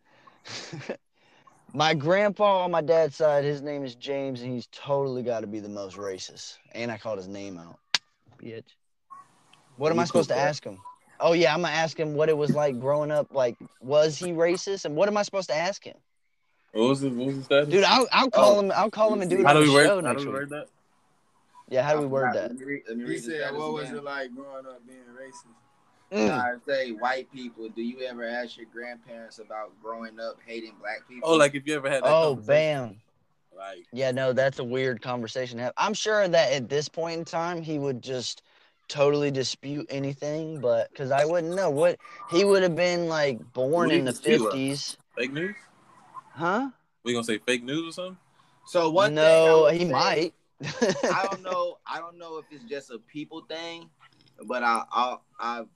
my 1.73 1.93
grandpa 1.93 2.63
on 2.63 2.71
my 2.71 2.81
dad's 2.81 3.15
side, 3.15 3.43
his 3.43 3.61
name 3.61 3.83
is 3.83 3.95
James, 3.95 4.41
and 4.41 4.51
he's 4.51 4.67
totally 4.71 5.23
got 5.23 5.41
to 5.41 5.47
be 5.47 5.59
the 5.59 5.69
most 5.69 5.97
racist. 5.97 6.57
And 6.73 6.91
I 6.91 6.97
called 6.97 7.17
his 7.17 7.27
name 7.27 7.57
out, 7.57 7.79
bitch. 8.41 8.63
What 9.77 9.91
am 9.91 9.99
I 9.99 10.05
supposed 10.05 10.29
to 10.29 10.35
cool, 10.35 10.43
ask 10.43 10.63
him? 10.63 10.77
Oh 11.19 11.33
yeah, 11.33 11.53
I'm 11.53 11.61
gonna 11.61 11.73
ask 11.73 11.97
him 11.99 12.13
what 12.13 12.29
it 12.29 12.37
was 12.37 12.53
like 12.53 12.79
growing 12.79 13.11
up. 13.11 13.33
Like, 13.33 13.57
was 13.79 14.17
he 14.17 14.31
racist? 14.31 14.85
And 14.85 14.95
what 14.95 15.07
am 15.07 15.17
I 15.17 15.23
supposed 15.23 15.49
to 15.49 15.55
ask 15.55 15.83
him, 15.83 15.95
What 16.73 16.89
was 16.89 16.99
his, 16.99 17.13
what 17.13 17.27
was 17.27 17.35
his 17.35 17.45
status? 17.45 17.69
dude? 17.69 17.83
I'll, 17.83 18.07
I'll 18.11 18.27
oh. 18.27 18.29
call 18.31 18.55
Oh. 18.57 18.59
him. 18.59 18.71
I'll 18.75 18.91
call 18.91 19.13
him 19.13 19.21
and 19.21 19.29
do 19.29 19.39
it 19.39 19.45
how 19.45 19.53
do 19.53 19.59
the 19.61 19.69
we 19.69 19.73
word? 19.75 19.85
show 19.85 20.01
How 20.03 20.13
do 20.13 20.25
we 20.25 20.31
word 20.33 20.49
that? 20.49 20.67
Yeah, 21.69 21.83
how 21.83 21.93
do 21.93 22.01
we 22.01 22.07
word 22.07 22.33
that? 22.33 22.49
Let 22.51 22.59
me 22.59 22.65
read, 22.65 22.81
let 22.87 22.97
me 22.97 23.05
He 23.05 23.17
said, 23.17 23.55
"What 23.55 23.73
was 23.73 23.89
it 23.89 24.03
like 24.03 24.35
growing 24.35 24.65
up 24.65 24.85
being 24.85 24.99
racist?" 25.17 25.45
Mm. 26.11 26.29
I 26.29 26.51
say, 26.67 26.91
white 26.91 27.31
people, 27.31 27.69
do 27.69 27.81
you 27.81 28.01
ever 28.01 28.25
ask 28.27 28.57
your 28.57 28.65
grandparents 28.73 29.39
about 29.39 29.71
growing 29.81 30.19
up 30.19 30.37
hating 30.45 30.75
black 30.81 31.07
people? 31.07 31.29
Oh, 31.29 31.35
like 31.37 31.55
if 31.55 31.65
you 31.65 31.75
ever 31.75 31.89
had 31.89 32.03
that. 32.03 32.09
Oh, 32.11 32.35
bam. 32.35 32.97
Like 33.57 33.85
Yeah, 33.93 34.11
no, 34.11 34.33
that's 34.33 34.59
a 34.59 34.63
weird 34.63 35.01
conversation 35.01 35.57
to 35.57 35.63
have. 35.65 35.73
I'm 35.77 35.93
sure 35.93 36.27
that 36.27 36.51
at 36.51 36.67
this 36.69 36.89
point 36.89 37.19
in 37.19 37.25
time, 37.25 37.61
he 37.61 37.79
would 37.79 38.01
just 38.01 38.41
totally 38.89 39.31
dispute 39.31 39.85
anything, 39.89 40.59
but 40.59 40.89
because 40.89 41.11
I 41.11 41.23
wouldn't 41.23 41.55
know 41.55 41.69
what 41.69 41.97
he 42.29 42.43
would 42.43 42.61
have 42.63 42.75
been 42.75 43.07
like 43.07 43.39
born 43.53 43.71
What 43.71 43.89
do 43.89 43.93
you 43.95 43.99
in 43.99 44.05
the 44.05 44.11
uh? 44.11 44.51
50s, 44.51 44.97
fake 45.17 45.31
news? 45.31 45.55
huh? 46.33 46.69
We 47.03 47.13
gonna 47.13 47.23
say 47.23 47.37
fake 47.37 47.63
news 47.63 47.87
or 47.89 47.91
something? 47.93 48.17
so 48.67 48.89
one 48.89 49.13
no, 49.15 49.67
thing 49.69 49.79
he 49.79 49.85
say- 49.85 49.91
might. 49.91 50.33
I 51.03 51.27
don't 51.31 51.41
know. 51.41 51.77
I 51.87 51.99
don't 51.99 52.17
know 52.17 52.37
if 52.37 52.45
it's 52.51 52.63
just 52.65 52.91
a 52.91 52.99
people 52.99 53.41
thing, 53.49 53.89
but 54.45 54.61
I, 54.63 54.83
I, 54.91 55.17
I've, 55.39 55.67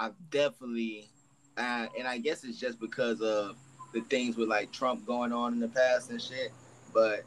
I've 0.00 0.14
definitely, 0.30 1.08
uh, 1.56 1.86
and 1.98 2.06
I 2.06 2.18
guess 2.18 2.44
it's 2.44 2.58
just 2.58 2.80
because 2.80 3.20
of 3.20 3.56
the 3.92 4.00
things 4.02 4.36
with 4.36 4.48
like 4.48 4.72
Trump 4.72 5.06
going 5.06 5.32
on 5.32 5.52
in 5.52 5.60
the 5.60 5.68
past 5.68 6.10
and 6.10 6.20
shit. 6.20 6.52
But 6.92 7.24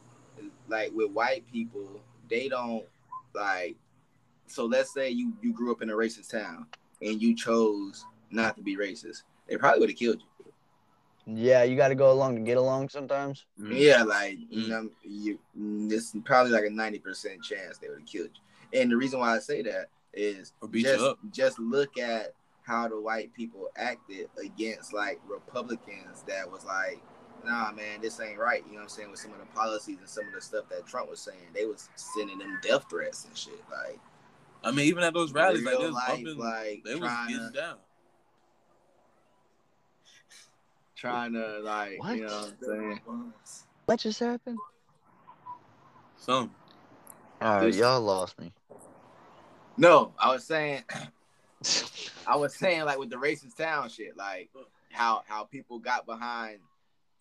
like 0.67 0.91
with 0.93 1.11
white 1.11 1.49
people, 1.51 2.01
they 2.29 2.47
don't 2.49 2.85
like. 3.33 3.75
So 4.47 4.65
let's 4.65 4.93
say 4.93 5.09
you 5.09 5.33
you 5.41 5.53
grew 5.53 5.71
up 5.71 5.81
in 5.81 5.89
a 5.89 5.93
racist 5.93 6.31
town 6.31 6.65
and 7.01 7.21
you 7.21 7.35
chose 7.35 8.05
not 8.31 8.55
to 8.57 8.61
be 8.61 8.75
racist, 8.75 9.23
they 9.47 9.57
probably 9.57 9.79
would 9.79 9.89
have 9.89 9.97
killed 9.97 10.21
you. 10.21 10.53
Yeah, 11.35 11.63
you 11.63 11.75
got 11.75 11.89
to 11.89 11.95
go 11.95 12.11
along 12.11 12.35
to 12.35 12.41
get 12.41 12.57
along 12.57 12.89
sometimes. 12.89 13.45
Yeah, 13.69 14.03
like 14.03 14.37
you 14.49 14.65
Mm. 14.65 14.69
know, 14.69 14.89
you 15.03 15.39
it's 15.89 16.15
probably 16.25 16.51
like 16.51 16.65
a 16.65 16.69
ninety 16.69 16.99
percent 16.99 17.43
chance 17.43 17.77
they 17.77 17.89
would 17.89 17.99
have 17.99 18.07
killed 18.07 18.29
you. 18.33 18.79
And 18.81 18.91
the 18.91 18.97
reason 18.97 19.19
why 19.19 19.35
I 19.35 19.39
say 19.39 19.61
that 19.63 19.89
is 20.13 20.53
Or 20.61 20.67
beat 20.67 20.83
just 20.83 20.99
you 20.99 21.05
up. 21.09 21.19
just 21.31 21.59
look 21.59 21.97
at 21.97 22.33
how 22.67 22.87
the 22.87 22.99
white 22.99 23.33
people 23.33 23.69
acted 23.77 24.29
against 24.43 24.93
like 24.93 25.19
Republicans 25.25 26.23
that 26.27 26.51
was 26.51 26.65
like, 26.65 27.01
nah 27.45 27.71
man, 27.71 28.01
this 28.01 28.19
ain't 28.19 28.37
right. 28.37 28.63
You 28.65 28.73
know 28.73 28.77
what 28.79 28.83
I'm 28.83 28.89
saying? 28.89 29.09
With 29.09 29.19
some 29.21 29.31
of 29.31 29.39
the 29.39 29.45
policies 29.55 29.97
and 29.99 30.09
some 30.09 30.27
of 30.27 30.33
the 30.33 30.41
stuff 30.41 30.67
that 30.69 30.85
Trump 30.85 31.09
was 31.09 31.21
saying, 31.21 31.37
they 31.55 31.65
was 31.65 31.87
sending 31.95 32.37
them 32.39 32.59
death 32.61 32.85
threats 32.89 33.23
and 33.25 33.37
shit. 33.37 33.63
Like 33.71 33.99
I 34.63 34.71
mean, 34.71 34.85
even 34.87 35.01
at 35.03 35.13
those 35.13 35.31
rallies, 35.31 35.63
like 35.63 35.73
they 35.73 35.77
real 35.79 35.87
was 35.87 35.95
life, 35.95 36.07
bumping, 36.09 36.37
like 36.37 36.83
they 36.83 36.95
was 36.95 37.09
trying 37.09 37.27
getting 37.29 37.47
to 37.47 37.53
down. 37.53 37.77
trying 40.95 41.33
to 41.33 41.59
like 41.59 41.99
What? 42.03 42.17
you 42.17 42.25
know 42.25 42.33
what 42.33 42.53
I'm 42.69 42.79
saying? 42.81 42.99
What 43.85 43.99
just 43.99 44.19
happened? 44.19 44.57
Some. 46.17 46.51
All 47.39 47.55
right, 47.59 47.65
This- 47.67 47.77
y'all 47.77 48.01
lost 48.01 48.37
me. 48.39 48.51
No, 49.77 50.11
I 50.19 50.33
was 50.33 50.43
saying 50.43 50.83
I 52.25 52.35
was 52.35 52.55
saying 52.55 52.85
like 52.85 52.99
with 52.99 53.09
the 53.09 53.15
racist 53.15 53.57
town 53.57 53.89
shit, 53.89 54.17
like 54.17 54.49
how 54.91 55.23
how 55.27 55.43
people 55.43 55.79
got 55.79 56.05
behind. 56.05 56.59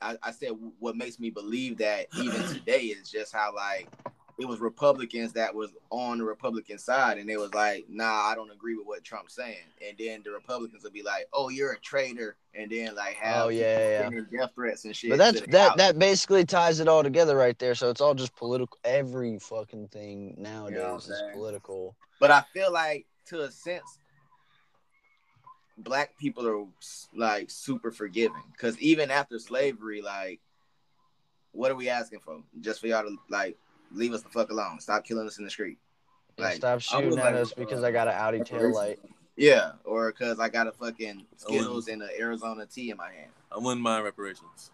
I, 0.01 0.17
I 0.23 0.31
said 0.31 0.51
what 0.79 0.97
makes 0.97 1.19
me 1.19 1.31
believe 1.31 1.79
that 1.79 2.07
even 2.19 2.43
today 2.49 2.83
is 2.83 3.11
just 3.11 3.33
how 3.33 3.55
like 3.55 3.89
it 4.39 4.47
was 4.47 4.61
Republicans 4.61 5.33
that 5.33 5.55
was 5.55 5.71
on 5.91 6.19
the 6.19 6.25
Republican 6.25 6.79
side, 6.79 7.17
and 7.17 7.29
they 7.29 7.39
was 7.39 7.55
like, 7.55 7.87
"Nah, 7.89 8.27
I 8.27 8.35
don't 8.35 8.51
agree 8.51 8.77
with 8.77 8.87
what 8.87 9.03
Trump's 9.03 9.35
saying," 9.35 9.57
and 9.87 9.97
then 9.99 10.23
the 10.25 10.31
Republicans 10.31 10.83
would 10.85 10.93
be 10.93 11.03
like, 11.03 11.27
"Oh, 11.33 11.49
you're 11.49 11.73
a 11.73 11.79
traitor," 11.79 12.37
and 12.55 12.71
then 12.71 12.95
like 12.95 13.15
have 13.15 13.47
Oh, 13.47 13.49
yeah, 13.49 14.11
yeah, 14.11 14.21
death 14.39 14.51
threats 14.55 14.85
and 14.85 14.95
shit. 14.95 15.11
But 15.11 15.19
that's 15.19 15.41
that 15.49 15.79
that 15.79 15.99
basically 15.99 16.45
ties 16.45 16.81
it 16.81 16.89
all 16.89 17.03
together 17.03 17.37
right 17.37 17.59
there. 17.59 17.75
So 17.75 17.89
it's 17.89 18.01
all 18.01 18.15
just 18.15 18.37
political. 18.37 18.79
Every 18.85 19.39
fucking 19.39 19.89
thing 19.89 20.35
nowadays 20.37 21.09
is 21.09 21.23
political. 21.33 21.97
But 22.21 22.31
I 22.31 22.43
feel 22.53 22.73
like, 22.73 23.07
to 23.27 23.43
a 23.43 23.51
sense, 23.51 23.99
black 25.79 26.16
people 26.18 26.47
are 26.47 26.64
like 27.14 27.51
super 27.51 27.91
forgiving 27.91 28.43
because 28.53 28.79
even 28.79 29.11
after 29.11 29.39
slavery, 29.39 30.03
like, 30.03 30.41
what 31.53 31.70
are 31.70 31.77
we 31.77 31.89
asking 31.89 32.20
for? 32.20 32.43
Just 32.61 32.81
for 32.81 32.87
y'all 32.87 33.03
to 33.03 33.16
like 33.29 33.57
leave 33.93 34.12
us 34.12 34.22
the 34.22 34.29
fuck 34.29 34.51
alone, 34.51 34.81
stop 34.81 35.05
killing 35.05 35.27
us 35.27 35.39
in 35.39 35.45
the 35.45 35.51
street. 35.51 35.79
Like, 36.39 36.57
stop 36.57 36.81
shooting 36.81 37.07
was 37.07 37.16
at 37.16 37.24
like, 37.24 37.35
us 37.35 37.53
because 37.53 37.83
I 37.83 37.91
got 37.91 38.09
an 38.09 38.14
Audi 38.14 38.41
tail 38.41 38.74
light. 38.74 38.99
Yeah, 39.37 39.72
or 39.85 40.12
because 40.12 40.39
I 40.39 40.49
got 40.49 40.66
a 40.66 40.72
fucking 40.72 41.27
Skittles 41.37 41.89
and 41.89 42.03
an 42.03 42.11
Arizona 42.18 42.66
tea 42.66 42.91
in 42.91 42.97
my 42.97 43.11
hand. 43.11 43.31
I 43.53 43.59
wouldn't 43.59 43.83
mind 43.83 44.05
reparations. 44.05 44.70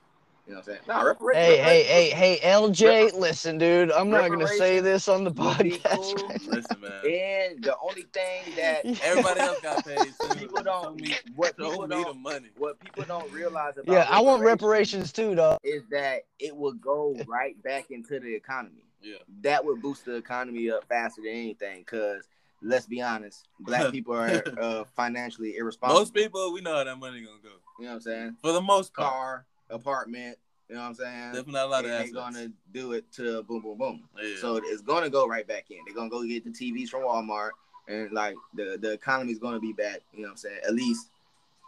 You 0.47 0.55
know 0.55 0.59
what 0.59 0.66
I'm 0.68 0.74
saying? 0.74 0.80
No, 0.88 1.05
reparations. 1.07 1.47
Hey, 1.47 1.59
hey, 1.59 2.11
hey, 2.11 2.36
hey, 2.36 2.51
LJ, 2.51 3.14
listen, 3.18 3.59
dude. 3.59 3.93
I'm 3.93 4.11
not 4.11 4.28
gonna 4.28 4.49
say 4.49 4.80
this 4.80 5.07
on 5.09 5.22
the 5.22 5.30
would 5.30 5.59
be 5.59 5.70
podcast. 5.78 6.18
cool. 6.18 6.28
right 6.28 6.43
Listen, 6.49 6.80
man. 6.80 6.93
And 6.93 7.62
the 7.64 7.76
only 7.80 8.03
thing 8.12 8.43
that. 8.57 8.84
Everybody 9.05 9.40
else 9.40 9.61
got 9.61 9.84
paid. 9.86 9.99
Too. 10.20 10.34
People 10.38 10.62
don't- 10.64 10.82
Show 10.99 11.05
me, 11.05 11.14
what 11.36 11.55
show 11.59 11.70
people 11.70 11.86
me 11.86 11.97
the 11.97 12.03
don't- 12.03 12.22
money. 12.22 12.49
what 12.59 12.80
people 12.80 13.05
don't 13.05 13.30
realize 13.32 13.74
about 13.78 13.93
Yeah, 13.93 14.07
I 14.11 14.20
want 14.20 14.43
reparations 14.43 15.12
too, 15.12 15.36
though. 15.36 15.59
is 15.62 15.82
that 15.90 16.22
it 16.40 16.57
will 16.57 16.72
go 16.74 17.16
right 17.28 17.61
back 17.62 17.90
into 17.93 18.18
the 18.18 18.34
economy. 18.34 18.82
Yeah. 19.01 19.18
That 19.43 19.64
would 19.64 19.80
boost 19.80 20.05
the 20.07 20.16
economy 20.16 20.70
up 20.72 20.84
faster 20.88 21.22
than 21.22 21.30
anything. 21.32 21.80
Because 21.80 22.28
let's 22.62 22.86
be 22.86 23.01
honest, 23.01 23.47
black 23.61 23.93
people 23.93 24.14
are 24.16 24.43
uh, 24.61 24.84
financially 24.97 25.57
irresponsible. 25.57 26.01
Most 26.01 26.14
people, 26.14 26.53
we 26.53 26.61
know 26.62 26.74
how 26.76 26.84
that 26.84 26.97
money 26.97 27.20
gonna 27.20 27.38
go. 27.43 27.51
you 27.78 27.84
know 27.84 27.90
what 27.90 27.95
I'm 27.95 28.01
saying? 28.01 28.36
For 28.43 28.51
the 28.53 28.61
most 28.61 28.93
part, 28.95 29.12
Car, 29.12 29.47
apartment. 29.73 30.39
You 30.68 30.77
know 30.77 30.83
what 30.83 30.89
I'm 30.89 30.95
saying? 30.95 31.27
definitely 31.27 31.53
not 31.53 31.66
a 31.66 31.68
lot 31.68 31.85
and 31.85 31.93
of 31.93 31.99
they're 31.99 32.12
gonna 32.12 32.53
do 32.73 32.93
it 32.93 33.11
to 33.12 33.43
boom, 33.43 33.61
boom, 33.61 33.77
boom. 33.77 34.09
Yeah. 34.23 34.37
So 34.41 34.57
it's 34.57 34.81
gonna 34.81 35.11
go 35.11 35.27
right 35.27 35.47
back 35.47 35.70
in. 35.70 35.79
They're 35.87 35.95
gonna 35.95 36.09
go 36.09 36.23
get 36.23 36.45
the 36.45 36.51
TVs 36.51 36.89
from 36.89 37.03
Walmart, 37.03 37.51
and 37.89 38.11
like 38.12 38.37
the 38.55 38.79
the 38.81 38.93
economy's 38.93 39.39
gonna 39.39 39.61
be 39.61 39.73
back. 39.73 40.01
You 40.14 40.23
know 40.23 40.29
what 40.29 40.33
I'm 40.33 40.37
saying? 40.39 40.61
At 40.66 40.75
least 40.75 41.09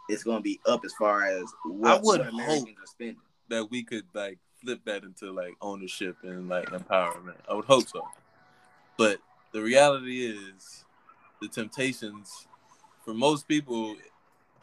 it's 0.09 0.23
gonna 0.23 0.41
be 0.41 0.59
up 0.65 0.83
as 0.85 0.93
far 0.93 1.25
as 1.25 1.43
what, 1.65 1.91
I 1.91 1.95
would 1.95 2.03
what 2.03 2.27
Americans 2.29 2.77
are 2.81 2.87
spending. 2.87 3.17
that 3.49 3.69
we 3.69 3.83
could 3.83 4.05
like 4.13 4.39
flip 4.61 4.79
that 4.85 5.03
into 5.03 5.31
like 5.31 5.53
ownership 5.61 6.17
and 6.23 6.49
like 6.49 6.69
empowerment. 6.69 7.35
I 7.49 7.53
would 7.53 7.65
hope 7.65 7.87
so. 7.87 8.07
But 8.97 9.19
the 9.51 9.61
reality 9.61 10.25
is 10.25 10.85
the 11.41 11.47
temptations 11.47 12.47
for 13.03 13.13
most 13.13 13.47
people 13.47 13.95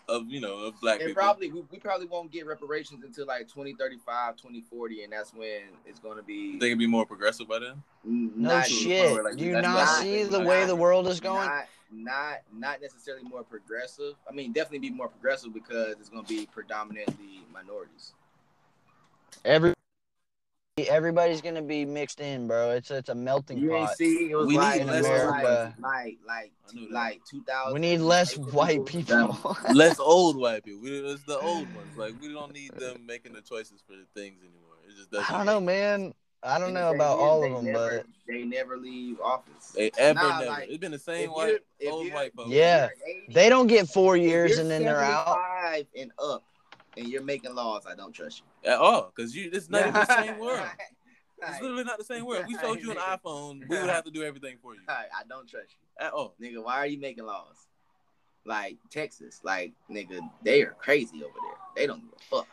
of 0.08 0.28
you 0.28 0.40
know 0.40 0.58
of 0.66 0.80
black 0.80 1.00
And 1.00 1.08
people. 1.08 1.22
probably 1.22 1.50
we, 1.52 1.62
we 1.70 1.78
probably 1.78 2.06
won't 2.06 2.30
get 2.32 2.46
reparations 2.46 3.04
until 3.04 3.26
like 3.26 3.48
2035, 3.48 4.36
2040, 4.36 5.04
and 5.04 5.12
that's 5.12 5.32
when 5.32 5.60
it's 5.86 6.00
gonna 6.00 6.22
be 6.22 6.58
they 6.58 6.68
can 6.68 6.78
be 6.78 6.86
more 6.86 7.06
progressive 7.06 7.48
by 7.48 7.58
then. 7.60 7.82
No 8.04 8.48
not, 8.58 8.66
shit. 8.66 9.22
like, 9.22 9.36
Do 9.36 9.44
you 9.44 9.52
not 9.52 9.62
not- 9.62 9.98
see 10.00 10.24
the 10.24 10.38
not- 10.38 10.46
way 10.46 10.66
the 10.66 10.76
world 10.76 11.06
is 11.08 11.20
going? 11.20 11.46
Not, 11.48 11.66
not 11.92 12.38
not 12.52 12.80
necessarily 12.82 13.22
more 13.24 13.42
progressive. 13.44 14.14
I 14.28 14.32
mean, 14.32 14.52
definitely 14.52 14.88
be 14.88 14.90
more 14.90 15.08
progressive 15.08 15.52
because 15.54 15.92
it's 16.00 16.08
gonna 16.08 16.22
be 16.24 16.46
predominantly 16.46 17.42
minorities. 17.52 18.12
Every 19.44 19.74
everybody's 20.78 21.40
gonna 21.42 21.62
be 21.62 21.84
mixed 21.84 22.20
in, 22.20 22.46
bro. 22.48 22.70
It's 22.70 22.90
it's 22.90 23.08
a 23.10 23.14
melting 23.14 23.58
You 23.58 23.74
ain't 23.74 23.88
pot. 23.88 23.96
see 23.96 24.30
it 24.30 24.34
was 24.36 24.46
We 24.46 24.56
like, 24.56 24.80
need 24.80 24.88
it 24.88 24.92
was 25.02 25.06
America. 25.06 25.74
like 25.82 25.92
like 25.92 26.18
like 26.26 26.52
I 26.68 26.72
knew 26.74 26.88
that. 26.88 26.94
like 26.94 27.20
2000. 27.30 27.74
We 27.74 27.80
need 27.80 27.98
less 27.98 28.36
white 28.38 28.86
people. 28.86 29.56
Less 29.74 30.00
old 30.00 30.36
white 30.36 30.64
people. 30.64 30.80
We, 30.82 30.90
it's 30.98 31.22
the 31.24 31.38
old 31.38 31.72
ones. 31.74 31.96
Like 31.96 32.14
we 32.20 32.32
don't 32.32 32.52
need 32.52 32.72
them 32.72 32.98
making 33.06 33.34
the 33.34 33.42
choices 33.42 33.82
for 33.86 33.92
the 33.92 34.06
things 34.18 34.40
anymore. 34.40 34.76
It 34.88 34.96
just 34.96 35.10
doesn't. 35.10 35.30
I 35.30 35.36
don't 35.36 35.46
know, 35.46 35.60
man. 35.60 36.14
I 36.44 36.58
don't 36.58 36.72
know 36.74 36.88
thing 36.90 36.96
about 36.96 37.18
is, 37.18 37.22
all 37.22 37.40
they 37.42 37.50
of 37.50 37.56
them, 37.56 37.64
never, 37.72 37.96
but 37.98 38.06
they 38.26 38.42
never 38.42 38.76
leave 38.76 39.20
office. 39.20 39.68
They 39.76 39.92
ever 39.96 40.18
Nah, 40.20 40.38
never. 40.40 40.50
like, 40.50 40.68
it's 40.70 40.78
been 40.78 40.90
the 40.90 40.98
same 40.98 41.30
white 41.30 41.58
if 41.78 41.92
old 41.92 42.12
white 42.12 42.34
folks. 42.34 42.50
Yeah. 42.50 42.88
80, 43.28 43.32
they 43.32 43.48
don't 43.48 43.68
get 43.68 43.88
four 43.88 44.16
years 44.16 44.58
and 44.58 44.68
then 44.68 44.82
they're 44.82 44.98
out. 44.98 45.26
Five 45.36 45.86
and 45.96 46.10
up, 46.18 46.42
and 46.96 47.08
you're 47.08 47.22
making 47.22 47.54
laws. 47.54 47.84
I 47.88 47.94
don't 47.94 48.12
trust 48.12 48.42
you. 48.64 48.70
at 48.70 48.78
all 48.78 49.12
because 49.14 49.34
you. 49.34 49.50
It's 49.52 49.68
not 49.70 49.80
even 49.82 49.92
the 49.94 50.06
same 50.24 50.38
world. 50.38 50.66
It's 51.44 51.60
literally 51.60 51.84
not 51.84 51.98
the 51.98 52.04
same 52.04 52.24
world. 52.24 52.42
If 52.42 52.48
we 52.48 52.58
showed 52.58 52.80
you 52.80 52.92
an 52.92 52.98
iPhone, 52.98 53.68
we 53.68 53.76
would 53.78 53.88
have 53.90 54.04
to 54.04 54.10
do 54.10 54.22
everything 54.22 54.58
for 54.62 54.74
you 54.74 54.80
I 54.88 55.06
I 55.12 55.22
don't 55.28 55.48
trust 55.48 55.68
you. 55.70 56.06
at 56.06 56.12
all. 56.12 56.34
Nigga, 56.40 56.62
why 56.62 56.74
are 56.74 56.86
you 56.86 57.00
making 57.00 57.24
laws? 57.24 57.56
Like 58.44 58.76
Texas, 58.90 59.40
like 59.44 59.72
nigga, 59.90 60.20
they 60.42 60.62
are 60.62 60.74
crazy 60.78 61.22
over 61.22 61.32
there. 61.34 61.58
They 61.76 61.86
don't 61.86 62.00
give 62.00 62.12
a 62.16 62.22
fuck. 62.36 62.48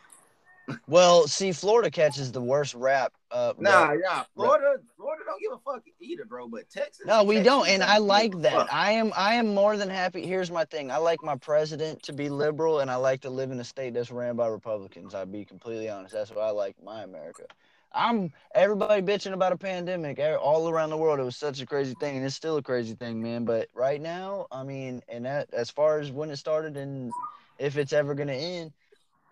Well, 0.88 1.28
see, 1.28 1.51
Florida 1.51 1.89
catches 1.91 2.32
the 2.32 2.41
worst 2.41 2.74
rap. 2.76 3.13
Uh, 3.32 3.53
Nah, 3.57 3.89
rap. 3.89 3.99
nah. 4.03 4.24
Florida, 4.36 4.78
Florida 4.97 5.24
don't 5.26 5.39
give 5.41 5.51
a 5.53 5.57
fuck 5.59 5.84
either, 5.99 6.26
bro. 6.26 6.47
But 6.47 6.70
Texas. 6.70 7.05
No, 7.05 7.24
we 7.24 7.36
Texas 7.36 7.51
don't, 7.53 7.67
and 7.70 7.84
I 7.84 7.97
like 7.97 8.39
that. 8.41 8.53
fuck. 8.53 8.74
I 8.74 8.91
am, 8.91 9.11
I 9.15 9.36
am 9.36 9.53
more 9.53 9.78
than 9.78 9.89
happy. 9.89 10.26
Here's 10.26 10.51
my 10.51 10.65
thing: 10.65 10.91
I 10.91 10.97
like 10.97 11.22
my 11.24 11.36
president 11.36 12.01
to 12.03 12.13
be 12.13 12.30
liberal, 12.30 12.80
and 12.80 12.89
I 12.89 12.95
like 12.95 13.22
to 13.22 13.30
live 13.30 13.51
in 13.51 13.59
a 13.59 13.63
state 13.63 13.93
that's 13.93 14.11
ran 14.11 14.36
by 14.36 14.47
Republicans. 14.47 15.13
I'll 15.13 15.26
be 15.26 15.45
completely 15.45 15.89
honest. 15.89 16.13
That's 16.13 16.32
what 16.32 16.39
I 16.43 16.51
like 16.51 16.76
my 16.84 17.03
America. 17.03 17.43
I'm 17.91 18.32
everybody 18.53 19.01
bitching 19.01 19.34
about 19.34 19.51
a 19.51 19.57
pandemic 19.57 20.20
all 20.39 20.70
around 20.70 20.91
the 20.91 20.97
world. 20.97 21.20
It 21.20 21.24
was 21.24 21.36
such 21.36 21.59
a 21.61 21.65
crazy 21.65 21.95
thing, 21.99 22.17
and 22.17 22.26
it's 22.26 22.36
still 22.36 22.57
a 22.57 22.61
crazy 22.63 22.93
thing, 22.93 23.22
man. 23.22 23.45
But 23.45 23.67
right 23.74 23.99
now, 23.99 24.45
I 24.51 24.63
mean, 24.63 25.01
and 25.09 25.26
that 25.26 25.51
as 25.53 25.70
far 25.72 25.99
as 25.99 26.11
when 26.11 26.30
it 26.30 26.38
started 26.38 26.78
and 26.78 27.11
if 27.57 27.78
it's 27.78 27.93
ever 27.93 28.13
gonna 28.13 28.34
end, 28.34 28.72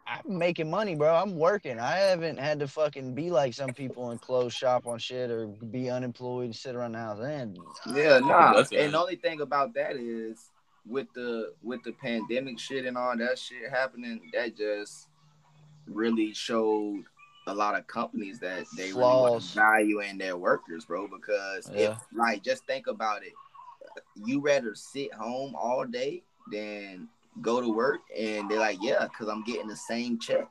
I'm 0.10 0.38
making 0.38 0.70
money, 0.70 0.96
bro. 0.96 1.14
I'm 1.14 1.36
working. 1.38 1.80
I 1.80 1.98
haven't 1.98 2.40
had 2.40 2.60
to 2.60 2.68
fucking 2.68 3.14
be 3.14 3.30
like 3.30 3.54
some 3.54 3.74
people 3.74 4.12
and 4.12 4.22
close 4.22 4.54
shop 4.54 4.88
on 4.88 5.00
shit 5.00 5.30
or 5.30 5.48
be 5.48 5.90
unemployed 5.90 6.46
and 6.46 6.56
sit 6.56 6.76
around 6.76 6.94
the 6.94 7.00
house. 7.00 7.20
And 7.20 7.58
Yeah, 7.94 8.20
nah. 8.20 8.58
And 8.72 8.94
the 8.94 8.98
only 9.00 9.18
thing 9.18 9.42
about 9.42 9.74
that 9.74 9.98
is 9.98 10.50
with 10.86 11.08
the 11.14 11.54
with 11.62 11.84
the 11.84 11.92
pandemic 11.92 12.58
shit 12.58 12.86
and 12.86 12.98
all 12.98 13.18
that 13.18 13.38
shit 13.38 13.70
happening, 13.70 14.22
that 14.34 14.56
just 14.56 15.10
really 15.86 16.34
showed 16.34 17.04
a 17.48 17.54
lot 17.54 17.76
of 17.78 17.88
companies 17.88 18.40
that 18.40 18.66
they 18.78 18.84
really 18.84 18.94
Flaws. 18.94 19.32
wasn't 19.32 19.56
valuing 19.56 20.18
their 20.18 20.38
workers, 20.38 20.86
bro. 20.86 21.08
Because 21.08 21.70
Yeah. 21.74 21.92
if 21.92 21.98
like 22.14 22.44
just 22.44 22.66
think 22.66 22.88
about 22.88 23.24
it, 23.24 23.34
you 24.16 24.40
rather 24.40 24.74
sit 24.74 25.14
home 25.14 25.54
all 25.56 25.86
day 25.86 26.24
than 26.52 27.10
go 27.42 27.62
to 27.62 27.70
work, 27.70 28.02
and 28.18 28.50
they're 28.50 28.60
like, 28.60 28.78
yeah, 28.82 29.08
because 29.08 29.28
I'm 29.28 29.44
getting 29.44 29.68
the 29.68 29.76
same 29.76 30.20
check, 30.20 30.48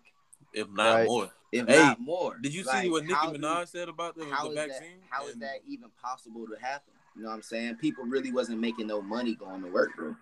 If 0.52 0.68
not 0.70 0.94
Right. 0.94 1.06
more. 1.06 1.30
if 1.52 1.66
Hey, 1.66 1.76
not 1.76 2.00
more. 2.00 2.38
Did 2.40 2.52
you 2.54 2.64
see 2.64 2.68
Like, 2.68 2.90
what 2.90 3.02
Nicki 3.04 3.14
how 3.14 3.32
do- 3.32 3.38
Minaj 3.38 3.68
said 3.68 3.88
about 3.88 4.16
the, 4.16 4.24
how 4.26 4.44
the 4.44 4.50
is 4.50 4.54
that 4.56 4.68
vaccine? 4.68 4.98
how 5.10 5.26
is 5.26 5.32
And 5.34 5.42
that 5.42 5.60
even 5.66 5.90
possible 6.02 6.46
to 6.46 6.56
happen? 6.60 6.92
You 7.14 7.22
know 7.22 7.28
what 7.28 7.36
I'm 7.36 7.42
saying? 7.42 7.76
People 7.76 8.04
really 8.04 8.32
wasn't 8.32 8.60
making 8.60 8.86
no 8.88 9.00
money 9.00 9.34
going 9.34 9.62
to 9.62 9.68
work, 9.68 9.96
bro. 9.96 10.14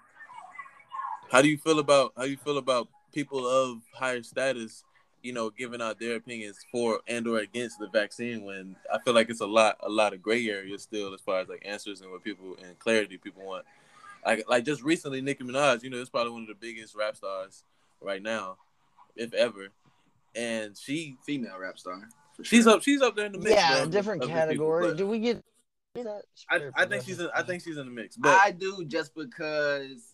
How 1.30 1.42
do 1.42 1.48
you 1.48 1.58
feel 1.58 1.78
about 1.78 2.12
how 2.16 2.24
you 2.24 2.36
feel 2.36 2.58
about 2.58 2.88
people 3.12 3.46
of 3.48 3.80
higher 3.94 4.22
status, 4.22 4.84
you 5.22 5.32
know, 5.32 5.50
giving 5.50 5.80
out 5.82 5.98
their 5.98 6.16
opinions 6.16 6.58
for 6.70 7.00
and 7.08 7.26
or 7.26 7.38
against 7.38 7.78
the 7.78 7.88
vaccine 7.88 8.44
when 8.44 8.76
I 8.92 8.98
feel 8.98 9.14
like 9.14 9.30
it's 9.30 9.40
a 9.40 9.46
lot 9.46 9.78
a 9.80 9.88
lot 9.88 10.12
of 10.12 10.22
gray 10.22 10.48
area 10.48 10.78
still 10.78 11.12
as 11.14 11.20
far 11.20 11.40
as 11.40 11.48
like 11.48 11.62
answers 11.64 12.00
and 12.02 12.10
what 12.12 12.22
people 12.22 12.56
and 12.62 12.78
clarity 12.78 13.16
people 13.18 13.44
want. 13.44 13.64
Like 14.24 14.44
like 14.48 14.64
just 14.64 14.82
recently 14.82 15.20
Nicki 15.20 15.44
Minaj, 15.44 15.82
you 15.82 15.90
know, 15.90 15.98
is 15.98 16.08
probably 16.08 16.32
one 16.32 16.42
of 16.42 16.48
the 16.48 16.54
biggest 16.54 16.94
rap 16.94 17.16
stars 17.16 17.64
right 18.00 18.22
now, 18.22 18.56
if 19.16 19.34
ever. 19.34 19.68
And 20.34 20.76
she 20.76 21.16
Female 21.24 21.58
rap 21.58 21.78
star. 21.78 22.08
for 22.34 22.44
she's 22.44 22.64
sure. 22.64 22.74
up 22.74 22.82
she's 22.82 23.02
up 23.02 23.16
there 23.16 23.26
in 23.26 23.32
the 23.32 23.38
mix. 23.38 23.50
yeah, 23.50 23.82
bro, 23.82 23.90
different 23.90 24.22
of 24.22 24.28
the 24.28 24.34
people, 24.34 24.46
category. 24.46 24.96
Do 24.96 25.06
we 25.06 25.18
get? 25.18 25.42
I, 26.50 26.60
I 26.74 26.86
think 26.86 27.04
she's 27.04 27.20
in, 27.20 27.28
I 27.34 27.42
think 27.42 27.62
she's 27.62 27.76
in 27.76 27.86
the 27.86 27.92
mix. 27.92 28.16
But 28.16 28.40
I 28.40 28.50
do 28.50 28.84
just 28.84 29.14
because 29.14 30.13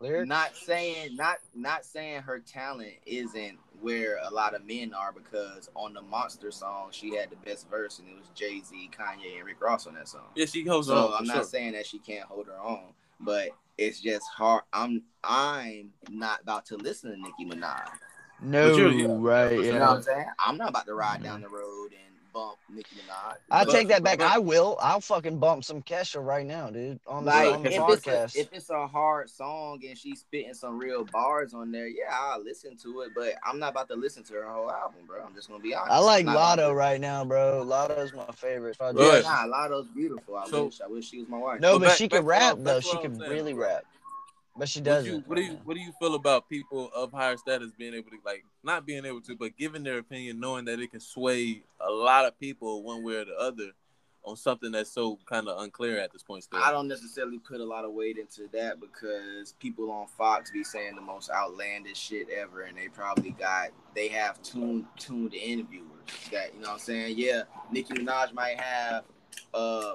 Lyrics? 0.00 0.28
not 0.28 0.54
saying 0.56 1.16
not 1.16 1.36
not 1.54 1.84
saying 1.84 2.22
her 2.22 2.38
talent 2.38 2.92
isn't 3.06 3.58
where 3.80 4.18
a 4.22 4.30
lot 4.32 4.54
of 4.54 4.64
men 4.66 4.92
are 4.94 5.12
because 5.12 5.68
on 5.74 5.92
the 5.94 6.02
Monster 6.02 6.50
song 6.50 6.88
she 6.90 7.14
had 7.14 7.30
the 7.30 7.36
best 7.36 7.68
verse 7.70 7.98
and 7.98 8.08
it 8.08 8.16
was 8.16 8.28
Jay 8.34 8.60
Z, 8.62 8.90
Kanye, 8.98 9.36
and 9.38 9.44
Rick 9.46 9.60
Ross 9.62 9.86
on 9.86 9.94
that 9.94 10.08
song. 10.08 10.22
yeah, 10.34 10.46
she 10.46 10.64
holds 10.64 10.88
So 10.88 10.96
on. 10.96 11.10
for 11.12 11.16
I'm 11.18 11.26
not 11.26 11.34
sure. 11.36 11.44
saying 11.44 11.72
that 11.72 11.86
she 11.86 11.98
can't 11.98 12.24
hold 12.26 12.46
her 12.46 12.58
own, 12.58 12.92
but 13.20 13.50
it's 13.78 14.00
just 14.00 14.26
hard. 14.28 14.62
I'm 14.72 15.02
I'm 15.22 15.92
not 16.10 16.40
about 16.42 16.66
to 16.66 16.76
listen 16.76 17.10
to 17.10 17.16
Nicki 17.20 17.44
Minaj. 17.44 17.88
No, 18.40 18.76
you're- 18.76 18.94
yeah, 18.94 19.06
right? 19.10 19.52
You 19.52 19.64
Yeah. 19.64 19.72
know 19.78 19.86
what 19.88 19.96
I'm 19.96 20.02
saying? 20.02 20.26
I'm 20.38 20.56
not 20.56 20.68
about 20.70 20.86
to 20.86 20.94
ride 20.94 21.22
down 21.22 21.40
the 21.40 21.48
road 21.48 21.92
and 21.92 22.15
bump 22.36 22.58
Nicki 22.68 22.96
Minaj. 22.96 23.36
I 23.50 23.64
But- 23.64 23.72
take 23.72 23.88
that 23.88 24.02
back. 24.02 24.18
but- 24.18 24.26
I 24.30 24.38
will. 24.38 24.76
I'll 24.80 25.00
fucking 25.00 25.38
bump 25.38 25.64
some 25.64 25.80
Kesha 25.82 26.22
right 26.24 26.44
now, 26.44 26.68
dude. 26.68 27.00
On 27.06 27.24
the, 27.24 27.30
Like 27.30 27.54
on 27.54 27.62
the 27.62 27.72
if 27.72 27.80
podcast. 27.80 28.24
it's, 28.24 28.36
a, 28.36 28.40
if 28.40 28.48
it's 28.52 28.70
a 28.70 28.86
hard 28.86 29.30
song 29.30 29.80
and 29.88 29.96
she's 29.96 30.20
spitting 30.20 30.52
some 30.52 30.78
real 30.78 31.04
bars 31.04 31.54
on 31.54 31.72
there, 31.72 31.88
yeah, 31.88 32.10
I'll 32.12 32.42
listen 32.44 32.76
to 32.78 33.00
it. 33.02 33.12
But 33.14 33.34
I'm 33.44 33.58
not 33.58 33.70
about 33.72 33.88
to 33.88 33.94
listen 33.96 34.22
to 34.24 34.34
her 34.34 34.44
whole 34.48 34.70
album, 34.70 35.00
bro. 35.06 35.22
I'm 35.24 35.34
just 35.34 35.48
gonna 35.48 35.62
be 35.62 35.74
honest. 35.74 35.92
I 35.92 35.98
like 35.98 36.20
I'm 36.26 36.34
not 36.34 36.34
about 36.34 36.58
Latto 36.58 36.68
to- 36.70 36.74
right 36.74 37.00
now, 37.00 37.24
bro. 37.24 37.64
Latto's 37.64 38.12
my 38.12 38.26
favorite. 38.34 38.76
Right. 38.78 38.94
Yeah, 38.94 39.20
nah, 39.22 39.46
Latto's 39.46 39.88
beautiful. 39.88 40.36
I 40.36 40.46
So- 40.48 40.66
wish. 40.66 40.80
I 40.82 40.86
wish 40.88 41.08
she 41.08 41.20
was 41.20 41.28
my 41.28 41.38
wife. 41.38 41.60
No, 41.60 41.70
Well, 41.72 41.78
but 41.80 41.86
back- 41.88 41.96
she 41.96 42.08
can 42.08 42.24
rap 42.24 42.58
though. 42.60 42.80
She 42.80 42.96
can 42.98 43.18
really 43.18 43.54
rap, 43.54 43.84
but 44.58 44.68
she 44.68 44.80
doesn't. 44.80 45.12
you, 45.12 45.22
what 45.26 45.36
do 45.36 45.42
you 45.42 45.58
what 45.64 45.74
do 45.74 45.80
you 45.80 45.92
feel 46.00 46.14
about 46.14 46.48
people 46.48 46.90
of 46.94 47.12
higher 47.12 47.36
status 47.36 47.70
being 47.78 47.94
able 47.94 48.10
to 48.10 48.18
like 48.24 48.44
not 48.62 48.86
being 48.86 49.04
able 49.04 49.20
to, 49.22 49.36
but 49.36 49.56
giving 49.56 49.82
their 49.82 49.98
opinion, 49.98 50.40
knowing 50.40 50.64
that 50.66 50.80
it 50.80 50.90
can 50.90 51.00
sway 51.00 51.62
a 51.80 51.90
lot 51.90 52.24
of 52.24 52.38
people 52.38 52.82
one 52.82 53.02
way 53.02 53.16
or 53.16 53.24
the 53.24 53.36
other 53.38 53.72
on 54.26 54.36
something 54.36 54.72
that's 54.72 54.90
so 54.90 55.18
kind 55.26 55.48
of 55.48 55.60
unclear 55.62 56.00
at 56.00 56.12
this 56.12 56.22
point 56.22 56.42
still. 56.42 56.60
I 56.62 56.72
don't 56.72 56.88
necessarily 56.88 57.38
put 57.38 57.60
a 57.60 57.64
lot 57.64 57.84
of 57.84 57.92
weight 57.92 58.18
into 58.18 58.48
that 58.52 58.80
because 58.80 59.54
people 59.60 59.90
on 59.90 60.08
Fox 60.08 60.50
be 60.50 60.64
saying 60.64 60.96
the 60.96 61.00
most 61.00 61.30
outlandish 61.30 61.96
shit 61.96 62.28
ever, 62.30 62.62
and 62.62 62.76
they 62.76 62.88
probably 62.88 63.30
got 63.30 63.68
they 63.94 64.08
have 64.08 64.42
tuned 64.42 64.86
tuned 64.98 65.34
interviewers 65.34 65.86
that 66.32 66.54
you 66.54 66.60
know 66.60 66.68
what 66.68 66.74
I'm 66.74 66.78
saying. 66.80 67.14
Yeah, 67.16 67.42
Nicki 67.70 67.94
Minaj 67.94 68.32
might 68.32 68.60
have 68.60 69.04
uh 69.54 69.94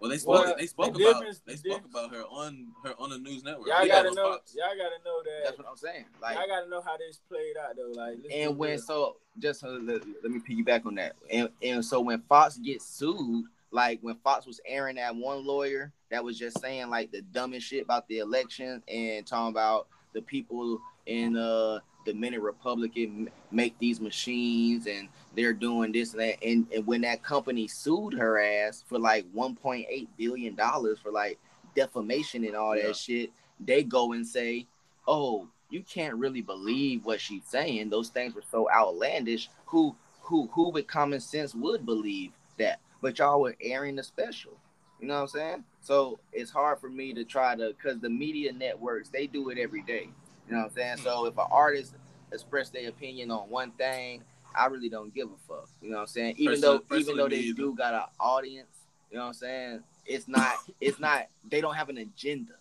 well, 0.00 0.10
they 0.10 0.18
spoke 0.18 0.44
Well, 0.46 0.56
they 0.58 0.66
spoke 0.66 0.94
the 0.96 1.08
about 1.10 1.24
they 1.46 1.56
spoke 1.56 1.84
about 1.84 2.14
her 2.14 2.22
on 2.22 2.68
her 2.84 2.94
on 2.98 3.10
the 3.10 3.18
news 3.18 3.44
network. 3.44 3.68
Y'all 3.68 3.86
Yeah, 3.86 4.02
gotta 4.02 4.14
know. 4.14 4.32
Fox. 4.32 4.54
Y'all 4.56 4.66
gotta 4.76 5.02
know 5.04 5.22
that. 5.24 5.44
that's 5.44 5.58
what 5.58 5.66
I'm 5.68 5.76
saying. 5.76 6.06
Like 6.20 6.36
y'all 6.36 6.46
gotta 6.48 6.68
know 6.68 6.80
how 6.80 6.96
this 6.96 7.20
played 7.28 7.56
out 7.56 7.76
though. 7.76 7.92
Like, 8.00 8.18
and 8.32 8.56
when 8.58 8.70
real. 8.70 8.78
so 8.80 9.16
just 9.38 9.62
uh, 9.64 9.68
let, 9.68 10.02
let 10.22 10.32
me 10.32 10.40
piggyback 10.40 10.86
on 10.86 10.94
that 10.96 11.14
and, 11.30 11.48
and 11.62 11.84
so 11.84 12.00
when 12.00 12.20
fox 12.28 12.56
gets 12.58 12.84
sued 12.84 13.44
like 13.70 13.98
when 14.02 14.16
fox 14.24 14.44
was 14.46 14.60
airing 14.66 14.96
that 14.96 15.14
one 15.14 15.46
lawyer 15.46 15.92
that 16.10 16.22
was 16.22 16.36
just 16.38 16.60
saying 16.60 16.90
like 16.90 17.12
the 17.12 17.22
dumbest 17.22 17.66
shit 17.66 17.84
about 17.84 18.08
the 18.08 18.18
election 18.18 18.82
and 18.88 19.24
talking 19.26 19.50
about 19.50 19.86
the 20.14 20.20
people 20.22 20.80
in 21.06 21.36
uh 21.36 21.78
the 22.06 22.14
minute 22.14 22.40
republican 22.40 23.28
make 23.50 23.78
these 23.78 24.00
machines 24.00 24.86
and 24.86 25.08
they're 25.36 25.52
doing 25.52 25.92
this 25.92 26.12
and 26.12 26.20
that 26.20 26.42
and, 26.42 26.66
and 26.74 26.86
when 26.86 27.00
that 27.02 27.22
company 27.22 27.66
sued 27.68 28.14
her 28.14 28.40
ass 28.40 28.82
for 28.86 28.98
like 28.98 29.24
1.8 29.34 30.08
billion 30.16 30.54
dollars 30.54 30.98
for 31.02 31.10
like 31.10 31.38
defamation 31.74 32.44
and 32.44 32.56
all 32.56 32.76
Yeah. 32.76 32.88
that 32.88 32.96
shit 32.96 33.30
they 33.64 33.82
go 33.82 34.12
and 34.12 34.26
say 34.26 34.66
oh, 35.08 35.48
you 35.70 35.82
can't 35.82 36.14
really 36.16 36.40
believe 36.42 37.04
what 37.04 37.20
she's 37.20 37.42
saying. 37.46 37.90
Those 37.90 38.10
things 38.10 38.34
were 38.34 38.44
so 38.48 38.68
outlandish. 38.70 39.48
Who 39.66 39.96
who 40.20 40.48
who 40.52 40.70
with 40.70 40.86
common 40.86 41.20
sense 41.20 41.54
would 41.54 41.84
believe 41.84 42.32
that? 42.58 42.80
But 43.00 43.18
y'all 43.18 43.40
were 43.40 43.56
airing 43.60 43.96
the 43.96 44.02
special. 44.04 44.52
You 45.00 45.08
know 45.08 45.14
what 45.14 45.20
I'm 45.22 45.28
saying? 45.28 45.64
So 45.80 46.20
it's 46.32 46.50
hard 46.50 46.78
for 46.78 46.88
me 46.90 47.12
to 47.14 47.24
try 47.24 47.56
to 47.56 47.68
because 47.76 47.98
the 48.00 48.10
media 48.10 48.52
networks 48.52 49.08
they 49.08 49.26
do 49.26 49.48
it 49.50 49.58
every 49.58 49.82
day. 49.82 50.10
You 50.50 50.56
know 50.56 50.62
what 50.62 50.70
I'm 50.70 50.74
saying? 50.74 50.96
So 50.98 51.26
if 51.26 51.38
an 51.38 51.46
artist 51.50 51.94
express 52.32 52.70
their 52.70 52.88
opinion 52.88 53.30
on 53.30 53.48
one 53.48 53.70
thing, 53.72 54.22
I 54.54 54.66
really 54.66 54.88
don't 54.88 55.14
give 55.14 55.28
a 55.28 55.36
fuck. 55.48 55.68
You 55.80 55.90
know 55.90 55.96
what 55.98 56.02
I'm 56.02 56.06
saying? 56.08 56.34
Even 56.38 56.54
Personally- 56.54 56.80
though 56.88 56.96
even 56.96 57.16
though 57.16 57.28
they 57.28 57.36
either. 57.36 57.56
do 57.56 57.74
got 57.76 57.94
an 57.94 58.02
audience, 58.18 58.66
you 59.10 59.16
know 59.16 59.22
what 59.24 59.28
I'm 59.28 59.34
saying? 59.34 59.82
It's 60.06 60.26
not 60.26 60.54
it's 60.80 60.98
not 60.98 61.26
they 61.48 61.60
don't 61.60 61.74
have 61.76 61.88
an 61.88 61.98
agenda. 61.98 62.54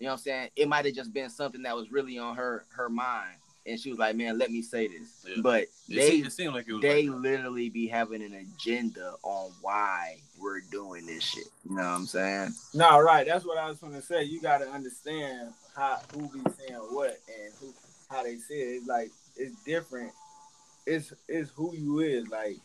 You 0.00 0.06
know 0.06 0.12
what 0.12 0.12
I'm 0.14 0.18
saying? 0.18 0.48
It 0.56 0.68
might 0.68 0.84
have 0.86 0.94
just 0.94 1.12
been 1.12 1.30
something 1.30 1.62
that 1.62 1.76
was 1.76 1.92
really 1.92 2.18
on 2.18 2.34
her 2.34 2.64
her 2.70 2.88
mind, 2.88 3.36
and 3.66 3.78
she 3.78 3.90
was 3.90 3.98
like, 3.98 4.16
"Man, 4.16 4.36
let 4.38 4.50
me 4.50 4.62
say 4.62 4.88
this." 4.88 5.24
Yeah. 5.28 5.34
But 5.42 5.62
It, 5.64 5.68
they 5.90 6.10
seemed, 6.10 6.26
it 6.26 6.32
seemed 6.32 6.54
like 6.54 6.66
it 6.68 6.72
was 6.72 6.82
they 6.82 7.06
like 7.08 7.20
literally 7.20 7.68
be 7.68 7.86
having 7.86 8.22
an 8.22 8.32
agenda 8.34 9.14
on 9.22 9.52
why 9.60 10.16
we're 10.40 10.62
doing 10.72 11.04
this 11.06 11.22
shit. 11.22 11.44
You 11.68 11.76
know 11.76 11.82
what 11.82 11.88
I'm 11.90 12.06
saying? 12.06 12.54
No, 12.74 12.98
right. 12.98 13.26
That's 13.26 13.44
what 13.44 13.58
I 13.58 13.68
was 13.68 13.78
gonna 13.78 14.00
say. 14.02 14.24
You 14.24 14.40
gotta 14.40 14.68
understand 14.70 15.50
how 15.80 15.98
who 16.12 16.28
be 16.28 16.40
saying 16.58 16.78
what 16.90 17.18
and 17.28 17.52
who 17.58 17.72
how 18.10 18.22
they 18.22 18.36
say 18.36 18.54
it. 18.56 18.76
It's 18.76 18.86
like 18.86 19.10
it's 19.36 19.54
different. 19.64 20.12
It's 20.86 21.12
it's 21.26 21.50
who 21.52 21.74
you 21.74 22.00
is. 22.00 22.28
Like 22.28 22.56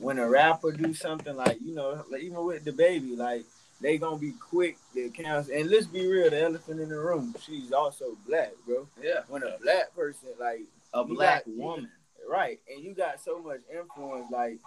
when 0.00 0.18
a 0.18 0.28
rapper 0.28 0.72
do 0.72 0.94
something 0.94 1.36
like 1.36 1.58
you 1.62 1.74
know, 1.74 2.04
like 2.10 2.22
even 2.22 2.42
with 2.44 2.64
the 2.64 2.72
baby, 2.72 3.14
like 3.16 3.44
they 3.80 3.98
gonna 3.98 4.16
be 4.18 4.32
quick 4.32 4.76
to 4.94 5.10
cancel. 5.10 5.54
And 5.54 5.68
let's 5.70 5.86
be 5.86 6.06
real, 6.06 6.30
the 6.30 6.42
elephant 6.42 6.80
in 6.80 6.88
the 6.88 6.96
room. 6.98 7.34
She's 7.44 7.70
also 7.72 8.16
black, 8.26 8.52
bro. 8.66 8.88
Yeah. 9.02 9.20
When 9.28 9.42
a 9.42 9.56
black 9.62 9.94
person 9.94 10.28
like 10.40 10.62
A 10.94 11.04
black 11.04 11.44
got- 11.44 11.54
woman. 11.54 11.90
right, 12.28 12.58
and 12.72 12.82
you 12.82 12.94
got 12.94 13.20
so 13.20 13.38
much 13.40 13.60
influence. 13.72 14.30
Like 14.32 14.58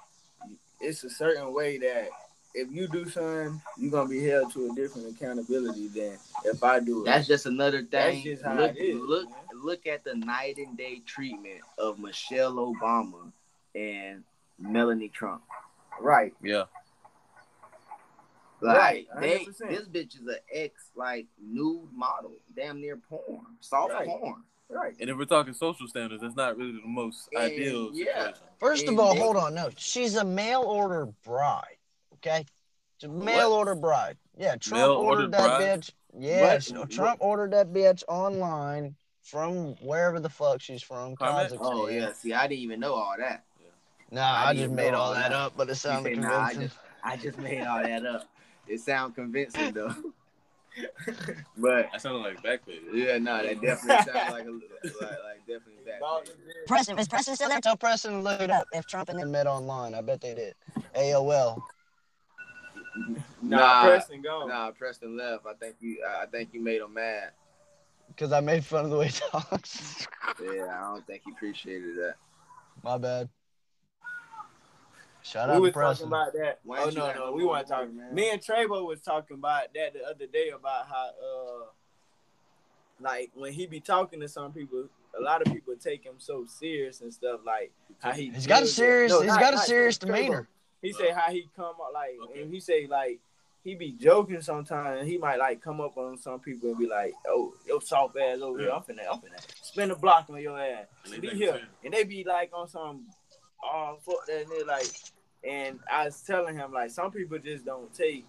it's 0.80 1.04
a 1.04 1.10
certain 1.10 1.52
way 1.54 1.78
that 1.80 2.10
if 2.54 2.72
you 2.72 2.88
do 2.88 3.08
something, 3.10 3.62
you're 3.78 3.92
gonna 3.92 4.10
be 4.10 4.24
held 4.26 4.52
to 4.54 4.72
a 4.72 4.76
different 4.76 5.16
accountability 5.16 5.88
than 5.88 6.18
if 6.46 6.64
I 6.64 6.80
do 6.80 7.02
it. 7.02 7.06
That's 7.06 7.28
just 7.28 7.46
another 7.46 7.82
That's 7.82 8.16
thing. 8.16 8.24
just 8.24 8.44
how 8.44 8.56
look, 8.56 8.76
it 8.76 8.80
is, 8.82 9.00
look, 9.02 9.30
man. 9.30 9.38
look 9.64 9.88
at 9.88 10.04
the 10.04 10.16
night 10.16 10.58
and 10.58 10.78
day 10.78 11.02
treatment 11.06 11.62
of 11.78 12.00
Michelle 12.00 12.54
Obama 12.56 13.32
and 13.76 14.24
Melanie 14.60 15.10
Trump. 15.10 15.42
right. 16.00 16.34
Yeah. 16.44 16.66
Like 18.64 19.08
Right, 19.16 19.22
they, 19.22 19.46
this 19.70 19.88
bitch 19.88 20.14
is 20.22 20.28
an 20.28 20.36
ex 20.54 20.92
like 20.96 21.26
nude 21.42 21.92
model, 21.96 22.34
damn 22.56 22.80
near 22.80 22.96
porn, 22.96 23.42
soft 23.60 23.92
Right. 23.94 24.08
porn. 24.08 24.44
Right. 24.70 24.94
And 25.00 25.10
if 25.10 25.18
we're 25.18 25.26
talking 25.26 25.54
social 25.54 25.88
standards, 25.88 26.22
that's 26.22 26.36
not 26.36 26.58
really 26.58 26.74
the 26.80 26.88
most 26.88 27.28
And, 27.34 27.42
ideal 27.44 27.90
yeah. 27.92 28.06
situation. 28.28 28.36
First 28.60 28.88
of 28.88 29.00
all, 29.00 29.16
they- 29.16 29.20
hold 29.20 29.36
on. 29.36 29.56
No, 29.56 29.70
she's 29.78 30.16
a 30.16 30.24
mail 30.24 30.62
order 30.62 31.08
bride. 31.26 31.78
Okay, 32.26 32.46
it's 32.96 33.04
a 33.04 33.10
mail 33.10 33.52
order 33.52 33.76
bride. 33.76 34.18
Yeah, 34.38 34.56
Trump 34.56 34.82
Mail 34.82 34.92
ordered 34.92 35.06
ordered 35.26 35.32
that 35.34 35.58
bride? 35.60 35.82
bitch. 35.82 35.92
Yes, 36.20 36.72
What? 36.72 36.90
Trump 36.92 37.18
ordered 37.22 37.52
that 37.54 37.72
bitch 37.74 38.04
online 38.08 38.96
from 39.24 39.76
wherever 39.82 40.20
the 40.20 40.30
fuck 40.30 40.62
she's 40.62 40.84
from, 40.84 41.16
Kazakhstan. 41.16 41.58
Oh 41.62 41.88
yeah, 41.88 42.12
see, 42.14 42.34
I 42.34 42.48
didn't 42.48 42.62
even 42.64 42.80
know 42.80 42.94
all 42.94 43.16
that. 43.18 43.44
Nah, 44.12 44.22
I 44.22 44.50
I, 44.50 44.54
just 44.54 44.72
made 44.72 44.94
all 44.94 45.08
all 45.08 45.14
that 45.14 45.30
that. 45.30 45.34
up, 45.38 45.54
but 45.56 45.70
it 45.70 45.76
sounded 45.76 46.16
say, 46.16 46.22
nah, 46.22 46.44
I 46.44 46.52
convincing. 46.52 46.78
I 47.04 47.18
just 47.18 47.38
made 47.40 47.62
all 47.66 47.82
that 47.82 48.06
up. 48.06 48.30
It 48.68 48.80
sounds 48.82 49.16
convincing 49.16 49.72
though. 49.74 49.94
but 51.58 51.90
That 51.92 52.02
sounded 52.02 52.20
like 52.20 52.44
Backpage. 52.44 52.82
yeah, 52.94 53.18
no, 53.18 53.42
that 53.44 53.62
definitely 53.62 54.14
sounds 54.14 54.32
like 54.32 54.46
a 54.46 54.52
like, 54.52 55.02
like 55.02 55.40
definitely 55.48 55.84
back. 55.86 56.02
Preston, 56.68 57.00
is 57.00 57.08
Preston 57.08 57.36
still 57.36 57.50
there? 57.50 57.60
Tell 57.62 57.78
Preston 57.78 58.12
to 58.14 58.20
look 58.20 58.42
it 58.42 58.50
up. 58.50 58.68
If 58.74 58.86
Trump 58.86 59.10
and 59.10 59.20
them 59.20 59.32
met 59.32 59.48
online, 59.48 59.94
I 59.94 60.02
bet 60.02 60.22
they 60.22 60.34
did. 60.36 60.56
AOL. 60.96 61.62
Nah, 62.96 63.58
Nah, 63.58 63.84
Preston 63.86 64.22
gone. 64.22 64.50
Nah, 64.50 64.72
Preston 64.72 65.18
left. 65.18 65.46
I 65.46 65.54
think 65.54 65.76
you. 65.80 66.04
I 66.22 66.26
think 66.26 66.50
you 66.54 66.62
made 66.62 66.82
him 66.82 66.94
mad. 66.94 67.32
Because 68.10 68.32
I 68.34 68.42
made 68.42 68.66
fun 68.66 68.86
of 68.86 68.92
the 68.92 68.98
way 68.98 69.08
he 69.10 69.20
talks. 69.32 70.06
Yeah, 70.44 70.66
I 70.80 70.94
don't 70.94 71.06
think 71.08 71.22
he 71.26 71.32
appreciated 71.32 71.96
that. 71.98 72.16
My 72.84 72.98
bad. 72.98 73.30
Shout 75.24 75.50
we 75.50 75.54
out 75.54 75.56
to 75.58 75.62
was 75.62 75.74
talking 75.74 76.08
about 76.08 76.34
that. 76.34 76.60
Why 76.64 76.80
oh 76.80 76.90
no, 76.90 76.92
no, 76.92 77.14
no 77.14 77.32
we 77.34 77.44
more 77.44 77.54
weren't 77.54 77.68
talking. 77.68 77.96
work, 77.96 78.06
man? 78.08 78.16
Me 78.16 78.32
and 78.32 78.42
Travo 78.42 78.86
was 78.88 79.02
talking 79.02 79.38
about 79.38 79.74
that 79.76 79.94
the 79.94 80.04
other 80.04 80.26
day 80.26 80.50
about 80.50 80.88
how, 80.88 81.10
uh, 81.10 81.66
like 83.00 83.30
when 83.36 83.54
he 83.54 83.68
be 83.68 83.80
talking 83.80 84.20
to 84.20 84.28
some 84.28 84.52
people, 84.52 84.90
a 85.18 85.22
lot 85.22 85.46
of 85.46 85.54
people 85.54 85.76
take 85.80 86.04
him 86.04 86.16
so 86.18 86.46
serious 86.48 87.02
and 87.02 87.14
stuff. 87.14 87.42
Like 87.46 87.72
how 88.00 88.14
he 88.14 88.30
He's 88.32 88.48
got 88.48 88.64
a 88.64 88.68
serious. 88.68 89.12
No, 89.12 89.20
he's 89.22 89.28
not- 89.28 89.40
got 89.40 89.54
a 89.54 89.58
serious 89.60 89.98
Travo. 90.00 90.08
demeanor. 90.16 90.48
He 90.82 90.94
say 90.94 91.12
how 91.12 91.32
he 91.32 91.48
come 91.56 91.66
up 91.66 91.92
like, 91.94 92.18
Okay. 92.24 92.42
and 92.42 92.54
he 92.54 92.60
say 92.60 92.88
like 92.88 93.20
he 93.64 93.76
be 93.76 93.92
joking 93.92 94.42
sometimes. 94.42 95.08
He 95.08 95.18
might 95.20 95.38
like 95.38 95.62
come 95.62 95.80
up 95.82 95.96
on 95.98 96.18
some 96.18 96.40
people 96.40 96.70
and 96.70 96.80
be 96.80 96.88
like, 96.88 97.14
"Oh, 97.28 97.54
yo, 97.68 97.78
soft 97.80 98.18
ass 98.18 98.40
over 98.42 98.58
here, 98.60 98.70
Yeah. 98.70 98.76
I'm 98.78 98.82
finna, 98.82 99.06
I'm 99.12 99.20
finna 99.20 99.46
spin 99.62 99.92
a 99.92 99.96
block 99.96 100.28
on 100.32 100.42
your 100.42 100.60
ass, 100.60 100.88
And 101.14 101.22
be 101.22 101.30
here," 101.30 101.62
and 101.84 101.94
they 101.94 102.04
be 102.04 102.24
like 102.24 102.50
on 102.54 102.68
some, 102.68 103.06
oh 103.64 103.98
fuck 104.02 104.26
that, 104.26 104.42
and 104.42 104.52
they 104.52 104.64
like, 104.64 104.88
and 105.44 105.80
I 105.92 106.06
was 106.06 106.20
telling 106.22 106.56
him 106.56 106.74
like 106.74 106.90
some 106.90 107.12
people 107.12 107.38
just 107.38 107.64
don't 107.64 107.94
take 107.94 108.26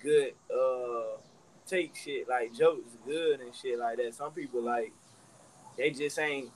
good, 0.00 0.32
uh, 0.50 1.18
take 1.66 1.94
shit 1.94 2.26
like 2.26 2.54
jokes 2.54 2.96
good 3.04 3.40
and 3.40 3.54
shit 3.54 3.78
like 3.78 3.98
that. 3.98 4.14
Some 4.14 4.32
people 4.32 4.62
like 4.62 4.92
they 5.76 5.90
just 5.90 6.18
ain't 6.18 6.50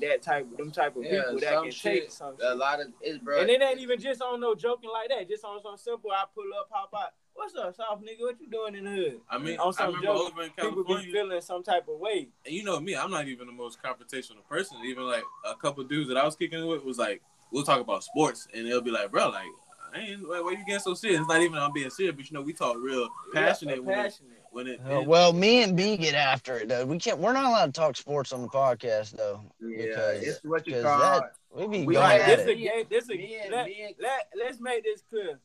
that 0.00 0.22
type, 0.22 0.46
them 0.56 0.70
type 0.70 0.96
of 0.96 1.04
Yeah, 1.04 1.22
people 1.22 1.40
that 1.40 1.54
some 1.54 1.62
can 1.64 1.72
shit, 1.72 2.02
take 2.02 2.10
some 2.10 2.34
A 2.40 2.48
shit. 2.48 2.56
lot 2.56 2.80
of 2.80 2.88
it's 3.00 3.18
bro. 3.18 3.40
And 3.40 3.50
it 3.50 3.62
ain't 3.62 3.80
even 3.80 4.00
just 4.00 4.22
on 4.22 4.40
no 4.40 4.54
joking 4.54 4.90
like 4.92 5.08
that. 5.10 5.28
Just 5.28 5.44
on 5.44 5.60
some 5.62 5.76
simple, 5.76 6.10
I 6.10 6.24
pull 6.34 6.44
up, 6.58 6.68
pop 6.70 6.90
out. 6.96 7.10
What's 7.34 7.54
up, 7.54 7.74
soft 7.76 8.02
nigga? 8.02 8.20
What 8.20 8.40
you 8.40 8.48
doing 8.50 8.74
in 8.74 8.84
the 8.84 8.90
hood? 8.90 9.20
I 9.30 9.38
mean, 9.38 9.58
On 9.58 9.68
I 9.68 9.70
some 9.70 9.86
remember 9.94 10.06
joke, 10.08 10.32
over 10.32 10.42
in 10.42 10.50
People 10.50 10.82
be 10.84 11.12
feeling 11.12 11.40
some 11.40 11.62
type 11.62 11.86
of 11.88 11.98
way. 12.00 12.28
and 12.44 12.54
you 12.54 12.64
know 12.64 12.80
me, 12.80 12.96
I'm 12.96 13.10
not 13.12 13.28
even 13.28 13.46
the 13.46 13.52
most 13.52 13.78
confrontational 13.80 14.44
person. 14.48 14.78
Even 14.84 15.04
like 15.04 15.22
a 15.44 15.54
couple 15.54 15.84
dudes 15.84 16.08
that 16.08 16.16
I 16.16 16.24
was 16.24 16.34
kicking 16.34 16.66
with 16.66 16.82
was 16.84 16.98
like, 16.98 17.22
we'll 17.52 17.62
talk 17.64 17.80
about 17.80 18.02
sports, 18.02 18.48
and 18.52 18.66
they'll 18.66 18.80
be 18.80 18.90
like, 18.90 19.10
bro, 19.12 19.28
like, 19.28 19.46
I 19.94 20.00
ain't, 20.00 20.28
why, 20.28 20.40
why 20.40 20.50
you 20.50 20.64
getting 20.66 20.80
so 20.80 20.94
serious? 20.94 21.20
It's 21.20 21.28
not 21.28 21.40
even 21.40 21.58
I'm 21.58 21.72
being 21.72 21.90
serious, 21.90 22.14
but 22.16 22.28
you 22.28 22.34
know, 22.34 22.42
we 22.42 22.52
talk 22.52 22.76
real 22.78 23.08
passionate 23.32 23.82
Yeah, 23.86 24.02
passionate. 24.02 24.37
When 24.50 24.66
it. 24.66 24.80
Uh, 24.88 25.00
it- 25.00 25.06
well, 25.06 25.32
me 25.32 25.62
and 25.62 25.76
B 25.76 25.96
get 25.96 26.14
after 26.14 26.58
it 26.58 26.68
though. 26.68 26.84
We 26.86 26.98
can't. 26.98 27.18
We're 27.18 27.32
not 27.32 27.44
allowed 27.46 27.66
to 27.74 27.80
talk 27.80 27.96
sports 27.96 28.32
on 28.32 28.42
the 28.42 28.48
podcast 28.48 29.16
though. 29.16 29.40
yeah, 29.60 29.86
because- 29.86 30.22
it's 30.22 30.44
what 30.44 30.66
you 30.66 30.74
because 30.74 30.84
call. 30.84 31.20
that- 31.20 31.32
We 31.54 31.66
be 31.66 31.86
We 31.86 31.94
going 31.94 32.04
like 32.06 32.20
at 32.20 32.38
this 32.38 32.46
it. 32.46 32.50
a 32.50 32.54
gay, 32.54 32.84
this 32.90 33.08
a 33.10 33.14
Me 33.14 33.38
and- 33.42 33.50
let, 33.52 33.66
me 33.66 33.94
let, 34.00 34.28
let's 34.38 34.60
make 34.60 34.84
this 34.84 35.02
clear. 35.08 35.38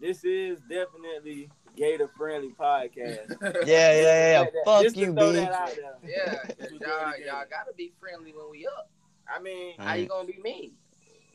This 0.00 0.24
is 0.24 0.60
definitely 0.68 1.50
gator 1.76 2.08
friendly 2.16 2.54
podcast. 2.58 3.36
Yeah, 3.66 3.92
yeah, 3.92 4.00
yeah. 4.00 4.32
yeah. 4.32 4.40
Like. 4.40 4.52
Fuck 4.64 4.82
Just 4.84 4.96
you, 4.96 5.12
B. 5.12 5.32
that 5.32 5.52
out 5.52 5.74
there. 5.74 5.96
Yeah, 6.04 6.66
We 6.70 6.78
do 6.78 6.84
y'all, 6.86 7.12
y'all 7.26 7.44
gotta 7.50 7.72
be 7.76 7.92
friendly 8.00 8.32
when 8.32 8.50
we 8.50 8.66
up. 8.66 8.90
I 9.32 9.40
mean, 9.40 9.74
How 9.78 9.94
you 9.94 10.06
gonna 10.06 10.26
be 10.26 10.38
mean? 10.42 10.72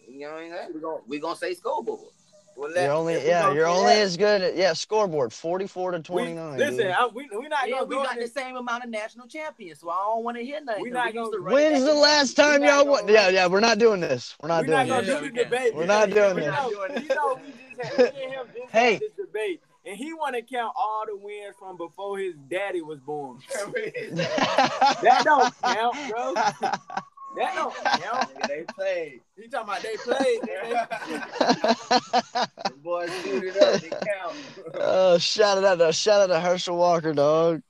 You 0.08 0.20
know 0.28 0.34
what 0.34 0.43
I'm 0.43 0.51
saying? 0.51 0.72
We 0.74 0.80
gonna 0.82 1.01
we 1.08 1.20
gonna 1.20 1.36
say 1.36 1.54
scoreboard. 1.54 2.12
Well, 2.56 2.72
You're 2.72 2.91
only 2.91 3.26
yeah. 3.26 3.41
gonna 3.43 3.56
You're 3.56 3.68
only 3.68 3.93
that, 3.95 4.01
as 4.01 4.18
good. 4.18 4.41
At, 4.41 4.56
yeah, 4.56 4.74
scoreboard 4.74 5.34
forty-four 5.34 5.91
to 5.91 5.97
we- 5.97 6.04
twenty-nine. 6.04 6.58
Listen, 6.58 6.78
dude. 6.78 6.88
I, 6.88 7.08
we 7.08 7.28
we 7.36 7.47
not 7.47 7.68
Yeah, 7.68 7.76
gonna 7.76 7.86
we 7.86 7.95
go 7.95 8.04
got 8.04 8.20
the 8.20 8.28
same 8.28 8.56
amount 8.56 8.84
of 8.84 8.89
national 8.89 9.28
champions, 9.28 9.80
so 9.80 9.89
I 9.89 9.95
don't 10.14 10.24
want 10.24 10.38
to 10.38 10.43
hear 10.43 10.62
nothing. 10.62 10.84
We 10.84 10.89
'cause 10.89 10.93
not 10.95 11.14
used 11.14 11.32
to 11.32 11.38
gonna- 11.38 11.43
run 11.43 11.54
When's 11.54 11.80
back 11.84 11.93
the 11.93 11.99
last 11.99 12.34
time 12.36 12.64
y'all 12.64 12.80
gonna 12.84 12.91
won? 12.91 13.08
Yeah, 13.08 13.30
yeah. 13.30 13.47
We're 13.47 13.60
not 13.60 13.78
doing 13.80 13.99
this. 14.01 14.36
We're 14.41 14.49
not 14.49 14.66
doing 14.66 14.78
We're 14.78 14.86
doing 14.86 14.89
gonna 14.89 15.06
this. 15.08 15.20
Do 15.22 15.30
the 15.32 15.43
debate. 15.43 15.76
We're 15.76 15.86
not 15.86 16.10
doing 16.10 16.36
this. 16.36 16.45
You 16.45 17.16
know, 17.16 17.39
we 17.45 17.84
just 17.84 17.95
had, 17.95 18.14
me 18.16 18.24
and 18.36 18.70
Hey. 18.72 18.97
this 18.99 19.12
debate, 19.14 19.62
and 19.86 19.97
he 19.97 20.14
want 20.14 20.36
to 20.36 20.41
count 20.41 20.74
all 20.78 21.04
the 21.08 21.16
wins 21.16 21.56
from 21.60 21.76
before 21.78 22.18
his 22.20 22.36
daddy 22.49 22.82
was 22.82 22.99
born. 22.99 23.39
That 24.16 25.22
don't 25.26 25.54
count, 25.62 25.95
bro. 26.10 26.34
That 27.36 27.55
don't 27.55 27.73
count. 28.01 28.29
They 28.47 28.63
played. 28.75 29.21
He 29.36 29.47
talking 29.47 29.69
about 29.69 29.81
they 29.81 29.95
played. 29.97 30.41
nigga. 30.41 30.88
The 32.63 32.73
boys 32.84 33.11
suited 33.23 33.57
up. 33.57 33.81
They 33.81 33.89
count. 33.89 34.36
Oh, 34.75 35.17
shout 35.17 35.63
out 35.63 35.79
to 35.79 35.91
shout 35.93 36.21
out 36.21 36.27
to 36.27 36.39
Herschel 36.39 36.77
Walker, 36.77 37.13
dog. 37.13 37.61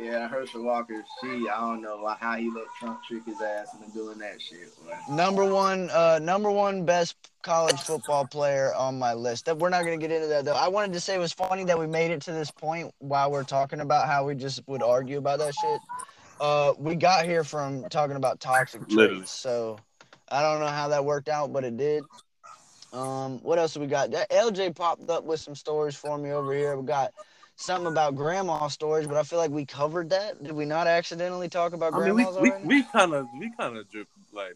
Yeah, 0.00 0.28
Herschel 0.28 0.62
Walker. 0.62 1.04
She, 1.20 1.26
I 1.48 1.60
don't 1.60 1.82
know 1.82 2.06
how 2.18 2.36
he 2.36 2.50
let 2.50 2.64
Trump 2.78 3.00
trick 3.06 3.24
his 3.26 3.40
ass 3.42 3.68
into 3.74 3.92
doing 3.92 4.18
that 4.18 4.40
shit. 4.40 4.70
boy. 4.84 4.94
Number 5.14 5.44
one, 5.52 5.90
uh, 5.90 6.18
number 6.22 6.50
one 6.50 6.84
best 6.86 7.16
college 7.42 7.78
football 7.80 8.26
player 8.26 8.72
on 8.74 8.98
my 8.98 9.12
list. 9.14 9.44
That 9.46 9.58
we're 9.58 9.68
not 9.68 9.84
gonna 9.84 9.98
get 9.98 10.10
into 10.10 10.28
that 10.28 10.44
though. 10.44 10.54
I 10.54 10.68
wanted 10.68 10.92
to 10.94 11.00
say 11.00 11.14
it 11.16 11.18
was 11.18 11.32
funny 11.32 11.64
that 11.64 11.78
we 11.78 11.86
made 11.86 12.10
it 12.12 12.22
to 12.22 12.32
this 12.32 12.50
point 12.50 12.94
while 12.98 13.30
we're 13.30 13.44
talking 13.44 13.80
about 13.80 14.06
how 14.06 14.24
we 14.24 14.34
just 14.34 14.62
would 14.66 14.82
argue 14.82 15.18
about 15.18 15.38
that 15.40 15.54
shit. 15.54 15.80
Uh, 16.40 16.72
we 16.78 16.94
got 16.94 17.26
here 17.26 17.44
from 17.44 17.84
talking 17.90 18.16
about 18.16 18.40
toxic 18.40 18.88
traits, 18.88 19.30
so 19.30 19.78
I 20.30 20.40
don't 20.42 20.60
know 20.60 20.68
how 20.68 20.88
that 20.88 21.04
worked 21.04 21.28
out, 21.28 21.52
but 21.52 21.64
it 21.64 21.76
did. 21.76 22.02
Um, 22.94 23.40
what 23.42 23.58
else 23.58 23.76
we 23.76 23.86
got? 23.86 24.10
That 24.12 24.30
LJ 24.30 24.74
popped 24.74 25.08
up 25.10 25.24
with 25.24 25.38
some 25.38 25.54
stories 25.54 25.94
for 25.94 26.16
me 26.16 26.30
over 26.32 26.54
here. 26.54 26.76
We 26.76 26.86
got 26.86 27.12
something 27.56 27.86
about 27.92 28.16
grandma 28.16 28.68
stories, 28.68 29.06
but 29.06 29.18
I 29.18 29.22
feel 29.22 29.38
like 29.38 29.50
we 29.50 29.66
covered 29.66 30.10
that. 30.10 30.42
Did 30.42 30.52
we 30.52 30.64
not 30.64 30.86
accidentally 30.86 31.48
talk 31.48 31.74
about 31.74 31.92
I 31.92 31.98
grandmas 31.98 32.36
we 32.40 32.50
already? 32.50 32.66
we 32.66 32.82
kind 32.84 33.12
of 33.12 33.26
we 33.38 33.52
kind 33.56 33.76
of 33.76 33.88
drip 33.90 34.08
like 34.32 34.54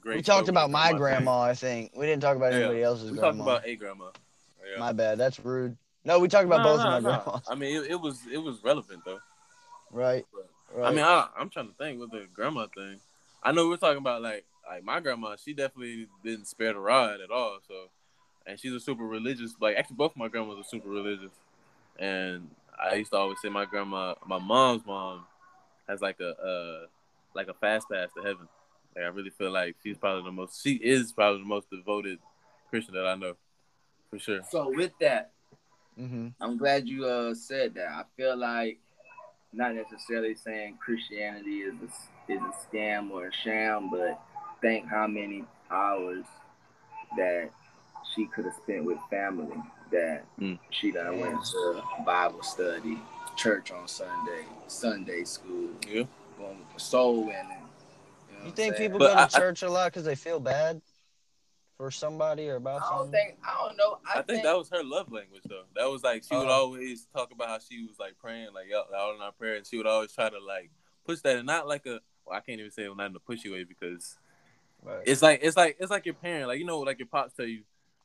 great. 0.00 0.16
We 0.16 0.22
talked 0.22 0.48
about 0.48 0.70
my 0.70 0.88
thing. 0.88 0.96
grandma, 0.96 1.40
I 1.42 1.54
think. 1.54 1.92
We 1.96 2.04
didn't 2.04 2.22
talk 2.22 2.36
about 2.36 2.52
Yeah. 2.52 2.58
anybody 2.58 2.82
else's 2.82 3.12
We 3.12 3.18
grandma. 3.18 3.44
talked 3.44 3.58
about 3.64 3.68
a 3.68 3.76
grandma. 3.76 4.04
Yeah. 4.70 4.80
My 4.80 4.92
bad. 4.92 5.18
That's 5.18 5.38
rude. 5.38 5.76
No, 6.04 6.18
we 6.18 6.26
talked 6.26 6.46
about 6.46 6.58
No, 6.58 6.64
both 6.64 6.80
no, 6.80 6.96
of 6.96 7.02
my 7.04 7.10
no. 7.10 7.22
grandmas. 7.22 7.42
I 7.48 7.54
mean, 7.54 7.76
it, 7.84 7.92
it 7.92 8.00
was 8.00 8.20
it 8.30 8.38
was 8.38 8.62
relevant 8.64 9.04
though. 9.04 9.20
Right. 9.92 10.26
Right. 10.74 10.88
I 10.88 10.90
mean, 10.90 11.04
I, 11.04 11.28
I'm 11.36 11.50
trying 11.50 11.68
to 11.68 11.74
think 11.74 12.00
with 12.00 12.10
the 12.10 12.26
grandma 12.34 12.66
thing. 12.74 13.00
I 13.42 13.52
know 13.52 13.68
we're 13.68 13.76
talking 13.76 13.98
about 13.98 14.22
like 14.22 14.44
like 14.68 14.84
my 14.84 15.00
grandma. 15.00 15.36
She 15.36 15.52
definitely 15.52 16.08
didn't 16.24 16.46
spare 16.46 16.72
the 16.72 16.78
rod 16.80 17.20
at 17.20 17.30
all. 17.30 17.58
So, 17.66 17.88
and 18.46 18.58
she's 18.58 18.72
a 18.72 18.80
super 18.80 19.04
religious. 19.04 19.54
Like 19.60 19.76
actually, 19.76 19.96
both 19.96 20.16
my 20.16 20.28
grandmas 20.28 20.58
are 20.58 20.68
super 20.68 20.88
religious. 20.88 21.32
And 21.98 22.50
I 22.80 22.94
used 22.96 23.12
to 23.12 23.18
always 23.18 23.40
say 23.40 23.48
my 23.48 23.64
grandma, 23.64 24.14
my 24.26 24.38
mom's 24.38 24.86
mom, 24.86 25.24
has 25.88 26.00
like 26.00 26.20
a 26.20 26.30
uh 26.40 26.86
like 27.34 27.48
a 27.48 27.54
fast 27.54 27.88
pass 27.90 28.10
to 28.16 28.22
heaven. 28.22 28.48
Like 28.94 29.04
I 29.04 29.08
really 29.08 29.30
feel 29.30 29.50
like 29.50 29.76
she's 29.82 29.98
probably 29.98 30.24
the 30.24 30.32
most. 30.32 30.62
She 30.62 30.74
is 30.74 31.12
probably 31.12 31.42
the 31.42 31.48
most 31.48 31.70
devoted 31.70 32.18
Christian 32.70 32.94
that 32.94 33.06
I 33.06 33.14
know, 33.16 33.34
for 34.10 34.18
sure. 34.18 34.40
So 34.50 34.70
with 34.70 34.92
that, 35.00 35.32
hmm 35.96 36.28
I'm 36.40 36.56
glad 36.56 36.88
you 36.88 37.06
uh 37.06 37.34
said 37.34 37.74
that. 37.74 37.88
I 37.88 38.04
feel 38.16 38.36
like 38.36 38.78
not 39.52 39.74
necessarily 39.74 40.34
saying 40.34 40.78
Christianity 40.84 41.60
is 41.60 41.74
a, 41.82 42.32
is 42.32 42.40
a 42.40 42.54
scam 42.76 43.10
or 43.10 43.26
a 43.28 43.32
sham, 43.32 43.90
but 43.90 44.20
think 44.60 44.86
how 44.88 45.06
many 45.06 45.44
hours 45.70 46.24
that 47.16 47.50
she 48.14 48.26
could 48.26 48.44
have 48.46 48.54
spent 48.62 48.84
with 48.84 48.98
family 49.10 49.56
that 49.90 50.24
Mm. 50.40 50.58
she 50.70 50.90
done 50.90 51.20
went 51.20 51.44
to 51.44 51.82
Bible 52.06 52.42
study, 52.42 52.98
church 53.36 53.70
on 53.70 53.86
Sunday, 53.88 54.44
Sunday 54.68 55.24
school, 55.24 55.68
Yeah. 55.86 56.04
going 56.38 56.64
soul 56.78 57.24
winning. 57.24 57.34
You 58.30 58.38
know 58.38 58.44
You 58.46 58.52
think 58.52 58.76
saying? 58.76 58.88
people 58.90 58.98
But 58.98 59.08
go 59.08 59.14
to 59.14 59.20
I- 59.20 59.24
I- 59.24 59.26
church 59.26 59.62
a 59.62 59.68
lot 59.70 59.86
because 59.92 60.04
they 60.04 60.14
feel 60.14 60.40
bad 60.40 60.80
for 61.82 61.90
somebody 61.90 62.48
or 62.48 62.54
about 62.56 62.82
something. 62.82 62.94
I 62.94 62.96
don't 62.96 63.04
something? 63.06 63.20
think 63.20 63.38
I 63.44 63.66
don't 63.66 63.76
know. 63.76 63.98
I, 64.06 64.18
I 64.20 64.22
think 64.22 64.44
that 64.44 64.56
was 64.56 64.68
her 64.70 64.84
love 64.84 65.10
language 65.10 65.42
though. 65.48 65.64
That 65.74 65.90
was 65.90 66.04
like 66.04 66.22
she 66.22 66.36
would 66.36 66.46
Oh. 66.46 66.52
always 66.52 67.08
talk 67.12 67.32
about 67.32 67.48
how 67.48 67.58
she 67.58 67.84
was 67.84 67.98
like 67.98 68.16
praying, 68.20 68.50
like 68.54 68.66
out 68.72 68.86
out 68.96 69.16
in 69.16 69.20
our 69.20 69.32
prayer, 69.32 69.56
and 69.56 69.66
she 69.66 69.76
would 69.78 69.86
always 69.86 70.12
try 70.12 70.30
to 70.30 70.38
like 70.38 70.70
push 71.04 71.18
that, 71.22 71.36
and 71.38 71.46
not 71.46 71.66
like 71.66 71.84
a. 71.86 71.98
Well, 72.24 72.36
I 72.36 72.40
can't 72.40 72.60
even 72.60 72.70
say 72.70 72.84
it 72.84 72.96
not 72.96 73.10
in 73.10 73.16
a 73.16 73.18
pushy 73.18 73.50
way 73.50 73.64
because 73.64 74.16
Right. 74.80 75.02
it's 75.04 75.22
like 75.22 75.40
it's 75.42 75.56
like 75.56 75.76
it's 75.80 75.90
like 75.90 76.06
your 76.06 76.14
parent, 76.14 76.46
like 76.46 76.60
you 76.60 76.64
know, 76.64 76.78
like 76.78 77.00
your 77.00 77.08
pops 77.08 77.34
tell 77.34 77.46
you, 77.46 77.62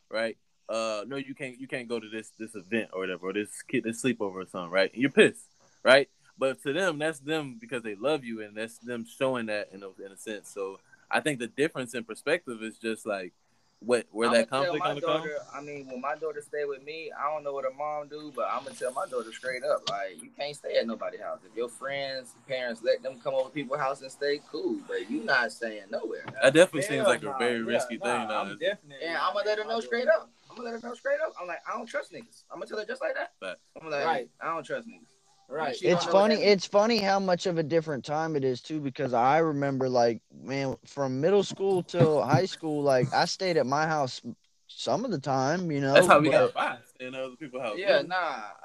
right? 0.09 0.37
Uh, 0.67 1.03
no, 1.07 1.17
you 1.17 1.35
can't 1.35 1.59
you 1.59 1.67
can't 1.67 1.87
go 1.87 1.99
to 1.99 2.09
this 2.09 2.31
this 2.39 2.55
event 2.55 2.89
or 2.93 3.01
whatever, 3.01 3.27
or 3.27 3.33
this 3.33 3.61
kid 3.61 3.83
this 3.83 4.01
sleepover 4.01 4.33
or 4.43 4.47
something, 4.47 4.71
right? 4.71 4.91
And 4.91 4.99
you're 5.03 5.11
pissed, 5.11 5.45
right? 5.83 6.09
But 6.35 6.63
to 6.63 6.73
them, 6.73 6.97
that's 6.97 7.19
them 7.19 7.57
because 7.61 7.83
they 7.83 7.93
love 7.93 8.23
you, 8.23 8.41
and 8.41 8.57
that's 8.57 8.79
them 8.79 9.05
showing 9.05 9.45
that 9.47 9.69
in 9.71 9.83
a, 9.83 9.89
in 10.03 10.11
a 10.11 10.17
sense. 10.17 10.49
So 10.49 10.79
I 11.11 11.19
think 11.19 11.37
the 11.37 11.47
difference 11.47 11.93
in 11.93 12.03
perspective 12.03 12.63
is 12.63 12.77
just 12.79 13.05
like 13.05 13.33
what 13.79 14.05
where 14.11 14.27
I'ma 14.27 14.37
that 14.37 14.49
tell 14.49 14.63
conflict 14.63 14.83
my 14.83 14.89
gonna 14.89 15.01
come. 15.01 15.17
daughter, 15.21 15.37
I 15.53 15.61
mean, 15.61 15.87
when 15.87 16.01
my 16.01 16.15
daughter 16.15 16.41
stay 16.41 16.65
with 16.65 16.83
me, 16.83 17.11
I 17.11 17.31
don't 17.31 17.43
know 17.43 17.53
what 17.53 17.63
her 17.63 17.73
mom 17.77 18.07
do, 18.07 18.31
but 18.35 18.47
I'm 18.51 18.63
gonna 18.63 18.75
tell 18.75 18.91
my 18.91 19.05
daughter 19.05 19.31
straight 19.31 19.63
up, 19.63 19.89
like, 19.89 20.21
you 20.21 20.29
can't 20.37 20.55
stay 20.55 20.77
at 20.77 20.87
nobody's 20.87 21.21
house. 21.21 21.39
If 21.49 21.55
your 21.55 21.69
friends, 21.69 22.33
parents 22.47 22.81
let 22.83 23.03
them 23.03 23.19
come 23.23 23.35
over 23.35 23.49
people's 23.49 23.79
house 23.79 24.01
and 24.01 24.11
stay, 24.11 24.41
cool, 24.51 24.77
but 24.87 25.09
you 25.09 25.23
not 25.23 25.51
staying 25.51 25.83
nowhere. 25.91 26.25
That 26.41 26.53
definitely 26.53 26.81
Hell 26.81 27.05
seems 27.05 27.07
like 27.07 27.23
a 27.23 27.37
very 27.37 27.59
yeah, 27.59 27.65
risky 27.65 27.97
nah, 27.97 28.05
thing. 28.05 28.27
Now. 28.27 28.41
I'm 28.41 28.57
definitely. 28.57 29.05
And 29.05 29.17
I'm 29.17 29.33
gonna 29.33 29.45
let 29.45 29.57
her 29.59 29.65
know 29.65 29.79
straight 29.79 30.07
up. 30.07 30.29
I'm 30.49 30.57
gonna 30.57 30.71
let 30.71 30.81
her 30.81 30.87
know 30.87 30.95
straight 30.95 31.19
up. 31.25 31.33
I'm 31.39 31.47
like, 31.47 31.61
I 31.67 31.77
don't 31.77 31.87
trust 31.87 32.11
niggas. 32.11 32.43
I'm 32.51 32.59
gonna 32.59 32.65
tell 32.67 32.79
her 32.79 32.85
just 32.85 33.01
like 33.01 33.15
that. 33.15 33.33
But 33.39 33.59
I'm 33.79 33.89
like, 33.91 34.05
Right. 34.05 34.29
I 34.41 34.47
don't 34.53 34.65
trust 34.65 34.87
niggas. 34.87 35.16
Right. 35.49 35.75
She 35.75 35.87
it's 35.87 36.03
don't 36.05 36.13
know 36.13 36.19
what 36.19 36.31
funny 36.31 36.43
it's 36.43 36.65
funny 36.65 36.97
how 36.97 37.19
much 37.19 37.45
of 37.45 37.57
a 37.57 37.63
different 37.63 38.03
time 38.03 38.35
it 38.35 38.43
is 38.43 38.59
too 38.61 38.79
because 38.81 39.13
i 39.13 39.37
remember 39.37 39.87
like 39.87 40.21
man 40.43 40.75
from 40.85 41.21
middle 41.21 41.43
school 41.43 41.81
till 41.83 42.21
high 42.21 42.45
school 42.45 42.83
like 42.83 43.11
i 43.13 43.23
stayed 43.23 43.55
at 43.55 43.65
my 43.65 43.87
house 43.87 44.21
some 44.67 45.05
of 45.05 45.11
the 45.11 45.17
time 45.19 45.71
you 45.71 45.79
know 45.79 45.93
That's 45.93 46.07
how 46.07 46.19
we 46.19 46.29
but 46.29 46.53
got 46.53 46.53
by 46.53 46.77
in 46.99 47.15
other 47.15 47.35
people's 47.37 47.61
house. 47.63 47.75
Yeah, 47.77 48.01
nah. 48.01 48.15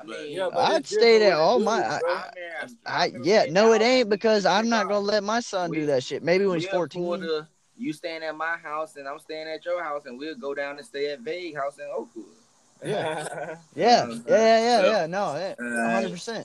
I 0.01 0.05
mean, 0.05 0.33
Yeah, 0.33 0.49
but 0.53 0.59
I'd 0.73 0.81
it's 0.81 0.91
stayed 0.91 1.23
at 1.23 1.35
all 1.35 1.61
my- 1.61 1.99
bro. 2.01 2.11
I, 2.11 2.31
mean, 2.67 2.77
I, 2.85 3.13
yeah 3.23 3.45
no 3.49 3.73
it 3.75 3.83
ain't 3.83 4.09
because 4.09 4.45
i'm 4.45 4.69
not 4.69 4.89
gonna 4.89 4.99
let 5.01 5.23
my 5.23 5.39
son 5.41 5.71
do 5.71 5.87
that 5.87 6.03
shit 6.03 6.25
maybe 6.25 6.47
when 6.47 6.59
he's 6.59 6.65
we'll 6.73 6.81
14 6.81 7.03
pull 7.05 7.19
the- 7.19 7.47
you 7.77 7.93
staying 7.93 8.23
at 8.23 8.37
my 8.37 8.57
house 8.57 8.97
and 8.97 9.09
I'm 9.09 9.19
staying 9.19 9.49
at 9.49 9.65
your 9.65 9.83
house, 9.83 10.05
and 10.05 10.19
we'll 10.19 10.37
go 10.37 10.55
down 10.55 10.77
and 10.77 10.87
stay 10.87 11.11
at 11.13 11.21
Vague 11.21 11.57
House 11.57 11.79
in 11.79 11.87
Oakwood. 11.93 12.25
yeah 12.85 13.57
yeah 13.75 14.07
yeah 14.07 14.17
yeah 14.27 14.59
yeah, 14.61 14.83
yeah. 15.01 15.07
no 15.07 15.35
yeah, 15.37 15.55
Uh, 15.59 16.03
100% 16.03 16.45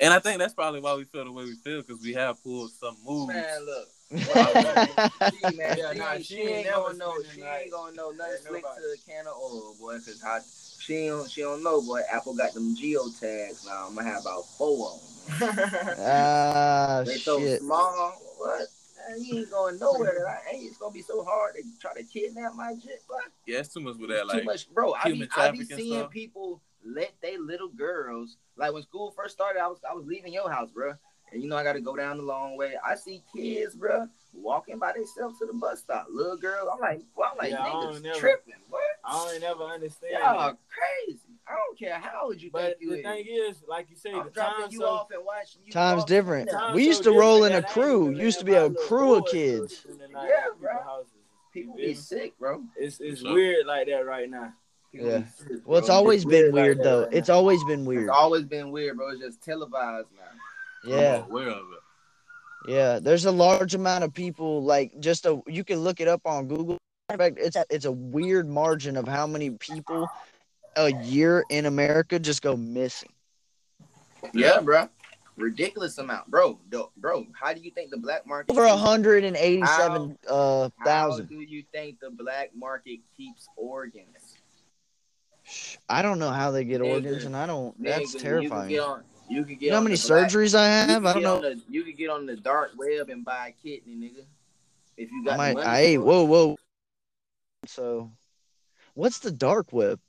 And 0.00 0.12
I 0.12 0.18
think 0.18 0.38
that's 0.38 0.54
probably 0.54 0.80
why 0.80 0.94
we 0.94 1.04
feel 1.04 1.24
the 1.24 1.32
way 1.32 1.44
we 1.44 1.54
feel 1.54 1.82
because 1.82 2.02
we 2.02 2.12
have 2.14 2.42
pulled 2.42 2.70
some 2.72 2.96
moves. 3.04 3.34
Man, 3.34 3.66
look. 3.66 3.88
She, 4.12 5.56
man, 5.56 5.78
Yeah, 5.78 5.92
she, 5.92 5.98
nah, 5.98 6.16
she, 6.16 6.22
she 6.22 6.40
ain't 6.40 6.50
ain't 6.50 6.66
never 6.66 6.82
gonna 6.82 6.98
know. 6.98 7.14
She 7.32 7.40
the 7.40 7.46
night 7.46 7.60
ain't 7.62 7.72
gonna 7.72 7.96
know 7.96 8.10
nothing 8.10 8.34
at 8.34 8.40
slick 8.42 8.62
to 8.62 8.68
nobody. 8.68 8.86
a 8.94 9.10
can 9.10 9.26
of 9.26 9.32
oil, 9.34 9.74
boy. 9.80 9.94
Cause 9.94 10.20
how 10.22 10.38
she 10.78 11.06
don't 11.06 11.30
she 11.30 11.40
don't 11.40 11.62
know, 11.62 11.80
boy. 11.80 12.00
Apple 12.12 12.34
got 12.34 12.52
them 12.52 12.76
geo 12.76 13.08
tags 13.18 13.64
now. 13.64 13.86
I'm 13.88 13.94
gonna 13.94 14.08
have 14.08 14.22
about 14.22 14.44
four 14.58 14.90
of 14.92 15.38
them. 15.40 15.96
ah 15.98 17.02
They 17.06 17.16
so 17.16 17.38
shit 17.38 17.60
small. 17.60 18.20
What? 18.36 18.68
Man, 19.08 19.22
you 19.22 19.38
ain't 19.38 19.50
going 19.50 19.78
nowhere. 19.78 20.28
I 20.28 20.54
ain't. 20.54 20.64
It's 20.66 20.76
gonna 20.76 20.92
be 20.92 21.02
so 21.02 21.24
hard 21.24 21.54
to 21.56 21.62
try 21.80 21.94
to 21.94 22.02
kidnap 22.02 22.54
my 22.54 22.74
jit, 22.74 23.02
boy. 23.08 23.16
Yeah, 23.46 23.60
it's 23.60 23.72
too 23.72 23.80
much 23.80 23.96
with 23.96 24.10
that. 24.10 24.24
It's 24.24 24.32
too 24.32 24.44
much, 24.44 24.70
bro. 24.74 24.94
I 24.94 25.10
be, 25.10 25.28
I 25.36 25.50
be 25.52 25.64
seeing 25.64 26.00
stuff. 26.00 26.10
people 26.10 26.60
let 26.84 27.12
they 27.22 27.36
little 27.38 27.68
girls 27.68 28.36
like 28.56 28.72
when 28.72 28.82
school 28.82 29.10
first 29.12 29.34
started. 29.34 29.60
I 29.60 29.66
was 29.68 29.78
I 29.88 29.94
was 29.94 30.04
leaving 30.06 30.32
your 30.32 30.50
house, 30.50 30.70
bro, 30.70 30.94
and 31.32 31.42
you 31.42 31.48
know 31.48 31.56
I 31.56 31.62
got 31.64 31.74
to 31.74 31.80
go 31.80 31.96
down 31.96 32.16
the 32.18 32.22
long 32.24 32.56
way. 32.56 32.74
I 32.84 32.94
see 32.94 33.22
kids, 33.34 33.74
bro, 33.74 34.06
walking 34.34 34.78
by 34.78 34.92
themselves 34.92 35.38
to 35.38 35.46
the 35.46 35.52
bus 35.54 35.80
stop. 35.80 36.06
Little 36.10 36.36
girls, 36.36 36.68
I'm 36.72 36.80
like, 36.80 37.02
well, 37.16 37.30
I'm 37.32 37.38
like, 37.38 37.50
Yeah, 37.50 37.62
I 37.62 37.68
don't 37.70 37.94
niggas 37.96 38.02
never- 38.02 38.18
tripping, 38.18 38.54
what? 38.68 38.82
I 39.04 39.12
don't 39.12 39.40
never 39.40 39.64
understand. 39.64 40.12
Y'all 40.22 40.38
that. 40.50 40.56
crazy. 40.68 41.18
I 41.48 41.54
don't 41.56 41.76
care 41.76 41.98
how 41.98 42.26
old 42.26 42.40
you 42.40 42.50
But 42.52 42.62
think 42.62 42.76
you 42.80 42.90
the 42.90 42.98
is. 42.98 43.02
thing 43.04 43.26
is, 43.28 43.62
like 43.66 43.90
you 43.90 43.96
say, 43.96 44.12
I'm 44.12 44.24
the 44.26 44.30
dropping 44.30 44.62
time 44.64 44.72
you 44.72 44.78
so 44.78 44.86
off 44.86 45.10
and 45.10 45.24
watching 45.26 45.62
you. 45.66 45.72
times 45.72 46.04
different 46.04 46.50
down. 46.50 46.60
Time 46.60 46.74
we 46.76 46.84
so 46.84 46.88
used 46.88 47.02
to 47.04 47.10
roll 47.12 47.42
in 47.44 47.50
a 47.52 47.56
that 47.60 47.64
I 47.64 47.66
ain't 47.66 47.72
crew 47.88 48.10
used 48.14 48.38
to 48.38 48.44
be 48.44 48.54
a 48.54 48.70
crew 48.70 49.16
of 49.16 49.26
kids 49.26 49.78
spend 49.78 49.98
the 50.00 50.06
night 50.08 50.28
Yeah, 50.28 50.44
bro. 50.60 51.04
People 51.52 51.78
You 51.78 51.88
be 51.88 51.94
sick, 51.94 52.38
bro. 52.38 52.62
It's 52.76 53.00
it's 53.00 53.20
For 53.20 53.26
sure. 53.26 53.34
weird 53.34 53.66
like 53.66 53.88
that 53.88 54.06
right 54.06 54.30
now. 54.30 54.52
People 54.92 55.08
Yeah. 55.08 55.18
be 55.48 55.54
well 55.64 55.78
it's 55.78 55.86
bro. 55.88 55.96
always 55.96 56.24
been 56.24 56.52
weird 56.52 56.54
like 56.54 56.62
weird 56.62 56.78
that 56.78 56.84
though 56.84 57.02
right 57.04 57.14
it's 57.14 57.28
always 57.30 57.64
been 57.64 57.84
weird 57.86 58.02
It's 58.02 58.10
always 58.12 58.44
been 58.44 58.70
weird, 58.70 58.96
bro. 58.96 59.08
It's 59.10 59.20
just 59.20 59.42
televised 59.42 60.08
now. 60.16 60.90
yeah 60.96 61.22
I'm 61.24 61.30
aware 61.30 61.48
of 61.48 61.56
it. 61.72 61.78
Yeah, 62.68 63.00
there's 63.00 63.24
a 63.24 63.30
large 63.32 63.74
amount 63.74 64.04
of 64.04 64.14
people 64.14 64.62
like 64.62 64.92
just 65.00 65.26
a 65.26 65.40
you 65.48 65.64
can 65.64 65.80
look 65.80 66.00
it 66.00 66.06
up 66.08 66.20
on 66.24 66.46
Google. 66.46 66.78
In 67.10 67.18
fact, 67.18 67.38
it's 67.40 67.56
it's 67.70 67.86
a 67.86 67.90
weird 67.92 68.48
margin 68.48 68.96
of 68.96 69.08
how 69.08 69.26
many 69.26 69.50
people 69.50 70.08
a 70.76 70.92
year 71.02 71.44
in 71.50 71.66
America 71.66 72.18
just 72.20 72.40
go 72.40 72.56
missing. 72.56 73.10
Yeah, 74.32 74.60
bro. 74.60 74.88
Ridiculous 75.36 75.98
amount, 75.98 76.30
bro. 76.30 76.58
Bro, 76.98 77.26
how 77.32 77.52
do 77.52 77.60
you 77.60 77.70
think 77.72 77.90
the 77.90 77.96
black 77.96 78.26
market? 78.26 78.52
Over 78.52 78.62
keeps- 78.66 78.74
a 78.74 78.76
hundred 78.76 79.24
and 79.24 79.36
eighty-seven 79.36 80.18
uh 80.28 80.68
How 80.78 81.18
do 81.18 81.40
you 81.40 81.64
think 81.72 81.98
the 82.00 82.10
black 82.10 82.50
market 82.54 83.00
keeps 83.16 83.48
organs? 83.56 84.06
I 85.88 86.02
don't 86.02 86.18
know 86.18 86.30
how 86.30 86.50
they 86.50 86.64
get 86.64 86.80
Nigga, 86.80 86.94
organs, 86.94 87.24
and 87.24 87.36
I 87.36 87.46
don't. 87.46 87.74
That's 87.82 88.14
terrifying. 88.14 88.70
You 88.70 88.76
You, 88.76 88.80
can 88.82 88.86
get 88.86 88.88
on. 88.88 89.04
You 89.28 89.44
can 89.44 89.54
get 89.56 89.68
know 89.70 89.76
how 89.76 89.82
many 89.82 89.96
the 89.96 90.08
black- 90.08 90.28
surgeries 90.30 90.54
I 90.54 90.66
have? 90.66 91.06
I 91.06 91.12
don't 91.14 91.22
know. 91.22 91.40
the- 91.40 91.60
you 91.68 91.84
can 91.84 91.94
get 91.94 92.10
on 92.10 92.26
the 92.26 92.36
dark 92.36 92.72
web 92.76 93.08
and 93.08 93.24
buy 93.24 93.48
a 93.48 93.52
kidney, 93.52 93.94
nigga. 93.94 94.24
If 94.96 95.10
you 95.10 95.24
got 95.24 95.34
I 95.34 95.36
might. 95.36 95.54
money. 95.54 95.66
I 95.66 95.76
hey, 95.82 95.98
whoa, 95.98 96.24
whoa. 96.24 96.56
So, 97.66 98.10
what's 98.94 99.20
the 99.20 99.30
dark 99.30 99.72
web? 99.72 100.00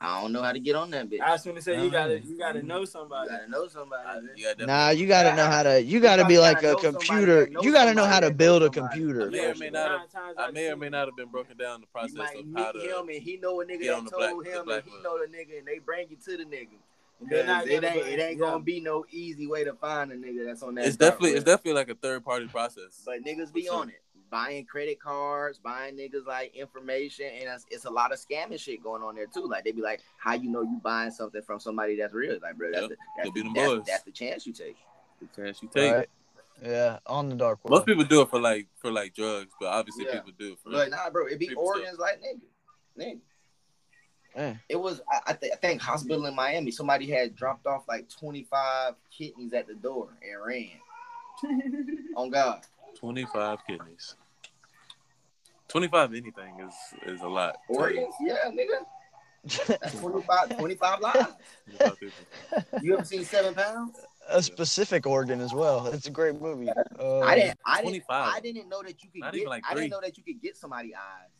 I 0.00 0.20
don't 0.22 0.32
know 0.32 0.42
how 0.42 0.52
to 0.52 0.60
get 0.60 0.76
on 0.76 0.90
that 0.92 1.10
bitch. 1.10 1.20
I 1.20 1.32
was 1.32 1.42
gonna 1.44 1.60
say 1.60 1.82
you 1.82 1.90
gotta 1.90 2.20
you 2.20 2.38
gotta 2.38 2.62
know 2.62 2.80
you 2.80 2.86
somebody. 2.86 3.30
gotta 3.30 3.50
know 3.50 3.66
somebody. 3.66 4.06
I, 4.06 4.20
man. 4.20 4.30
yeah, 4.36 4.52
Nah, 4.64 4.90
you 4.90 5.08
gotta 5.08 5.34
know 5.34 5.46
how 5.46 5.64
to. 5.64 5.82
You 5.82 5.98
gotta 5.98 6.24
be 6.24 6.38
like 6.38 6.62
gotta 6.62 6.68
a 6.68 6.72
know 6.74 6.78
somebody 7.00 7.06
computer. 7.06 7.48
You 7.62 7.72
gotta 7.72 7.94
know 7.94 8.04
how 8.04 8.20
to 8.20 8.30
build 8.30 8.62
a 8.62 8.70
computer. 8.70 9.26
I 9.26 9.30
may 9.30 9.46
or 9.50 9.54
may 9.56 9.70
not 9.70 10.08
have- 10.14 10.34
I 10.38 10.50
may 10.52 10.70
or 10.70 10.76
may 10.76 10.88
not 10.88 11.08
have 11.08 11.16
been 11.16 11.28
broken 11.30 11.56
down 11.56 11.80
the 11.80 11.86
You 11.86 11.92
process 11.92 12.14
might 12.14 12.36
of 12.36 12.46
how 12.54 12.72
to. 12.72 12.78
him 12.78 13.08
and 13.08 13.20
he 13.22 13.38
know 13.38 13.60
a 13.60 13.64
nigga 13.64 13.86
that 13.86 14.04
the 14.04 14.10
black- 14.16 14.30
told 14.30 14.46
him 14.46 14.64
black 14.66 14.84
and 14.84 14.92
he 14.92 15.02
know 15.02 15.18
the 15.18 15.26
nigga 15.36 15.58
and 15.58 15.66
they 15.66 15.78
bring 15.80 16.06
you 16.10 16.16
to 16.16 16.36
the 16.36 16.44
nigga. 16.44 16.68
They're 17.20 17.44
not 17.44 17.64
Because 17.64 17.82
it 17.82 17.84
ain't 17.96 18.06
it 18.06 18.20
ain't 18.22 18.38
gonna 18.38 18.60
be 18.62 18.78
no 18.80 19.04
easy 19.10 19.48
way 19.48 19.64
to 19.64 19.72
find 19.74 20.12
a 20.12 20.16
nigga 20.16 20.44
that's 20.46 20.62
on 20.62 20.76
that. 20.76 20.86
It's 20.86 20.96
definitely 20.96 21.30
web. 21.30 21.36
it's 21.38 21.44
definitely 21.44 21.72
like 21.72 21.88
a 21.88 21.96
third 21.96 22.24
party 22.24 22.46
process. 22.46 23.02
But 23.04 23.24
niggas 23.24 23.52
be 23.52 23.64
sure. 23.64 23.74
on 23.80 23.88
it, 23.88 24.00
buying 24.30 24.64
credit 24.64 25.00
cards, 25.00 25.58
buying 25.58 25.96
niggas 25.96 26.26
like 26.26 26.54
information, 26.54 27.26
and 27.26 27.48
it's, 27.48 27.64
it's 27.70 27.84
a 27.84 27.90
lot 27.90 28.12
of 28.12 28.18
scamming 28.18 28.58
shit 28.60 28.82
going 28.82 29.02
on 29.02 29.14
there 29.14 29.26
too. 29.26 29.46
Like 29.46 29.64
they 29.64 29.72
be 29.72 29.82
like, 29.82 30.00
"How 30.18 30.34
you 30.34 30.50
know 30.50 30.62
you 30.62 30.80
buying 30.82 31.10
something 31.10 31.42
from 31.42 31.60
somebody 31.60 31.96
that's 31.96 32.12
real?" 32.14 32.38
Like, 32.42 32.56
bro, 32.56 32.70
that's 32.70 32.82
Yep. 32.82 32.90
the, 32.90 32.96
that's, 33.16 33.26
Could 33.28 33.34
be 33.34 33.42
the, 33.42 33.52
that's, 33.76 33.88
that's 33.88 34.02
the 34.04 34.10
chance 34.12 34.46
you 34.46 34.52
take. 34.52 34.76
The 35.20 35.42
chance 35.42 35.62
you 35.62 35.68
take. 35.72 35.92
Right. 35.94 36.08
Yeah, 36.64 36.98
on 37.06 37.28
the 37.28 37.36
dark 37.36 37.60
web. 37.64 37.70
Most 37.70 37.86
people 37.86 38.04
do 38.04 38.20
it 38.22 38.30
for 38.30 38.40
like 38.40 38.66
for 38.76 38.90
like 38.90 39.14
drugs, 39.14 39.52
but 39.60 39.66
obviously 39.68 40.04
Yeah. 40.06 40.14
people 40.20 40.32
do 40.38 40.52
it 40.52 40.58
for. 40.62 40.70
But 40.70 40.90
nah, 40.90 41.08
bro, 41.10 41.26
it 41.26 41.38
be 41.38 41.48
People 41.48 41.64
organs 41.64 41.98
like 41.98 42.20
nigga, 42.20 42.40
nigga. 43.04 43.18
Yeah. 44.36 44.54
It 44.68 44.76
was 44.76 45.00
I, 45.10 45.30
I, 45.30 45.32
th- 45.34 45.52
I 45.52 45.56
think 45.56 45.80
hospital 45.80 46.26
in 46.26 46.34
Miami. 46.34 46.70
Somebody 46.70 47.08
had 47.08 47.34
dropped 47.36 47.66
off 47.66 47.84
like 47.88 48.08
twenty 48.08 48.42
five 48.44 48.94
kidneys 49.16 49.52
at 49.52 49.66
the 49.68 49.74
door 49.74 50.08
and 50.22 50.44
ran. 50.44 50.70
On 52.16 52.30
God, 52.30 52.62
Twenty 52.98 53.24
five 53.26 53.58
kidneys. 53.66 54.16
Twenty 55.68 55.88
five 55.88 56.10
anything 56.12 56.60
is 56.60 56.74
is 57.14 57.20
a 57.22 57.28
lot. 57.28 57.56
organs, 57.68 58.14
yeah, 58.20 58.36
nigga. 58.50 58.84
That's 59.80 59.94
25, 60.00 60.58
25 60.58 61.00
lives. 61.00 61.32
25 61.78 62.00
people. 62.00 62.82
You 62.82 62.94
ever 62.94 63.04
seen 63.04 63.24
Seven 63.24 63.54
Pounds? 63.54 63.96
a 64.28 64.42
specific 64.42 65.06
organ 65.06 65.40
as 65.40 65.54
well. 65.54 65.86
It's 65.86 66.06
a 66.06 66.10
great 66.10 66.38
movie. 66.40 66.68
Uh, 66.98 67.20
I 67.20 67.34
didn't. 67.36 67.58
I 67.64 67.82
didn't. 67.82 68.04
I 68.10 68.40
didn't 68.42 68.68
know 68.68 68.82
that 68.82 69.02
you 69.02 69.08
could 69.10 69.20
Not 69.20 69.32
get. 69.32 69.38
even 69.38 69.48
like 69.48 69.62
I 69.68 69.74
didn't 69.74 69.90
know 69.90 70.00
that 70.02 70.18
you 70.18 70.24
could 70.24 70.42
get 70.42 70.56
somebody 70.56 70.94
eyes. 70.94 71.30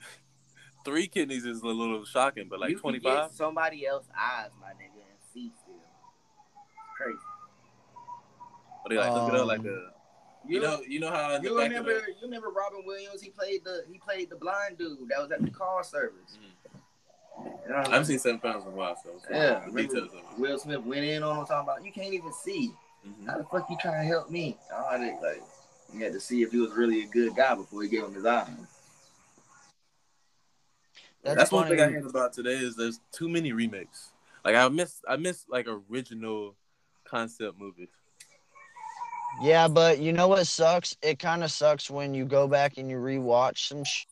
Three 0.84 1.06
kidneys 1.06 1.44
is 1.46 1.62
a 1.62 1.66
little 1.66 2.04
shocking, 2.04 2.48
but 2.50 2.58
like 2.60 2.70
you 2.70 2.76
could 2.76 2.82
twenty 2.82 2.98
get 2.98 3.14
five. 3.16 3.32
somebody 3.32 3.86
else 3.86 4.06
eyes, 4.18 4.50
my 4.60 4.68
nigga, 4.70 5.00
and 5.08 5.18
see 5.32 5.52
still. 5.62 5.74
Crazy. 6.96 7.18
Or 8.84 8.88
they 8.90 8.96
like 8.96 9.12
look 9.12 9.28
it 9.32 9.34
up 9.40 9.46
like 9.46 9.60
Um, 9.60 9.66
a. 9.66 9.97
You 10.48 10.60
know, 10.60 10.80
you 10.88 10.98
know 10.98 11.10
how 11.10 11.34
in 11.34 11.42
the 11.42 11.50
You 11.50 11.58
remember? 11.60 11.94
the, 11.94 12.06
You 12.08 12.22
remember 12.22 12.48
Robin 12.48 12.82
Williams? 12.84 13.20
He 13.20 13.28
played 13.30 13.64
the. 13.64 13.84
He 13.90 13.98
played 13.98 14.30
the 14.30 14.36
blind 14.36 14.78
dude 14.78 15.08
that 15.10 15.18
was 15.20 15.30
at 15.30 15.42
the 15.42 15.50
car 15.50 15.84
service. 15.84 16.38
You 17.38 17.68
know, 17.68 17.76
I 17.76 17.90
haven't 17.90 18.06
seen 18.06 18.18
Seven 18.18 18.40
Pounds 18.40 18.64
in 18.64 18.72
a 18.72 18.74
while, 18.74 18.96
so 18.96 19.10
Yeah, 19.30 19.64
the 19.70 19.82
details 19.82 20.10
of. 20.14 20.38
Will 20.38 20.58
Smith 20.58 20.82
went 20.84 21.04
in 21.04 21.22
on 21.22 21.38
him 21.38 21.44
talking 21.46 21.68
about 21.68 21.84
you 21.84 21.92
can't 21.92 22.14
even 22.14 22.32
see. 22.32 22.72
Mhm. 23.06 23.26
How 23.26 23.38
the 23.38 23.44
fuck 23.44 23.68
you 23.70 23.76
trying 23.80 24.02
to 24.02 24.08
help 24.08 24.30
me? 24.30 24.56
I 24.74 24.98
did 24.98 25.20
like. 25.20 25.42
You 25.92 26.04
had 26.04 26.12
to 26.14 26.20
see 26.20 26.42
if 26.42 26.50
he 26.50 26.58
was 26.58 26.72
really 26.72 27.04
a 27.04 27.06
good 27.06 27.36
guy 27.36 27.54
before 27.54 27.82
he 27.82 27.88
gave 27.88 28.04
him 28.04 28.14
his 28.14 28.26
eyes. 28.26 28.48
That's, 31.22 31.36
That's 31.36 31.52
one 31.52 31.68
thing 31.68 31.80
I 31.80 31.90
hate 31.90 32.04
about 32.04 32.32
today 32.32 32.54
is 32.54 32.76
there's 32.76 33.00
too 33.12 33.28
many 33.28 33.52
remakes. 33.52 34.10
Like 34.44 34.54
I 34.54 34.68
miss 34.68 35.02
I 35.06 35.16
miss 35.16 35.44
like 35.48 35.66
original 35.68 36.54
concept 37.04 37.58
movies. 37.58 37.88
Yeah, 39.40 39.68
but 39.68 39.98
you 39.98 40.12
know 40.12 40.28
what 40.28 40.46
sucks? 40.46 40.96
It 41.02 41.18
kind 41.18 41.44
of 41.44 41.50
sucks 41.50 41.90
when 41.90 42.14
you 42.14 42.24
go 42.24 42.48
back 42.48 42.76
and 42.78 42.90
you 42.90 42.96
rewatch 42.96 43.68
some 43.68 43.84
sh- 43.84 44.06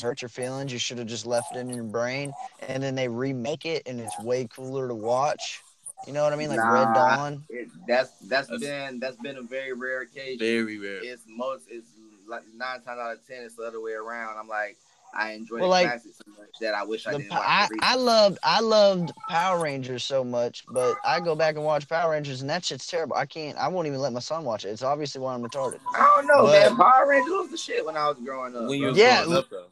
hurt 0.00 0.22
your 0.22 0.28
feelings. 0.28 0.72
You 0.72 0.78
should 0.78 0.98
have 0.98 1.06
just 1.08 1.26
left 1.26 1.54
it 1.54 1.58
in 1.58 1.68
your 1.70 1.84
brain, 1.84 2.32
and 2.68 2.82
then 2.82 2.94
they 2.94 3.08
remake 3.08 3.66
it, 3.66 3.82
and 3.86 4.00
it's 4.00 4.18
way 4.20 4.46
cooler 4.46 4.88
to 4.88 4.94
watch. 4.94 5.60
You 6.06 6.14
know 6.14 6.22
what 6.24 6.32
I 6.32 6.36
mean? 6.36 6.48
Like 6.48 6.64
Red 6.64 6.94
Dawn. 6.94 7.42
It, 7.50 7.68
that's 7.86 8.10
that's 8.28 8.48
That's- 8.48 8.60
been 8.60 9.00
that's 9.00 9.16
been 9.16 9.36
a 9.36 9.42
very 9.42 9.74
rare 9.74 10.02
occasion. 10.02 10.38
Very 10.38 10.78
rare. 10.78 11.04
It's 11.04 11.24
most 11.28 11.64
it's 11.68 11.88
like 12.26 12.42
nine 12.56 12.80
times 12.80 12.98
out 13.00 13.12
of 13.12 13.26
ten 13.26 13.42
it's 13.42 13.56
the 13.56 13.64
other 13.64 13.80
way 13.82 13.92
around. 13.92 14.38
I'm 14.38 14.48
like 14.48 14.78
I 15.14 15.32
enjoy 15.32 15.56
Well, 15.56 15.64
the 15.64 15.68
like, 15.68 15.86
classics 15.88 16.18
so 16.24 16.30
much 16.38 16.50
that 16.60 16.74
I 16.74 16.84
wish 16.84 17.06
I 17.06 17.12
The, 17.12 17.18
didn't 17.18 17.30
watch 17.32 17.42
I, 17.44 17.66
the 17.70 17.78
I 17.82 17.88
recent. 17.92 18.00
loved 18.06 18.38
I 18.44 18.60
loved 18.60 19.12
Power 19.28 19.62
Rangers 19.62 20.04
so 20.04 20.22
much, 20.22 20.64
but 20.72 20.96
I 21.04 21.20
go 21.20 21.34
back 21.34 21.56
and 21.56 21.64
watch 21.64 21.88
Power 21.88 22.12
Rangers, 22.12 22.40
and 22.42 22.50
that 22.50 22.64
shit's 22.64 22.86
terrible. 22.86 23.16
I 23.16 23.26
can't. 23.26 23.58
I 23.58 23.68
won't 23.68 23.86
even 23.88 24.00
let 24.00 24.12
my 24.12 24.20
son 24.20 24.44
watch 24.44 24.64
it. 24.64 24.68
It's 24.68 24.82
obviously 24.82 25.20
why 25.20 25.34
I'm 25.34 25.42
retarded. 25.42 25.80
I 25.94 26.12
don't 26.16 26.26
know, 26.26 26.42
but- 26.46 26.52
man. 26.68 26.76
Power 26.76 27.08
Rangers 27.08 27.30
was 27.32 27.50
the 27.50 27.56
shit 27.56 27.84
when 27.84 27.96
I 27.96 28.08
was 28.08 28.18
growing 28.24 28.54
up. 28.54 28.62
when 28.68 28.72
you 28.78 28.80
bro. 28.82 28.88
was 28.90 28.98
Yeah, 28.98 29.22
growing 29.24 29.38
up, 29.38 29.50
though. 29.50 29.66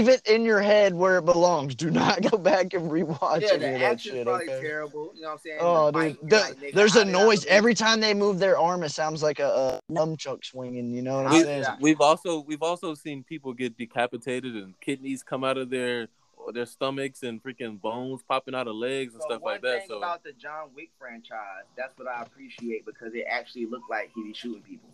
Leave 0.00 0.08
it 0.08 0.26
in 0.26 0.44
your 0.44 0.60
head 0.60 0.92
where 0.92 1.18
it 1.18 1.24
belongs. 1.24 1.76
Do 1.76 1.88
not 1.88 2.20
go 2.30 2.36
back 2.36 2.74
and 2.74 2.90
rewatch 2.90 3.42
yeah, 3.42 3.48
any 3.52 3.58
the 3.60 3.74
of 3.74 3.80
that 3.80 3.82
action's 3.92 4.14
shit. 4.16 4.26
probably 4.26 4.48
Okay. 4.50 4.60
terrible. 4.60 5.12
You 5.14 5.22
know 5.22 5.28
what 5.28 5.32
I'm 5.34 5.38
saying? 5.38 5.58
Oh, 5.60 5.86
The 5.86 5.92
dude, 5.92 6.18
fighting, 6.18 6.28
the- 6.28 6.36
like, 6.36 6.54
nigga, 6.56 6.74
there's 6.74 6.96
a 6.96 7.04
noise 7.04 7.46
every 7.46 7.74
time 7.74 8.00
they 8.00 8.12
move 8.12 8.40
their 8.40 8.58
arm. 8.58 8.82
It 8.82 8.88
sounds 8.88 9.22
like 9.22 9.38
a, 9.38 9.80
a 9.88 9.92
nunchuck 9.92 10.44
swinging. 10.44 10.92
You 10.92 11.02
know 11.02 11.18
what 11.18 11.26
I'm 11.28 11.32
We- 11.34 11.42
saying? 11.44 11.64
We've 11.80 12.00
also 12.00 12.40
we've 12.40 12.62
also 12.62 12.94
seen 12.94 13.22
people 13.22 13.52
get 13.52 13.78
decapitated 13.78 14.56
and 14.56 14.74
kidneys 14.80 15.22
come 15.22 15.44
out 15.44 15.58
of 15.58 15.70
their 15.70 16.08
their 16.52 16.66
stomachs 16.66 17.22
and 17.22 17.40
freaking 17.42 17.80
bones 17.80 18.20
popping 18.28 18.54
out 18.54 18.66
of 18.66 18.74
legs 18.74 19.14
and 19.14 19.22
So 19.22 19.28
stuff 19.28 19.42
one 19.42 19.52
like 19.54 19.62
that. 19.62 19.78
thing 19.78 19.88
So 19.88 19.98
about 19.98 20.24
the 20.24 20.32
John 20.32 20.70
Wick 20.74 20.90
franchise, 20.98 21.64
that's 21.76 21.96
what 21.96 22.08
I 22.08 22.20
appreciate 22.22 22.84
because 22.84 23.14
it 23.14 23.24
actually 23.30 23.66
looked 23.66 23.88
like 23.88 24.10
he 24.14 24.24
was 24.24 24.36
shooting 24.36 24.60
people. 24.60 24.90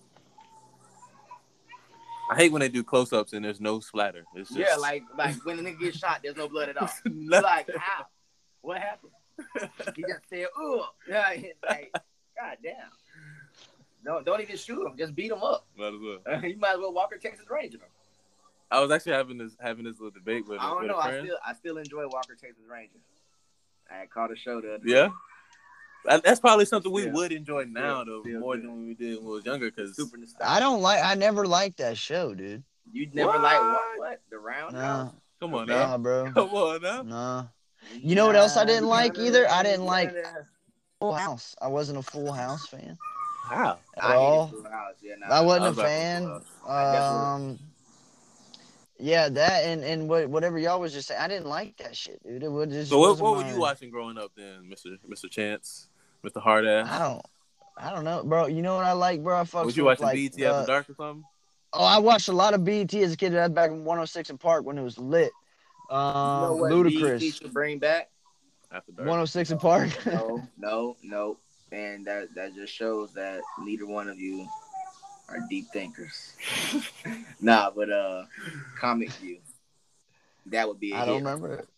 I 2.31 2.36
hate 2.36 2.52
when 2.52 2.61
they 2.61 2.69
do 2.69 2.85
close 2.85 3.12
ups 3.12 3.32
and 3.32 3.44
there's 3.44 3.61
no 3.61 3.81
splatter. 3.81 4.24
It's 4.36 4.51
just 4.51 4.61
Yeah, 4.61 4.77
like 4.77 5.02
like 5.19 5.44
when 5.44 5.59
a 5.59 5.62
nigga 5.62 5.81
gets 5.81 5.98
shot, 5.98 6.20
there's 6.23 6.36
no 6.36 6.48
blood 6.48 6.69
at 6.69 6.77
all. 6.77 6.89
like 7.27 7.69
how? 7.77 8.07
What 8.62 8.78
happened? 8.78 9.12
He 9.97 10.02
just 10.02 10.28
said. 10.28 10.47
Yeah, 11.09 11.31
it's 11.32 11.59
like, 11.69 11.90
God 12.39 12.57
damn. 12.62 12.74
Don't 14.05 14.24
don't 14.24 14.40
even 14.40 14.57
shoot 14.57 14.86
him. 14.86 14.97
Just 14.97 15.15
beat 15.15 15.31
him 15.32 15.43
up. 15.43 15.66
Might 15.77 15.89
as 15.89 16.01
well. 16.01 16.44
you 16.44 16.57
might 16.59 16.73
as 16.74 16.78
well 16.78 16.93
Walker 16.93 17.19
Texas 17.19 17.47
Ranger. 17.51 17.78
I 18.70 18.81
was 18.81 18.90
actually 18.93 19.12
having 19.12 19.39
this 19.39 19.57
having 19.61 19.85
this 19.85 19.98
little 19.98 20.12
debate 20.12 20.47
with, 20.47 20.61
I 20.61 20.69
don't 20.70 20.78
with 20.82 20.89
know. 20.89 20.98
I 20.98 21.19
still 21.20 21.36
I 21.44 21.55
still 21.55 21.78
enjoy 21.78 22.07
Walker 22.07 22.36
Texas 22.40 22.62
Ranger. 22.70 22.98
I 23.90 23.97
had 24.01 24.11
caught 24.11 24.31
a 24.31 24.36
show 24.36 24.61
the 24.61 24.74
other 24.74 24.82
Yeah. 24.86 25.02
That- 25.09 25.12
That's 26.05 26.40
probably 26.40 26.64
something 26.64 26.90
we 26.90 27.05
Yeah. 27.06 27.12
would 27.12 27.32
enjoy 27.32 27.64
now, 27.64 28.02
Still- 28.02 28.22
though, 28.22 28.22
still 28.28 28.40
more 28.40 28.56
good. 28.56 28.64
than 28.64 28.86
we 28.86 28.94
did 28.94 29.16
when 29.18 29.27
we 29.27 29.32
was 29.32 29.44
younger. 29.44 29.70
Because 29.70 29.94
super 29.97 30.16
nostalgic. 30.16 30.51
I 30.51 30.60
don't 30.60 30.81
like. 30.82 31.05
I 31.05 31.14
never 31.14 31.47
liked 31.47 31.77
that 31.78 31.97
show, 31.98 32.35
dude. 32.35 32.62
You 32.93 33.09
never 33.12 33.28
What? 33.31 33.43
like 33.43 33.60
what? 33.60 33.82
What 33.98 34.20
the 34.31 34.39
round? 34.39 34.72
Nah, 34.74 35.10
come 35.40 35.55
on 35.55 35.66
nah, 35.66 35.86
now, 35.86 35.98
bro. 35.98 36.32
come 36.35 36.51
on 36.51 36.82
now. 36.82 37.02
Nah. 37.02 37.44
You 37.94 38.14
know 38.14 38.27
what 38.27 38.36
else 38.36 38.56
I 38.56 38.64
didn't 38.64 38.89
like 38.89 39.18
either? 39.18 39.48
I 39.51 39.62
didn't 39.62 39.86
like 39.86 40.14
Full 41.01 41.14
House. 41.14 41.55
I 41.60 41.68
wasn't 41.68 41.98
a 41.98 42.02
Full 42.02 42.32
House 42.32 42.66
fan 42.66 42.98
How? 43.44 43.78
at 43.97 44.05
I 44.05 44.14
all. 44.16 44.47
House. 44.48 44.94
Yeah, 45.02 45.14
nah. 45.18 45.27
I 45.35 45.39
I 45.39 45.40
wasn't 45.40 45.77
was 45.77 45.78
a 45.78 45.82
fan. 45.82 46.43
Um, 46.66 47.59
yeah, 48.98 49.28
that 49.31 49.64
and 49.64 49.82
and 49.82 50.09
what, 50.09 50.28
whatever 50.28 50.59
y'all 50.59 50.78
was 50.81 50.93
just 50.93 51.09
saying, 51.09 51.20
I 51.20 51.27
didn't 51.28 51.47
like 51.48 51.77
that 51.78 51.97
shit, 51.97 52.22
dude. 52.22 52.43
It 52.43 52.48
was 52.51 52.68
just. 52.68 52.90
So 52.90 52.98
what, 52.98 53.18
what 53.18 53.36
were 53.39 53.51
you 53.51 53.59
watching 53.59 53.90
growing 53.90 54.18
up 54.18 54.32
then, 54.36 54.68
Mister 54.68 54.90
Mister 55.09 55.28
Chance, 55.28 55.89
Mister 56.23 56.41
Hardass? 56.41 56.87
I 56.89 56.99
don't. 56.99 57.23
I 57.77 57.91
don't 57.95 58.05
know, 58.05 58.23
bro. 58.25 58.47
You 58.47 58.61
know 58.63 58.75
what 58.77 58.85
I 58.85 58.93
like, 58.93 59.23
bro? 59.23 59.39
I 59.41 59.45
fucks 59.45 59.65
Was 59.65 59.77
you 59.77 59.85
with, 59.85 60.01
watching 60.01 60.07
like, 60.07 60.15
BT 60.17 60.43
the- 60.43 60.47
After 60.53 60.67
Dark 60.67 60.91
or 60.91 60.95
something? 60.95 61.25
Oh, 61.73 61.85
I 61.85 61.99
watched 61.99 62.29
a 62.29 62.33
lot 62.33 62.53
of 62.53 62.65
BET 62.65 62.93
as 62.95 63.13
a 63.13 63.17
kid. 63.17 63.33
That's 63.33 63.53
back 63.55 63.71
in 63.71 63.85
106 63.85 64.33
& 64.37 64.39
Park 64.41 64.65
when 64.67 64.77
it 64.77 64.83
was 64.83 64.99
lit. 64.99 65.31
You 65.89 65.97
Um, 65.97 66.43
know 66.43 66.57
what 66.57 66.73
ludicrous. 66.73 67.23
BET 67.23 67.35
should 67.35 67.53
bring 67.55 67.79
back? 67.79 68.11
After 68.73 68.91
Dark. 68.93 69.07
106 69.09 69.53
& 69.55 69.59
Park. 69.61 69.89
No, 70.07 70.43
no, 70.59 70.97
no. 71.03 71.37
And 71.73 72.05
that 72.07 72.35
that 72.35 72.55
just 72.57 72.75
shows 72.75 73.13
that 73.15 73.41
neither 73.61 73.87
one 73.87 74.09
of 74.09 74.19
you 74.19 74.47
are 75.29 75.39
deep 75.49 75.69
thinkers. 75.73 76.35
nah, 77.41 77.71
but 77.71 77.89
uh, 77.91 78.25
Comic 78.77 79.11
View. 79.13 79.39
That 80.47 80.67
would 80.67 80.81
be. 80.81 80.91
a 80.93 80.97
I 80.97 81.07
don't 81.07 81.19
remember 81.19 81.55
it. 81.55 81.69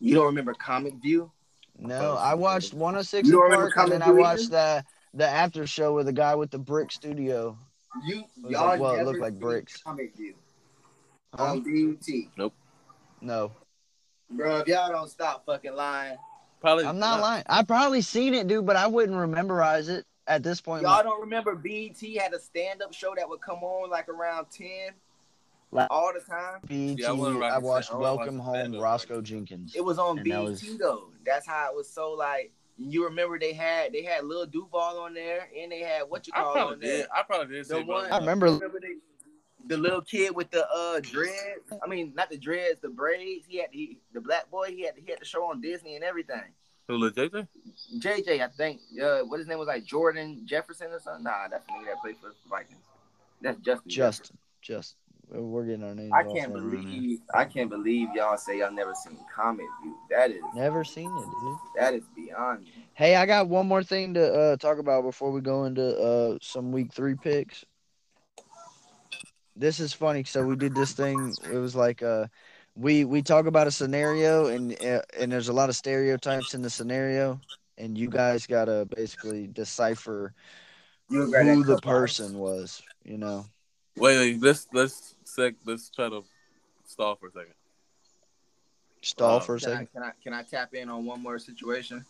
You 0.00 0.14
don't 0.16 0.26
remember 0.26 0.52
Comic 0.54 0.94
View? 0.94 1.30
No, 1.78 2.16
I 2.16 2.34
watched 2.34 2.74
106 2.74 3.28
You 3.28 3.34
don't 3.34 3.52
in 3.52 3.58
Park, 3.58 3.76
and 3.76 3.92
then 3.92 4.02
I 4.02 4.10
watched 4.10 4.50
the 4.50 4.84
the 5.14 5.26
after 5.26 5.66
show 5.66 5.94
with 5.94 6.06
the 6.06 6.12
guy 6.12 6.34
with 6.34 6.50
the 6.50 6.58
brick 6.58 6.92
studio. 6.92 7.56
You 8.06 8.24
was 8.42 8.52
y'all 8.52 8.66
like- 8.66 8.80
well, 8.80 8.92
it 8.94 8.96
never 8.98 9.10
looked 9.10 9.20
like 9.20 9.32
seen 9.32 9.40
bricks. 9.40 9.82
Comic 9.82 10.14
View 10.16 10.34
Huh? 11.36 11.44
Oh, 11.44 11.46
on 11.52 11.60
BET, 11.62 12.52
No, 13.20 13.52
bro. 14.30 14.58
If 14.58 14.68
y'all 14.68 14.90
don't 14.90 15.10
stop 15.10 15.44
fucking 15.44 15.74
lying, 15.74 16.16
Probably. 16.60 16.84
I'm 16.84 16.98
not 16.98 17.20
lying. 17.20 17.44
I 17.48 17.62
probably 17.62 18.00
seen 18.02 18.34
it, 18.34 18.48
dude, 18.48 18.66
but 18.66 18.76
I 18.76 18.86
wouldn't 18.86 19.16
rememberize 19.16 19.88
it 19.88 20.04
at 20.26 20.42
this 20.42 20.60
point. 20.60 20.82
y'all 20.82 21.02
don't 21.02 21.20
remember 21.20 21.54
BET 21.54 22.00
had 22.20 22.32
a 22.34 22.40
stand 22.40 22.82
up 22.82 22.92
show 22.92 23.14
that 23.16 23.28
would 23.28 23.40
come 23.40 23.62
on 23.62 23.90
like 23.90 24.08
around 24.08 24.46
ten, 24.50 24.90
Like- 25.70 25.88
all 25.90 26.12
the 26.14 26.20
time. 26.20 26.60
BET, 26.66 26.98
Yeah, 26.98 27.08
I 27.08 27.10
I 27.56 27.58
watched 27.58 27.92
I 27.92 27.96
Welcome 27.96 28.38
watching 28.38 28.72
Home, 28.72 28.80
Roscoe 28.80 29.16
like. 29.16 29.24
Jenkins. 29.24 29.74
It 29.76 29.84
was 29.84 29.98
on 29.98 30.18
And 30.18 30.30
that 30.30 30.42
was- 30.42 30.78
though. 30.78 31.10
That's 31.24 31.46
how 31.46 31.70
it 31.70 31.76
was 31.76 31.88
so 31.88 32.12
like. 32.12 32.52
You 32.80 33.04
remember 33.04 33.38
they 33.40 33.52
had 33.54 33.92
they 33.92 34.02
had 34.04 34.24
Lil 34.24 34.46
Duval 34.46 35.00
on 35.00 35.12
there, 35.12 35.48
and 35.60 35.72
they 35.72 35.80
had 35.80 36.02
what 36.08 36.26
you 36.28 36.32
call 36.32 36.52
probably 36.52 36.74
on 36.74 36.80
there. 36.80 36.96
did. 36.98 37.06
I 37.14 37.22
probably 37.24 37.56
did. 37.56 37.64
The 37.64 37.74
say 37.74 37.82
one- 37.82 38.10
I 38.12 38.18
remember. 38.18 38.46
Remember 38.46 38.78
they, 38.80 38.94
the 39.66 39.76
little 39.76 40.00
kid 40.00 40.34
with 40.34 40.50
the 40.52 40.64
uh 40.70 41.00
dreads? 41.00 41.72
I 41.82 41.88
mean, 41.88 42.12
not 42.14 42.30
the 42.30 42.38
dreads, 42.38 42.80
the 42.80 42.88
braids. 42.88 43.46
He 43.48 43.58
had 43.58 43.70
he, 43.72 43.98
the 44.14 44.20
black 44.20 44.48
boy. 44.50 44.68
He 44.68 44.82
had 44.86 44.94
he 44.96 45.10
had 45.10 45.20
the 45.20 45.24
show 45.24 45.44
on 45.44 45.60
Disney 45.60 45.96
and 45.96 46.04
everything. 46.04 46.40
Who 46.86 46.96
Lil 46.98 47.10
JJ? 47.10 47.48
JJ, 47.98 48.40
I 48.42 48.48
think. 48.48 48.80
Uh, 49.02 49.18
what 49.22 49.38
his 49.40 49.48
name 49.48 49.58
was 49.58 49.66
like 49.68 49.84
Jordan 49.84 50.42
Jefferson 50.46 50.92
or 50.92 51.00
something. 51.00 51.24
Nah, 51.24 51.48
that's 51.50 51.66
the 51.66 51.72
nigga 51.72 51.86
that 51.86 52.00
played 52.00 52.16
for 52.18 52.28
the 52.28 52.34
Vikings. 52.48 52.78
That's 53.42 53.58
Justin. 53.58 53.90
Justin, 53.90 54.38
Justin. 54.62 54.98
We're 55.30 55.64
getting 55.64 55.84
our 55.84 55.94
names. 55.94 56.12
I 56.12 56.22
can't 56.22 56.52
thrown 56.52 56.74
around 56.74 56.86
here. 56.86 57.00
believe 57.00 57.18
I 57.34 57.44
can't 57.44 57.70
believe 57.70 58.08
y'all 58.14 58.36
say 58.38 58.60
y'all 58.60 58.72
never 58.72 58.94
seen 58.94 59.18
Comic 59.34 59.66
View. 59.82 59.94
That 60.10 60.30
is 60.30 60.42
Never 60.54 60.84
seen 60.84 61.06
it, 61.06 61.24
dude. 61.42 61.58
that 61.76 61.94
is 61.94 62.04
beyond 62.16 62.62
me. 62.64 62.86
Hey, 62.94 63.16
I 63.16 63.26
got 63.26 63.48
one 63.48 63.68
more 63.68 63.82
thing 63.82 64.14
to 64.14 64.32
uh, 64.32 64.56
talk 64.56 64.78
about 64.78 65.02
before 65.02 65.30
we 65.30 65.40
go 65.40 65.64
into 65.64 65.96
uh, 65.98 66.38
some 66.40 66.72
week 66.72 66.92
three 66.92 67.14
picks. 67.14 67.64
This 69.54 69.80
is 69.80 69.92
funny. 69.92 70.24
So 70.24 70.44
we 70.44 70.56
did 70.56 70.74
this 70.74 70.92
thing. 70.92 71.34
It 71.52 71.58
was 71.58 71.76
like 71.76 72.02
uh, 72.02 72.26
we 72.74 73.04
we 73.04 73.22
talk 73.22 73.46
about 73.46 73.66
a 73.66 73.70
scenario, 73.70 74.46
and 74.46 74.72
uh, 74.82 75.02
and 75.18 75.30
there's 75.30 75.48
a 75.48 75.52
lot 75.52 75.68
of 75.68 75.76
stereotypes 75.76 76.54
in 76.54 76.62
the 76.62 76.70
scenario, 76.70 77.40
and 77.76 77.98
you 77.98 78.08
guys 78.08 78.46
gotta 78.46 78.86
basically 78.96 79.46
decipher 79.48 80.32
You 81.10 81.26
who 81.26 81.64
the 81.64 81.80
person 81.80 82.38
was. 82.38 82.82
You 83.04 83.18
know, 83.18 83.46
Wait, 83.98 84.16
wait. 84.18 84.42
Let's 84.42 84.66
let's 84.72 85.14
sec. 85.24 85.54
Let's 85.64 85.90
try 85.90 86.08
to 86.08 86.24
stall 86.86 87.16
for 87.16 87.28
a 87.28 87.32
second. 87.32 87.54
stall 89.02 89.36
Uh, 89.36 89.40
for 89.40 89.56
a 89.56 89.60
Can 89.60 89.68
I, 89.68 89.72
second. 89.72 89.88
can 89.92 90.02
I 90.02 90.12
can 90.22 90.32
I 90.34 90.42
tap 90.42 90.74
in 90.74 90.88
on 90.88 91.04
one 91.04 91.22
more 91.22 91.38
situation? 91.38 92.04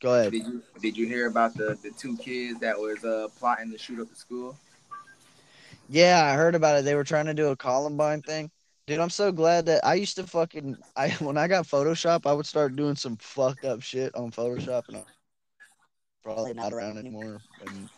Go 0.00 0.14
ahead. 0.14 0.32
Did 0.32 0.46
you 0.46 0.62
did 0.80 0.96
you 0.96 1.06
hear 1.06 1.26
about 1.26 1.54
the 1.54 1.78
the 1.82 1.90
two 1.90 2.16
kids 2.18 2.60
that 2.60 2.78
was 2.78 3.04
uh 3.04 3.28
plotting 3.38 3.70
to 3.72 3.78
shoot 3.78 4.00
up 4.00 4.08
the 4.08 4.16
school? 4.16 4.56
Yeah, 5.88 6.24
I 6.24 6.34
heard 6.34 6.54
about 6.54 6.78
it. 6.78 6.84
They 6.84 6.94
were 6.94 7.04
trying 7.04 7.26
to 7.26 7.34
do 7.34 7.48
a 7.48 7.56
Columbine 7.56 8.22
thing. 8.22 8.50
Dude, 8.86 8.98
I'm 9.00 9.10
so 9.10 9.32
glad 9.32 9.66
that 9.66 9.84
I 9.84 9.94
used 9.94 10.16
to 10.16 10.24
fucking 10.26 10.76
I 10.96 11.10
when 11.20 11.36
I 11.36 11.48
got 11.48 11.66
Photoshop, 11.66 12.26
I 12.26 12.32
would 12.32 12.46
start 12.46 12.76
doing 12.76 12.96
some 12.96 13.16
fucked 13.16 13.64
up 13.64 13.82
shit 13.82 14.14
on 14.14 14.30
Photoshop 14.30 14.88
and 14.88 14.98
I'm 14.98 15.04
probably 16.22 16.54
not 16.54 16.72
around 16.72 16.98
anymore 16.98 17.40
and 17.66 17.88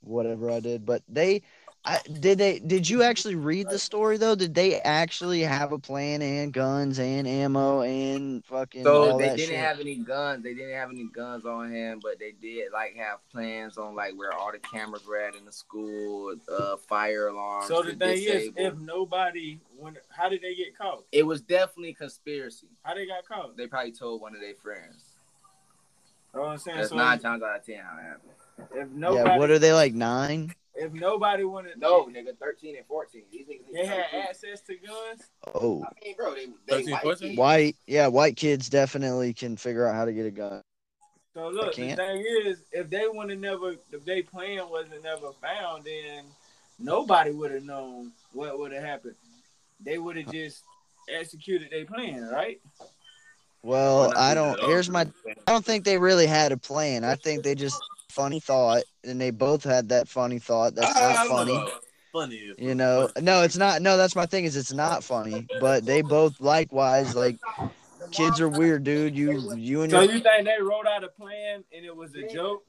whatever 0.00 0.50
I 0.50 0.60
did. 0.60 0.84
But 0.84 1.02
they 1.08 1.42
I 1.84 2.00
did 2.20 2.38
they 2.38 2.58
did 2.58 2.88
you 2.88 3.02
actually 3.02 3.36
read 3.36 3.70
the 3.70 3.78
story 3.78 4.16
though? 4.18 4.34
Did 4.34 4.54
they 4.54 4.80
actually 4.80 5.40
have 5.40 5.72
a 5.72 5.78
plan 5.78 6.20
and 6.20 6.52
guns 6.52 6.98
and 6.98 7.26
ammo 7.26 7.80
and 7.82 8.44
fucking 8.44 8.82
So 8.82 9.12
all 9.12 9.18
they 9.18 9.28
that 9.28 9.36
didn't 9.36 9.50
shit? 9.50 9.58
have 9.58 9.80
any 9.80 9.94
guns. 9.94 10.42
They 10.42 10.54
didn't 10.54 10.74
have 10.74 10.90
any 10.90 11.04
guns 11.04 11.46
on 11.46 11.72
him, 11.72 12.00
but 12.02 12.18
they 12.18 12.32
did 12.42 12.72
like 12.72 12.96
have 12.96 13.20
plans 13.30 13.78
on 13.78 13.94
like 13.94 14.14
where 14.18 14.32
all 14.32 14.50
the 14.52 14.58
cameras 14.58 15.06
were 15.06 15.18
at 15.18 15.34
in 15.36 15.44
the 15.44 15.52
school, 15.52 16.34
uh, 16.52 16.76
fire 16.76 17.28
alarms. 17.28 17.68
So 17.68 17.82
the 17.82 17.92
to 17.92 17.96
thing 17.96 18.22
is, 18.22 18.50
if 18.56 18.76
nobody, 18.76 19.58
when 19.78 19.96
how 20.10 20.28
did 20.28 20.42
they 20.42 20.54
get 20.56 20.76
caught? 20.76 21.04
it 21.12 21.22
was 21.24 21.40
definitely 21.40 21.94
conspiracy. 21.94 22.66
How 22.82 22.94
they 22.94 23.06
got 23.06 23.24
caught? 23.26 23.56
They 23.56 23.66
probably 23.66 23.92
told 23.92 24.20
one 24.20 24.34
of 24.34 24.40
their 24.40 24.54
friends. 24.54 25.04
You 26.34 26.40
know 26.40 26.46
what 26.46 26.52
I'm 26.52 26.58
saying? 26.58 26.76
That's 26.76 26.90
so 26.90 26.96
nine 26.96 27.18
times 27.20 27.42
out 27.42 27.56
of 27.60 27.64
ten 27.64 27.78
how 27.78 27.96
it 27.98 28.02
happened. 28.02 28.68
if 28.74 28.90
nobody, 28.90 29.30
yeah, 29.30 29.38
what 29.38 29.50
are 29.50 29.58
they 29.58 29.72
like 29.72 29.94
nine? 29.94 30.52
If 30.78 30.92
nobody 30.92 31.44
wanted, 31.44 31.78
No, 31.78 32.06
nigga, 32.06 32.36
thirteen 32.38 32.76
and 32.76 32.86
fourteen. 32.86 33.24
These 33.32 33.46
niggas. 33.46 33.72
they 33.72 33.86
had 33.86 34.06
access 34.12 34.60
to 34.62 34.76
guns. 34.76 35.28
Oh. 35.54 35.84
I 35.84 36.04
mean, 36.04 36.14
bro, 36.16 36.34
they, 36.34 36.46
they 36.66 36.92
13, 36.92 37.36
white 37.36 37.36
White 37.36 37.76
yeah, 37.86 38.06
white 38.06 38.36
kids 38.36 38.68
definitely 38.68 39.34
can 39.34 39.56
figure 39.56 39.86
out 39.86 39.94
how 39.94 40.04
to 40.04 40.12
get 40.12 40.26
a 40.26 40.30
gun. 40.30 40.62
So 41.34 41.48
look, 41.48 41.74
the 41.74 41.94
thing 41.94 42.24
is, 42.44 42.62
if 42.72 42.90
they 42.90 43.06
would 43.06 43.30
have 43.30 43.38
never, 43.38 43.74
if 43.92 44.04
they 44.04 44.22
plan 44.22 44.68
wasn't 44.70 45.02
never 45.02 45.32
found, 45.40 45.84
then 45.84 46.24
nobody 46.78 47.30
would 47.30 47.50
have 47.52 47.64
known 47.64 48.12
what 48.32 48.58
would 48.58 48.72
have 48.72 48.82
happened. 48.82 49.14
They 49.80 49.98
would 49.98 50.16
have 50.16 50.32
just 50.32 50.64
executed 51.12 51.70
their 51.70 51.84
plan, 51.84 52.28
right? 52.28 52.60
Well, 53.62 54.12
I 54.16 54.34
don't. 54.34 54.58
Here's 54.60 54.88
my. 54.88 55.02
I 55.26 55.52
don't 55.52 55.64
think 55.64 55.84
they 55.84 55.98
really 55.98 56.26
had 56.26 56.52
a 56.52 56.56
plan. 56.56 57.04
I 57.04 57.16
think 57.16 57.42
they 57.42 57.54
just 57.54 57.80
funny 58.18 58.40
thought, 58.40 58.82
and 59.04 59.20
they 59.20 59.30
both 59.30 59.62
had 59.62 59.90
that 59.90 60.08
funny 60.08 60.40
thought. 60.40 60.74
That's 60.74 60.96
I- 60.96 61.10
I 61.10 61.12
not 61.14 61.26
funny. 61.28 61.64
Funny. 62.12 62.52
You 62.58 62.74
know, 62.74 63.08
no, 63.20 63.42
it's 63.42 63.56
not. 63.56 63.80
No, 63.80 63.96
that's 63.96 64.16
my 64.16 64.26
thing. 64.26 64.44
Is 64.44 64.56
it's 64.56 64.72
not 64.72 65.04
funny, 65.04 65.46
but 65.60 65.86
they 65.86 66.02
both 66.02 66.40
likewise 66.40 67.14
like 67.14 67.36
kids 68.10 68.40
are 68.40 68.48
weird, 68.48 68.82
dude. 68.82 69.16
You 69.16 69.54
you 69.54 69.82
and 69.82 69.92
your 69.92 70.02
So 70.02 70.06
your 70.06 70.14
you 70.14 70.20
think 70.20 70.46
they 70.46 70.60
wrote 70.60 70.86
out 70.86 71.04
a 71.04 71.08
plan 71.08 71.62
and 71.72 71.84
it 71.84 71.94
was 71.94 72.14
a 72.16 72.26
joke? 72.26 72.64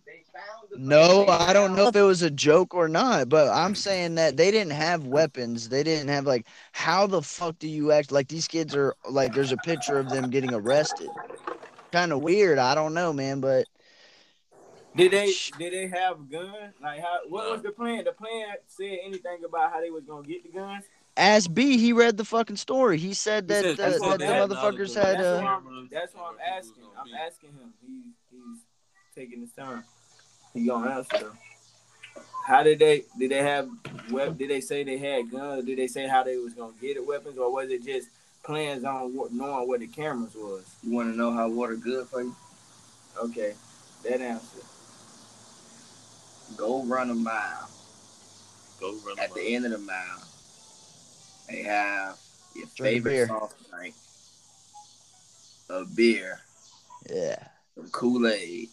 no, 0.78 1.26
I 1.28 1.52
don't 1.54 1.76
know 1.76 1.88
if 1.88 1.96
it 1.96 2.02
was 2.04 2.22
a 2.22 2.30
joke 2.30 2.76
or 2.76 2.88
not, 2.88 3.28
but 3.30 3.48
I'm 3.50 3.74
saying 3.74 4.16
that 4.16 4.38
they 4.38 4.52
didn't 4.52 4.74
have 4.74 5.08
weapons. 5.08 5.70
They 5.70 5.82
didn't 5.84 6.10
have 6.10 6.26
like 6.28 6.46
how 6.74 7.08
the 7.08 7.22
fuck 7.24 7.58
do 7.58 7.68
you 7.68 7.92
act 7.92 8.12
like 8.12 8.28
these 8.28 8.48
kids 8.48 8.76
are 8.76 8.94
like 9.10 9.34
there's 9.34 9.52
a 9.52 9.58
picture 9.58 9.98
of 9.98 10.10
them 10.10 10.30
getting 10.30 10.54
arrested. 10.54 11.10
Kind 11.92 12.12
of 12.14 12.22
weird. 12.22 12.60
I 12.60 12.76
don't 12.76 12.94
know, 12.94 13.12
man, 13.12 13.40
but 13.40 13.66
Did 14.96 15.12
they 15.12 15.32
did 15.58 15.74
they 15.74 15.88
have 15.88 16.30
guns? 16.30 16.74
Like 16.82 17.02
how? 17.02 17.20
What 17.30 17.52
was 17.52 17.62
the 17.62 17.72
plan? 17.72 18.04
The 18.06 18.12
plan 18.12 18.48
said 18.68 18.98
anything 19.04 19.44
about 19.46 19.72
how 19.72 19.82
they 19.82 19.90
was 19.92 20.04
gonna 20.04 20.28
get 20.28 20.44
the 20.44 20.50
guns? 20.50 20.84
as 21.18 21.50
B, 21.50 21.78
he 21.78 21.92
read 21.92 22.16
the 22.16 22.24
fucking 22.24 22.56
story. 22.56 22.98
He 22.98 23.14
said 23.14 23.44
He 23.44 23.48
that 23.48 23.64
said- 23.64 23.78
the, 23.78 23.84
he 23.84 24.00
that's 24.00 24.20
that 24.20 24.50
the 24.50 24.56
motherfuckers 24.56 24.96
had 24.96 25.16
of 25.16 25.18
That's 25.18 25.26
uh 25.26 25.42
what 25.44 25.52
I'm, 25.52 25.90
that's 25.92 26.14
what 26.16 26.24
I'm 26.34 26.58
asking. 26.58 26.84
I'm 26.98 27.14
asking 27.28 27.50
him. 27.50 27.74
He's 27.86 28.04
he's 28.32 28.60
taking 29.16 29.42
his 29.42 29.52
time. 29.52 29.84
He 30.54 30.66
gonna 30.66 30.90
answer 30.92 31.18
though. 31.20 32.22
How 32.46 32.64
did 32.64 32.80
they 32.80 33.04
did 33.18 33.32
they 33.32 33.44
have 33.44 33.70
web? 34.12 34.38
Did 34.38 34.50
they 34.50 34.62
say 34.62 34.84
they 34.84 34.98
had 34.98 35.30
guns? 35.30 35.66
Did 35.66 35.78
they 35.78 35.88
say 35.88 36.08
how 36.08 36.24
they 36.24 36.38
was 36.38 36.54
gonna 36.54 36.74
get 36.82 36.98
it 36.98 37.06
weapons, 37.06 37.38
or 37.38 37.52
was 37.52 37.70
it 37.70 37.84
just 37.86 38.10
plans 38.44 38.84
on 38.86 39.14
what, 39.16 39.32
knowing 39.34 39.68
what 39.68 39.82
the 39.82 39.88
cameras 39.88 40.34
was? 40.36 40.64
You 40.84 40.94
want 40.96 41.12
to 41.12 41.18
know 41.18 41.32
how 41.32 41.48
water 41.50 41.76
good 41.76 42.08
for 42.08 42.22
you? 42.24 42.36
Okay, 43.22 43.54
that 44.04 44.22
answer. 44.22 44.60
Go 46.58 46.84
run 46.84 47.10
a 47.10 47.16
mile. 47.16 47.70
Go 48.80 48.96
run 49.06 49.20
At 49.20 49.30
them 49.34 49.38
the 49.44 49.56
end 49.56 49.66
of 49.66 49.72
the 49.72 49.78
mile, 49.78 50.24
they 51.50 51.64
have 51.64 52.18
your 52.56 52.66
Drink 52.76 52.96
favorite 53.04 53.12
beer. 53.12 53.28
soft 53.28 53.56
drink, 53.72 53.94
a 55.70 55.86
beer, 55.86 56.40
yeah, 57.14 57.48
some 57.76 57.90
Kool 57.90 58.28
Aid, 58.28 58.70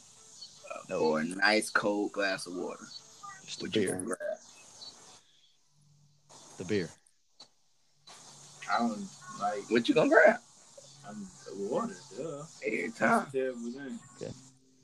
uh, 0.72 0.78
no, 0.88 1.00
or 1.00 1.20
a 1.20 1.24
nice 1.24 1.70
cold 1.70 2.12
glass 2.12 2.46
of 2.46 2.54
water. 2.54 2.86
just 3.44 3.58
the 3.60 3.66
What 3.66 3.76
you 3.76 3.82
beer, 3.82 3.94
gonna 3.94 4.04
grab? 4.06 4.18
the 6.58 6.64
beer. 6.64 6.90
I 8.72 8.78
don't 8.78 9.06
like. 9.40 9.62
What 9.70 9.88
you 9.88 9.94
gonna 9.94 10.08
grab? 10.08 10.36
I'm 11.08 11.26
water. 11.56 11.94
Duh. 12.16 12.42
Every 12.64 12.90
time. 12.92 13.26
a 13.28 13.32
terrible 13.32 13.60
thing. 13.72 13.98
Okay. 14.20 14.32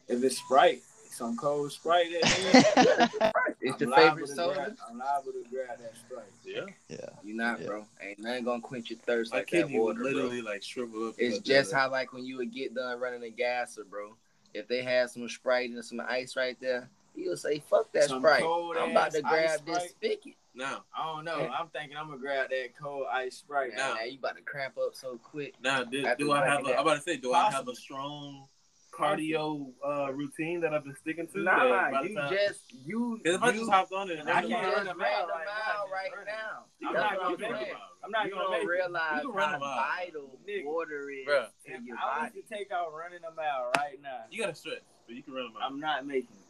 If 0.08 0.22
it's 0.22 0.38
Sprite, 0.38 0.82
some 1.12 1.36
cold 1.36 1.70
Sprite. 1.72 2.06
That 2.22 3.10
It's 3.60 3.80
I'm 3.80 3.88
your 3.88 3.96
favorite 3.96 4.26
to 4.26 4.34
soda. 4.34 4.54
grab- 4.54 4.76
I'm 4.90 4.98
liable 4.98 5.32
to 5.32 5.44
grab 5.50 5.78
that 5.78 5.94
Sprite. 5.96 6.24
Yeah. 6.44 6.64
Yeah, 6.88 6.96
You 7.22 7.34
not, 7.34 7.60
Yeah. 7.60 7.66
bro. 7.66 7.86
Ain't 8.00 8.18
nothing 8.18 8.44
gonna 8.44 8.60
quench 8.60 8.90
your 8.90 8.98
thirst 9.00 9.30
My 9.32 9.38
like 9.38 9.50
that 9.50 9.56
kidney 9.56 9.78
would 9.78 9.98
water, 9.98 10.00
bro. 10.02 10.10
literally 10.10 10.42
like 10.42 10.62
shrivel 10.62 11.08
up. 11.08 11.14
It's 11.18 11.38
just 11.38 11.70
that. 11.70 11.76
how 11.76 11.90
like 11.90 12.12
when 12.12 12.24
you 12.26 12.38
would 12.38 12.52
get 12.52 12.74
done 12.74 12.98
running 12.98 13.22
a 13.22 13.30
gasser, 13.30 13.84
bro. 13.84 14.16
If 14.54 14.66
they 14.68 14.82
had 14.82 15.10
some 15.10 15.28
Sprite 15.28 15.70
and 15.70 15.84
some 15.84 16.00
ice 16.00 16.36
right 16.36 16.58
there, 16.60 16.90
you'll 17.14 17.36
say, 17.36 17.60
"Fuck 17.70 17.92
that 17.92 18.04
Some 18.04 18.20
Sprite." 18.20 18.42
I'm 18.42 18.90
about 18.90 19.12
to 19.12 19.22
grab 19.22 19.64
this 19.64 19.76
Sprite. 19.76 19.90
spigot. 19.90 20.34
now. 20.54 20.84
I 20.94 21.04
don't 21.14 21.24
know. 21.24 21.48
I'm 21.56 21.68
thinking 21.68 21.96
I'm 21.96 22.08
gonna 22.08 22.18
grab 22.18 22.50
that 22.50 22.76
cold 22.78 23.06
ice 23.12 23.36
Sprite. 23.36 23.70
Now, 23.76 23.90
Now- 23.90 23.94
now 23.94 24.02
you 24.04 24.18
about 24.18 24.36
to 24.36 24.42
cramp 24.42 24.76
up 24.76 24.94
so 24.94 25.18
quick. 25.22 25.54
Now, 25.62 25.84
did, 25.84 26.04
After 26.04 26.24
do 26.24 26.32
I 26.32 26.44
have? 26.44 26.58
drinking 26.58 26.74
A, 26.74 26.80
I'm 26.80 26.86
about 26.86 26.96
to 26.96 27.00
say, 27.02 27.16
do 27.16 27.32
I 27.32 27.50
have 27.50 27.68
a 27.68 27.74
strong 27.76 28.46
cardio 28.92 29.72
uh, 29.84 30.12
routine 30.12 30.60
that 30.60 30.74
I've 30.74 30.84
been 30.84 30.94
sticking 30.96 31.26
to? 31.28 31.38
Nah, 31.40 31.90
that 31.90 32.04
you 32.08 32.14
time- 32.14 32.32
just 32.32 32.60
you. 32.86 33.20
'Cause 33.24 33.34
if 33.34 33.42
I 33.42 33.50
you- 33.50 33.58
just 33.60 33.70
hopped 33.70 33.92
on 33.92 34.10
it, 34.10 34.18
and 34.20 34.28
I 34.28 34.34
ran 34.34 34.42
you 34.44 34.48
the 34.50 34.54
can't 34.56 34.76
run 34.76 34.86
a 34.88 34.94
mile 34.94 34.96
right 34.98 35.28
mile 35.28 35.86
now, 35.86 35.92
right 35.92 36.04
just 36.10 36.16
run 36.16 36.26
it. 36.28 36.30
now. 36.30 36.64
I'm 36.88 36.92
not 36.94 37.16
gonna 37.18 37.34
I'm 37.34 37.40
make 37.40 37.76
I'm 38.04 38.10
not 38.10 38.24
you 38.26 38.30
gonna 38.32 38.42
don't 38.42 38.50
make 38.52 38.62
it. 38.62 38.66
realize 38.66 39.22
You 39.22 39.32
how 39.32 39.58
vital 39.58 40.38
Nigga. 40.46 40.64
water 40.64 41.10
is 41.10 41.26
Bruh. 41.26 41.46
to 41.66 41.72
If 41.72 41.82
your 41.84 41.96
I 41.96 42.22
was 42.24 42.30
body. 42.32 42.42
to 42.42 42.48
take 42.54 42.70
out 42.72 42.92
running 42.92 43.20
a 43.24 43.30
mile 43.34 43.70
right 43.78 44.00
now, 44.02 44.24
you 44.30 44.42
gotta 44.42 44.54
stretch, 44.54 44.82
but 45.06 45.14
you 45.16 45.22
can 45.22 45.34
run 45.34 45.46
a 45.46 45.50
mile. 45.50 45.62
I'm 45.64 45.80
not 45.80 46.04
making 46.06 46.28
it. 46.36 46.46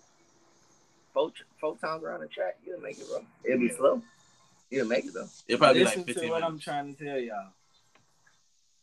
Four, 1.12 1.30
four 1.60 1.76
times 1.76 2.02
around 2.02 2.20
the 2.20 2.28
track, 2.28 2.56
you'll 2.64 2.80
make 2.80 2.98
it, 2.98 3.06
bro. 3.06 3.24
It'll 3.44 3.58
be 3.60 3.68
slow. 3.68 4.02
You'll 4.70 4.86
make 4.88 5.04
it 5.04 5.12
though. 5.12 5.28
It'll 5.46 5.58
probably 5.58 5.80
be 5.80 5.84
Listen 5.84 5.98
like 6.00 6.06
15 6.06 6.24
to 6.24 6.30
what. 6.30 6.42
I'm 6.42 6.58
trying 6.58 6.94
to 6.96 7.04
tell 7.04 7.18
y'all. 7.18 7.52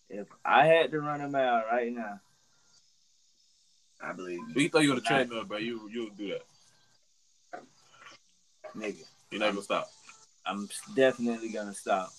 If 0.10 0.27
I 0.45 0.65
had 0.68 0.91
to 0.91 1.02
run 1.02 1.22
a 1.22 1.30
mile 1.30 1.64
right 1.72 1.91
now, 1.91 2.19
I 4.01 4.13
believe 4.13 4.39
But 4.47 4.55
you. 4.57 4.61
you 4.63 4.69
throw 4.69 4.81
you 4.81 4.89
on 4.91 4.95
the 4.95 5.01
treadmill, 5.01 5.43
bro. 5.45 5.57
You 5.57 5.89
you 5.91 6.03
would 6.05 6.17
do 6.17 6.30
that. 6.30 7.61
nigga, 8.76 9.03
You're 9.31 9.39
not 9.39 9.49
gonna 9.51 9.61
stop. 9.61 9.89
I'm 10.45 10.69
definitely 10.95 11.49
gonna 11.49 11.73
stop. 11.73 12.11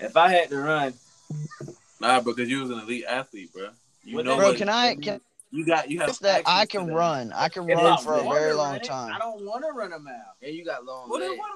If 0.00 0.16
I 0.16 0.28
had 0.28 0.50
to 0.50 0.58
run, 0.58 0.94
Nah, 2.00 2.20
because 2.20 2.48
you 2.48 2.60
was 2.60 2.70
an 2.70 2.78
elite 2.80 3.04
athlete, 3.08 3.52
bro. 3.52 3.68
You 4.04 4.22
know 4.22 4.36
Bro, 4.36 4.48
what? 4.48 4.56
can 4.58 4.68
I 4.68 4.94
can 4.94 5.20
You 5.50 5.64
got 5.64 5.90
you 5.90 6.00
have 6.00 6.18
that 6.20 6.42
I 6.46 6.66
can 6.66 6.86
that. 6.86 6.92
run. 6.94 7.32
I 7.32 7.48
can 7.48 7.68
if 7.68 7.76
run 7.76 7.98
I 7.98 8.02
for 8.02 8.14
a 8.14 8.22
very 8.22 8.48
run 8.50 8.56
long 8.56 8.74
it, 8.76 8.90
I 8.90 9.18
don't 9.18 9.44
want 9.44 9.64
to 9.64 9.72
run 9.72 9.92
a 9.92 9.98
mile. 9.98 10.34
And 10.42 10.54
you 10.54 10.64
got 10.64 10.84
long 10.84 11.08
What, 11.08 11.20
legs. 11.20 11.38
what, 11.38 11.48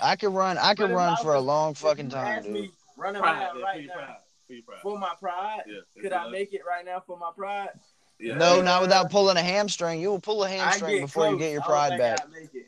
I 0.00 0.16
can 0.16 0.32
run. 0.32 0.58
I 0.58 0.74
can 0.74 0.92
run 0.92 1.16
for 1.16 1.34
a 1.34 1.40
long 1.40 1.74
fucking 1.74 2.10
time, 2.10 2.42
dude. 2.42 2.52
me, 2.52 2.70
Run 2.96 3.16
a 3.16 3.20
pride, 3.20 3.36
mile 3.54 3.62
right 3.62 3.86
now 3.86 4.16
for 4.46 4.52
your 4.52 4.62
pride. 4.62 4.78
for 4.82 4.98
my 4.98 5.14
pride. 5.18 5.62
Yeah. 5.66 6.02
Could 6.02 6.12
I 6.12 6.30
make 6.30 6.52
it 6.52 6.62
right 6.68 6.84
now 6.84 7.02
for 7.06 7.18
my 7.18 7.30
pride? 7.34 7.70
Yeah. 8.18 8.36
No, 8.36 8.62
not 8.62 8.82
without 8.82 9.10
pulling 9.10 9.36
a 9.36 9.42
hamstring. 9.42 10.00
You 10.00 10.10
will 10.10 10.20
pull 10.20 10.44
a 10.44 10.46
I 10.46 10.50
hamstring 10.50 10.96
get 10.96 11.00
before 11.02 11.28
you 11.28 11.38
get 11.38 11.52
your 11.52 11.62
I 11.62 11.66
pride 11.66 11.88
don't 11.90 11.98
back. 11.98 12.20
I 12.22 12.40
make 12.40 12.54
it. 12.54 12.66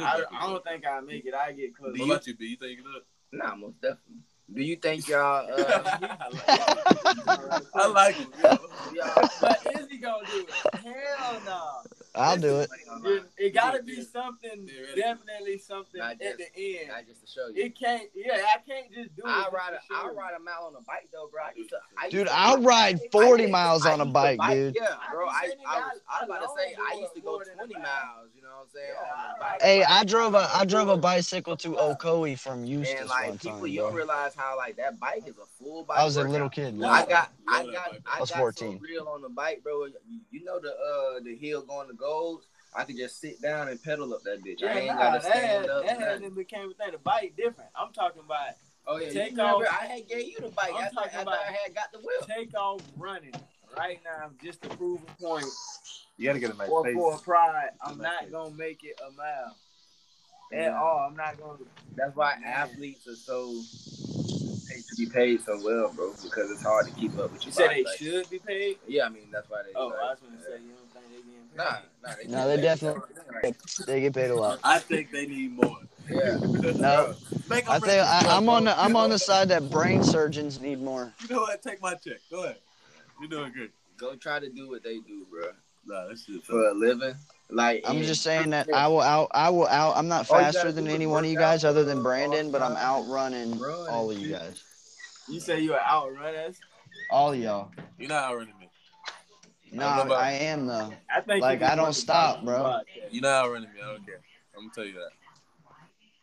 I, 0.00 0.24
I 0.32 0.46
don't 0.46 0.64
think 0.64 0.86
I 0.86 1.00
make 1.00 1.26
it. 1.26 1.34
I 1.34 1.52
get 1.52 1.76
close. 1.76 1.98
What 1.98 2.06
about 2.06 2.26
you, 2.26 2.34
B? 2.34 2.46
You 2.46 2.56
think 2.56 2.70
you 2.70 2.76
can 2.76 2.84
do 2.92 2.98
it? 2.98 3.04
Nah, 3.32 3.54
most 3.54 3.80
definitely. 3.80 4.22
Do 4.54 4.62
you 4.62 4.76
think 4.76 5.08
y'all? 5.08 5.48
Uh, 5.50 5.98
I 7.74 7.86
like 7.88 8.20
it. 8.20 8.28
yo. 8.42 8.50
y'all 8.94 9.28
But 9.40 9.60
is 9.78 9.88
he 9.90 9.98
gonna 9.98 10.26
do 10.26 10.46
it? 10.46 10.74
Hell 10.74 11.40
no. 11.46 12.01
I'll 12.14 12.36
do 12.36 12.60
it. 12.60 12.68
It, 13.04 13.22
it 13.38 13.54
gotta 13.54 13.82
be 13.82 14.02
something, 14.02 14.68
definitely 14.94 15.56
something 15.58 15.98
Not 15.98 16.20
at 16.20 16.36
the 16.38 16.44
end. 16.54 16.88
Not 16.88 17.06
just 17.06 17.22
to 17.22 17.26
show 17.26 17.48
you. 17.48 17.64
It 17.64 17.78
can't, 17.78 18.02
yeah, 18.14 18.34
I 18.54 18.58
can't 18.68 18.92
just 18.92 19.16
do 19.16 19.22
it. 19.24 19.28
I 19.28 19.44
just 19.44 19.52
ride 19.54 19.70
to 19.70 19.76
a 19.76 19.80
show 19.88 20.08
I 20.08 20.10
you. 20.10 20.18
ride 20.18 20.34
a 20.36 20.40
mile 20.40 20.64
on 20.66 20.74
a 20.76 20.84
bike 20.84 21.08
though, 21.12 21.28
bro. 21.32 21.42
I 21.44 21.52
used 21.56 21.70
to, 21.70 21.76
I 21.98 22.04
used 22.04 22.12
Dude, 22.16 22.26
to- 22.26 22.34
I'll 22.34 22.60
ride 22.60 23.00
40 23.10 23.44
did- 23.44 23.50
miles 23.52 23.86
on 23.86 24.00
a 24.00 24.04
used 24.04 24.08
to 24.08 24.12
bike, 24.12 24.40
dude. 24.50 24.76
Yeah, 24.78 24.88
bro. 25.10 25.26
I 25.26 25.30
I, 25.66 25.76
I 25.76 25.78
was 25.78 26.00
I 26.06 26.20
was 26.20 26.28
about 26.28 26.40
to 26.40 26.48
I 26.48 26.56
say 26.66 26.76
I 26.94 27.00
used 27.00 27.14
to 27.14 27.20
go 27.22 27.30
more 27.32 27.44
than 27.44 27.54
a 27.54 27.56
20 27.56 27.74
miles. 27.74 28.28
You 28.36 28.42
know 28.42 28.48
what 28.48 28.62
I'm 28.64 28.68
saying? 28.74 28.86
Yeah, 28.92 29.22
on 29.22 29.34
the 29.34 29.40
bike. 29.40 29.62
Hey, 29.62 29.84
I 29.84 30.04
drove 30.04 30.34
a 30.34 30.50
I 30.54 30.64
drove 30.66 30.88
a 30.88 30.96
bicycle 30.98 31.56
to 31.56 31.68
Ocoee 31.70 32.38
from 32.38 32.64
Eustis 32.66 33.00
and 33.00 33.08
like 33.08 33.28
one 33.30 33.38
people, 33.38 33.58
time, 33.60 33.66
you 33.68 33.80
don't 33.80 33.94
realize 33.94 34.34
how 34.34 34.56
like 34.58 34.76
that 34.76 35.00
bike 35.00 35.22
is 35.26 35.36
a 35.38 35.46
full 35.64 35.84
bike. 35.84 35.98
I 35.98 36.04
was 36.04 36.18
a 36.18 36.24
little 36.24 36.50
kid. 36.50 36.74
Yeah. 36.76 36.88
I 36.88 37.06
got, 37.06 37.32
I 37.48 37.64
got. 37.64 37.74
I, 38.06 38.16
I 38.18 38.20
was 38.20 38.30
got 38.30 38.38
14. 38.38 38.78
so 38.78 38.84
real 38.84 39.08
on 39.08 39.22
the 39.22 39.28
bike, 39.30 39.62
bro. 39.62 39.86
You 40.30 40.44
know 40.44 40.60
the 40.60 40.68
uh 40.70 41.20
the 41.24 41.34
hill 41.36 41.62
going 41.62 41.88
to 41.88 41.94
goals. 42.02 42.42
I 42.74 42.84
could 42.84 42.96
just 42.96 43.20
sit 43.20 43.40
down 43.42 43.68
and 43.68 43.82
pedal 43.82 44.12
up 44.14 44.22
that 44.24 44.42
bitch. 44.42 44.62
I 44.62 44.78
ain't 44.78 44.86
nah, 44.86 44.96
gotta 44.96 45.22
that 45.28 45.32
had, 45.36 45.42
stand 45.64 45.70
up. 45.70 45.86
that 45.86 46.00
nothing. 46.00 46.22
had 46.24 46.34
became 46.34 46.70
a 46.70 46.74
thing. 46.74 46.92
The 46.92 46.98
bike 46.98 47.34
different. 47.36 47.70
I'm 47.76 47.92
talking 47.92 48.22
about 48.24 48.54
Oh 48.86 48.96
yeah, 48.98 49.10
Take 49.10 49.32
you 49.32 49.36
remember 49.36 49.66
off- 49.68 49.78
I 49.80 49.86
had 49.86 50.08
gave 50.08 50.26
you 50.26 50.40
the 50.40 50.48
bike 50.48 50.72
I'm 50.74 50.84
after, 50.84 50.94
talking 50.96 51.10
after 51.12 51.22
about- 51.22 51.34
I 51.48 51.52
had 51.52 51.74
got 51.74 51.92
the 51.92 51.98
whip. 51.98 52.26
take 52.26 52.52
off 52.58 52.80
running 52.96 53.32
right 53.78 54.00
now 54.04 54.30
just 54.42 54.60
to 54.62 54.68
prove 54.70 55.00
a 55.02 55.22
point 55.22 55.46
You 56.16 56.26
gotta 56.26 56.40
get 56.40 56.50
a 56.54 56.56
nice 56.56 56.68
or 56.68 56.82
pace. 56.82 56.94
for 56.94 57.14
a 57.14 57.18
pride. 57.18 57.70
I'm 57.84 57.98
Nice 57.98 58.02
not 58.04 58.20
pace. 58.22 58.30
gonna 58.32 58.54
make 58.56 58.82
it 58.84 59.00
a 59.06 59.10
mile 59.12 59.56
at 60.52 60.58
Yeah. 60.62 60.80
all. 60.82 61.06
I'm 61.08 61.14
not 61.16 61.38
gonna. 61.38 61.58
That's 61.94 62.16
why 62.16 62.32
athletes 62.44 63.06
are 63.06 63.14
so 63.16 63.52
they 64.68 64.80
should 64.80 64.96
be 64.98 65.06
paid 65.06 65.42
so 65.44 65.60
well, 65.62 65.92
bro, 65.94 66.12
because 66.22 66.50
it's 66.50 66.62
hard 66.62 66.86
to 66.86 66.92
keep 66.94 67.16
up 67.18 67.30
with 67.32 67.42
your 67.42 67.48
You 67.48 67.52
said 67.52 67.70
they 67.70 67.84
like- 67.84 67.98
should 67.98 68.30
be 68.30 68.38
paid. 68.40 68.78
Yeah, 68.88 69.04
I 69.06 69.08
mean 69.10 69.28
that's 69.30 69.48
why 69.48 69.62
they. 69.62 69.72
Oh, 69.76 69.88
like, 69.88 69.98
I 70.00 70.10
was 70.10 70.18
gonna 70.20 70.42
say 70.42 70.58
you 70.62 70.72
don't 70.72 70.90
think 70.92 71.06
they 71.10 71.16
getting 71.16 71.30
paid. 71.30 71.38
Nah, 71.54 71.76
nah, 72.02 72.14
they, 72.16 72.28
No, 72.28 72.48
they 72.48 72.60
definitely- 72.60 73.02
They 73.86 74.00
get 74.00 74.14
paid 74.14 74.30
a 74.30 74.34
lot. 74.34 74.60
I 74.64 74.78
think 74.78 75.10
they 75.10 75.26
need 75.26 75.52
more. 75.52 75.78
Yeah, 76.10 76.36
No, 76.76 77.14
Make 77.48 77.68
I 77.68 77.78
think 77.78 78.02
I, 78.04 78.36
I'm 78.36 78.48
on 78.48 78.64
the 78.64 78.78
I'm 78.78 78.96
on 78.96 79.10
the 79.10 79.18
side 79.18 79.48
that 79.48 79.70
brain 79.70 80.02
surgeons 80.02 80.60
need 80.60 80.80
more. 80.80 81.12
You 81.28 81.36
know 81.36 81.42
what? 81.42 81.62
Take 81.62 81.80
my 81.80 81.94
check. 81.94 82.18
Go 82.30 82.44
ahead. 82.44 82.56
You're 83.20 83.30
doing 83.30 83.52
good. 83.52 83.70
go 83.96 84.16
try 84.16 84.40
to 84.40 84.48
do 84.50 84.68
what 84.68 84.82
they 84.82 84.98
do, 84.98 85.24
bro, 85.30 85.50
Nah, 85.86 86.08
that 86.08 86.18
shit. 86.18 86.42
for 86.44 86.68
a 86.68 86.74
living. 86.74 87.14
Like 87.50 87.84
I'm 87.86 87.98
just 88.02 88.22
saying 88.22 88.50
that 88.50 88.68
I 88.72 88.88
will 88.88 89.00
out 89.00 89.30
I 89.32 89.50
will 89.50 89.68
out. 89.68 89.96
I'm 89.96 90.08
not 90.08 90.28
All 90.30 90.38
you 90.38 90.42
gotta 90.42 90.52
faster 90.54 90.72
than 90.72 90.88
any 90.88 91.06
one 91.06 91.24
of 91.24 91.30
you 91.30 91.36
guys 91.38 91.64
other 91.64 91.84
than 91.84 92.02
Brandon, 92.02 92.50
but 92.50 92.62
I'm 92.62 92.76
outrunning 92.76 93.62
all 93.88 94.10
of 94.10 94.18
you 94.18 94.32
guys. 94.32 94.62
You 95.28 95.38
say 95.38 95.60
you 95.60 95.72
are 95.74 95.80
outrun 95.80 96.34
us. 96.34 96.56
All 97.10 97.32
of 97.32 97.38
y'all. 97.38 97.70
You're 97.98 98.08
not 98.08 98.24
outrunning 98.24 98.54
me. 98.58 98.61
Nah, 99.72 100.02
about- 100.02 100.18
I 100.20 100.32
am 100.32 100.66
though. 100.66 100.92
I 101.10 101.20
think 101.22 101.42
Like, 101.42 101.62
I 101.62 101.74
don't 101.74 101.94
stop, 101.94 102.44
bro. 102.44 102.80
You 103.10 103.20
know 103.20 103.30
how 103.30 103.50
running 103.50 103.72
me. 103.72 103.80
I 103.82 103.92
don't 103.92 104.04
care. 104.06 104.20
I'm 104.54 104.62
gonna 104.64 104.74
tell 104.74 104.84
you 104.84 104.94
that. 104.94 105.10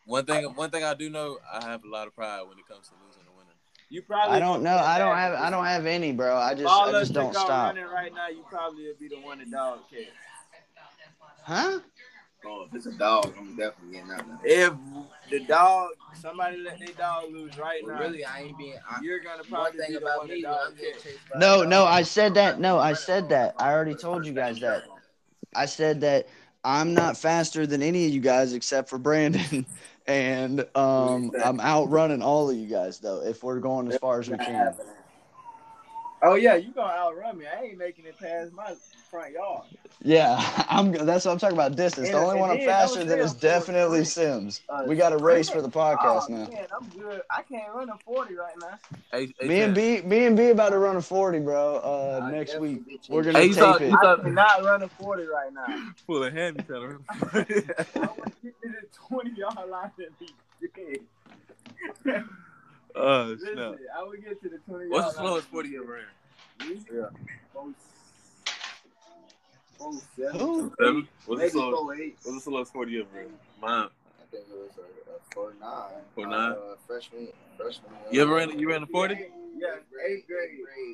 One 0.06 0.26
thing, 0.26 0.46
one 0.56 0.70
thing 0.72 0.84
I 0.84 0.94
do 0.94 1.10
know, 1.10 1.38
I 1.52 1.64
have 1.66 1.84
a 1.84 1.88
lot 1.88 2.08
of 2.08 2.16
pride 2.16 2.42
when 2.48 2.58
it 2.58 2.68
comes 2.68 2.88
to 2.90 2.94
losing 3.06 3.22
and 3.22 3.36
winning. 3.36 3.54
You 3.90 4.02
probably 4.04 4.38
I 4.38 4.40
don't 4.40 4.64
know. 4.64 4.76
I 4.78 4.98
don't 4.98 5.16
have. 5.16 5.34
I 5.34 5.50
don't 5.50 5.66
have 5.66 5.86
any, 5.86 6.12
bro. 6.12 6.36
I 6.38 6.54
just. 6.54 6.66
all 6.66 6.90
I 6.90 7.00
us 7.00 7.02
just 7.10 7.14
don't 7.14 7.34
stop. 7.34 7.76
running 7.76 7.86
right 7.86 8.14
now, 8.14 8.28
you 8.28 8.44
probably 8.50 8.88
would 8.88 9.00
be 9.00 9.08
the 9.08 9.20
one 9.20 9.40
that 9.40 9.52
dog 9.52 9.80
catch. 9.90 10.08
Huh? 11.44 11.80
Oh, 12.46 12.66
if 12.68 12.74
it's 12.76 12.86
a 12.86 12.92
dog, 12.94 13.34
I'm 13.38 13.56
definitely 13.56 13.98
getting 13.98 14.12
out 14.12 14.26
there. 14.44 14.68
If 14.68 14.74
the 15.30 15.40
dog, 15.42 15.90
somebody 16.14 16.58
let 16.58 16.80
their 16.80 16.96
dog 16.96 17.32
lose 17.32 17.58
right 17.58 17.82
But 17.86 17.94
now, 17.94 18.00
really, 18.00 18.24
I 18.24 18.44
ain't 18.44 18.58
being. 18.58 18.78
I, 18.90 19.02
you're 19.02 19.20
gonna 19.20 19.44
one 19.44 19.50
probably 19.50 19.80
thing 19.80 19.88
be 19.90 19.94
the 20.00 20.02
about 20.06 20.28
me, 20.28 20.42
that 20.42 20.48
when 20.48 20.56
dog 20.58 20.68
I'm 20.70 20.76
getting 20.76 20.94
catch. 20.94 21.04
chased 21.04 21.20
by 21.32 21.40
No, 21.40 21.64
no. 21.64 21.86
I 21.86 22.04
said 22.04 22.34
that. 22.36 22.60
No, 22.60 22.80
I 22.80 22.94
said 22.94 23.30
that. 23.30 23.56
I 23.60 23.72
already 23.72 23.96
told 23.96 24.26
you 24.26 24.34
guys 24.34 24.60
that. 24.62 24.84
I 25.56 25.66
said 25.66 26.02
that 26.02 26.28
I'm 26.64 26.94
not 26.94 27.18
faster 27.18 27.66
than 27.68 27.82
any 27.82 28.06
of 28.06 28.12
you 28.12 28.22
guys 28.22 28.54
except 28.54 28.90
for 28.90 28.98
Brandon, 28.98 29.66
and 30.08 30.62
um, 30.76 31.32
I'm 31.44 31.60
outrunning 31.60 32.22
all 32.22 32.50
of 32.50 32.56
you 32.56 32.68
guys 32.68 33.00
though. 33.00 33.22
If 33.22 33.44
we're 33.44 33.60
going 33.60 33.92
as 33.92 33.98
far 33.98 34.20
as 34.20 34.30
we 34.30 34.38
can. 34.38 34.76
Oh 36.22 36.36
yeah, 36.36 36.56
you 36.56 36.72
gonna 36.72 36.92
outrun 36.94 37.38
me. 37.38 37.46
I 37.48 37.64
ain't 37.64 37.78
making 37.78 38.06
it 38.06 38.18
past 38.20 38.52
my 38.54 38.76
front 39.10 39.34
yard. 39.34 39.64
Yeah, 40.02 40.38
I'm. 40.70 40.92
That's 40.92 41.26
what 41.26 41.32
I'm 41.34 41.40
talking 41.40 41.58
about. 41.58 41.76
Distance. 41.76 42.10
The 42.10 42.18
only 42.18 42.40
one 42.40 42.50
I'm 42.52 42.60
faster 42.60 43.00
than 43.04 43.18
say 43.20 43.24
is 43.24 43.34
definitely 43.34 44.06
sprint. 44.06 44.30
Sims. 44.56 44.62
Uh, 44.70 44.84
We 44.88 44.96
got 44.96 45.12
a 45.12 45.18
race 45.32 45.50
for 45.50 45.62
the 45.62 45.70
podcast 45.70 46.26
oh, 46.30 46.34
now. 46.34 46.48
Man, 46.48 46.68
I'm 46.74 46.88
good. 46.90 47.22
I 47.30 47.42
can't 47.42 47.74
run 47.74 47.90
a 47.90 47.98
forty 47.98 48.36
right 48.36 48.54
now. 48.62 48.78
Hey, 49.12 49.34
hey, 49.40 49.48
Me 49.48 49.62
and 49.62 49.76
B, 49.76 50.02
me 50.02 50.26
and 50.26 50.38
B 50.38 50.50
about 50.50 50.70
to 50.70 50.78
run 50.78 50.96
a 50.96 51.02
40, 51.02 51.40
bro. 51.40 51.78
Uh, 51.84 52.22
I 52.24 52.32
next 52.32 52.60
week. 52.60 52.82
We're 53.10 53.24
gonna 53.24 53.40
Hey, 53.40 53.46
you 53.48 53.54
tape 53.54 53.62
saw- 53.64 53.74
it. 53.76 53.90
you 53.90 53.98
I 53.98 54.16
cannot 54.22 54.64
run 54.64 54.84
a 54.84 54.88
forty 54.88 55.24
right 55.24 55.52
now. 55.54 55.92
Pull 56.08 56.24
a 56.24 56.32
hand, 56.32 56.58
you 56.58 56.64
trying 56.64 56.98
to. 56.98 57.04
I 57.12 57.26
want 57.26 57.48
to 57.48 58.42
get 58.44 58.62
to 58.62 58.70
the 58.70 58.88
twenty 59.08 59.32
yard 59.32 59.70
line 59.70 59.92
and 59.98 60.20
be 60.20 60.28
dead. 62.06 62.24
oh 62.96 63.24
Listen, 63.24 63.54
snap! 63.54 63.76
I 63.98 64.04
would 64.04 64.24
get 64.24 64.42
to 64.44 64.50
the 64.50 64.58
twenty 64.60 64.88
What's 64.88 65.14
the 65.14 65.20
slowest 65.22 65.48
forty 65.48 65.70
you 65.70 65.84
ever 65.84 65.94
ran? 65.94 66.84
Yeah. 66.92 67.06
Four, 69.80 69.94
four, 69.94 70.02
seven. 70.18 70.40
Who? 70.40 70.74
Seven. 70.78 71.08
What's 71.26 71.26
the 71.26 71.36
Maybe 71.38 71.50
slowest? 71.50 71.78
four 71.82 71.96
eight. 71.96 72.18
What's 72.24 72.38
the 72.38 72.42
slowest 72.42 72.74
forty 72.74 72.92
you 72.92 73.02
ever 73.02 73.10
ran? 73.16 73.30
Mine. 73.62 73.88
I 74.20 74.26
think 74.30 74.44
it 74.50 74.58
was 74.58 74.72
a, 74.78 74.82
a 74.82 75.34
four 75.34 75.54
nine. 75.60 76.04
Four 76.14 76.28
nine? 76.28 76.52
Uh, 76.52 76.76
freshman, 76.86 77.30
freshman. 77.58 77.92
Uh, 77.94 78.10
you 78.12 78.22
ever 78.22 78.34
ran? 78.36 78.60
You 78.60 78.70
ran 78.70 78.84
a 78.84 78.88
forty? 78.88 79.16
Yeah, 79.58 79.76
eighth 80.08 80.28
grade. 80.28 80.50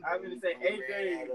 I'm 0.07 0.21
gonna 0.21 0.39
say 0.39 0.55
eighth 0.61 0.83
uh, 0.83 0.87
grade. 0.87 1.27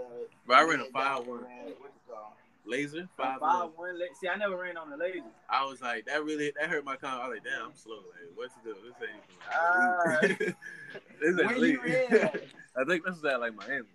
Bro, 0.46 0.56
I 0.56 0.62
ran 0.62 0.80
a 0.80 0.84
five 0.86 1.26
one. 1.26 1.40
What's 1.40 1.96
it 1.96 2.08
called? 2.08 2.32
Laser 2.66 3.08
Five, 3.16 3.40
five 3.40 3.40
one. 3.40 3.60
five 3.60 3.70
one. 3.76 3.98
See, 4.20 4.28
I 4.28 4.36
never 4.36 4.56
ran 4.56 4.76
on 4.76 4.90
the 4.90 4.96
laser. 4.96 5.22
I 5.48 5.64
was 5.64 5.80
like, 5.80 6.06
that 6.06 6.24
really 6.24 6.52
that 6.58 6.70
hurt 6.70 6.84
my 6.84 6.96
confidence. 6.96 7.22
I 7.24 7.28
was 7.28 7.36
like, 7.36 7.44
damn, 7.44 7.66
I'm 7.66 7.76
slow. 7.76 7.96
Like, 7.96 8.30
what's 8.34 8.54
to 8.54 8.60
do? 8.62 8.76
This 8.84 8.94
ain't. 9.02 9.22
Ah. 9.52 10.54
this 11.20 11.40
ain't 11.40 11.58
you 11.58 11.80
I 12.76 12.84
think 12.84 13.04
this 13.04 13.16
is 13.16 13.24
at 13.24 13.40
like 13.40 13.54
Miami. 13.54 13.86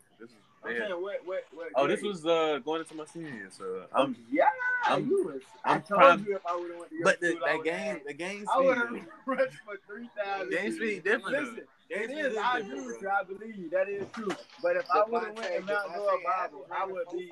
This 0.65 0.75
is. 0.75 0.81
I'm 0.81 0.87
saying 0.89 1.01
what, 1.01 1.19
what, 1.25 1.43
what? 1.53 1.67
Oh, 1.75 1.87
this 1.87 2.01
was 2.01 2.25
uh 2.25 2.59
going 2.63 2.81
into 2.81 2.95
my 2.95 3.05
senior 3.05 3.29
year, 3.29 3.49
so 3.51 3.85
I'm. 3.93 4.15
yeah. 4.31 4.45
I'm- 4.85 5.07
you 5.07 5.23
was. 5.25 5.41
i 5.63 5.73
I'm 5.73 5.81
told 5.81 5.99
prime- 5.99 6.25
you 6.27 6.35
if 6.35 6.45
I 6.45 6.55
would 6.55 6.69
have 6.69 6.79
went 6.79 6.89
to 6.91 6.95
your 6.95 7.03
But 7.05 7.19
the, 7.19 7.27
school, 7.31 7.41
I 7.43 7.47
that 7.47 7.57
would've 7.57 7.65
game, 7.73 7.79
had- 7.79 8.01
the 8.05 8.13
game 8.13 8.37
speed, 8.39 8.47
I 8.53 8.59
would 8.61 8.77
have 8.77 8.91
rushed 9.25 9.57
for 9.65 9.77
three 9.87 10.09
thousand. 10.17 10.51
game 10.51 10.71
speed 10.73 11.03
different. 11.03 11.37
Listen, 11.39 11.55
though. 11.55 11.61
Game 11.95 12.09
it 12.09 12.17
is. 12.17 12.37
I 12.37 12.57
different, 12.59 12.73
agree 12.79 12.87
with 12.87 13.01
you. 13.01 13.09
I 13.09 13.23
believe 13.23 13.55
you. 13.57 13.69
That 13.69 13.89
is 13.89 14.05
true. 14.13 14.31
But 14.61 14.75
if 14.77 14.85
I 14.91 15.03
would 15.07 15.23
have 15.23 15.35
went 15.35 15.53
to 15.53 15.61
Mount 15.61 15.93
Dora 15.95 16.17
Bible, 16.25 16.67
I 16.71 16.85
would 16.85 17.05
be. 17.11 17.23
If 17.25 17.31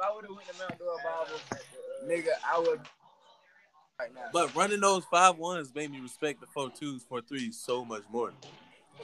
I 0.00 0.14
would 0.14 0.24
have 0.24 0.34
went 0.36 0.48
to 0.48 0.54
Mount 0.58 0.78
Dora 0.78 0.96
Bible, 1.04 1.40
nigga, 2.06 2.32
I 2.52 2.58
would. 2.58 2.80
Right 4.00 4.14
now. 4.14 4.22
But 4.32 4.54
running 4.56 4.80
those 4.80 5.04
five 5.04 5.38
ones 5.38 5.72
made 5.74 5.90
me 5.92 6.00
respect 6.00 6.40
the 6.40 6.46
four 6.46 6.70
twos, 6.70 7.04
four 7.04 7.20
threes 7.20 7.58
so 7.58 7.84
much 7.84 8.02
more. 8.10 8.32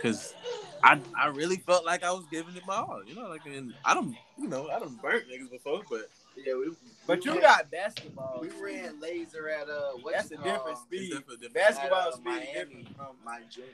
Cause 0.00 0.34
I 0.82 1.00
I 1.20 1.26
really 1.28 1.56
felt 1.56 1.84
like 1.84 2.04
I 2.04 2.10
was 2.12 2.24
giving 2.30 2.56
it 2.56 2.62
my 2.66 2.76
all. 2.76 3.02
You 3.06 3.14
know, 3.16 3.28
like 3.28 3.44
and 3.46 3.74
I 3.84 3.94
don't 3.94 4.14
you 4.38 4.48
know, 4.48 4.68
I 4.70 4.78
don't 4.78 5.00
burnt 5.02 5.24
niggas 5.28 5.50
before, 5.50 5.82
but 5.90 6.08
Yeah, 6.36 6.54
we. 6.54 6.72
but 7.06 7.24
you 7.24 7.32
ran- 7.32 7.40
got 7.40 7.70
basketball. 7.70 8.40
We 8.40 8.48
ran 8.62 9.00
laser 9.00 9.48
at 9.48 9.68
uh. 9.68 9.92
What's 10.02 10.28
That's 10.28 10.30
a 10.30 10.34
it 10.34 10.36
different 10.44 10.62
called? 10.64 10.78
speed. 10.78 11.00
It's 11.00 11.08
different, 11.18 11.40
different. 11.42 11.54
Basketball 11.54 12.00
At, 12.00 12.06
uh, 12.08 12.12
speed 12.12 12.24
Miami. 12.24 12.46
different 12.54 12.88
from. 12.96 13.16
My 13.24 13.40
junior, 13.50 13.70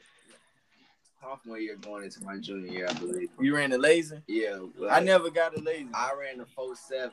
sophomore 1.21 1.59
year 1.59 1.77
going 1.77 2.05
into 2.05 2.23
my 2.25 2.39
junior 2.39 2.73
year, 2.73 2.87
I 2.89 2.93
believe. 2.95 3.29
You 3.41 3.55
ran 3.55 3.71
the 3.71 3.79
laser. 3.79 4.23
Yeah, 4.27 4.59
I 4.91 5.01
never 5.01 5.31
got 5.31 5.57
a 5.57 5.61
laser. 5.61 5.89
I 5.95 6.13
ran 6.19 6.39
the 6.39 6.47
four 6.47 6.75
seven. 6.77 7.13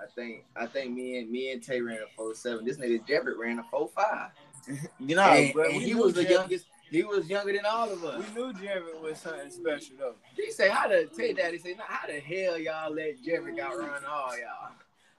I 0.00 0.04
think 0.14 0.44
I 0.56 0.66
think 0.66 0.92
me 0.94 1.18
and 1.18 1.30
me 1.30 1.52
and 1.52 1.62
Tay 1.62 1.80
ran 1.80 1.96
a 1.98 2.06
four 2.16 2.34
seven. 2.34 2.64
This 2.66 2.76
nigga 2.76 3.06
Devitt 3.06 3.38
ran 3.38 3.58
a 3.58 3.64
four 3.70 3.88
five. 3.94 4.30
You 5.00 5.16
know, 5.16 5.22
and, 5.22 5.52
but 5.52 5.66
and 5.66 5.78
we 5.78 5.84
he 5.84 5.94
knew 5.94 6.02
was 6.04 6.14
the 6.14 6.22
youngest. 6.24 6.66
He 6.92 7.02
was 7.04 7.26
younger 7.26 7.54
than 7.54 7.64
all 7.64 7.90
of 7.90 8.04
us. 8.04 8.22
We 8.34 8.34
knew 8.42 8.52
Jerry 8.52 8.82
was 9.00 9.18
something 9.18 9.50
special 9.50 9.96
though. 9.98 10.14
He 10.36 10.50
say, 10.50 10.68
"How 10.68 10.88
the 10.88 11.08
Tay 11.16 11.32
Daddy 11.32 11.56
say, 11.56 11.72
nah, 11.72 11.84
how 11.88 12.06
the 12.06 12.20
hell 12.20 12.58
y'all 12.58 12.92
let 12.92 13.22
Jeffrey 13.22 13.56
got 13.56 13.78
run 13.78 14.04
all 14.04 14.36
y'all?" 14.38 14.72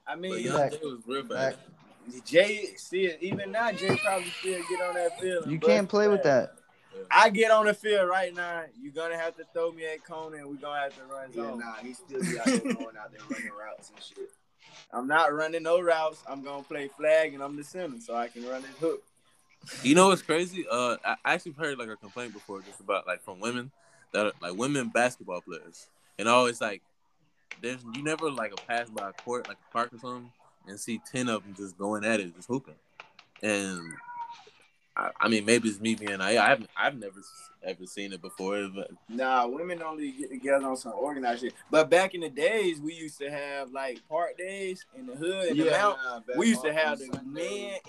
I 0.06 0.12
But 0.12 0.20
mean, 0.20 0.46
young 0.46 0.56
Back. 0.56 0.72
Jay 0.74 0.80
was 0.84 1.00
real 1.08 1.24
Back. 1.24 1.56
Jay 2.26 2.66
still 2.76 3.14
even 3.22 3.52
now 3.52 3.72
Jay 3.72 3.98
probably 4.04 4.30
still 4.40 4.62
get 4.70 4.82
on 4.82 4.94
that 4.94 5.20
field. 5.20 5.48
You 5.50 5.58
can't 5.58 5.90
play 5.90 6.08
with 6.08 6.22
that. 6.24 6.52
I 7.10 7.32
get 7.32 7.50
on 7.50 7.66
the 7.66 7.74
field 7.74 8.08
right 8.08 8.34
now. 8.36 8.66
You're 8.80 8.94
gonna 8.94 9.18
have 9.18 9.36
to 9.38 9.46
throw 9.52 9.72
me 9.72 9.86
at 9.86 10.04
Conan. 10.06 10.42
and 10.42 10.50
We're 10.50 10.56
gonna 10.58 10.80
have 10.80 10.96
to 10.96 11.04
run 11.06 11.32
Yeah, 11.34 11.44
zone. 11.44 11.60
nah, 11.60 11.74
he 11.82 11.94
still 11.96 12.22
be 12.22 12.38
out 12.38 12.46
there 12.46 12.60
going 12.60 12.98
out 12.98 13.12
there 13.12 13.22
running 13.32 13.50
routes 13.50 13.90
and 13.90 14.04
shit. 14.04 14.30
I'm 14.92 15.08
not 15.08 15.34
running 15.34 15.64
no 15.64 15.82
routes. 15.82 16.24
I'm 16.28 16.44
gonna 16.44 16.62
play 16.62 16.88
flag 16.88 17.34
and 17.34 17.42
I'm 17.42 17.56
the 17.56 17.64
center, 17.64 18.00
so 18.00 18.16
I 18.16 18.28
can 18.28 18.46
run 18.48 18.62
his 18.62 18.78
hook. 18.78 19.02
You 19.84 19.96
know 19.96 20.10
what's 20.10 20.22
crazy? 20.22 20.66
Uh, 20.70 20.98
I 21.04 21.16
actually 21.26 21.54
heard 21.54 21.78
like 21.78 21.90
a 21.90 21.96
complaint 21.96 22.34
before, 22.34 22.62
just 22.62 22.80
about 22.80 23.08
like 23.08 23.22
from 23.22 23.40
women 23.40 23.72
that 24.12 24.28
are, 24.28 24.32
like 24.42 24.56
women 24.56 24.90
basketball 24.90 25.42
players, 25.42 25.88
and 26.20 26.28
always 26.28 26.62
like 26.62 26.82
there's 27.62 27.84
you 27.96 28.04
never 28.04 28.30
like 28.30 28.52
a 28.52 28.62
pass 28.68 28.90
by 28.90 29.10
a 29.10 29.14
court 29.14 29.48
like 29.48 29.58
a 29.70 29.74
park 29.74 29.94
or 29.94 30.00
something 30.00 30.32
and 30.68 30.80
see 30.80 31.00
ten 31.12 31.30
of 31.30 31.44
them 31.44 31.54
just 31.56 31.78
going 31.78 32.04
at 32.06 32.20
it, 32.20 32.36
just 32.36 32.48
hooping, 32.48 32.76
and 33.42 33.82
I, 34.96 35.10
I 35.22 35.28
mean 35.28 35.46
maybe 35.46 35.70
it's 35.70 35.80
me 35.80 35.96
being 35.96 36.22
I 36.22 36.38
I 36.38 36.50
haven't 36.50 36.70
I've 36.78 36.98
never 36.98 37.20
ever 37.64 37.86
seen 37.86 38.12
it 38.14 38.22
before, 38.22 38.68
but 38.76 38.92
Nah, 39.10 39.48
women 39.48 39.82
only 39.82 40.12
get 40.12 40.30
together 40.30 40.68
on 40.68 40.76
some 40.78 40.92
organized 40.94 41.42
shit. 41.42 41.54
But 41.72 41.90
back 41.90 42.14
in 42.14 42.22
the 42.22 42.30
days, 42.30 42.80
we 42.82 42.94
used 42.94 43.18
to 43.20 43.32
have 43.32 43.72
like 43.72 44.00
park 44.10 44.38
days 44.38 44.86
in 44.98 45.08
the 45.08 45.16
hood 45.16 45.48
and 45.48 45.60
the 45.60 45.72
mount. 45.72 45.98
nah, 46.04 46.20
We 46.38 46.48
used 46.50 46.62
to 46.64 46.74
have 46.74 47.00
the 47.00 47.06
Sunday. 47.06 47.22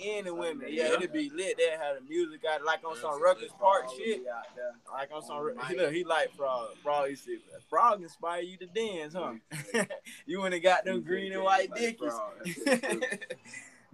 men 0.01 0.15
and 0.17 0.27
the 0.27 0.33
women. 0.33 0.67
Yeah, 0.69 0.87
yeah. 0.87 0.93
it'd 0.93 1.11
be 1.11 1.29
lit. 1.29 1.57
They'd 1.57 1.71
have 1.77 1.97
the 2.01 2.09
music 2.09 2.41
out 2.49 2.63
like 2.63 2.83
on 2.85 2.95
some 2.95 3.19
Yeah, 3.19 3.23
Rucker 3.25 3.45
Park 3.59 3.85
shit. 3.97 4.23
be 4.23 4.29
out 4.29 4.43
there. 4.55 4.71
Like 4.91 5.09
on 5.13 5.21
some, 5.21 5.35
On 5.35 5.51
the 5.57 5.65
he 5.67 5.75
look, 5.75 5.93
he 5.93 6.03
like 6.05 6.33
frog. 6.35 6.69
Frog 6.81 7.09
used 7.09 7.25
to 7.25 7.37
frog 7.69 8.01
inspire 8.01 8.41
you 8.41 8.55
to 8.57 8.65
dance, 8.67 9.13
huh? 9.13 9.33
you 10.25 10.37
wouldn't 10.37 10.53
have 10.55 10.63
got 10.63 10.85
them 10.85 11.01
green 11.01 11.33
and 11.33 11.43
white 11.43 11.69
Like 11.71 11.79
dickies. 11.81 12.13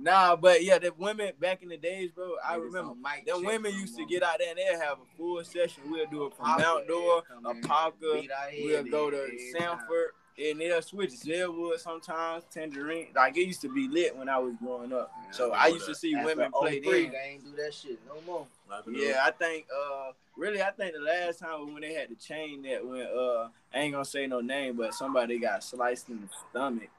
frog. 0.03 0.13
That's 0.13 0.23
it. 0.23 0.29
nah, 0.29 0.35
but 0.35 0.63
yeah, 0.63 0.79
the 0.79 0.91
women 0.97 1.33
back 1.39 1.63
in 1.63 1.69
the 1.69 1.77
days, 1.77 2.11
bro. 2.11 2.35
I 2.45 2.55
remember 2.55 2.91
on 2.91 3.01
mic 3.01 3.25
them 3.25 3.43
women 3.43 3.73
used 3.73 3.97
to 3.97 4.05
get 4.05 4.23
out 4.23 4.37
there 4.39 4.49
and 4.49 4.57
they'd 4.57 4.83
have 4.83 4.97
a 4.99 5.17
full 5.17 5.43
session. 5.43 5.83
We'll 5.89 6.07
do 6.07 6.25
it 6.25 6.33
from 6.35 6.45
Parker, 6.45 6.63
Mount 6.63 6.87
Dora, 6.87 7.21
come 7.21 7.45
a 7.45 7.49
in, 7.51 7.61
Parker. 7.61 7.95
beat 8.13 8.31
We'll 8.63 8.83
go 8.83 9.09
to 9.11 9.29
Sanford. 9.57 10.11
And 10.41 10.59
they'll 10.59 10.81
switch 10.81 11.11
Zellwood 11.11 11.77
sometimes, 11.79 12.45
Tangerine. 12.49 13.07
Like 13.15 13.37
it 13.37 13.41
used 13.45 13.61
to 13.61 13.69
be 13.71 13.87
lit 13.87 14.15
when 14.15 14.29
I 14.29 14.39
was 14.39 14.53
growing 14.55 14.91
up. 14.93 15.11
Yeah, 15.25 15.31
So 15.31 15.51
I 15.51 15.65
I 15.65 15.67
know 15.67 15.73
used 15.75 15.85
to 15.87 15.93
see 15.93 16.15
After 16.15 16.25
women 16.25 16.51
play 16.51 16.79
03, 16.79 17.03
then. 17.03 17.11
They 17.11 17.17
ain't 17.33 17.43
do 17.43 17.51
that 17.61 17.73
shit 17.73 17.99
no 18.07 18.15
more. 18.25 18.47
Yeah, 18.89 19.21
I 19.25 19.31
think 19.31 19.65
uh 19.75 20.13
really 20.37 20.61
I 20.61 20.71
think 20.71 20.93
the 20.95 21.01
last 21.01 21.39
time 21.39 21.59
was 21.65 21.73
when 21.73 21.81
they 21.81 21.93
had 21.93 22.07
to 22.09 22.15
chain 22.15 22.63
that 22.63 22.83
when 22.83 23.01
uh 23.01 23.49
I 23.73 23.79
ain't 23.79 23.91
gonna 23.93 24.05
say 24.05 24.25
no 24.25 24.39
name, 24.39 24.77
but 24.77 24.93
somebody 24.93 25.37
got 25.37 25.63
sliced 25.63 26.09
in 26.09 26.21
the 26.21 26.29
stomach 26.49 26.89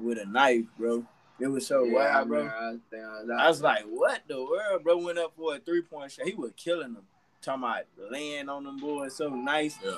with 0.00 0.18
a 0.18 0.24
knife, 0.26 0.64
bro. 0.78 1.04
It 1.40 1.46
was 1.46 1.66
so 1.66 1.84
Yeah, 1.84 1.92
wild, 1.94 2.28
bro. 2.28 2.46
I 2.46 2.70
was 2.72 3.30
I 3.38 3.48
was 3.48 3.62
like, 3.62 3.84
what 3.84 4.22
the 4.26 4.42
world, 4.44 4.82
bro? 4.82 4.98
Went 4.98 5.18
up 5.18 5.32
for 5.36 5.54
a 5.54 5.58
three 5.58 5.82
point 5.82 6.12
shot. 6.12 6.26
He 6.26 6.34
was 6.34 6.52
killing 6.56 6.94
them. 6.94 7.04
Talking 7.40 7.62
about 7.62 7.84
laying 8.10 8.48
on 8.48 8.64
them 8.64 8.78
boys 8.78 9.14
so 9.16 9.28
nice. 9.28 9.76
Yeah. 9.84 9.94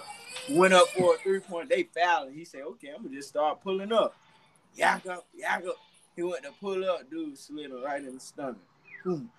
Went 0.51 0.75
up 0.75 0.89
for 0.89 1.15
a 1.15 1.19
three 1.19 1.41
point. 1.41 1.71
They 1.71 1.85
fouled. 1.85 2.33
He 2.33 2.45
said, 2.45 2.63
okay, 2.63 2.89
I'm 2.95 3.03
gonna 3.05 3.17
just 3.17 3.31
start 3.31 3.63
pulling 3.63 3.93
up. 3.93 4.15
Yak 4.75 5.07
up, 5.07 5.27
yak 5.35 5.65
up. 5.67 5.77
He 6.15 6.23
went 6.23 6.43
to 6.45 6.51
pull 6.61 6.85
up, 6.85 7.11
dude 7.11 7.39
slid 7.39 7.71
him 7.71 7.83
right 7.83 8.05
in 8.05 8.15
the 8.15 8.21
stomach. 8.21 8.59
Boom. 9.05 9.31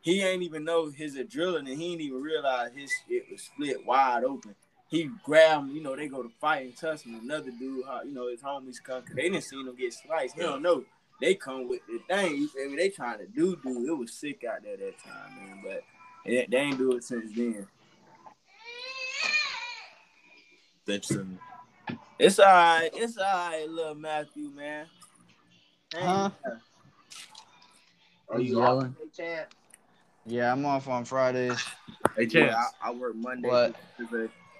He 0.00 0.22
ain't 0.22 0.42
even 0.42 0.64
know 0.64 0.90
his 0.90 1.16
adrenaline, 1.16 1.70
and 1.70 1.80
he 1.80 1.92
ain't 1.92 2.00
even 2.00 2.22
realize 2.22 2.72
his 2.74 2.90
shit 3.06 3.24
was 3.30 3.42
split 3.42 3.86
wide 3.86 4.24
open. 4.24 4.54
He 4.88 5.10
grabbed 5.24 5.68
him, 5.68 5.76
you 5.76 5.82
know, 5.82 5.94
they 5.94 6.08
go 6.08 6.22
to 6.22 6.30
fight 6.40 6.64
and 6.64 6.76
tussle. 6.76 7.12
and 7.12 7.22
Another 7.22 7.50
dude, 7.50 7.84
you 8.04 8.12
know, 8.12 8.28
his 8.28 8.40
homies 8.42 8.82
come, 8.82 9.02
cause 9.02 9.14
they 9.14 9.22
didn't 9.28 9.44
see 9.44 9.60
him 9.60 9.74
get 9.78 9.94
sliced. 9.94 10.34
He 10.34 10.42
don't 10.42 10.62
know. 10.62 10.84
They 11.22 11.36
come 11.36 11.68
with 11.68 11.82
the 11.86 12.00
thing. 12.12 12.36
You 12.36 12.48
feel 12.48 12.68
me? 12.68 12.76
They 12.76 12.88
trying 12.88 13.18
to 13.18 13.26
do 13.26 13.56
do. 13.62 13.86
It 13.86 13.96
was 13.96 14.12
sick 14.12 14.42
out 14.42 14.64
there 14.64 14.76
that 14.76 14.98
time, 14.98 15.36
man. 15.36 15.62
But 15.62 15.84
they, 16.26 16.48
they 16.50 16.56
ain't 16.56 16.78
do 16.78 16.96
it 16.96 17.04
since 17.04 17.32
then. 17.36 17.64
It's 20.80 20.88
interesting. 20.88 21.38
It's 22.18 22.40
all 22.40 22.46
right. 22.46 22.90
It's 22.92 23.16
all 23.18 23.24
right, 23.24 23.70
little 23.70 23.94
Matthew, 23.94 24.50
man. 24.50 24.86
Hey, 25.94 26.00
Huh? 26.00 26.30
Are 28.28 28.40
you 28.40 28.58
yelling. 28.58 28.96
off, 29.00 29.38
Yeah, 30.26 30.50
I'm 30.50 30.66
off 30.66 30.88
on 30.88 31.04
Fridays. 31.04 31.64
Hey, 32.16 32.26
Chance. 32.26 32.34
Yeah, 32.34 32.64
I, 32.82 32.88
I 32.88 32.90
work 32.90 33.14
Monday. 33.14 33.48
What? 33.48 33.76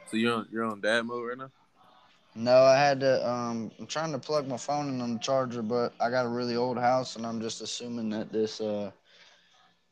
So 0.06 0.16
you're 0.16 0.34
on 0.34 0.46
you're 0.52 0.64
on 0.64 0.80
dad 0.80 1.02
mode 1.06 1.28
right 1.28 1.38
now? 1.38 1.50
No, 2.34 2.62
I 2.62 2.76
had 2.76 3.00
to. 3.00 3.28
Um, 3.28 3.70
I'm 3.78 3.86
trying 3.86 4.12
to 4.12 4.18
plug 4.18 4.48
my 4.48 4.56
phone 4.56 4.88
in 4.88 5.00
on 5.00 5.14
the 5.14 5.18
charger, 5.18 5.62
but 5.62 5.92
I 6.00 6.08
got 6.10 6.24
a 6.24 6.28
really 6.28 6.56
old 6.56 6.78
house, 6.78 7.16
and 7.16 7.26
I'm 7.26 7.40
just 7.40 7.60
assuming 7.60 8.08
that 8.10 8.32
this 8.32 8.60
uh, 8.60 8.90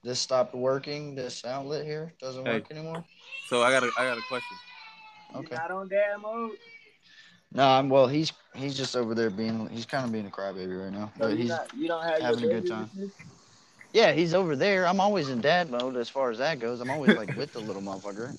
this 0.02 0.20
stopped 0.20 0.54
working. 0.54 1.14
This 1.14 1.44
outlet 1.44 1.84
here 1.84 2.12
doesn't 2.18 2.42
Hey. 2.44 2.54
work 2.54 2.70
anymore. 2.70 3.04
So 3.44 3.62
I 3.62 3.70
got 3.70 3.84
a 3.84 3.92
I 3.96 4.04
got 4.04 4.18
a 4.18 4.22
question. 4.22 4.56
Okay. 5.34 5.38
You 5.40 5.44
Okay. 5.46 5.56
not 5.56 5.70
on 5.70 5.88
dad 5.88 6.16
mode? 6.22 6.56
No, 7.52 7.66
I'm 7.68 7.88
well. 7.90 8.06
He's 8.06 8.32
he's 8.54 8.76
just 8.76 8.96
over 8.96 9.14
there 9.14 9.28
being. 9.30 9.68
He's 9.68 9.84
kind 9.86 10.06
of 10.06 10.12
being 10.12 10.26
a 10.26 10.30
crybaby 10.30 10.82
right 10.82 10.92
now, 10.92 11.12
but 11.18 11.32
you, 11.32 11.36
he's 11.38 11.50
not, 11.50 11.74
you 11.76 11.88
don't 11.88 12.04
have 12.04 12.20
having 12.22 12.44
a 12.44 12.48
good 12.48 12.66
time. 12.66 12.90
yeah, 13.92 14.12
he's 14.12 14.34
over 14.34 14.56
there. 14.56 14.86
I'm 14.86 15.00
always 15.00 15.28
in 15.28 15.40
dad 15.40 15.70
mode 15.70 15.96
as 15.96 16.08
far 16.08 16.30
as 16.30 16.38
that 16.38 16.58
goes. 16.58 16.80
I'm 16.80 16.90
always 16.90 17.14
like 17.16 17.36
with 17.36 17.52
the 17.52 17.60
little 17.60 17.82
motherfucker. 17.82 18.38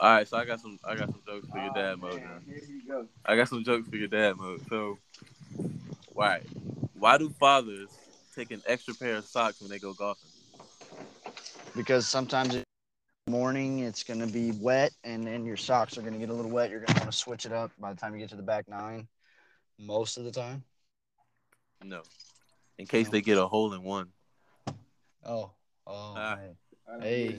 All 0.00 0.10
right, 0.10 0.26
so 0.26 0.38
I 0.38 0.44
got 0.46 0.60
some 0.60 0.78
I 0.84 0.94
got 0.94 1.08
some 1.10 1.20
jokes 1.26 1.46
for 1.50 1.58
your 1.58 1.70
Oh, 1.72 1.74
dad 1.74 1.98
mode. 1.98 2.14
man, 2.22 2.42
Here 2.46 2.62
you 2.66 2.82
go. 2.88 3.06
I 3.26 3.36
got 3.36 3.48
some 3.48 3.62
jokes 3.62 3.86
for 3.88 3.96
your 3.96 4.08
dad 4.08 4.36
mode. 4.36 4.62
So, 4.70 4.98
why 6.14 6.40
why 6.94 7.18
do 7.18 7.28
fathers 7.28 7.90
take 8.34 8.50
an 8.50 8.62
extra 8.66 8.94
pair 8.94 9.16
of 9.16 9.26
socks 9.26 9.60
when 9.60 9.70
they 9.70 9.78
go 9.78 9.92
golfing? 9.92 10.30
because 11.76 12.08
sometimes 12.08 12.54
in 12.56 12.64
the 13.26 13.30
morning 13.30 13.78
it's 13.80 14.02
going 14.02 14.18
to 14.18 14.26
be 14.26 14.50
wet 14.60 14.90
and 15.04 15.24
then 15.24 15.44
your 15.44 15.56
socks 15.56 15.96
are 15.96 16.00
going 16.00 16.12
to 16.12 16.18
get 16.18 16.30
a 16.30 16.32
little 16.32 16.50
wet 16.50 16.68
you're 16.68 16.80
going 16.80 16.92
to 16.94 17.00
want 17.00 17.12
to 17.12 17.16
switch 17.16 17.46
it 17.46 17.52
up 17.52 17.70
by 17.78 17.92
the 17.92 17.98
time 18.00 18.12
you 18.12 18.18
get 18.18 18.28
to 18.28 18.34
the 18.36 18.42
back 18.42 18.68
nine 18.68 19.06
most 19.78 20.16
of 20.18 20.24
the 20.24 20.32
time 20.32 20.64
No, 21.84 22.02
in 22.78 22.86
case 22.86 23.08
they 23.08 23.20
get 23.20 23.38
a 23.38 23.46
hole 23.46 23.72
in 23.74 23.82
one. 23.84 24.08
oh 25.24 25.52
oh 25.86 26.14
Ah. 26.16 26.36
hey. 26.40 26.50
I 26.88 26.92
don't 26.92 27.00
get 27.02 27.08
it. 27.10 27.30
In 27.30 27.36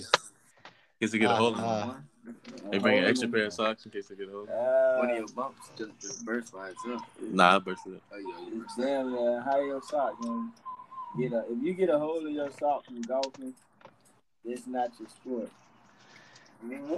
case 1.02 1.12
they 1.12 1.18
get 1.18 1.30
a 1.30 1.34
Ah, 1.34 1.38
hole 1.38 1.56
in 1.56 1.60
ah. 1.62 1.88
one. 1.88 2.08
They 2.72 2.78
bring 2.78 3.00
an 3.00 3.06
extra 3.06 3.28
pair 3.28 3.46
of 3.46 3.54
socks 3.54 3.86
in 3.86 3.92
case 3.92 4.08
they 4.08 4.16
get 4.16 4.30
a 4.30 4.32
hole. 4.32 4.48
Uh, 4.50 4.98
One 5.00 5.10
of 5.10 5.18
your 5.18 5.28
bumps 5.30 5.70
just, 5.78 5.92
just 6.00 6.26
burst 6.26 6.54
by 6.54 6.70
itself. 6.70 7.02
Nah, 7.20 7.56
I 7.56 7.60
bursted 7.60 7.94
it. 7.94 8.02
Oh, 8.14 8.18
yeah, 8.18 8.48
you 8.48 8.66
Damn, 8.78 9.12
man, 9.12 9.42
how 9.42 9.60
your 9.60 9.82
socks, 9.82 10.24
man? 10.24 10.52
Get 11.20 11.34
a, 11.34 11.44
if 11.52 11.62
you 11.64 11.74
get 11.74 11.90
a 11.90 11.98
hole 12.00 12.26
in 12.26 12.34
your 12.34 12.52
sock 12.52 12.86
from 12.86 13.02
golfing, 13.02 13.54
it's 14.46 14.66
not 14.68 14.92
your 15.00 15.10
sport. 15.10 15.50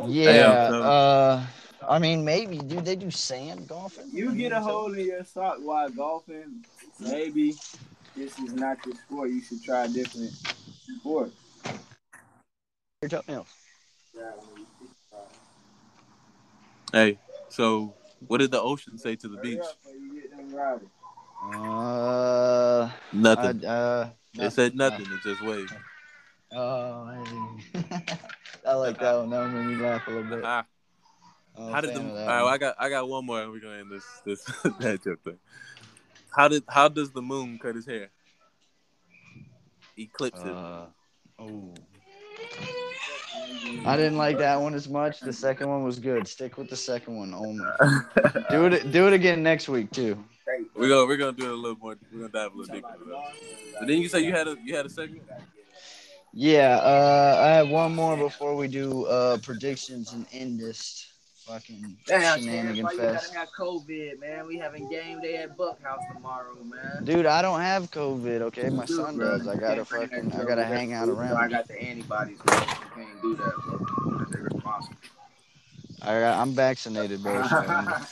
yeah 0.08 0.70
so- 0.70 0.84
uh 0.84 1.44
i 1.90 1.98
mean 2.00 2.24
maybe 2.24 2.58
do 2.58 2.80
they 2.82 2.96
do 2.96 3.10
sand 3.10 3.68
golfing 3.68 4.06
You 4.12 4.34
get 4.36 4.52
a 4.52 4.60
hole 4.60 4.94
in 4.94 5.06
your 5.06 5.24
sock 5.24 5.58
while 5.62 5.90
golfing, 5.90 6.66
maybe 7.00 7.54
this 8.16 8.38
is 8.40 8.54
not 8.54 8.78
your 8.86 8.96
sport. 8.96 9.30
You 9.32 9.42
should 9.42 9.64
try 9.64 9.86
a 9.86 9.88
different 9.88 10.32
sport. 11.00 11.32
your 13.02 13.10
toenails 13.10 13.48
Hey, 16.94 17.18
so 17.50 17.96
what 18.28 18.38
did 18.38 18.52
the 18.52 18.62
ocean 18.62 19.00
say 19.00 19.16
to 19.16 19.28
the 19.28 19.38
beach? 19.38 19.58
Hurry 19.58 19.68
up 19.68 19.78
or 19.84 19.94
you 19.96 20.22
get 20.22 20.30
them 20.30 20.54
rowdy. 20.54 20.86
uh 21.58 22.92
Nothing. 23.12 23.66
I, 23.66 23.70
uh 23.72 24.10
It 24.36 24.54
said 24.54 24.76
nothing. 24.76 25.08
It 25.08 25.24
just 25.24 25.42
waved. 25.44 25.74
oh 26.52 27.10
i 28.68 28.74
like 28.76 29.00
that 29.00 29.16
one 29.18 29.32
that 29.32 29.50
made 29.50 29.66
me 29.66 29.76
laugh 29.84 30.06
a 30.06 30.12
little 30.12 30.30
bit 30.30 30.46
I'm 30.46 30.66
how 31.74 31.82
did 31.82 31.96
the? 31.96 32.00
All 32.00 32.06
right, 32.06 32.26
well. 32.26 32.48
I 32.48 32.58
got 32.60 32.76
I 32.78 32.90
got 32.90 33.10
one 33.10 33.26
more, 33.26 33.42
and 33.42 33.52
we're 33.52 33.60
gonna 33.60 33.80
end 33.80 33.92
this 33.92 34.06
this 34.24 34.44
that 34.80 35.04
joke 35.04 35.24
thing. 35.24 35.40
How 36.36 36.48
did 36.48 36.64
how 36.68 36.90
does 36.90 37.12
the 37.12 37.22
moon 37.24 37.58
cut 37.60 37.76
his 37.76 37.88
hair? 37.88 38.10
Eclipse 39.98 40.40
it. 40.42 40.48
Uh, 40.48 40.86
oh. 41.40 41.74
I 43.86 43.98
didn't 43.98 44.18
like 44.18 44.38
that 44.38 44.60
one 44.60 44.74
as 44.74 44.88
much. 44.88 45.20
The 45.20 45.34
second 45.34 45.70
one 45.70 45.84
was 45.84 46.00
good. 46.00 46.28
Stick 46.28 46.58
with 46.58 46.70
the 46.70 46.76
second 46.76 47.18
one 47.18 47.34
only. 47.34 47.66
Do 48.50 48.66
it. 48.66 48.92
Do 48.92 49.08
it 49.08 49.14
again 49.14 49.44
next 49.44 49.68
week 49.70 49.92
too. 49.92 50.24
we're 50.76 50.90
gonna 50.90 51.06
we're 51.06 51.18
gonna 51.18 51.34
do 51.34 51.46
it 51.46 51.52
a 51.52 51.56
little 51.56 51.78
more. 51.78 51.98
We're 52.12 52.28
gonna 52.28 52.32
dive 52.32 52.54
a 52.54 52.58
little 52.58 52.76
deeper. 52.76 52.96
But 53.80 53.88
then 53.88 54.02
you 54.02 54.10
say 54.10 54.22
you 54.22 54.32
had 54.32 54.48
a 54.48 54.58
you 54.64 54.76
had 54.76 54.86
a 54.86 54.90
segment. 54.90 55.24
Yeah. 56.34 56.78
Uh, 56.78 57.42
I 57.44 57.48
have 57.50 57.70
one 57.70 57.96
more 57.96 58.18
before 58.18 58.56
we 58.56 58.68
do 58.68 59.06
uh 59.06 59.38
predictions 59.38 60.14
and 60.14 60.26
end 60.32 60.60
this 60.60 61.13
fucking 61.46 61.98
Damn, 62.06 62.40
shenanigan 62.40 62.84
why 62.86 62.92
you 62.94 62.98
gotta 63.00 63.34
have 63.34 63.50
COVID, 63.58 64.20
man? 64.20 64.48
We 64.48 64.58
having 64.58 64.88
game 64.90 65.22
day 65.22 65.38
at 65.38 65.58
Buckhouse 65.58 66.00
tomorrow, 66.14 66.56
man. 66.64 67.04
Dude, 67.04 67.26
I 67.26 67.42
don't 67.42 67.60
have 67.62 67.92
COVID. 67.92 68.42
Okay, 68.42 68.70
my 68.70 68.86
Dude, 68.86 68.96
son 68.98 69.18
bro, 69.18 69.38
does. 69.38 69.48
I 69.48 69.56
gotta 69.56 69.76
can't 69.86 69.90
bring 69.90 70.02
that 70.10 70.32
fucking. 70.32 70.42
I 70.42 70.46
gotta 70.46 70.66
hang 70.66 70.94
out 70.94 71.10
around. 71.10 71.38
I 71.38 71.48
got 71.48 71.68
the 71.68 71.82
antibodies, 71.82 72.38
bro. 72.40 72.56
You 72.58 72.66
can't 72.96 73.22
do 73.22 73.36
that, 73.36 73.54
bro. 73.66 73.86
I, 76.02 76.42
I'm 76.42 76.52
vaccinated, 76.52 77.24
bro. 77.24 77.46
So 77.48 77.56
I'm- 77.58 77.94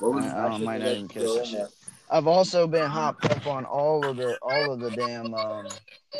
What 0.00 0.14
was- 0.14 0.24
I- 0.26 0.46
I 0.46 0.50
should've 0.52 0.64
might 0.64 0.78
not 0.80 0.88
even 0.90 1.08
catch 1.08 1.22
that 1.24 1.46
shit. 1.46 1.68
I've 2.10 2.26
also 2.26 2.66
been 2.66 2.88
hopped 2.88 3.24
up 3.26 3.46
on 3.46 3.64
all 3.64 4.08
of 4.08 4.16
the 4.16 4.38
all 4.40 4.72
of 4.72 4.80
the 4.80 4.90
damn 4.92 5.34
um 5.34 5.66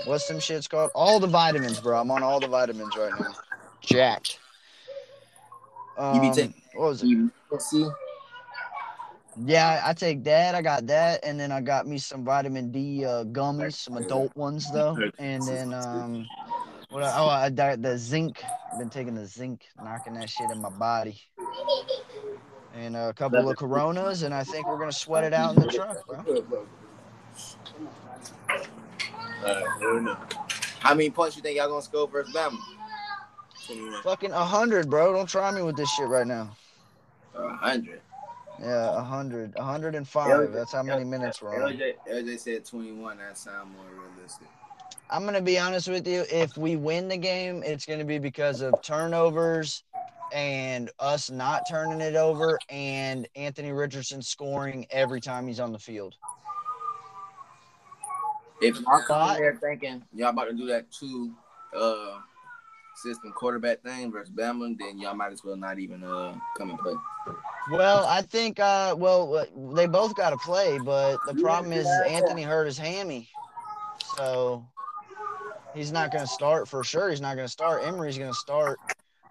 what's 0.05 0.27
them 0.29 0.39
shits 0.39 0.69
called? 0.69 0.91
All 0.95 1.19
the 1.19 1.27
vitamins, 1.27 1.81
bro. 1.81 1.99
I'm 1.99 2.11
on 2.11 2.23
all 2.23 2.41
the 2.41 2.49
vitamins 2.49 2.95
right 2.97 3.13
now. 3.19 3.35
Jacked. 3.81 4.39
Um, 5.99 6.15
You 6.15 6.21
be 6.21 6.31
taking- 6.35 6.63
what 6.75 6.89
was 6.91 7.03
it? 7.03 7.07
You? 7.09 7.31
Yeah, 9.45 9.83
I 9.85 9.93
take 9.93 10.25
that. 10.25 10.55
I 10.55 10.63
got 10.63 10.87
that, 10.89 11.21
and 11.25 11.39
then 11.39 11.53
I 11.53 11.61
got 11.61 11.87
me 11.87 11.99
some 11.99 12.25
vitamin 12.25 12.73
D 12.73 13.05
uh, 13.05 13.25
gummies, 13.25 13.75
some 13.75 13.97
adult 13.97 14.35
ones 14.37 14.71
though, 14.71 14.97
and 15.19 15.47
then 15.47 15.73
um, 15.75 16.27
what? 16.91 17.03
I- 17.05 17.19
Oh, 17.19 17.29
I 17.29 17.51
got 17.51 17.81
the 17.83 17.97
zinc. 17.99 18.45
I've 18.73 18.79
been 18.79 18.91
taking 18.91 19.15
the 19.15 19.27
zinc, 19.27 19.65
knocking 19.81 20.15
that 20.15 20.29
shit 20.29 20.51
in 20.51 20.61
my 20.61 20.71
body, 20.71 21.21
and 22.75 22.97
a 22.97 23.13
couple 23.15 23.49
of 23.49 23.57
Coronas, 23.57 24.23
and 24.23 24.35
I 24.35 24.45
think 24.45 24.67
we're 24.67 24.79
gonna 24.79 24.93
sweat 24.93 25.25
it 25.25 25.33
out 25.33 25.55
in 25.55 25.61
the 25.61 25.69
truck, 25.69 26.07
bro. 26.07 26.25
How 30.81 30.95
many 30.95 31.11
points 31.11 31.37
you 31.37 31.43
think 31.43 31.57
y'all 31.57 31.69
gonna 31.69 31.83
score 31.83 32.09
versus 32.09 32.35
Bama? 32.35 32.57
Fucking 34.03 34.33
a 34.33 34.45
hundred, 34.45 34.89
bro. 34.91 35.13
Don't 35.13 35.29
try 35.29 35.51
me 35.51 35.63
with 35.63 35.77
this 35.77 35.91
shit 35.91 36.09
right 36.09 36.27
now. 36.27 36.57
A 37.35 37.49
hundred. 37.57 38.01
Yeah, 38.61 38.97
a 38.99 39.03
hundred, 39.03 39.55
a 39.57 39.63
hundred 39.63 39.95
and 39.95 40.07
five. 40.07 40.53
That's 40.53 40.73
how 40.73 40.83
many 40.83 41.05
minutes 41.05 41.41
we're 41.41 41.63
on. 41.63 41.73
LJ, 41.75 41.95
LJ 42.11 42.39
said 42.41 42.65
21. 42.65 43.19
That 43.19 43.39
sound 43.39 43.71
more 43.73 43.85
realistic. 44.17 44.49
I'm 45.11 45.25
gonna 45.25 45.41
be 45.41 45.59
honest 45.59 45.89
with 45.89 46.07
you. 46.07 46.25
If 46.31 46.57
we 46.57 46.77
win 46.77 47.09
the 47.09 47.17
game, 47.17 47.63
it's 47.65 47.87
gonna 47.87 48.05
be 48.05 48.19
because 48.19 48.61
of 48.61 48.75
turnovers 48.83 49.85
and 50.35 50.91
us 50.99 51.31
not 51.31 51.63
turning 51.71 52.01
it 52.01 52.15
over, 52.17 52.59
and 52.69 53.27
Anthony 53.37 53.73
Richardson 53.73 54.21
scoring 54.21 54.87
every 54.91 55.21
time 55.21 55.47
he's 55.47 55.61
on 55.61 55.73
the 55.73 55.79
field. 55.79 56.17
If 58.61 58.81
y'all 58.81 59.01
come 59.03 59.29
But- 59.29 59.37
in 59.37 59.43
there 59.43 59.57
thinking 59.57 60.05
y'all 60.13 60.31
about 60.31 60.47
to 60.47 60.53
do 60.53 60.67
that 60.67 60.91
too, 60.91 61.33
uh 61.75 62.19
system 63.03 63.33
quarterback 63.33 63.83
thing 63.83 64.13
versus 64.13 64.33
Bama, 64.33 64.77
then 64.79 64.99
y'all 64.99 65.15
might 65.15 65.33
as 65.33 65.43
well 65.45 65.57
not 65.57 65.79
even 65.79 66.03
uh 66.03 66.35
come 66.57 66.71
and 66.71 66.79
play. 66.79 66.95
Well, 67.71 68.07
I 68.07 68.23
think. 68.23 68.59
Uh, 68.59 68.95
well, 68.97 69.35
uh, 69.37 69.45
they 69.75 69.87
both 69.87 70.15
got 70.17 70.31
to 70.31 70.37
play, 70.39 70.79
but 70.85 71.19
the 71.27 71.35
problem 71.35 71.73
is 71.73 71.87
Anthony 72.07 72.43
hurt 72.43 72.65
his 72.65 72.79
hammy, 72.79 73.29
so 74.17 74.67
he's 75.75 75.93
not 75.93 76.11
going 76.11 76.25
to 76.25 76.31
start 76.31 76.67
for 76.69 76.83
sure. 76.83 77.11
He's 77.11 77.21
not 77.21 77.37
going 77.37 77.47
to 77.47 77.53
start. 77.53 77.83
Emory's 77.85 78.17
going 78.17 78.31
to 78.31 78.39
start, 78.39 78.79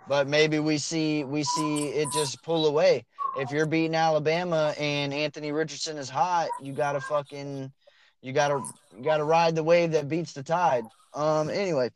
but 0.07 0.27
maybe 0.27 0.59
we 0.59 0.77
see 0.77 1.23
we 1.23 1.43
see 1.43 1.87
it 1.87 2.09
just 2.13 2.43
pull 2.43 2.67
away. 2.67 3.05
If 3.37 3.51
you're 3.51 3.65
beating 3.65 3.95
Alabama 3.95 4.73
and 4.79 5.13
Anthony 5.13 5.51
Richardson 5.51 5.97
is 5.97 6.09
hot, 6.09 6.49
you 6.61 6.73
got 6.73 6.93
to 6.93 7.01
fucking 7.01 7.71
you 8.21 8.33
got 8.33 8.49
to 8.49 8.63
you 8.95 9.03
got 9.03 9.17
to 9.17 9.23
ride 9.23 9.55
the 9.55 9.63
wave 9.63 9.91
that 9.91 10.07
beats 10.07 10.33
the 10.33 10.43
tide. 10.43 10.83
Um. 11.13 11.49
Anyway, 11.49 11.89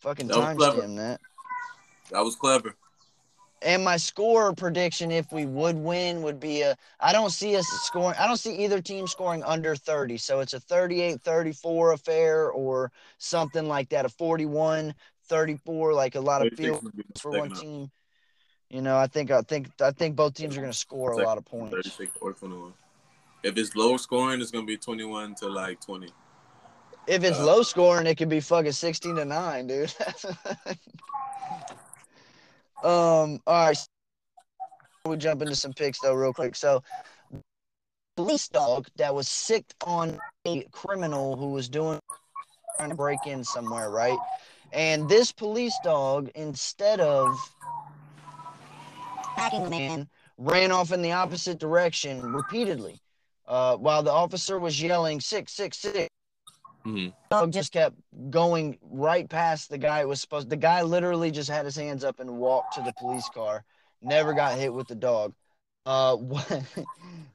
fucking 0.00 0.28
That 0.28 0.36
was 0.38 0.56
clever. 0.56 0.82
timestamp 0.82 0.96
that. 0.96 1.20
That 2.10 2.24
was 2.24 2.36
clever. 2.36 2.74
And 3.62 3.84
my 3.84 3.98
score 3.98 4.54
prediction, 4.54 5.10
if 5.10 5.30
we 5.32 5.44
would 5.44 5.76
win, 5.76 6.22
would 6.22 6.40
be 6.40 6.62
a. 6.62 6.76
I 6.98 7.12
don't 7.12 7.30
see 7.30 7.56
us 7.56 7.66
scoring. 7.66 8.16
I 8.18 8.26
don't 8.26 8.38
see 8.38 8.56
either 8.64 8.80
team 8.80 9.06
scoring 9.06 9.42
under 9.44 9.76
30. 9.76 10.16
So 10.16 10.40
it's 10.40 10.54
a 10.54 10.60
38 10.60 11.20
34 11.20 11.92
affair 11.92 12.50
or 12.50 12.90
something 13.18 13.68
like 13.68 13.90
that. 13.90 14.06
A 14.06 14.08
41 14.08 14.94
34, 15.28 15.92
like 15.92 16.14
a 16.14 16.20
lot 16.20 16.44
of 16.44 16.52
field 16.54 16.82
would 16.82 16.96
be 16.96 17.04
the 17.12 17.20
for 17.20 17.32
one 17.32 17.52
up. 17.52 17.58
team. 17.58 17.90
You 18.70 18.80
know, 18.80 18.96
I 18.96 19.06
think 19.08 19.30
I 19.30 19.42
think 19.42 19.68
I 19.80 19.90
think 19.90 20.16
both 20.16 20.34
teams 20.34 20.56
are 20.56 20.60
going 20.60 20.72
to 20.72 20.78
score 20.78 21.12
a 21.12 21.22
lot 21.22 21.36
of 21.36 21.44
points. 21.44 21.74
36 21.74 22.12
or 22.22 22.32
21. 22.32 22.72
If 23.42 23.56
it's 23.56 23.74
low 23.74 23.96
scoring, 23.96 24.40
it's 24.40 24.50
gonna 24.50 24.66
be 24.66 24.76
21 24.76 25.34
to 25.36 25.48
like 25.48 25.80
20. 25.80 26.08
If 27.06 27.24
it's 27.24 27.38
Uh, 27.38 27.46
low 27.46 27.62
scoring, 27.62 28.06
it 28.06 28.16
could 28.16 28.28
be 28.28 28.40
fucking 28.40 28.72
16 28.72 29.16
to 29.16 29.24
9, 29.24 29.66
dude. 29.66 29.94
um, 32.82 33.40
all 33.46 33.66
right. 33.66 33.78
we 35.06 35.16
jump 35.16 35.42
into 35.42 35.54
some 35.56 35.72
picks 35.72 35.98
though, 36.00 36.14
real 36.14 36.32
quick. 36.32 36.54
So, 36.54 36.82
police 38.16 38.48
dog 38.48 38.86
that 38.96 39.14
was 39.14 39.28
sicked 39.28 39.74
on 39.86 40.18
a 40.46 40.62
criminal 40.72 41.36
who 41.36 41.50
was 41.50 41.68
doing 41.68 41.98
trying 42.76 42.90
to 42.90 42.96
break 42.96 43.26
in 43.26 43.44
somewhere, 43.44 43.90
right? 43.90 44.18
And 44.72 45.08
this 45.08 45.32
police 45.32 45.76
dog, 45.82 46.30
instead 46.34 47.00
of 47.00 47.36
attacking 49.20 49.64
the 49.64 49.70
man, 49.70 50.08
ran 50.38 50.70
off 50.72 50.92
in 50.92 51.02
the 51.02 51.12
opposite 51.12 51.58
direction 51.58 52.32
repeatedly. 52.32 53.00
Uh, 53.46 53.76
while 53.76 54.02
the 54.02 54.12
officer 54.12 54.58
was 54.58 54.80
yelling 54.80 55.20
six, 55.20 55.52
six, 55.52 55.78
six, 55.78 56.08
Mhm. 56.84 57.12
dog 57.30 57.52
just 57.52 57.72
kept 57.72 57.96
going 58.30 58.78
right 58.82 59.28
past 59.28 59.68
the 59.70 59.78
guy 59.78 60.00
it 60.00 60.08
was 60.08 60.20
supposed 60.20 60.48
the 60.48 60.56
guy 60.56 60.82
literally 60.82 61.30
just 61.30 61.50
had 61.50 61.64
his 61.64 61.76
hands 61.76 62.04
up 62.04 62.18
and 62.20 62.38
walked 62.38 62.74
to 62.74 62.82
the 62.82 62.92
police 62.94 63.28
car 63.28 63.64
never 64.02 64.32
got 64.32 64.56
hit 64.58 64.72
with 64.72 64.88
the 64.88 64.94
dog 64.94 65.34
uh 65.86 66.16
what 66.16 66.64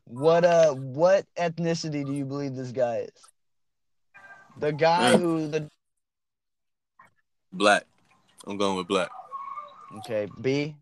what 0.05 0.43
uh 0.45 0.73
what 0.73 1.25
ethnicity 1.37 2.03
do 2.05 2.13
you 2.13 2.25
believe 2.25 2.55
this 2.55 2.71
guy 2.71 2.97
is 3.07 3.21
the 4.57 4.71
guy 4.71 5.13
Mm. 5.13 5.19
who 5.19 5.47
the 5.47 5.69
Black. 7.53 7.85
I'm 8.47 8.57
going 8.57 8.75
with 8.77 8.87
black. 8.87 9.09
okay 9.97 10.27
b 10.41 10.75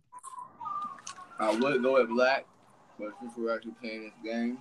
I 1.40 1.52
would 1.53 1.81
go 1.84 1.94
with 1.95 2.10
black, 2.10 2.45
but 2.98 3.10
since 3.19 3.34
we're 3.38 3.53
actually 3.53 3.73
playing 3.81 4.03
this 4.03 4.14
game, 4.23 4.57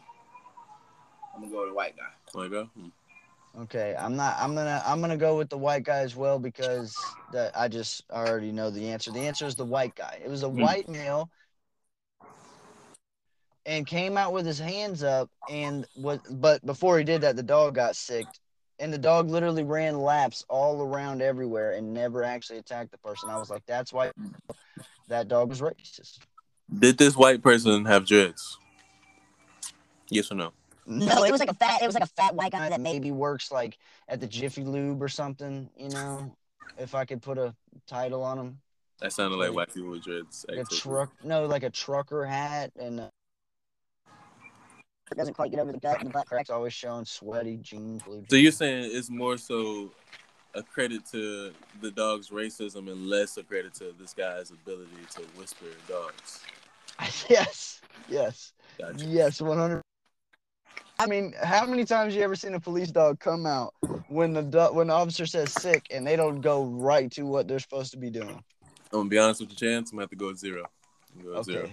I'm 1.34 1.40
gonna 1.42 1.52
go 1.52 1.60
with 1.60 1.68
the 1.70 1.74
white 1.74 1.96
guy. 1.96 2.10
Wanna 2.34 2.48
go? 2.48 2.68
Okay 3.60 3.94
i'm 3.98 4.16
not 4.16 4.34
i'm 4.38 4.54
gonna 4.54 4.82
i'm 4.86 5.00
gonna 5.02 5.16
go 5.16 5.36
with 5.36 5.50
the 5.50 5.58
white 5.58 5.84
guy 5.84 5.98
as 5.98 6.16
well 6.16 6.38
because 6.38 7.16
that 7.30 7.52
i 7.56 7.68
just 7.68 8.02
already 8.10 8.50
know 8.50 8.70
the 8.70 8.88
answer 8.88 9.10
the 9.10 9.20
answer 9.20 9.44
is 9.46 9.54
the 9.56 9.64
white 9.64 9.94
guy 9.94 10.20
it 10.24 10.30
was 10.30 10.42
a 10.42 10.48
Hmm. 10.48 10.60
white 10.60 10.88
male 10.88 11.30
and 13.66 13.86
came 13.86 14.16
out 14.16 14.32
with 14.32 14.46
his 14.46 14.58
hands 14.58 15.02
up 15.02 15.30
and 15.48 15.86
what 15.94 16.20
but 16.30 16.64
before 16.64 16.98
he 16.98 17.04
did 17.04 17.20
that 17.20 17.36
the 17.36 17.42
dog 17.42 17.74
got 17.74 17.94
sick 17.94 18.26
and 18.78 18.92
the 18.92 18.98
dog 18.98 19.28
literally 19.28 19.62
ran 19.62 20.00
laps 20.00 20.44
all 20.48 20.82
around 20.82 21.20
everywhere 21.20 21.72
and 21.72 21.92
never 21.92 22.24
actually 22.24 22.58
attacked 22.58 22.90
the 22.90 22.98
person 22.98 23.28
i 23.28 23.36
was 23.36 23.50
like 23.50 23.64
that's 23.66 23.92
why 23.92 24.10
that 25.08 25.28
dog 25.28 25.50
was 25.50 25.60
racist 25.60 26.20
Did 26.78 26.96
this 26.96 27.16
white 27.16 27.42
person 27.42 27.84
have 27.84 28.06
dreads? 28.06 28.56
Yes 30.08 30.32
or 30.32 30.36
no? 30.36 30.52
No 30.86 31.24
it 31.24 31.30
was 31.30 31.40
like 31.40 31.50
a 31.50 31.54
fat 31.54 31.82
it 31.82 31.86
was 31.86 31.94
like 31.94 32.04
a 32.04 32.08
fat 32.08 32.34
white 32.34 32.52
guy 32.52 32.68
that 32.68 32.80
maybe 32.80 33.10
works 33.12 33.50
like 33.52 33.78
at 34.08 34.20
the 34.20 34.26
jiffy 34.26 34.64
lube 34.64 35.02
or 35.02 35.08
something 35.08 35.68
you 35.76 35.88
know 35.88 36.34
if 36.78 36.94
i 36.94 37.04
could 37.04 37.22
put 37.22 37.38
a 37.38 37.54
title 37.86 38.22
on 38.22 38.38
him 38.38 38.58
That 39.00 39.12
sounded 39.12 39.36
like 39.36 39.52
white 39.52 39.72
people 39.72 39.90
with 39.90 40.02
dreads. 40.04 40.44
like 40.48 40.58
a 40.58 40.64
truck 40.64 41.10
no 41.24 41.46
like 41.46 41.62
a 41.62 41.70
trucker 41.70 42.24
hat 42.24 42.72
and 42.78 43.00
uh, 43.00 43.08
it 45.10 45.16
doesn't 45.16 45.34
quite 45.34 45.50
get 45.50 45.60
over 45.60 45.72
the 45.72 45.78
gut 45.78 45.98
and 46.00 46.08
the 46.08 46.12
butt 46.12 46.26
cracks 46.26 46.50
always 46.50 46.72
showing 46.72 47.04
sweaty 47.04 47.58
jeans 47.58 48.02
blue 48.02 48.24
So 48.28 48.36
you're 48.36 48.50
saying 48.52 48.90
it's 48.92 49.10
more 49.10 49.36
so 49.36 49.90
a 50.54 50.62
credit 50.62 51.06
to 51.12 51.52
the 51.80 51.90
dog's 51.90 52.28
racism 52.30 52.90
and 52.90 53.06
less 53.06 53.36
a 53.36 53.42
credit 53.42 53.72
to 53.74 53.94
this 53.98 54.12
guy's 54.14 54.50
ability 54.50 54.90
to 55.14 55.22
whisper 55.38 55.64
dogs. 55.88 56.40
yes 57.30 57.80
yes 58.08 58.52
Gotcha. 58.78 59.04
yes 59.04 59.40
100 59.40 59.80
i 61.02 61.06
mean 61.06 61.34
how 61.42 61.66
many 61.66 61.84
times 61.84 62.14
you 62.14 62.22
ever 62.22 62.36
seen 62.36 62.54
a 62.54 62.60
police 62.60 62.90
dog 62.90 63.18
come 63.18 63.46
out 63.46 63.74
when 64.08 64.32
the 64.32 64.42
do- 64.42 64.72
when 64.72 64.86
the 64.88 64.92
officer 64.92 65.26
says 65.26 65.52
sick 65.52 65.86
and 65.90 66.06
they 66.06 66.16
don't 66.16 66.40
go 66.40 66.64
right 66.64 67.10
to 67.10 67.22
what 67.22 67.48
they're 67.48 67.58
supposed 67.58 67.90
to 67.90 67.98
be 67.98 68.10
doing 68.10 68.42
I'm 68.92 68.98
gonna 68.98 69.08
be 69.08 69.18
honest 69.18 69.40
with 69.40 69.48
you, 69.50 69.56
Chance. 69.56 69.90
I'm 69.90 69.96
gonna 69.96 70.02
have 70.02 70.10
to 70.10 70.16
go 70.16 70.26
with 70.26 70.38
zero. 70.38 70.66
Go 71.22 71.30
with 71.30 71.38
okay 71.38 71.52
zero. 71.52 71.70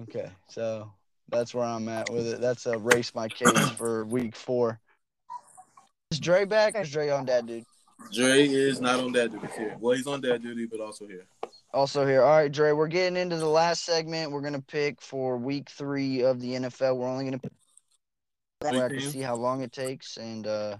okay 0.00 0.30
so 0.48 0.90
that's 1.28 1.54
where 1.54 1.64
i'm 1.64 1.88
at 1.88 2.10
with 2.10 2.26
it 2.26 2.40
that's 2.40 2.66
a 2.66 2.76
race 2.76 3.14
my 3.14 3.28
case 3.28 3.70
for 3.70 4.04
week 4.04 4.36
four 4.36 4.78
is 6.10 6.20
dre 6.20 6.44
back 6.44 6.74
or 6.76 6.82
is 6.82 6.90
dre 6.90 7.08
on 7.08 7.24
dad 7.24 7.46
dude 7.46 7.64
Dre 8.12 8.46
is 8.46 8.80
not 8.80 9.00
on 9.00 9.10
dad 9.12 9.32
duty 9.32 9.48
here. 9.56 9.74
Well, 9.80 9.96
he's 9.96 10.06
on 10.06 10.20
dad 10.20 10.42
duty, 10.42 10.66
but 10.66 10.80
also 10.80 11.06
here. 11.06 11.26
Also 11.72 12.06
here. 12.06 12.22
All 12.22 12.36
right, 12.36 12.52
Dre, 12.52 12.72
we're 12.72 12.88
getting 12.88 13.16
into 13.16 13.36
the 13.36 13.46
last 13.48 13.84
segment. 13.84 14.30
We're 14.30 14.42
gonna 14.42 14.60
pick 14.60 15.00
for 15.00 15.36
week 15.36 15.68
three 15.70 16.22
of 16.22 16.40
the 16.40 16.52
NFL. 16.52 16.96
We're 16.98 17.08
only 17.08 17.24
gonna 17.24 17.38
pick 17.38 17.52
that 18.66 18.74
way 18.74 18.84
I 18.84 18.88
can 18.88 19.00
see 19.10 19.20
how 19.20 19.36
long 19.36 19.62
it 19.62 19.72
takes, 19.72 20.16
and 20.16 20.46
uh, 20.46 20.76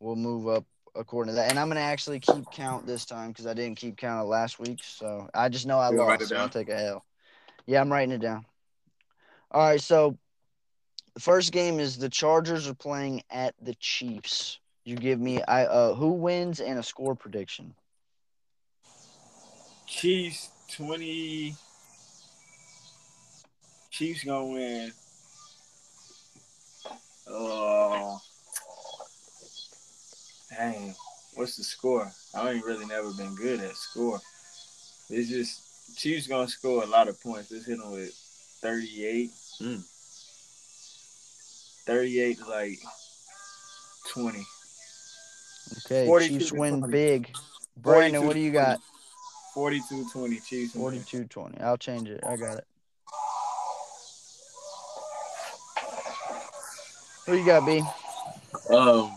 we'll 0.00 0.16
move 0.16 0.48
up 0.48 0.64
according 0.94 1.32
to 1.32 1.36
that. 1.36 1.50
And 1.50 1.58
I'm 1.58 1.68
gonna 1.68 1.80
actually 1.80 2.20
keep 2.20 2.50
count 2.50 2.86
this 2.86 3.04
time 3.04 3.28
because 3.28 3.46
I 3.46 3.54
didn't 3.54 3.76
keep 3.76 3.96
count 3.96 4.22
of 4.22 4.28
last 4.28 4.58
week. 4.58 4.80
So 4.82 5.28
I 5.34 5.48
just 5.48 5.66
know 5.66 5.78
I 5.78 5.90
You 5.90 5.96
gonna 5.96 6.08
write 6.08 6.20
lost. 6.20 6.32
it 6.32 6.34
So 6.34 6.36
I'll 6.36 6.48
take 6.48 6.68
a 6.68 6.80
L. 6.80 7.04
Yeah, 7.66 7.80
I'm 7.80 7.90
writing 7.92 8.12
it 8.12 8.20
down. 8.20 8.44
All 9.50 9.62
right, 9.62 9.80
so 9.80 10.16
the 11.14 11.20
first 11.20 11.52
game 11.52 11.80
is 11.80 11.98
the 11.98 12.08
Chargers 12.08 12.68
are 12.68 12.74
playing 12.74 13.22
at 13.30 13.54
the 13.60 13.74
Chiefs. 13.74 14.60
You 14.84 14.96
give 14.96 15.20
me 15.20 15.42
I 15.42 15.64
uh 15.66 15.94
who 15.94 16.12
wins 16.12 16.60
and 16.60 16.78
a 16.78 16.82
score 16.82 17.14
prediction. 17.14 17.74
Chiefs 19.86 20.50
twenty. 20.70 21.56
Chiefs 23.90 24.22
gonna 24.24 24.46
win. 24.46 24.92
Oh, 27.30 28.18
dang! 30.56 30.94
What's 31.34 31.56
the 31.56 31.64
score? 31.64 32.10
I 32.34 32.50
ain't 32.50 32.64
really 32.64 32.86
never 32.86 33.12
been 33.12 33.34
good 33.34 33.60
at 33.60 33.76
score. 33.76 34.18
It's 35.10 35.28
just 35.28 35.98
Chiefs 35.98 36.26
gonna 36.26 36.48
score 36.48 36.82
a 36.82 36.86
lot 36.86 37.08
of 37.08 37.20
points. 37.22 37.50
Let's 37.50 37.66
hit 37.66 37.78
them 37.78 37.90
with 37.92 38.12
thirty-eight. 38.60 39.30
Mm. 39.60 39.84
Thirty-eight 41.86 42.38
like 42.48 42.78
twenty. 44.12 44.44
Okay, 45.84 46.06
42 46.06 46.38
Chiefs 46.38 46.52
win 46.52 46.78
20. 46.78 46.92
big. 46.92 47.30
Brandon, 47.76 48.26
what 48.26 48.34
do 48.34 48.40
you 48.40 48.50
got? 48.50 48.78
42-20 49.54 50.44
Chiefs. 50.46 50.74
win. 50.74 50.82
42 50.82 51.24
20. 51.24 51.60
I'll 51.60 51.76
change 51.76 52.08
it. 52.08 52.20
I 52.26 52.36
got 52.36 52.58
it. 52.58 52.64
Who 57.28 57.36
you 57.36 57.44
got, 57.44 57.66
B? 57.66 57.82
Um, 58.70 59.12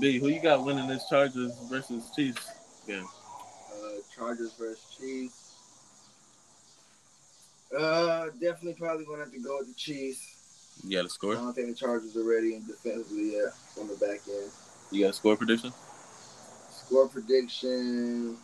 B, 0.00 0.18
who 0.18 0.28
you 0.28 0.40
got 0.40 0.64
winning 0.64 0.86
this 0.86 1.06
Chargers 1.06 1.52
versus 1.68 2.10
Chiefs 2.16 2.48
game? 2.86 3.06
Uh, 3.70 4.00
Chargers 4.16 4.54
versus 4.58 4.82
Chiefs. 4.98 5.52
Uh, 7.78 8.30
definitely 8.40 8.72
probably 8.72 9.04
gonna 9.04 9.18
have 9.18 9.32
to 9.32 9.38
go 9.38 9.58
with 9.58 9.68
the 9.68 9.74
Chiefs. 9.74 10.78
You 10.82 10.96
got 10.96 11.04
a 11.04 11.04
I 11.04 11.08
score? 11.08 11.32
I 11.32 11.34
don't 11.34 11.52
think 11.52 11.68
the 11.68 11.74
Chargers 11.74 12.16
are 12.16 12.24
ready 12.24 12.54
and 12.54 12.66
defensively 12.66 13.32
yet 13.32 13.52
on 13.78 13.88
the 13.88 13.96
back 13.96 14.20
end. 14.26 14.50
You 14.90 15.02
got 15.02 15.10
a 15.10 15.12
score 15.12 15.36
prediction? 15.36 15.74
Score 16.70 17.06
prediction. 17.06 18.38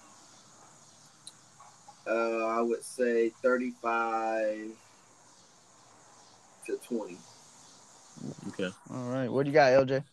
Uh, 2.06 2.44
I 2.44 2.60
would 2.60 2.84
say 2.84 3.30
thirty-five 3.42 4.68
to 6.66 6.76
twenty. 6.86 7.16
Okay. 8.48 8.70
All 8.90 9.08
right. 9.08 9.30
What 9.30 9.44
do 9.44 9.50
you 9.50 9.54
got, 9.54 9.72
LJ? 9.72 10.04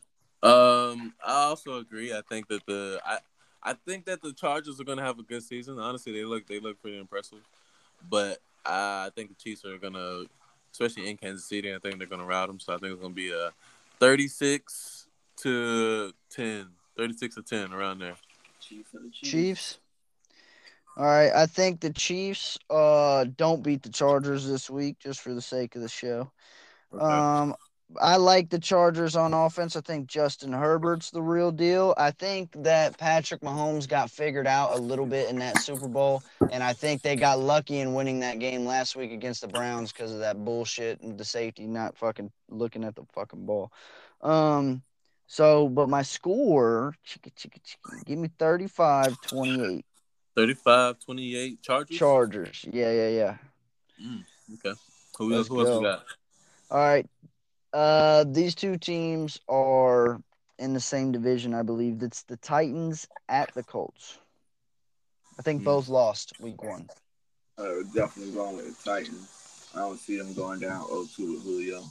Um, 0.43 1.13
I 1.25 1.43
also 1.43 1.77
agree. 1.77 2.13
I 2.13 2.21
think 2.27 2.47
that 2.49 2.65
the 2.65 3.01
I 3.05 3.19
I 3.63 3.73
think 3.73 4.05
that 4.05 4.21
the 4.21 4.33
Chargers 4.33 4.79
are 4.79 4.83
gonna 4.83 5.03
have 5.03 5.19
a 5.19 5.23
good 5.23 5.43
season. 5.43 5.79
Honestly, 5.79 6.11
they 6.11 6.25
look 6.25 6.47
they 6.47 6.59
look 6.59 6.81
pretty 6.81 6.99
impressive, 6.99 7.39
but 8.09 8.39
I 8.65 9.09
think 9.15 9.29
the 9.29 9.35
Chiefs 9.35 9.63
are 9.65 9.77
gonna, 9.77 10.23
especially 10.71 11.09
in 11.09 11.17
Kansas 11.17 11.45
City, 11.45 11.73
I 11.73 11.79
think 11.79 11.97
they're 11.97 12.07
gonna 12.07 12.25
rout 12.25 12.47
them. 12.47 12.59
So 12.59 12.73
I 12.73 12.77
think 12.77 12.93
it's 12.93 13.01
gonna 13.01 13.13
be 13.13 13.31
a 13.31 13.51
thirty-six 13.99 15.07
to 15.37 16.13
10, 16.29 16.67
36 16.97 17.35
to 17.35 17.41
ten 17.41 17.73
around 17.73 17.99
there. 17.99 18.15
Chiefs 18.59 18.91
the 18.91 19.09
Chiefs. 19.11 19.31
Chiefs. 19.31 19.77
All 20.95 21.05
right. 21.05 21.31
I 21.33 21.45
think 21.45 21.79
the 21.79 21.91
Chiefs 21.91 22.57
uh 22.69 23.25
don't 23.37 23.63
beat 23.63 23.81
the 23.81 23.89
Chargers 23.89 24.47
this 24.47 24.69
week 24.69 24.99
just 24.99 25.21
for 25.21 25.33
the 25.33 25.41
sake 25.41 25.75
of 25.75 25.81
the 25.81 25.89
show. 25.89 26.31
Okay. 26.93 27.03
Um, 27.03 27.55
I 28.01 28.17
like 28.17 28.49
the 28.49 28.59
Chargers 28.59 29.15
on 29.15 29.33
offense. 29.33 29.75
I 29.75 29.81
think 29.81 30.07
Justin 30.07 30.53
Herbert's 30.53 31.11
the 31.11 31.21
real 31.21 31.51
deal. 31.51 31.93
I 31.97 32.11
think 32.11 32.51
that 32.63 32.97
Patrick 32.97 33.41
Mahomes 33.41 33.87
got 33.87 34.09
figured 34.09 34.47
out 34.47 34.77
a 34.77 34.81
little 34.81 35.05
bit 35.05 35.29
in 35.29 35.39
that 35.39 35.59
Super 35.59 35.87
Bowl, 35.87 36.23
and 36.51 36.63
I 36.63 36.73
think 36.73 37.01
they 37.01 37.15
got 37.15 37.39
lucky 37.39 37.79
in 37.79 37.93
winning 37.93 38.19
that 38.21 38.39
game 38.39 38.65
last 38.65 38.95
week 38.95 39.11
against 39.11 39.41
the 39.41 39.47
Browns 39.47 39.91
because 39.91 40.11
of 40.11 40.19
that 40.19 40.43
bullshit 40.43 41.01
and 41.01 41.17
the 41.17 41.25
safety 41.25 41.67
not 41.67 41.97
fucking 41.97 42.31
looking 42.49 42.83
at 42.83 42.95
the 42.95 43.03
fucking 43.13 43.45
ball. 43.45 43.71
Um, 44.21 44.81
so, 45.27 45.67
but 45.67 45.89
my 45.89 46.01
score, 46.01 46.95
chicka, 47.07 47.33
chicka, 47.33 47.59
chicka, 47.61 48.05
give 48.05 48.19
me 48.19 48.29
35 48.37 49.19
28. 49.21 49.85
35, 50.35 50.99
28 50.99 51.61
Chargers. 51.61 51.97
Chargers. 51.97 52.65
Yeah, 52.71 52.91
yeah, 52.91 53.09
yeah. 53.09 53.37
Mm, 54.03 54.23
okay. 54.55 54.79
Who, 55.17 55.29
Let's 55.29 55.47
who 55.47 55.59
else 55.59 55.81
you 55.81 55.87
got? 55.87 56.05
All 56.71 56.79
right. 56.79 57.07
Uh, 57.73 58.23
these 58.27 58.53
two 58.53 58.77
teams 58.77 59.39
are 59.49 60.21
in 60.59 60.73
the 60.73 60.79
same 60.79 61.11
division, 61.11 61.53
I 61.53 61.63
believe. 61.63 61.99
That's 61.99 62.23
the 62.23 62.37
Titans 62.37 63.07
at 63.27 63.53
the 63.55 63.63
Colts. 63.63 64.19
I 65.39 65.41
think 65.41 65.61
Hmm. 65.61 65.65
both 65.65 65.89
lost 65.89 66.39
week 66.39 66.61
one. 66.61 66.87
Uh, 67.57 67.81
definitely 67.93 68.33
going 68.33 68.57
with 68.57 68.77
the 68.77 68.89
Titans. 68.89 69.69
I 69.73 69.79
don't 69.79 69.99
see 69.99 70.17
them 70.17 70.33
going 70.33 70.59
down 70.59 70.83
0-2 70.87 71.33
with 71.33 71.43
Julio. 71.43 71.83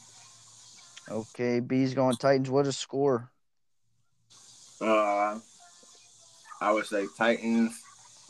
Okay, 1.10 1.58
B's 1.58 1.94
going 1.94 2.16
Titans. 2.16 2.48
What 2.48 2.66
a 2.68 2.72
score? 2.72 3.28
Uh, 4.80 5.38
I 6.60 6.72
would 6.72 6.86
say 6.86 7.06
Titans 7.18 7.82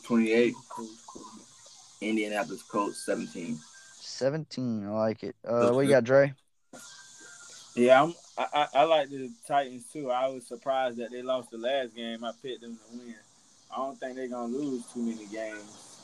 28, 0.03 0.55
Indianapolis 2.01 2.63
Colts 2.63 3.05
17. 3.05 3.59
17. 3.99 4.87
I 4.87 4.89
like 4.89 5.23
it. 5.23 5.35
Uh, 5.45 5.71
what 5.71 5.81
you 5.81 5.89
got, 5.89 6.03
Dre? 6.03 6.33
Yeah, 7.75 8.03
I'm, 8.03 8.13
I, 8.37 8.67
I 8.73 8.83
like 8.83 9.09
the 9.09 9.31
Titans 9.47 9.85
too. 9.91 10.11
I 10.11 10.27
was 10.27 10.45
surprised 10.45 10.97
that 10.97 11.11
they 11.11 11.23
lost 11.23 11.49
the 11.51 11.57
last 11.57 11.95
game. 11.95 12.23
I 12.23 12.31
picked 12.41 12.61
them 12.61 12.75
to 12.77 12.97
win. 12.97 13.15
I 13.71 13.77
don't 13.77 13.99
think 13.99 14.15
they're 14.15 14.27
gonna 14.27 14.53
lose 14.53 14.85
too 14.93 15.01
many 15.01 15.25
games. 15.25 15.97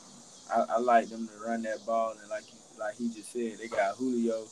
I, 0.51 0.65
I 0.67 0.79
like 0.79 1.09
them 1.09 1.27
to 1.27 1.47
run 1.47 1.61
that 1.63 1.85
ball 1.85 2.15
and 2.19 2.29
like 2.29 2.43
like 2.79 2.95
he 2.95 3.09
just 3.09 3.31
said, 3.31 3.57
they 3.59 3.67
got 3.67 3.97
Julio 3.97 4.45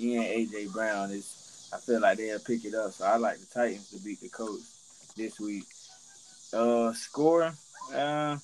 and 0.00 0.24
AJ 0.24 0.72
Brown. 0.72 1.10
It's 1.10 1.70
I 1.72 1.78
feel 1.78 2.00
like 2.00 2.18
they'll 2.18 2.38
pick 2.38 2.64
it 2.64 2.74
up. 2.74 2.92
So 2.92 3.06
I 3.06 3.16
like 3.16 3.38
the 3.38 3.46
Titans 3.46 3.90
to 3.90 4.04
beat 4.04 4.20
the 4.20 4.28
Colts 4.28 5.14
this 5.16 5.40
week. 5.40 5.64
Uh, 6.52 6.92
score. 6.92 7.52
Uh, 7.94 8.36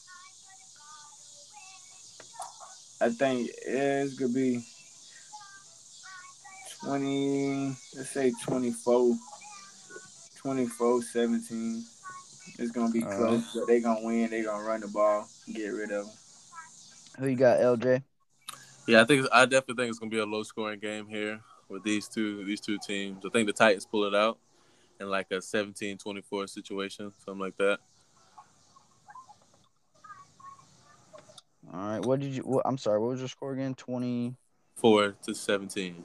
I 3.00 3.08
think 3.10 3.50
it's 3.66 4.14
gonna 4.14 4.32
be 4.32 4.64
20, 6.84 7.66
let's 7.96 8.10
say 8.10 8.32
24, 8.44 9.16
24 10.36 11.02
17. 11.02 11.84
It's 12.58 12.70
going 12.70 12.92
to 12.92 12.92
be 12.92 13.04
All 13.04 13.16
close, 13.16 13.54
but 13.54 13.66
they 13.66 13.80
going 13.80 14.00
to 14.00 14.06
win. 14.06 14.30
They're 14.30 14.44
going 14.44 14.60
to 14.60 14.68
run 14.68 14.80
the 14.80 14.88
ball, 14.88 15.28
get 15.52 15.68
rid 15.68 15.90
of 15.90 16.06
them. 16.06 16.14
Who 17.18 17.26
you 17.28 17.36
got, 17.36 17.58
LJ? 17.60 18.02
Yeah, 18.86 19.00
I 19.00 19.04
think 19.04 19.26
I 19.32 19.46
definitely 19.46 19.82
think 19.82 19.90
it's 19.90 19.98
gonna 19.98 20.10
be 20.10 20.18
a 20.18 20.26
low 20.26 20.42
scoring 20.42 20.78
game 20.78 21.06
here 21.06 21.40
with 21.70 21.82
these 21.84 22.06
two 22.06 22.44
these 22.44 22.60
two 22.60 22.78
teams. 22.86 23.24
I 23.24 23.30
think 23.30 23.46
the 23.46 23.52
Titans 23.52 23.86
pull 23.86 24.04
it 24.04 24.14
out 24.14 24.38
in 25.00 25.08
like 25.08 25.28
a 25.30 25.36
17-24 25.36 26.48
situation, 26.48 27.10
something 27.24 27.40
like 27.40 27.56
that. 27.56 27.78
All 31.72 31.80
right. 31.80 32.04
What 32.04 32.20
did 32.20 32.34
you? 32.34 32.42
What, 32.42 32.62
I'm 32.66 32.76
sorry. 32.76 33.00
What 33.00 33.10
was 33.10 33.20
your 33.20 33.28
score 33.28 33.52
again? 33.52 33.74
Twenty 33.74 34.34
four 34.76 35.16
to 35.22 35.34
seventeen. 35.34 36.04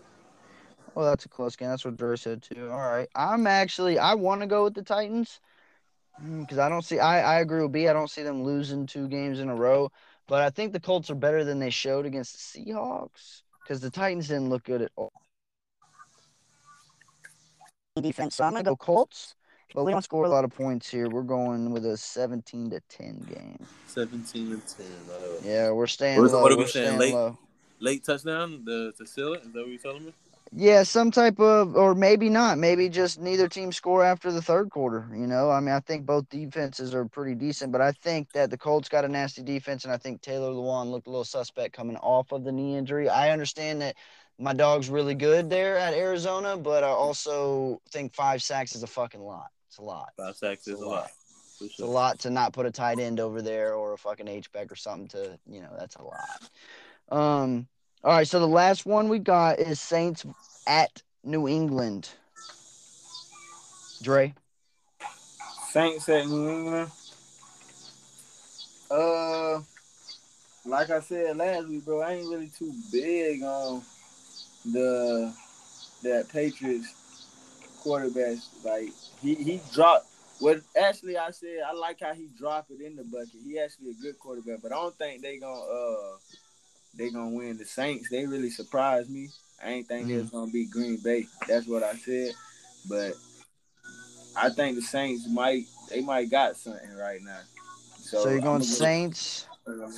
Oh, 0.95 1.03
that's 1.03 1.25
a 1.25 1.29
close 1.29 1.55
game. 1.55 1.69
That's 1.69 1.85
what 1.85 1.97
Dre 1.97 2.15
said 2.15 2.41
too. 2.41 2.69
All 2.71 2.77
right. 2.77 3.07
I'm 3.15 3.47
actually 3.47 3.99
I 3.99 4.15
want 4.15 4.41
to 4.41 4.47
go 4.47 4.63
with 4.65 4.73
the 4.73 4.81
Titans 4.83 5.39
because 6.39 6.57
I 6.57 6.67
don't 6.69 6.83
see. 6.83 6.99
I 6.99 7.37
I 7.37 7.39
agree 7.39 7.61
with 7.61 7.71
B. 7.71 7.87
I 7.87 7.93
don't 7.93 8.09
see 8.09 8.23
them 8.23 8.43
losing 8.43 8.85
two 8.85 9.07
games 9.07 9.39
in 9.39 9.49
a 9.49 9.55
row. 9.55 9.91
But 10.27 10.41
I 10.43 10.49
think 10.51 10.73
the 10.73 10.79
Colts 10.79 11.09
are 11.09 11.15
better 11.15 11.43
than 11.43 11.59
they 11.59 11.69
showed 11.71 12.05
against 12.05 12.53
the 12.53 12.59
Seahawks 12.65 13.41
because 13.63 13.79
the 13.81 13.89
Titans 13.89 14.27
didn't 14.27 14.49
look 14.49 14.63
good 14.63 14.81
at 14.81 14.91
all. 14.95 15.11
Defense. 17.99 18.35
So 18.35 18.43
I'm 18.45 18.51
gonna 18.53 18.63
go 18.63 18.75
Colts, 18.75 19.35
but 19.73 19.83
we 19.83 19.91
don't 19.91 20.03
score 20.03 20.23
a 20.25 20.29
lot 20.29 20.45
of 20.45 20.51
points 20.51 20.89
here. 20.89 21.09
We're 21.09 21.21
going 21.23 21.71
with 21.71 21.85
a 21.85 21.97
17 21.97 22.69
to 22.69 22.79
10 22.87 23.25
game. 23.33 23.59
Seventeen 23.87 24.51
to 24.51 24.75
ten. 24.75 24.85
Uh, 25.11 25.41
Yeah, 25.43 25.71
we're 25.71 25.87
staying 25.87 26.21
What- 26.21 26.31
low. 26.31 26.41
what 26.43 26.51
are 26.51 26.55
we 26.55 26.63
we're 26.63 26.69
saying, 26.69 26.97
late? 26.97 27.13
low. 27.13 27.37
late 27.79 28.03
touchdown 28.05 28.63
the, 28.63 28.93
to 28.97 29.05
seal 29.05 29.33
it. 29.33 29.41
Is 29.43 29.51
that 29.51 29.59
what 29.61 29.67
you're 29.69 29.79
telling 29.79 30.05
me? 30.05 30.13
Yeah, 30.51 30.81
some 30.81 31.11
type 31.11 31.39
of, 31.39 31.75
or 31.75 31.93
maybe 31.93 32.27
not. 32.27 32.57
Maybe 32.57 32.89
just 32.89 33.19
neither 33.19 33.47
team 33.47 33.71
score 33.71 34.03
after 34.03 34.31
the 34.31 34.41
third 34.41 34.71
quarter. 34.71 35.07
You 35.11 35.27
know, 35.27 35.51
I 35.51 35.59
mean, 35.59 35.75
I 35.75 35.79
think 35.79 36.05
both 36.05 36.27
defenses 36.29 36.95
are 36.95 37.05
pretty 37.05 37.35
decent, 37.35 37.71
but 37.71 37.81
I 37.81 37.91
think 37.91 38.31
that 38.33 38.49
the 38.49 38.57
Colts 38.57 38.89
got 38.89 39.05
a 39.05 39.07
nasty 39.07 39.43
defense, 39.43 39.83
and 39.83 39.93
I 39.93 39.97
think 39.97 40.21
Taylor 40.21 40.49
Lewan 40.49 40.89
looked 40.89 41.05
a 41.05 41.11
little 41.11 41.23
suspect 41.23 41.75
coming 41.75 41.97
off 41.97 42.31
of 42.31 42.43
the 42.43 42.51
knee 42.51 42.75
injury. 42.75 43.07
I 43.09 43.29
understand 43.29 43.81
that 43.81 43.95
my 44.39 44.53
dog's 44.53 44.89
really 44.89 45.15
good 45.15 45.49
there 45.49 45.77
at 45.77 45.93
Arizona, 45.93 46.57
but 46.57 46.83
I 46.83 46.87
also 46.87 47.81
think 47.91 48.15
five 48.15 48.41
sacks 48.41 48.73
is 48.73 48.81
a 48.81 48.87
fucking 48.87 49.21
lot. 49.21 49.49
It's 49.67 49.77
a 49.77 49.83
lot. 49.83 50.09
Five 50.17 50.35
sacks 50.35 50.67
is 50.67 50.79
a 50.79 50.85
lot. 50.85 51.01
lot. 51.01 51.11
For 51.59 51.65
It's 51.65 51.79
a 51.79 51.85
lot 51.85 52.19
to 52.19 52.29
not 52.31 52.53
put 52.53 52.65
a 52.65 52.71
tight 52.71 52.99
end 52.99 53.19
over 53.19 53.41
there 53.41 53.75
or 53.75 53.93
a 53.93 53.97
fucking 53.97 54.27
H 54.27 54.51
back 54.51 54.71
or 54.71 54.75
something 54.75 55.09
to, 55.09 55.37
you 55.45 55.61
know, 55.61 55.69
that's 55.77 55.95
a 55.97 56.03
lot. 56.03 56.49
Um, 57.11 57.67
all 58.03 58.13
right, 58.13 58.27
so 58.27 58.39
the 58.39 58.47
last 58.47 58.85
one 58.85 59.09
we 59.09 59.19
got 59.19 59.59
is 59.59 59.81
Saints 59.81 60.25
at 60.67 61.03
New 61.23 61.47
England. 61.47 62.09
Dre. 64.01 64.33
Saints 65.71 66.07
at 66.07 66.25
New 66.27 66.49
England. 66.49 66.91
Uh, 68.89 69.59
like 70.65 70.89
I 70.89 70.99
said 71.01 71.37
last 71.37 71.67
week, 71.67 71.85
bro, 71.85 72.01
I 72.01 72.13
ain't 72.13 72.29
really 72.29 72.49
too 72.57 72.73
big 72.91 73.43
on 73.43 73.83
the 74.71 75.33
that 76.03 76.29
Patriots 76.29 76.93
quarterback. 77.81 78.37
Like 78.63 78.89
he 79.21 79.35
he 79.35 79.61
dropped. 79.73 80.07
What 80.39 80.61
actually 80.81 81.17
I 81.17 81.31
said, 81.31 81.59
I 81.67 81.73
like 81.73 81.99
how 81.99 82.13
he 82.13 82.29
dropped 82.37 82.71
it 82.71 82.79
in 82.79 82.95
the 82.95 83.03
bucket. 83.03 83.41
He 83.45 83.59
actually 83.59 83.91
a 83.91 84.01
good 84.01 84.17
quarterback, 84.17 84.61
but 84.61 84.71
I 84.71 84.75
don't 84.75 84.95
think 84.95 85.21
they 85.21 85.37
gonna 85.37 85.59
uh 85.59 86.17
they 86.95 87.09
gonna 87.09 87.29
win. 87.29 87.57
The 87.57 87.65
Saints 87.65 88.09
they 88.09 88.25
really 88.25 88.49
surprised 88.49 89.09
me. 89.09 89.29
I 89.63 89.71
ain't 89.71 89.87
think 89.87 90.09
was 90.09 90.29
gonna 90.29 90.51
be 90.51 90.65
Green 90.65 90.97
Bay. 90.97 91.27
That's 91.47 91.67
what 91.67 91.83
I 91.83 91.93
said, 91.93 92.33
but 92.87 93.13
I 94.35 94.49
think 94.49 94.75
the 94.75 94.81
Saints 94.81 95.27
might 95.27 95.65
they 95.89 96.01
might 96.01 96.29
got 96.29 96.55
something 96.55 96.95
right 96.95 97.21
now. 97.21 97.39
So, 98.01 98.23
So, 98.23 98.29
you're 98.29 98.41
going 98.41 98.59
gonna 98.59 98.63
Saints. 98.63 99.47
Go 99.65 99.89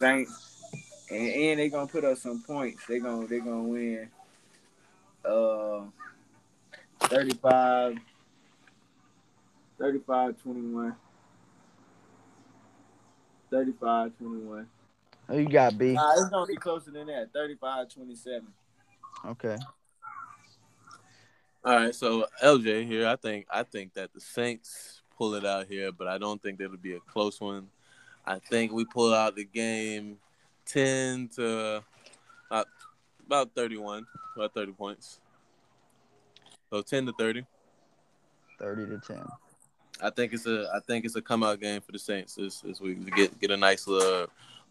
Saints, 0.00 0.72
and, 1.10 1.28
and 1.28 1.60
they 1.60 1.68
gonna 1.68 1.86
put 1.86 2.04
up 2.04 2.18
some 2.18 2.42
points. 2.42 2.84
They 2.86 2.98
gonna 2.98 3.26
they 3.26 3.40
gonna 3.40 3.62
win. 3.62 4.08
Uh, 5.24 5.82
35, 7.00 7.98
35 9.78 10.42
21. 10.42 10.96
35 13.50 14.18
21. 14.18 14.68
Who 15.28 15.38
you 15.38 15.48
got, 15.48 15.78
B? 15.78 15.92
Nah, 15.92 16.12
it's 16.12 16.28
gonna 16.28 16.46
be 16.46 16.56
closer 16.56 16.90
than 16.90 17.06
that. 17.06 17.32
35 17.32 17.88
27. 17.88 18.46
Okay. 19.26 19.56
All 21.64 21.76
right, 21.76 21.94
so 21.94 22.26
LJ 22.42 22.86
here. 22.86 23.08
I 23.08 23.16
think 23.16 23.46
I 23.50 23.62
think 23.62 23.94
that 23.94 24.12
the 24.12 24.20
Saints 24.20 25.00
pull 25.16 25.34
it 25.34 25.46
out 25.46 25.66
here, 25.66 25.92
but 25.92 26.08
I 26.08 26.18
don't 26.18 26.42
think 26.42 26.58
that'll 26.58 26.76
be 26.76 26.94
a 26.94 27.00
close 27.00 27.40
one. 27.40 27.68
I 28.26 28.38
think 28.38 28.72
we 28.72 28.84
pull 28.84 29.14
out 29.14 29.34
the 29.34 29.44
game 29.44 30.18
ten 30.66 31.28
to 31.36 31.82
about, 32.50 32.66
about 33.26 33.54
thirty 33.54 33.78
one, 33.78 34.06
about 34.36 34.52
thirty 34.52 34.72
points. 34.72 35.20
So 36.70 36.82
ten 36.82 37.06
to 37.06 37.12
thirty. 37.12 37.46
30 38.58 38.86
to 38.86 38.98
10. 38.98 39.26
I 40.00 40.10
think 40.10 40.32
it's 40.32 40.46
a 40.46 40.70
I 40.74 40.80
think 40.80 41.04
it's 41.04 41.16
a 41.16 41.22
come 41.22 41.42
out 41.42 41.60
game 41.60 41.80
for 41.80 41.92
the 41.92 41.98
Saints 41.98 42.34
this 42.34 42.60
this 42.60 42.80
week 42.80 43.04
to 43.04 43.10
get 43.10 43.38
get 43.40 43.50
a 43.50 43.56
nice 43.56 43.86
little 43.86 44.28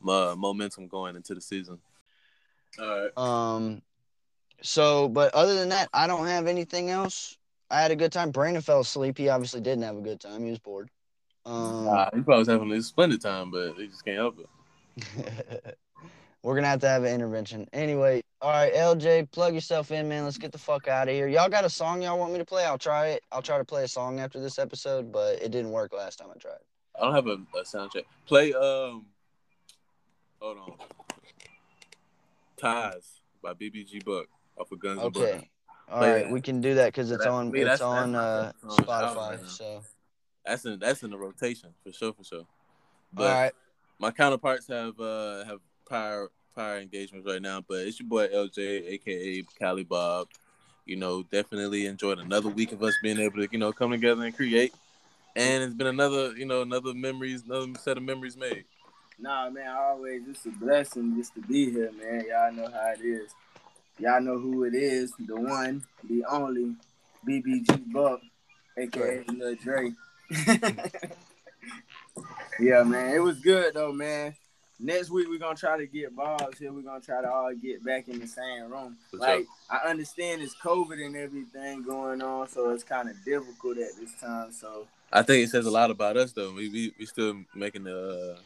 uh, 0.08 0.36
momentum 0.36 0.88
going 0.88 1.16
into 1.16 1.34
the 1.34 1.42
season. 1.42 1.80
All 2.80 2.88
right. 2.88 3.18
Um, 3.18 3.82
so, 4.62 5.10
but 5.10 5.34
other 5.34 5.56
than 5.56 5.70
that, 5.70 5.90
I 5.94 6.08
don't 6.08 6.28
have 6.28 6.48
anything 6.48 6.90
else. 6.90 7.38
I 7.70 7.82
had 7.82 7.92
a 7.92 7.96
good 7.96 8.12
time. 8.12 8.32
Brandon 8.32 8.62
fell 8.62 8.82
asleep. 8.82 9.18
He 9.18 9.30
obviously 9.30 9.62
didn't 9.62 9.84
have 9.84 9.98
a 9.98 10.02
good 10.02 10.20
time. 10.20 10.44
He 10.44 10.50
was 10.50 10.60
bored. 10.60 10.90
Um, 11.46 11.88
Uh, 11.88 12.10
he 12.14 12.22
probably 12.22 12.40
was 12.40 12.48
having 12.48 12.72
a 12.72 12.82
splendid 12.82 13.22
time, 13.22 13.52
but 13.52 13.74
he 13.76 13.88
just 13.88 14.06
can't 14.06 14.18
help 14.18 14.38
it. 14.40 15.78
We're 16.44 16.56
gonna 16.56 16.68
have 16.68 16.82
to 16.82 16.90
have 16.90 17.04
an 17.04 17.14
intervention. 17.14 17.68
Anyway, 17.72 18.22
all 18.42 18.52
right, 18.52 18.74
LJ, 18.74 19.32
plug 19.32 19.54
yourself 19.54 19.92
in, 19.92 20.10
man. 20.10 20.26
Let's 20.26 20.38
get 20.38 20.52
the 20.52 20.58
fuck 20.58 20.90
out 20.90 21.08
of 21.08 21.14
here. 21.14 21.30
Y'all 21.30 21.48
got 21.48 21.64
a 21.64 21.70
song 21.70 22.02
y'all 22.02 22.20
want 22.20 22.34
me 22.34 22.40
to 22.40 22.46
play? 22.46 22.66
I'll 22.66 22.78
try 22.78 23.08
it. 23.08 23.24
I'll 23.32 23.42
try 23.42 23.58
to 23.58 23.64
play 23.64 23.86
a 23.86 23.88
song 23.88 24.20
after 24.20 24.42
this 24.42 24.60
episode, 24.60 25.10
but 25.12 25.42
it 25.42 25.52
didn't 25.52 25.72
work 25.72 25.94
last 25.94 26.20
time 26.20 26.28
I 26.36 26.38
tried. 26.38 26.58
I 27.00 27.06
don't 27.06 27.16
have 27.16 27.28
a, 27.28 27.38
a 27.58 27.66
sound 27.66 27.92
check. 27.92 28.04
Play 28.28 28.54
um 28.54 29.06
hold 30.44 30.57
on. 30.57 30.72
Ties 32.57 33.22
by 33.41 33.53
BBG 33.53 34.03
Buck 34.06 34.28
off 34.57 34.72
of 34.72 34.80
Guns 34.80 34.99
N'. 34.99 35.06
Okay. 35.07 35.49
All 35.90 35.99
Play 35.99 36.11
right, 36.14 36.24
that. 36.26 36.32
we 36.32 36.41
can 36.41 36.61
do 36.61 36.76
that 36.76 36.88
because 36.88 37.11
it's 37.11 37.26
on 37.26 37.48
it's 37.56 37.64
that's- 37.64 37.82
on 37.82 38.15
uh, 38.15 38.52
song 38.61 38.72
out 38.90 39.15
Spotify. 39.15 39.48
So 39.49 39.82
That's 40.45 40.65
in 40.65 40.80
that's 40.80 41.03
in 41.03 41.11
the 41.11 41.18
rotation 41.18 41.70
for 41.84 41.91
sure, 41.91 42.14
for 42.14 42.24
sure. 42.24 42.40
all 42.40 42.48
But 43.14 43.34
right, 43.34 43.52
my 43.99 44.11
counterparts 44.11 44.68
have 44.68 44.99
uh 44.99 45.44
have 45.45 45.60
prior 45.86 46.30
prior 46.53 46.80
engagements 46.80 47.28
right 47.28 47.41
now, 47.41 47.61
but 47.68 47.80
it's 47.88 47.99
your 47.99 48.07
boy 48.07 48.28
LJ, 48.28 48.60
aka 48.60 49.44
Cali 49.60 49.84
Bob. 49.84 50.28
You 50.86 50.98
know, 50.98 51.24
definitely 51.24 51.86
enjoyed 51.86 52.20
another 52.20 52.49
week 52.49 52.74
of 52.74 52.84
us 52.84 52.94
being 53.02 53.18
able 53.18 53.38
to, 53.38 53.48
you 53.52 53.57
know, 53.57 53.72
come 53.72 53.91
together 53.91 54.24
and 54.24 54.36
create. 54.36 54.74
And 55.36 55.64
it's 55.64 55.74
been 55.74 55.88
another, 55.88 56.34
you 56.36 56.45
know, 56.45 56.61
another 56.61 56.94
memories, 56.94 57.44
another 57.45 57.68
set 57.80 57.95
of 57.98 58.03
memories 58.03 58.36
made. 58.36 58.65
Nah, 59.19 59.49
man, 59.49 59.68
always 59.68 60.22
it's 60.27 60.45
a 60.45 60.49
blessing 60.49 61.15
just 61.15 61.34
to 61.35 61.41
be 61.41 61.72
here, 61.72 61.91
man. 61.91 62.26
Y'all 62.27 62.52
know 62.52 62.69
how 62.72 62.94
it 62.94 63.02
is. 63.02 63.31
Y'all 63.99 64.22
know 64.22 64.40
who 64.40 64.64
it 64.64 64.73
is. 64.73 65.14
The 65.19 65.35
one, 65.35 65.84
the 66.10 66.26
only, 66.26 66.76
BBG 67.27 67.91
Buck, 67.91 68.22
aka 68.77 69.23
Lil 69.27 69.56
Dre. 69.56 69.94
yeah, 72.60 72.84
man, 72.84 73.15
it 73.15 73.19
was 73.19 73.40
good 73.40 73.73
though, 73.76 73.94
man. 73.94 74.34
next 74.80 75.10
week 75.11 75.27
we're 75.30 75.40
gonna 75.40 75.56
try 75.56 75.77
to 75.77 75.85
get 75.85 76.15
balls 76.15 76.57
here. 76.57 76.73
We're 76.73 76.81
gonna 76.81 76.99
try 77.02 77.22
to 77.22 77.31
all 77.31 77.53
get 77.53 77.84
back 77.85 78.07
in 78.07 78.19
the 78.19 78.27
same 78.27 78.72
room. 78.72 78.98
For 79.11 79.18
like 79.18 79.45
I 79.69 79.90
understand 79.90 80.41
it's 80.41 80.56
COVID 80.56 81.06
and 81.06 81.15
everything 81.15 81.84
going 81.84 82.22
on, 82.22 82.49
so 82.49 82.72
it's 82.72 82.84
kind 82.84 83.10
of 83.10 83.15
difficult 83.23 83.77
at 83.77 83.95
this 83.99 84.14
time. 84.19 84.52
So 84.52 84.88
I 85.11 85.22
think 85.22 85.45
it 85.45 85.49
says 85.52 85.65
a 85.68 85.72
lot 85.72 85.91
about 85.91 86.18
us 86.18 86.31
though. 86.31 86.52
We 86.52 86.69
we, 86.69 86.94
we 86.98 87.06
still 87.06 87.35
making 87.53 87.84
the 87.84 88.35
uh, 88.35 88.40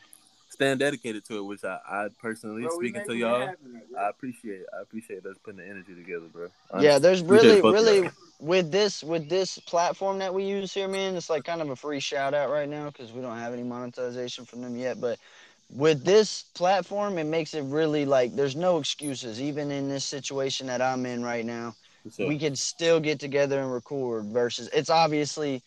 stand 0.58 0.80
dedicated 0.80 1.24
to 1.26 1.38
it, 1.38 1.42
which 1.42 1.64
I, 1.64 1.78
I 1.88 2.08
personally 2.20 2.64
bro, 2.64 2.72
speaking 2.72 3.06
to 3.06 3.16
y'all. 3.16 3.42
happen. 3.42 3.80
I 3.98 4.10
appreciate 4.10 4.64
I 4.76 4.82
appreciate 4.82 5.24
us 5.26 5.36
putting 5.44 5.60
the 5.60 5.68
energy 5.68 5.94
together, 5.94 6.26
bro. 6.34 6.48
Yeah, 6.80 6.98
there's 6.98 7.22
really, 7.22 7.62
really 7.62 8.02
y'all. 8.02 8.12
with 8.40 8.72
this 8.72 9.04
with 9.04 9.30
this 9.30 9.60
platform 9.60 10.18
that 10.18 10.34
we 10.34 10.46
use 10.46 10.74
here, 10.74 10.88
man. 10.88 11.16
It's 11.16 11.30
like 11.30 11.44
kind 11.44 11.62
of 11.62 11.70
a 11.70 11.76
free 11.76 12.00
shout 12.00 12.34
out 12.34 12.50
right 12.50 12.68
now 12.68 12.88
because 12.88 13.12
we 13.12 13.22
don't 13.22 13.38
have 13.38 13.54
any 13.54 13.62
monetization 13.62 14.46
from 14.46 14.62
them 14.62 14.76
yet. 14.76 15.00
But 15.00 15.20
with 15.70 16.04
this 16.04 16.46
platform, 16.56 17.20
it 17.20 17.26
makes 17.26 17.54
it 17.54 17.64
really 17.64 18.06
like 18.06 18.36
there's 18.36 18.56
no 18.56 18.80
excuses, 18.80 19.40
even 19.40 19.70
in 19.70 19.90
this 19.90 20.06
situation 20.06 20.66
that 20.68 20.82
I'm 20.82 21.06
in 21.06 21.24
right 21.24 21.46
now. 21.46 21.76
So, 22.10 22.26
we 22.26 22.40
can 22.40 22.56
still 22.56 23.00
get 23.00 23.20
together 23.20 23.60
and 23.60 23.72
record 23.72 24.26
versus 24.26 24.70
it's 24.74 24.90
obviously 24.90 25.62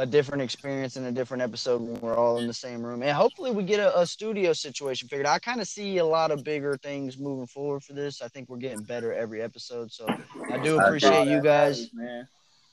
a 0.00 0.06
different 0.06 0.42
experience 0.42 0.96
and 0.96 1.06
a 1.06 1.12
different 1.12 1.42
episode 1.42 1.82
when 1.82 2.00
we're 2.00 2.16
all 2.16 2.38
in 2.38 2.46
the 2.46 2.54
same 2.54 2.82
room 2.82 3.02
and 3.02 3.12
hopefully 3.12 3.50
we 3.50 3.62
get 3.62 3.78
a, 3.78 4.00
a 4.00 4.06
studio 4.06 4.50
situation 4.54 5.06
figured 5.08 5.26
out. 5.26 5.34
i 5.34 5.38
kind 5.38 5.60
of 5.60 5.68
see 5.68 5.98
a 5.98 6.04
lot 6.04 6.30
of 6.30 6.42
bigger 6.42 6.74
things 6.82 7.18
moving 7.18 7.46
forward 7.46 7.82
for 7.82 7.92
this 7.92 8.22
i 8.22 8.28
think 8.28 8.48
we're 8.48 8.56
getting 8.56 8.82
better 8.82 9.12
every 9.12 9.42
episode 9.42 9.92
so 9.92 10.06
i 10.50 10.56
do 10.56 10.80
I 10.80 10.84
appreciate 10.84 11.28
you 11.28 11.42
guys 11.42 11.90
man. 11.92 12.26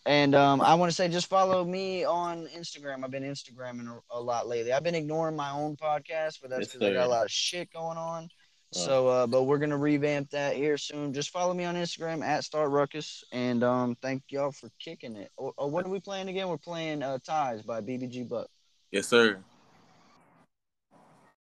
and 0.05 0.35
um, 0.35 0.61
i 0.61 0.73
want 0.73 0.89
to 0.89 0.95
say 0.95 1.09
just 1.09 1.27
follow 1.27 1.65
me 1.65 2.05
on 2.05 2.47
instagram 2.57 3.03
i've 3.03 3.11
been 3.11 3.23
instagramming 3.23 3.89
a, 3.89 3.99
a 4.17 4.21
lot 4.21 4.47
lately 4.47 4.71
i've 4.71 4.83
been 4.83 4.95
ignoring 4.95 5.35
my 5.35 5.51
own 5.51 5.75
podcast 5.75 6.39
but 6.41 6.49
that's 6.49 6.71
because 6.71 6.87
i 6.87 6.93
got 6.93 7.07
a 7.07 7.09
lot 7.09 7.25
of 7.25 7.31
shit 7.31 7.73
going 7.73 7.97
on. 7.97 8.29
So, 8.72 9.07
uh, 9.07 9.27
but 9.27 9.44
we're 9.44 9.57
gonna 9.57 9.77
revamp 9.77 10.31
that 10.31 10.56
here 10.56 10.77
soon. 10.77 11.14
Just 11.14 11.30
follow 11.30 11.53
me 11.53 11.64
on 11.64 11.76
Instagram 11.76 12.23
at 12.23 12.44
Start 12.44 12.69
Ruckus, 12.69 13.23
and 13.31 13.64
um, 13.64 13.95
thank 14.02 14.23
y'all 14.30 14.52
for 14.52 14.69
kicking 14.80 15.15
it. 15.15 15.31
Or, 15.38 15.53
or 15.57 15.69
what 15.69 15.85
are 15.85 15.89
we 15.89 15.99
playing 15.99 16.27
again? 16.27 16.49
We're 16.49 16.57
playing 16.57 17.02
uh, 17.02 17.19
Ties 17.26 17.61
by 17.61 17.81
BBG 17.81 18.27
Buck. 18.27 18.49
yes, 18.91 19.07
sir. 19.07 19.39